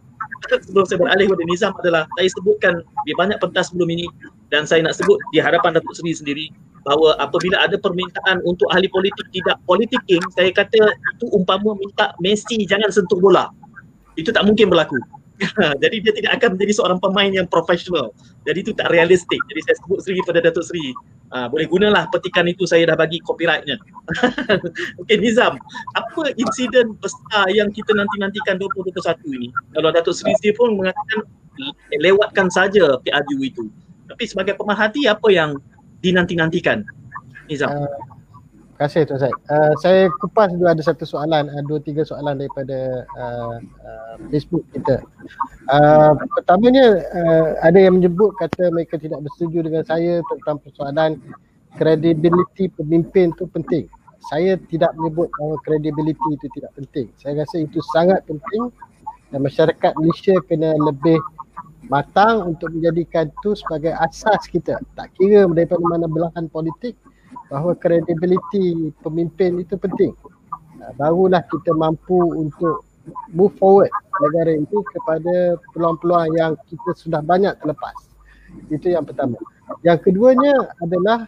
sebelum 0.50 0.86
saya 0.86 1.00
beralih 1.02 1.26
kepada 1.30 1.44
Nizam 1.48 1.72
adalah 1.82 2.04
saya 2.18 2.30
sebutkan 2.32 2.74
di 3.08 3.14
banyak 3.16 3.38
pentas 3.40 3.72
sebelum 3.72 3.90
ini 3.92 4.06
dan 4.54 4.68
saya 4.68 4.84
nak 4.86 4.96
sebut 4.96 5.18
di 5.34 5.42
hadapan 5.42 5.76
Datuk 5.76 5.96
Seri 5.96 6.14
sendiri 6.14 6.46
bahawa 6.86 7.18
apabila 7.18 7.58
ada 7.66 7.76
permintaan 7.82 8.46
untuk 8.46 8.70
ahli 8.70 8.86
politik 8.94 9.26
tidak 9.34 9.58
politiking, 9.66 10.22
saya 10.38 10.54
kata 10.54 10.94
itu 10.94 11.26
umpama 11.34 11.74
minta 11.74 12.14
Messi 12.22 12.62
jangan 12.64 12.94
sentuh 12.94 13.18
bola. 13.18 13.50
Itu 14.16 14.30
tak 14.30 14.46
mungkin 14.46 14.70
berlaku. 14.70 15.02
Jadi 15.84 15.96
dia 16.00 16.14
tidak 16.16 16.32
akan 16.40 16.56
menjadi 16.56 16.74
seorang 16.80 17.00
pemain 17.02 17.28
yang 17.28 17.50
profesional. 17.50 18.16
Jadi 18.48 18.70
itu 18.70 18.72
tak 18.72 18.94
realistik. 18.94 19.42
Jadi 19.52 19.60
saya 19.68 19.76
sebut 19.84 20.00
Seri 20.06 20.22
pada 20.24 20.40
Datuk 20.40 20.64
Seri 20.64 20.96
uh, 21.34 21.48
boleh 21.50 21.66
gunalah 21.66 22.06
petikan 22.12 22.46
itu 22.46 22.68
saya 22.68 22.86
dah 22.90 22.98
bagi 22.98 23.22
copyrightnya. 23.24 23.80
Okey 25.02 25.18
Nizam, 25.18 25.58
apa 25.98 26.22
insiden 26.38 26.94
besar 27.00 27.50
yang 27.50 27.72
kita 27.74 27.94
nanti-nantikan 27.96 28.62
2021 28.62 29.38
ini? 29.38 29.48
Kalau 29.74 29.90
Datuk 29.90 30.14
Seri 30.14 30.34
Sri 30.38 30.52
pun 30.54 30.78
mengatakan 30.78 31.26
lewatkan 31.98 32.52
saja 32.52 33.00
PRU 33.02 33.40
itu. 33.42 33.66
Tapi 34.06 34.24
sebagai 34.30 34.54
pemerhati 34.60 35.10
apa 35.10 35.28
yang 35.34 35.58
dinanti-nantikan? 36.04 36.86
Nizam. 37.50 37.74
Uh, 37.74 38.15
Terima 38.76 38.92
kasih 38.92 39.08
Tuan 39.08 39.20
Syed. 39.24 39.36
Uh, 39.48 39.74
saya 39.80 40.02
kupas 40.20 40.52
dulu 40.52 40.68
ada 40.68 40.84
satu 40.84 41.08
soalan, 41.08 41.48
uh, 41.48 41.64
dua 41.64 41.80
tiga 41.80 42.04
soalan 42.04 42.36
daripada 42.44 43.08
uh, 43.16 43.56
uh, 43.64 44.16
Facebook 44.28 44.68
kita. 44.76 45.00
Uh, 45.72 46.12
pertamanya 46.36 47.00
uh, 47.16 47.56
ada 47.64 47.80
yang 47.80 48.04
menyebut 48.04 48.36
kata 48.36 48.76
mereka 48.76 49.00
tidak 49.00 49.24
bersetuju 49.24 49.64
dengan 49.72 49.88
saya 49.88 50.20
tentang 50.28 50.60
persoalan 50.60 51.16
kredibiliti 51.80 52.68
pemimpin 52.76 53.32
itu 53.32 53.48
penting. 53.48 53.88
Saya 54.28 54.60
tidak 54.68 54.92
menyebut 55.00 55.32
bahawa 55.40 55.56
kredibiliti 55.64 56.28
itu 56.36 56.48
tidak 56.60 56.76
penting. 56.76 57.08
Saya 57.16 57.48
rasa 57.48 57.64
itu 57.64 57.80
sangat 57.96 58.28
penting 58.28 58.76
dan 59.32 59.40
masyarakat 59.40 59.92
Malaysia 59.96 60.36
kena 60.52 60.76
lebih 60.84 61.16
matang 61.88 62.44
untuk 62.44 62.76
menjadikan 62.76 63.32
itu 63.32 63.56
sebagai 63.56 63.96
asas 64.04 64.52
kita. 64.52 64.84
Tak 65.00 65.16
kira 65.16 65.48
daripada 65.48 65.80
mana 65.80 66.12
belahan 66.12 66.52
politik, 66.52 67.00
bahawa 67.50 67.78
kredibiliti 67.78 68.92
pemimpin 69.06 69.62
itu 69.62 69.78
penting. 69.78 70.12
Barulah 70.98 71.42
kita 71.50 71.74
mampu 71.74 72.18
untuk 72.34 72.86
move 73.34 73.54
forward 73.58 73.90
negara 74.22 74.56
ini 74.56 74.80
kepada 74.94 75.60
peluang-peluang 75.74 76.30
yang 76.38 76.52
kita 76.70 76.92
sudah 76.96 77.22
banyak 77.22 77.54
terlepas. 77.62 77.96
Itu 78.72 78.94
yang 78.94 79.04
pertama. 79.06 79.38
Yang 79.82 80.10
keduanya 80.10 80.54
adalah 80.80 81.26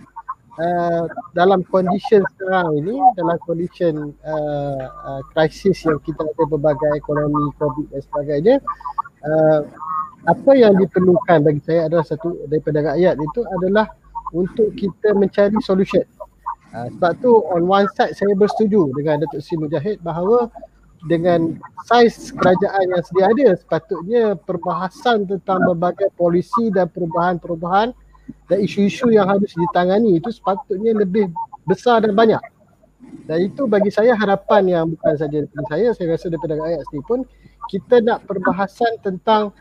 uh, 0.61 1.06
dalam 1.34 1.65
kondisi 1.68 2.22
sekarang 2.38 2.81
ini, 2.81 2.95
dalam 3.18 3.38
kondisi 3.44 3.91
uh, 3.91 4.84
uh, 4.88 5.22
krisis 5.34 5.84
yang 5.85 5.99
kita 6.06 6.22
ada 6.22 6.44
berbagai 6.45 6.91
ekonomi, 6.98 7.52
COVID 7.57 7.88
dan 7.94 8.02
sebagainya, 8.06 8.56
uh, 9.26 9.61
apa 10.27 10.52
yang 10.60 10.76
diperlukan 10.76 11.39
bagi 11.45 11.61
saya 11.64 11.88
adalah 11.88 12.03
satu 12.03 12.35
daripada 12.52 12.94
rakyat 12.94 13.15
itu 13.15 13.41
adalah 13.48 13.88
untuk 14.33 14.73
kita 14.75 15.15
mencari 15.15 15.55
solution. 15.63 16.03
Uh, 16.75 16.91
sebab 16.97 17.11
tu 17.23 17.31
on 17.55 17.63
one 17.63 17.87
side 17.95 18.11
saya 18.11 18.35
bersetuju 18.35 18.91
dengan 18.99 19.23
Datuk 19.23 19.39
Sri 19.39 19.55
Mujahid 19.55 20.03
bahawa 20.03 20.51
dengan 21.07 21.55
saiz 21.87 22.33
kerajaan 22.35 22.91
yang 22.91 23.03
sedia 23.05 23.25
ada 23.31 23.47
sepatutnya 23.55 24.23
perbahasan 24.35 25.29
tentang 25.29 25.63
berbagai 25.63 26.11
polisi 26.17 26.73
dan 26.73 26.89
perubahan-perubahan 26.91 27.95
dan 28.51 28.57
isu-isu 28.59 29.13
yang 29.13 29.29
harus 29.29 29.53
ditangani 29.55 30.19
itu 30.19 30.27
sepatutnya 30.33 30.97
lebih 30.97 31.31
besar 31.63 32.03
dan 32.03 32.17
banyak. 32.17 32.41
Dan 33.27 33.47
itu 33.47 33.67
bagi 33.67 33.91
saya 33.91 34.15
harapan 34.15 34.63
yang 34.67 34.85
bukan 34.91 35.13
saja 35.15 35.43
daripada 35.43 35.63
saya, 35.71 35.87
saya 35.95 36.07
rasa 36.15 36.25
daripada 36.27 36.53
rakyat 36.59 36.81
sendiri 36.89 37.05
pun 37.07 37.19
kita 37.67 37.95
nak 38.03 38.19
perbahasan 38.27 38.91
tentang 39.03 39.51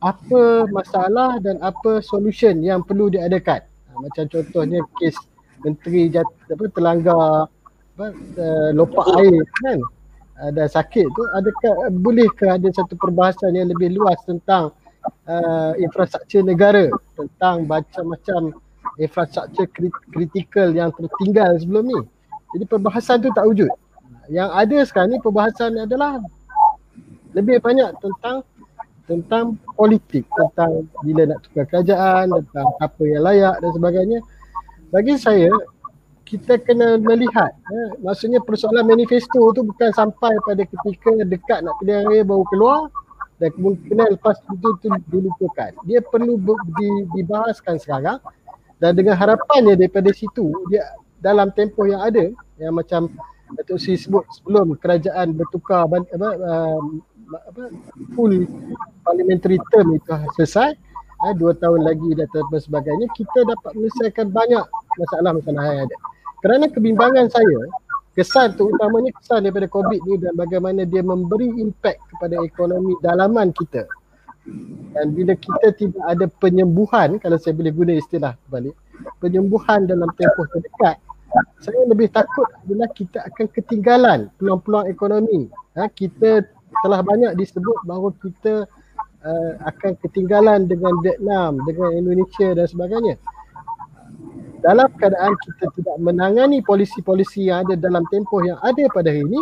apa 0.00 0.68
masalah 0.72 1.36
dan 1.40 1.60
apa 1.60 2.00
solution 2.00 2.60
yang 2.64 2.80
perlu 2.80 3.12
diadakan. 3.12 3.64
Macam 3.98 4.24
contohnya 4.30 4.80
kes 4.98 5.16
menteri 5.62 6.10
jat, 6.10 6.26
apa 6.50 6.64
terlanggar 6.74 7.48
apa 7.94 8.06
uh, 8.38 8.70
lopak 8.74 9.06
air 9.22 9.38
kan? 9.62 9.78
Ada 10.34 10.66
sakit 10.66 11.06
tu 11.14 11.22
adakah 11.30 11.94
bolehkah 11.94 12.58
ada 12.58 12.66
satu 12.74 12.98
perbahasan 12.98 13.54
yang 13.54 13.70
lebih 13.70 13.94
luas 13.94 14.18
tentang 14.26 14.74
uh, 15.30 15.72
infrastruktur 15.78 16.42
negara? 16.42 16.90
Tentang 17.14 17.70
macam-macam 17.70 18.50
infrastruktur 18.98 19.70
kritikal 20.10 20.74
yang 20.74 20.90
tertinggal 20.90 21.54
sebelum 21.62 21.86
ni. 21.86 22.00
Jadi 22.58 22.64
perbahasan 22.66 23.22
tu 23.22 23.30
tak 23.30 23.46
wujud. 23.46 23.70
Yang 24.26 24.50
ada 24.50 24.78
sekarang 24.86 25.10
ni 25.14 25.18
perbahasan 25.22 25.70
adalah 25.78 26.18
lebih 27.34 27.58
banyak 27.58 27.90
tentang 27.98 28.46
tentang 29.04 29.60
politik 29.76 30.24
tentang 30.32 30.88
bila 31.04 31.28
nak 31.28 31.44
tukar 31.44 31.68
kerajaan 31.68 32.32
tentang 32.32 32.68
apa 32.80 33.02
yang 33.04 33.22
layak 33.22 33.56
dan 33.60 33.70
sebagainya 33.76 34.18
bagi 34.88 35.14
saya 35.20 35.52
kita 36.24 36.56
kena 36.56 36.96
melihat 36.96 37.52
eh, 37.52 37.88
maksudnya 38.00 38.40
persoalan 38.40 38.88
manifesto 38.88 39.52
tu 39.52 39.60
bukan 39.60 39.92
sampai 39.92 40.32
pada 40.42 40.64
ketika 40.64 41.12
dekat 41.28 41.60
nak 41.60 41.76
pilihan 41.78 42.08
raya 42.08 42.24
baru 42.24 42.44
keluar 42.48 42.88
dan 43.38 43.50
kemungkinan 43.60 44.14
lepas 44.14 44.38
itu 44.46 44.68
tu 44.78 44.88
dilupakan. 45.10 45.74
Dia 45.84 46.00
perlu 46.00 46.38
di, 46.78 46.90
dibahaskan 47.18 47.76
sekarang 47.82 48.18
dan 48.78 48.96
dengan 48.96 49.18
harapannya 49.18 49.76
daripada 49.76 50.10
situ 50.14 50.48
dia 50.72 50.86
dalam 51.20 51.52
tempoh 51.52 51.84
yang 51.84 52.02
ada 52.04 52.32
yang 52.56 52.72
macam 52.74 53.12
Datuk 53.54 53.78
Sri 53.78 53.94
sebut 54.00 54.24
sebelum 54.34 54.74
kerajaan 54.80 55.36
bertukar 55.36 55.86
apa, 55.86 56.02
uh, 56.18 56.80
apa 57.32 57.72
full 58.12 58.44
parliamentary 59.04 59.58
term 59.72 59.96
itu 59.96 60.12
selesai 60.36 60.76
eh, 61.24 61.34
dua 61.36 61.56
tahun 61.56 61.84
lagi 61.84 62.12
dan 62.16 62.28
sebagainya 62.52 63.08
kita 63.16 63.48
dapat 63.48 63.70
menyelesaikan 63.76 64.28
banyak 64.30 64.64
masalah-masalah 65.00 65.62
yang 65.64 65.80
ada. 65.88 65.96
Kerana 66.44 66.64
kebimbangan 66.68 67.26
saya 67.32 67.60
kesan 68.14 68.54
terutamanya 68.54 69.10
kesan 69.16 69.48
daripada 69.48 69.66
COVID 69.66 70.00
ni 70.06 70.14
dan 70.20 70.36
bagaimana 70.38 70.86
dia 70.86 71.02
memberi 71.02 71.50
impact 71.58 71.98
kepada 72.14 72.38
ekonomi 72.44 72.94
dalaman 73.00 73.50
kita. 73.56 73.88
Dan 74.92 75.16
bila 75.16 75.32
kita 75.40 75.72
tidak 75.72 76.04
ada 76.04 76.28
penyembuhan 76.38 77.16
kalau 77.16 77.40
saya 77.40 77.56
boleh 77.56 77.72
guna 77.72 77.96
istilah 77.96 78.36
balik 78.52 78.76
penyembuhan 79.18 79.88
dalam 79.88 80.06
tempoh 80.20 80.44
terdekat 80.52 81.00
saya 81.58 81.82
lebih 81.88 82.08
takut 82.14 82.46
adalah 82.62 82.88
kita 82.94 83.18
akan 83.26 83.46
ketinggalan 83.50 84.30
peluang-peluang 84.38 84.86
ekonomi. 84.86 85.50
Ha, 85.74 85.90
kita 85.90 86.46
telah 86.84 87.00
banyak 87.00 87.32
disebut 87.40 87.80
bahawa 87.88 88.12
kita 88.20 88.68
uh, 89.24 89.52
akan 89.64 89.96
ketinggalan 90.04 90.68
dengan 90.68 90.92
Vietnam, 91.00 91.56
dengan 91.64 91.96
Indonesia 91.96 92.52
dan 92.52 92.68
sebagainya. 92.68 93.16
Dalam 94.60 94.92
keadaan 95.00 95.32
kita 95.40 95.72
tidak 95.80 95.96
menangani 95.96 96.60
polisi-polisi 96.60 97.48
yang 97.48 97.64
ada 97.64 97.76
dalam 97.80 98.04
tempoh 98.12 98.44
yang 98.44 98.60
ada 98.60 98.84
pada 98.92 99.08
hari 99.08 99.24
ini 99.24 99.40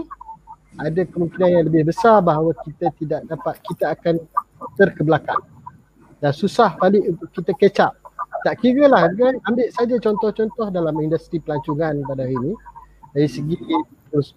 ada 0.78 1.02
kemungkinan 1.04 1.48
yang 1.50 1.64
lebih 1.68 1.90
besar 1.90 2.22
bahawa 2.22 2.54
kita 2.62 2.94
tidak 2.96 3.20
dapat 3.26 3.54
kita 3.66 3.92
akan 3.92 4.14
terkebelakang. 4.78 5.42
Dan 6.22 6.30
susah 6.30 6.78
balik 6.78 7.02
untuk 7.06 7.28
kita 7.34 7.52
catch 7.58 7.80
up. 7.82 7.94
Tak 8.42 8.58
kira 8.62 8.90
lah 8.90 9.10
kan? 9.14 9.38
Ambil 9.46 9.70
saja 9.70 9.94
contoh-contoh 9.98 10.70
dalam 10.74 10.94
industri 10.98 11.38
pelancongan 11.38 12.02
pada 12.06 12.26
hari 12.26 12.34
ini. 12.38 12.52
Dari 13.12 13.28
segi 13.28 13.58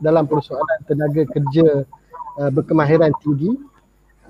dalam 0.04 0.28
persoalan 0.28 0.80
tenaga 0.86 1.24
kerja 1.32 1.88
uh, 2.40 2.52
berkemahiran 2.52 3.12
tinggi. 3.24 3.56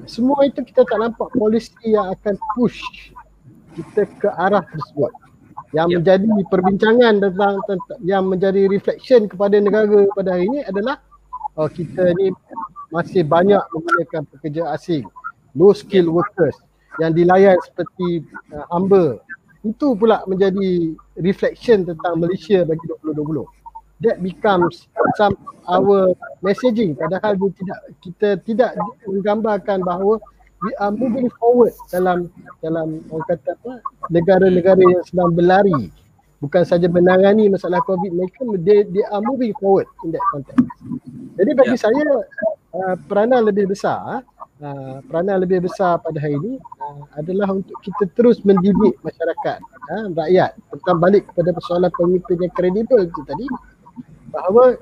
Semua 0.06 0.44
itu 0.44 0.60
kita 0.60 0.84
tak 0.84 1.00
nampak 1.00 1.32
polisi 1.32 1.72
yang 1.88 2.12
akan 2.12 2.36
push 2.54 2.84
kita 3.80 4.08
ke 4.20 4.28
arah 4.28 4.64
tersebut. 4.68 5.12
Yang 5.72 5.88
yeah. 5.92 5.98
menjadi 6.00 6.28
perbincangan 6.52 7.14
tentang, 7.20 7.56
tentang 7.68 8.00
yang 8.04 8.24
menjadi 8.28 8.68
reflection 8.68 9.28
kepada 9.28 9.60
negara 9.60 10.08
pada 10.16 10.36
hari 10.36 10.48
ini 10.52 10.60
adalah 10.68 11.00
oh, 11.60 11.68
kita 11.68 12.16
ni 12.20 12.32
masih 12.92 13.24
banyak 13.24 13.60
menggunakan 13.72 14.24
pekerja 14.36 14.72
asing. 14.76 15.04
Low 15.56 15.72
skill 15.72 16.12
workers 16.12 16.56
yang 17.00 17.16
dilayan 17.16 17.56
seperti 17.64 18.24
uh, 18.52 18.68
hamba 18.72 19.20
itu 19.66 19.98
pula 19.98 20.22
menjadi 20.30 20.94
reflection 21.18 21.88
tentang 21.88 22.22
Malaysia 22.22 22.62
bagi 22.68 22.84
2020 23.02 23.65
that 24.04 24.20
becomes 24.20 24.88
some 25.16 25.36
our 25.68 26.12
messaging. 26.44 26.98
Padahal 26.98 27.38
dia 27.40 27.52
tidak 27.56 27.80
kita 28.04 28.30
tidak 28.44 28.72
menggambarkan 29.08 29.80
bahawa 29.86 30.20
we 30.64 30.72
are 30.82 30.92
moving 30.92 31.30
forward 31.40 31.72
dalam 31.92 32.28
dalam 32.60 33.04
orang 33.12 33.28
kata 33.30 33.56
apa 33.56 33.74
negara-negara 34.12 34.82
yang 34.82 35.04
sedang 35.08 35.32
berlari. 35.32 35.92
Bukan 36.44 36.68
saja 36.68 36.86
menangani 36.92 37.48
masalah 37.48 37.80
covid 37.88 38.12
mereka 38.12 38.44
they, 38.62 38.84
they 38.92 39.06
are 39.08 39.24
moving 39.24 39.56
forward 39.56 39.88
in 40.04 40.12
that 40.12 40.24
context. 40.36 40.68
Jadi 41.40 41.52
bagi 41.56 41.76
yeah. 41.80 41.84
saya 41.84 42.06
uh, 42.76 42.96
peranan 43.08 43.48
lebih 43.48 43.72
besar 43.72 44.22
uh, 44.64 44.98
peranan 45.08 45.44
lebih 45.44 45.66
besar 45.66 46.00
pada 46.00 46.16
hari 46.20 46.38
ini 46.38 46.54
uh, 46.80 47.04
adalah 47.20 47.52
untuk 47.52 47.76
kita 47.84 48.08
terus 48.16 48.40
mendidik 48.48 48.96
masyarakat 49.04 49.60
uh, 49.92 50.06
rakyat. 50.16 50.56
Tentang 50.72 50.98
balik 51.02 51.24
kepada 51.32 51.50
persoalan 51.56 51.92
pemimpin 51.96 52.38
yang 52.40 52.54
kredibel 52.56 53.00
itu 53.08 53.22
tadi 53.26 53.46
bahawa 54.36 54.76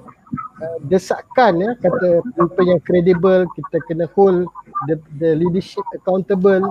uh, 0.66 0.78
desakan 0.90 1.62
ya 1.62 1.72
kata 1.78 2.26
pemimpin 2.34 2.66
yang 2.74 2.82
kredibel 2.82 3.46
kita 3.54 3.78
kena 3.86 4.10
hold 4.18 4.50
the, 4.90 4.98
the 5.22 5.38
leadership 5.38 5.86
accountable 5.94 6.66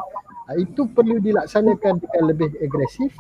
uh, 0.51 0.57
itu 0.59 0.85
perlu 0.91 1.23
dilaksanakan 1.23 2.03
dengan 2.03 2.23
lebih 2.27 2.51
agresif 2.59 3.15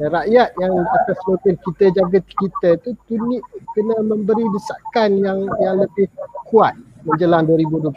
dan 0.00 0.10
rakyat 0.10 0.50
yang 0.58 0.74
atas 0.90 1.18
mungkin 1.28 1.54
kita 1.70 1.94
jaga 1.94 2.18
kita 2.18 2.70
tu 2.82 2.96
tunik 3.06 3.44
kena 3.76 4.00
memberi 4.02 4.42
desakan 4.50 5.22
yang 5.22 5.46
yang 5.62 5.78
lebih 5.84 6.10
kuat 6.50 6.74
menjelang 7.04 7.46
2021 7.46 7.92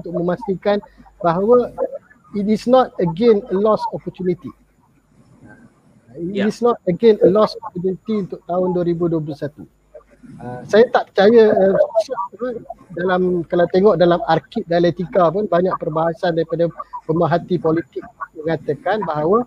untuk 0.00 0.12
memastikan 0.14 0.78
bahawa 1.20 1.74
it 2.32 2.46
is 2.48 2.64
not 2.64 2.94
again 3.02 3.42
a 3.50 3.56
lost 3.56 3.84
opportunity. 3.92 4.48
It 6.16 6.36
yeah. 6.36 6.48
is 6.48 6.60
not 6.60 6.80
again 6.88 7.18
a 7.24 7.28
lost 7.28 7.56
opportunity 7.60 8.28
untuk 8.28 8.40
tahun 8.44 8.72
2021. 8.76 9.64
Uh, 10.22 10.62
saya 10.70 10.86
tak 10.94 11.10
percaya 11.10 11.50
uh, 11.50 11.74
dalam 12.94 13.42
kalau 13.50 13.66
tengok 13.74 13.98
dalam 13.98 14.22
arkib 14.30 14.62
dialektika 14.70 15.34
pun 15.34 15.50
banyak 15.50 15.74
perbahasan 15.82 16.38
daripada 16.38 16.70
pemerhati 17.10 17.58
politik 17.58 18.06
mengatakan 18.38 19.02
bahawa 19.02 19.42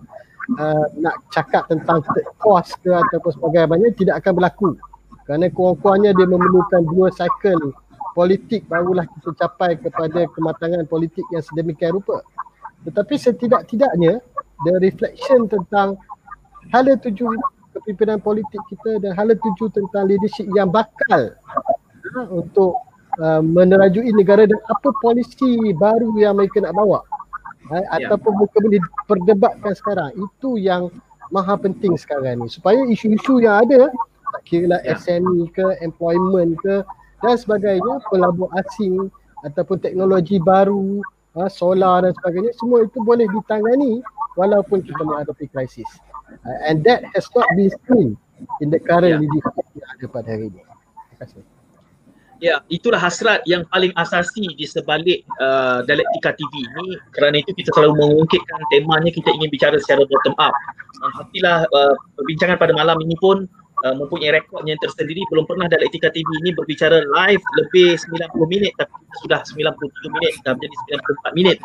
uh, 0.60 0.86
nak 1.00 1.16
cakap 1.32 1.72
tentang 1.72 2.04
kos 2.44 2.76
ke 2.84 2.92
ataupun 2.92 3.32
sebagainya 3.40 3.90
tidak 3.96 4.16
akan 4.20 4.34
berlaku. 4.36 4.70
Kerana 5.24 5.48
kurang-kurangnya 5.50 6.12
dia 6.14 6.28
memerlukan 6.28 6.82
dua 6.92 7.08
cycle. 7.16 7.72
Politik 8.16 8.68
barulah 8.72 9.04
kita 9.04 9.36
capai 9.36 9.76
kepada 9.76 10.28
kematangan 10.32 10.88
politik 10.88 11.24
yang 11.36 11.44
sedemikian 11.44 12.00
rupa. 12.00 12.24
Tetapi 12.88 13.16
setidak-tidaknya 13.16 14.24
the 14.64 14.74
reflection 14.80 15.52
tentang 15.52 16.00
hala 16.72 16.96
tuju 16.96 17.28
kepimpinan 17.76 18.24
politik 18.24 18.62
kita 18.72 19.04
dan 19.04 19.12
hala 19.14 19.36
tuju 19.36 19.68
tentang 19.76 20.08
leadership 20.08 20.48
yang 20.56 20.72
bakal 20.72 21.36
ha, 22.16 22.20
untuk 22.32 22.80
uh, 23.20 23.44
menerajui 23.44 24.10
negara 24.16 24.48
dan 24.48 24.60
apa 24.72 24.90
polisi 25.04 25.76
baru 25.76 26.16
yang 26.16 26.40
mereka 26.40 26.64
nak 26.64 26.74
bawa 26.74 27.04
ha, 27.70 27.84
ya. 27.84 28.08
ataupun 28.10 28.32
mereka 28.40 28.58
boleh 28.64 28.82
perdebatkan 29.06 29.74
sekarang 29.76 30.12
itu 30.16 30.56
yang 30.56 30.88
maha 31.34 31.60
penting 31.60 32.00
sekarang 32.00 32.40
ni 32.40 32.48
supaya 32.48 32.80
isu-isu 32.88 33.44
yang 33.44 33.68
ada 33.68 33.92
tak 34.36 34.42
kira 34.48 34.78
lah 34.78 34.82
ya. 34.88 34.96
SME 34.96 35.52
ke 35.52 35.66
employment 35.84 36.56
ke 36.64 36.82
dan 37.24 37.36
sebagainya 37.36 38.04
pelabur 38.12 38.52
asing 38.56 39.12
ataupun 39.44 39.78
teknologi 39.84 40.40
baru 40.40 41.04
ha, 41.36 41.52
solar 41.52 42.08
dan 42.08 42.14
sebagainya 42.22 42.52
semua 42.56 42.88
itu 42.88 43.00
boleh 43.04 43.28
ditangani 43.30 44.00
walaupun 44.40 44.84
kita 44.84 45.02
menghadapi 45.04 45.48
krisis 45.52 45.88
uh, 46.32 46.68
and 46.70 46.84
that 46.84 47.04
has 47.14 47.28
not 47.36 47.48
been 47.56 47.72
seen 47.88 48.18
in 48.62 48.68
the 48.70 48.80
current 48.80 49.16
yeah. 49.16 49.22
leadership 49.22 49.66
yang 49.76 49.90
ada 49.96 50.06
pada 50.10 50.28
hari 50.32 50.48
ini. 50.52 50.62
Terima 50.62 51.18
kasih. 51.22 51.44
Ya, 52.44 52.60
itulah 52.68 53.00
hasrat 53.00 53.48
yang 53.48 53.64
paling 53.72 53.96
asasi 53.96 54.52
di 54.60 54.68
sebalik 54.68 55.24
uh, 55.40 55.88
Dialektika 55.88 56.36
TV 56.36 56.68
ini 56.68 57.00
kerana 57.16 57.40
itu 57.40 57.56
kita 57.56 57.72
selalu 57.72 57.96
mengungkitkan 57.96 58.60
temanya 58.76 59.08
kita 59.08 59.32
ingin 59.32 59.48
bicara 59.48 59.80
secara 59.80 60.04
bottom 60.04 60.36
up. 60.36 60.52
Alhamdulillah 61.00 61.64
uh, 61.72 61.96
perbincangan 62.20 62.60
pada 62.60 62.76
malam 62.76 63.00
ini 63.08 63.16
pun 63.24 63.48
uh, 63.84 63.96
mempunyai 63.98 64.32
rekod 64.40 64.64
yang 64.64 64.80
tersendiri 64.80 65.20
belum 65.34 65.44
pernah 65.44 65.68
Dialektika 65.68 66.14
TV 66.16 66.28
ini 66.46 66.56
berbicara 66.56 67.04
live 67.04 67.44
lebih 67.60 68.00
90 68.00 68.48
minit 68.48 68.72
tapi 68.80 68.96
sudah 69.26 69.44
93 69.44 70.16
minit 70.16 70.34
dah 70.48 70.54
menjadi 70.56 70.76
94 71.04 71.40
minit 71.40 71.58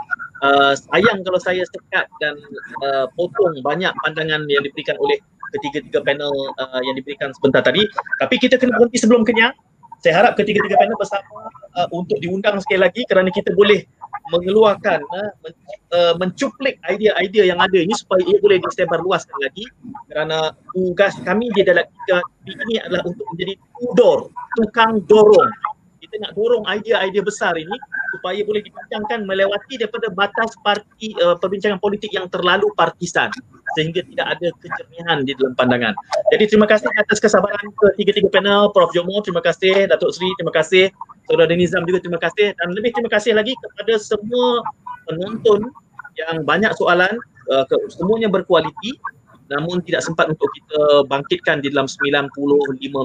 uh, 0.43 0.75
sayang 0.75 1.23
kalau 1.23 1.39
saya 1.39 1.63
sekat 1.69 2.11
dan 2.19 2.35
uh, 2.83 3.07
potong 3.15 3.61
banyak 3.63 3.93
pandangan 4.03 4.43
yang 4.51 4.65
diberikan 4.65 4.99
oleh 4.99 5.21
ketiga-tiga 5.51 6.01
panel 6.07 6.33
uh, 6.59 6.81
yang 6.87 6.95
diberikan 6.95 7.35
sebentar 7.35 7.61
tadi. 7.61 7.83
Tapi 8.23 8.35
kita 8.39 8.57
kena 8.57 8.79
berhenti 8.79 9.03
sebelum 9.03 9.27
kenyang. 9.27 9.55
Saya 10.01 10.25
harap 10.25 10.33
ketiga-tiga 10.41 10.81
panel 10.81 10.97
bersama 10.97 11.53
uh, 11.77 11.89
untuk 11.93 12.17
diundang 12.25 12.57
sekali 12.65 12.81
lagi 12.81 13.05
kerana 13.05 13.29
kita 13.29 13.53
boleh 13.53 13.85
mengeluarkan, 14.33 15.05
uh, 15.05 15.31
men, 15.45 15.53
uh, 15.93 16.15
mencuplik 16.17 16.81
idea-idea 16.89 17.53
yang 17.53 17.61
ada 17.61 17.77
ini 17.77 17.93
supaya 17.93 18.25
ia 18.25 18.41
boleh 18.41 18.65
disebar 18.65 19.05
luaskan 19.05 19.37
lagi. 19.45 19.69
Kerana 20.09 20.57
tugas 20.73 21.21
kami 21.21 21.53
di 21.53 21.61
dalam 21.69 21.85
tiga 21.85 22.25
ini 22.49 22.81
adalah 22.81 23.05
untuk 23.05 23.29
menjadi 23.37 23.55
tudor, 23.77 24.19
tukang 24.57 25.05
dorong. 25.05 25.53
Kita 26.01 26.17
nak 26.25 26.33
dorong 26.33 26.65
idea-idea 26.65 27.21
besar 27.21 27.55
ini 27.61 27.77
supaya 28.17 28.41
boleh 28.41 28.65
dibincangkan 28.65 29.29
melewati 29.29 29.85
daripada 29.85 30.09
batas 30.09 30.57
parti 30.65 31.13
uh, 31.21 31.37
perbincangan 31.37 31.77
politik 31.77 32.09
yang 32.11 32.25
terlalu 32.33 32.73
partisan 32.73 33.29
sehingga 33.79 34.01
tidak 34.03 34.27
ada 34.39 34.49
kejernihan 34.59 35.19
di 35.23 35.33
dalam 35.39 35.55
pandangan. 35.55 35.95
Jadi 36.35 36.45
terima 36.55 36.67
kasih 36.67 36.91
atas 36.95 37.19
kesabaran 37.19 37.67
ketiga-tiga 37.75 38.29
panel 38.31 38.71
Prof 38.75 38.91
Jomo, 38.95 39.23
terima 39.23 39.43
kasih 39.43 39.87
Datuk 39.91 40.15
Sri, 40.15 40.29
terima 40.39 40.53
kasih 40.55 40.91
Saudara 41.31 41.55
Nizam 41.55 41.87
juga 41.87 42.03
terima 42.03 42.19
kasih 42.19 42.59
dan 42.59 42.75
lebih 42.75 42.91
terima 42.91 43.11
kasih 43.11 43.39
lagi 43.39 43.55
kepada 43.55 43.95
semua 44.03 44.67
penonton 45.07 45.71
yang 46.19 46.43
banyak 46.43 46.75
soalan 46.75 47.15
uh, 47.55 47.65
ke, 47.71 47.77
semuanya 47.95 48.27
berkualiti 48.27 48.99
namun 49.51 49.83
tidak 49.83 50.07
sempat 50.07 50.31
untuk 50.31 50.47
kita 50.55 51.07
bangkitkan 51.11 51.59
di 51.59 51.75
dalam 51.75 51.91
95 51.91 52.31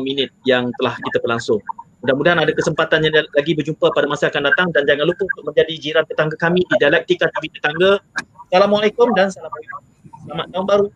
minit 0.06 0.30
yang 0.46 0.70
telah 0.78 0.94
kita 1.02 1.18
berlangsung. 1.26 1.58
Mudah-mudahan 2.06 2.38
ada 2.38 2.54
kesempatan 2.54 3.02
yang 3.02 3.26
lagi 3.34 3.58
berjumpa 3.58 3.90
pada 3.90 4.06
masa 4.06 4.30
akan 4.30 4.54
datang 4.54 4.70
dan 4.70 4.86
jangan 4.86 5.10
lupa 5.10 5.26
untuk 5.26 5.42
menjadi 5.50 5.74
jiran 5.82 6.06
tetangga 6.06 6.38
kami 6.38 6.62
di 6.70 6.76
Dialektika 6.78 7.34
TV 7.34 7.50
Tetangga. 7.50 7.98
Assalamualaikum 8.54 9.10
dan 9.18 9.34
Assalamualaikum. 9.34 9.95
Selamat 10.26 10.48
tahun 10.50 10.66
baru. 10.66 10.88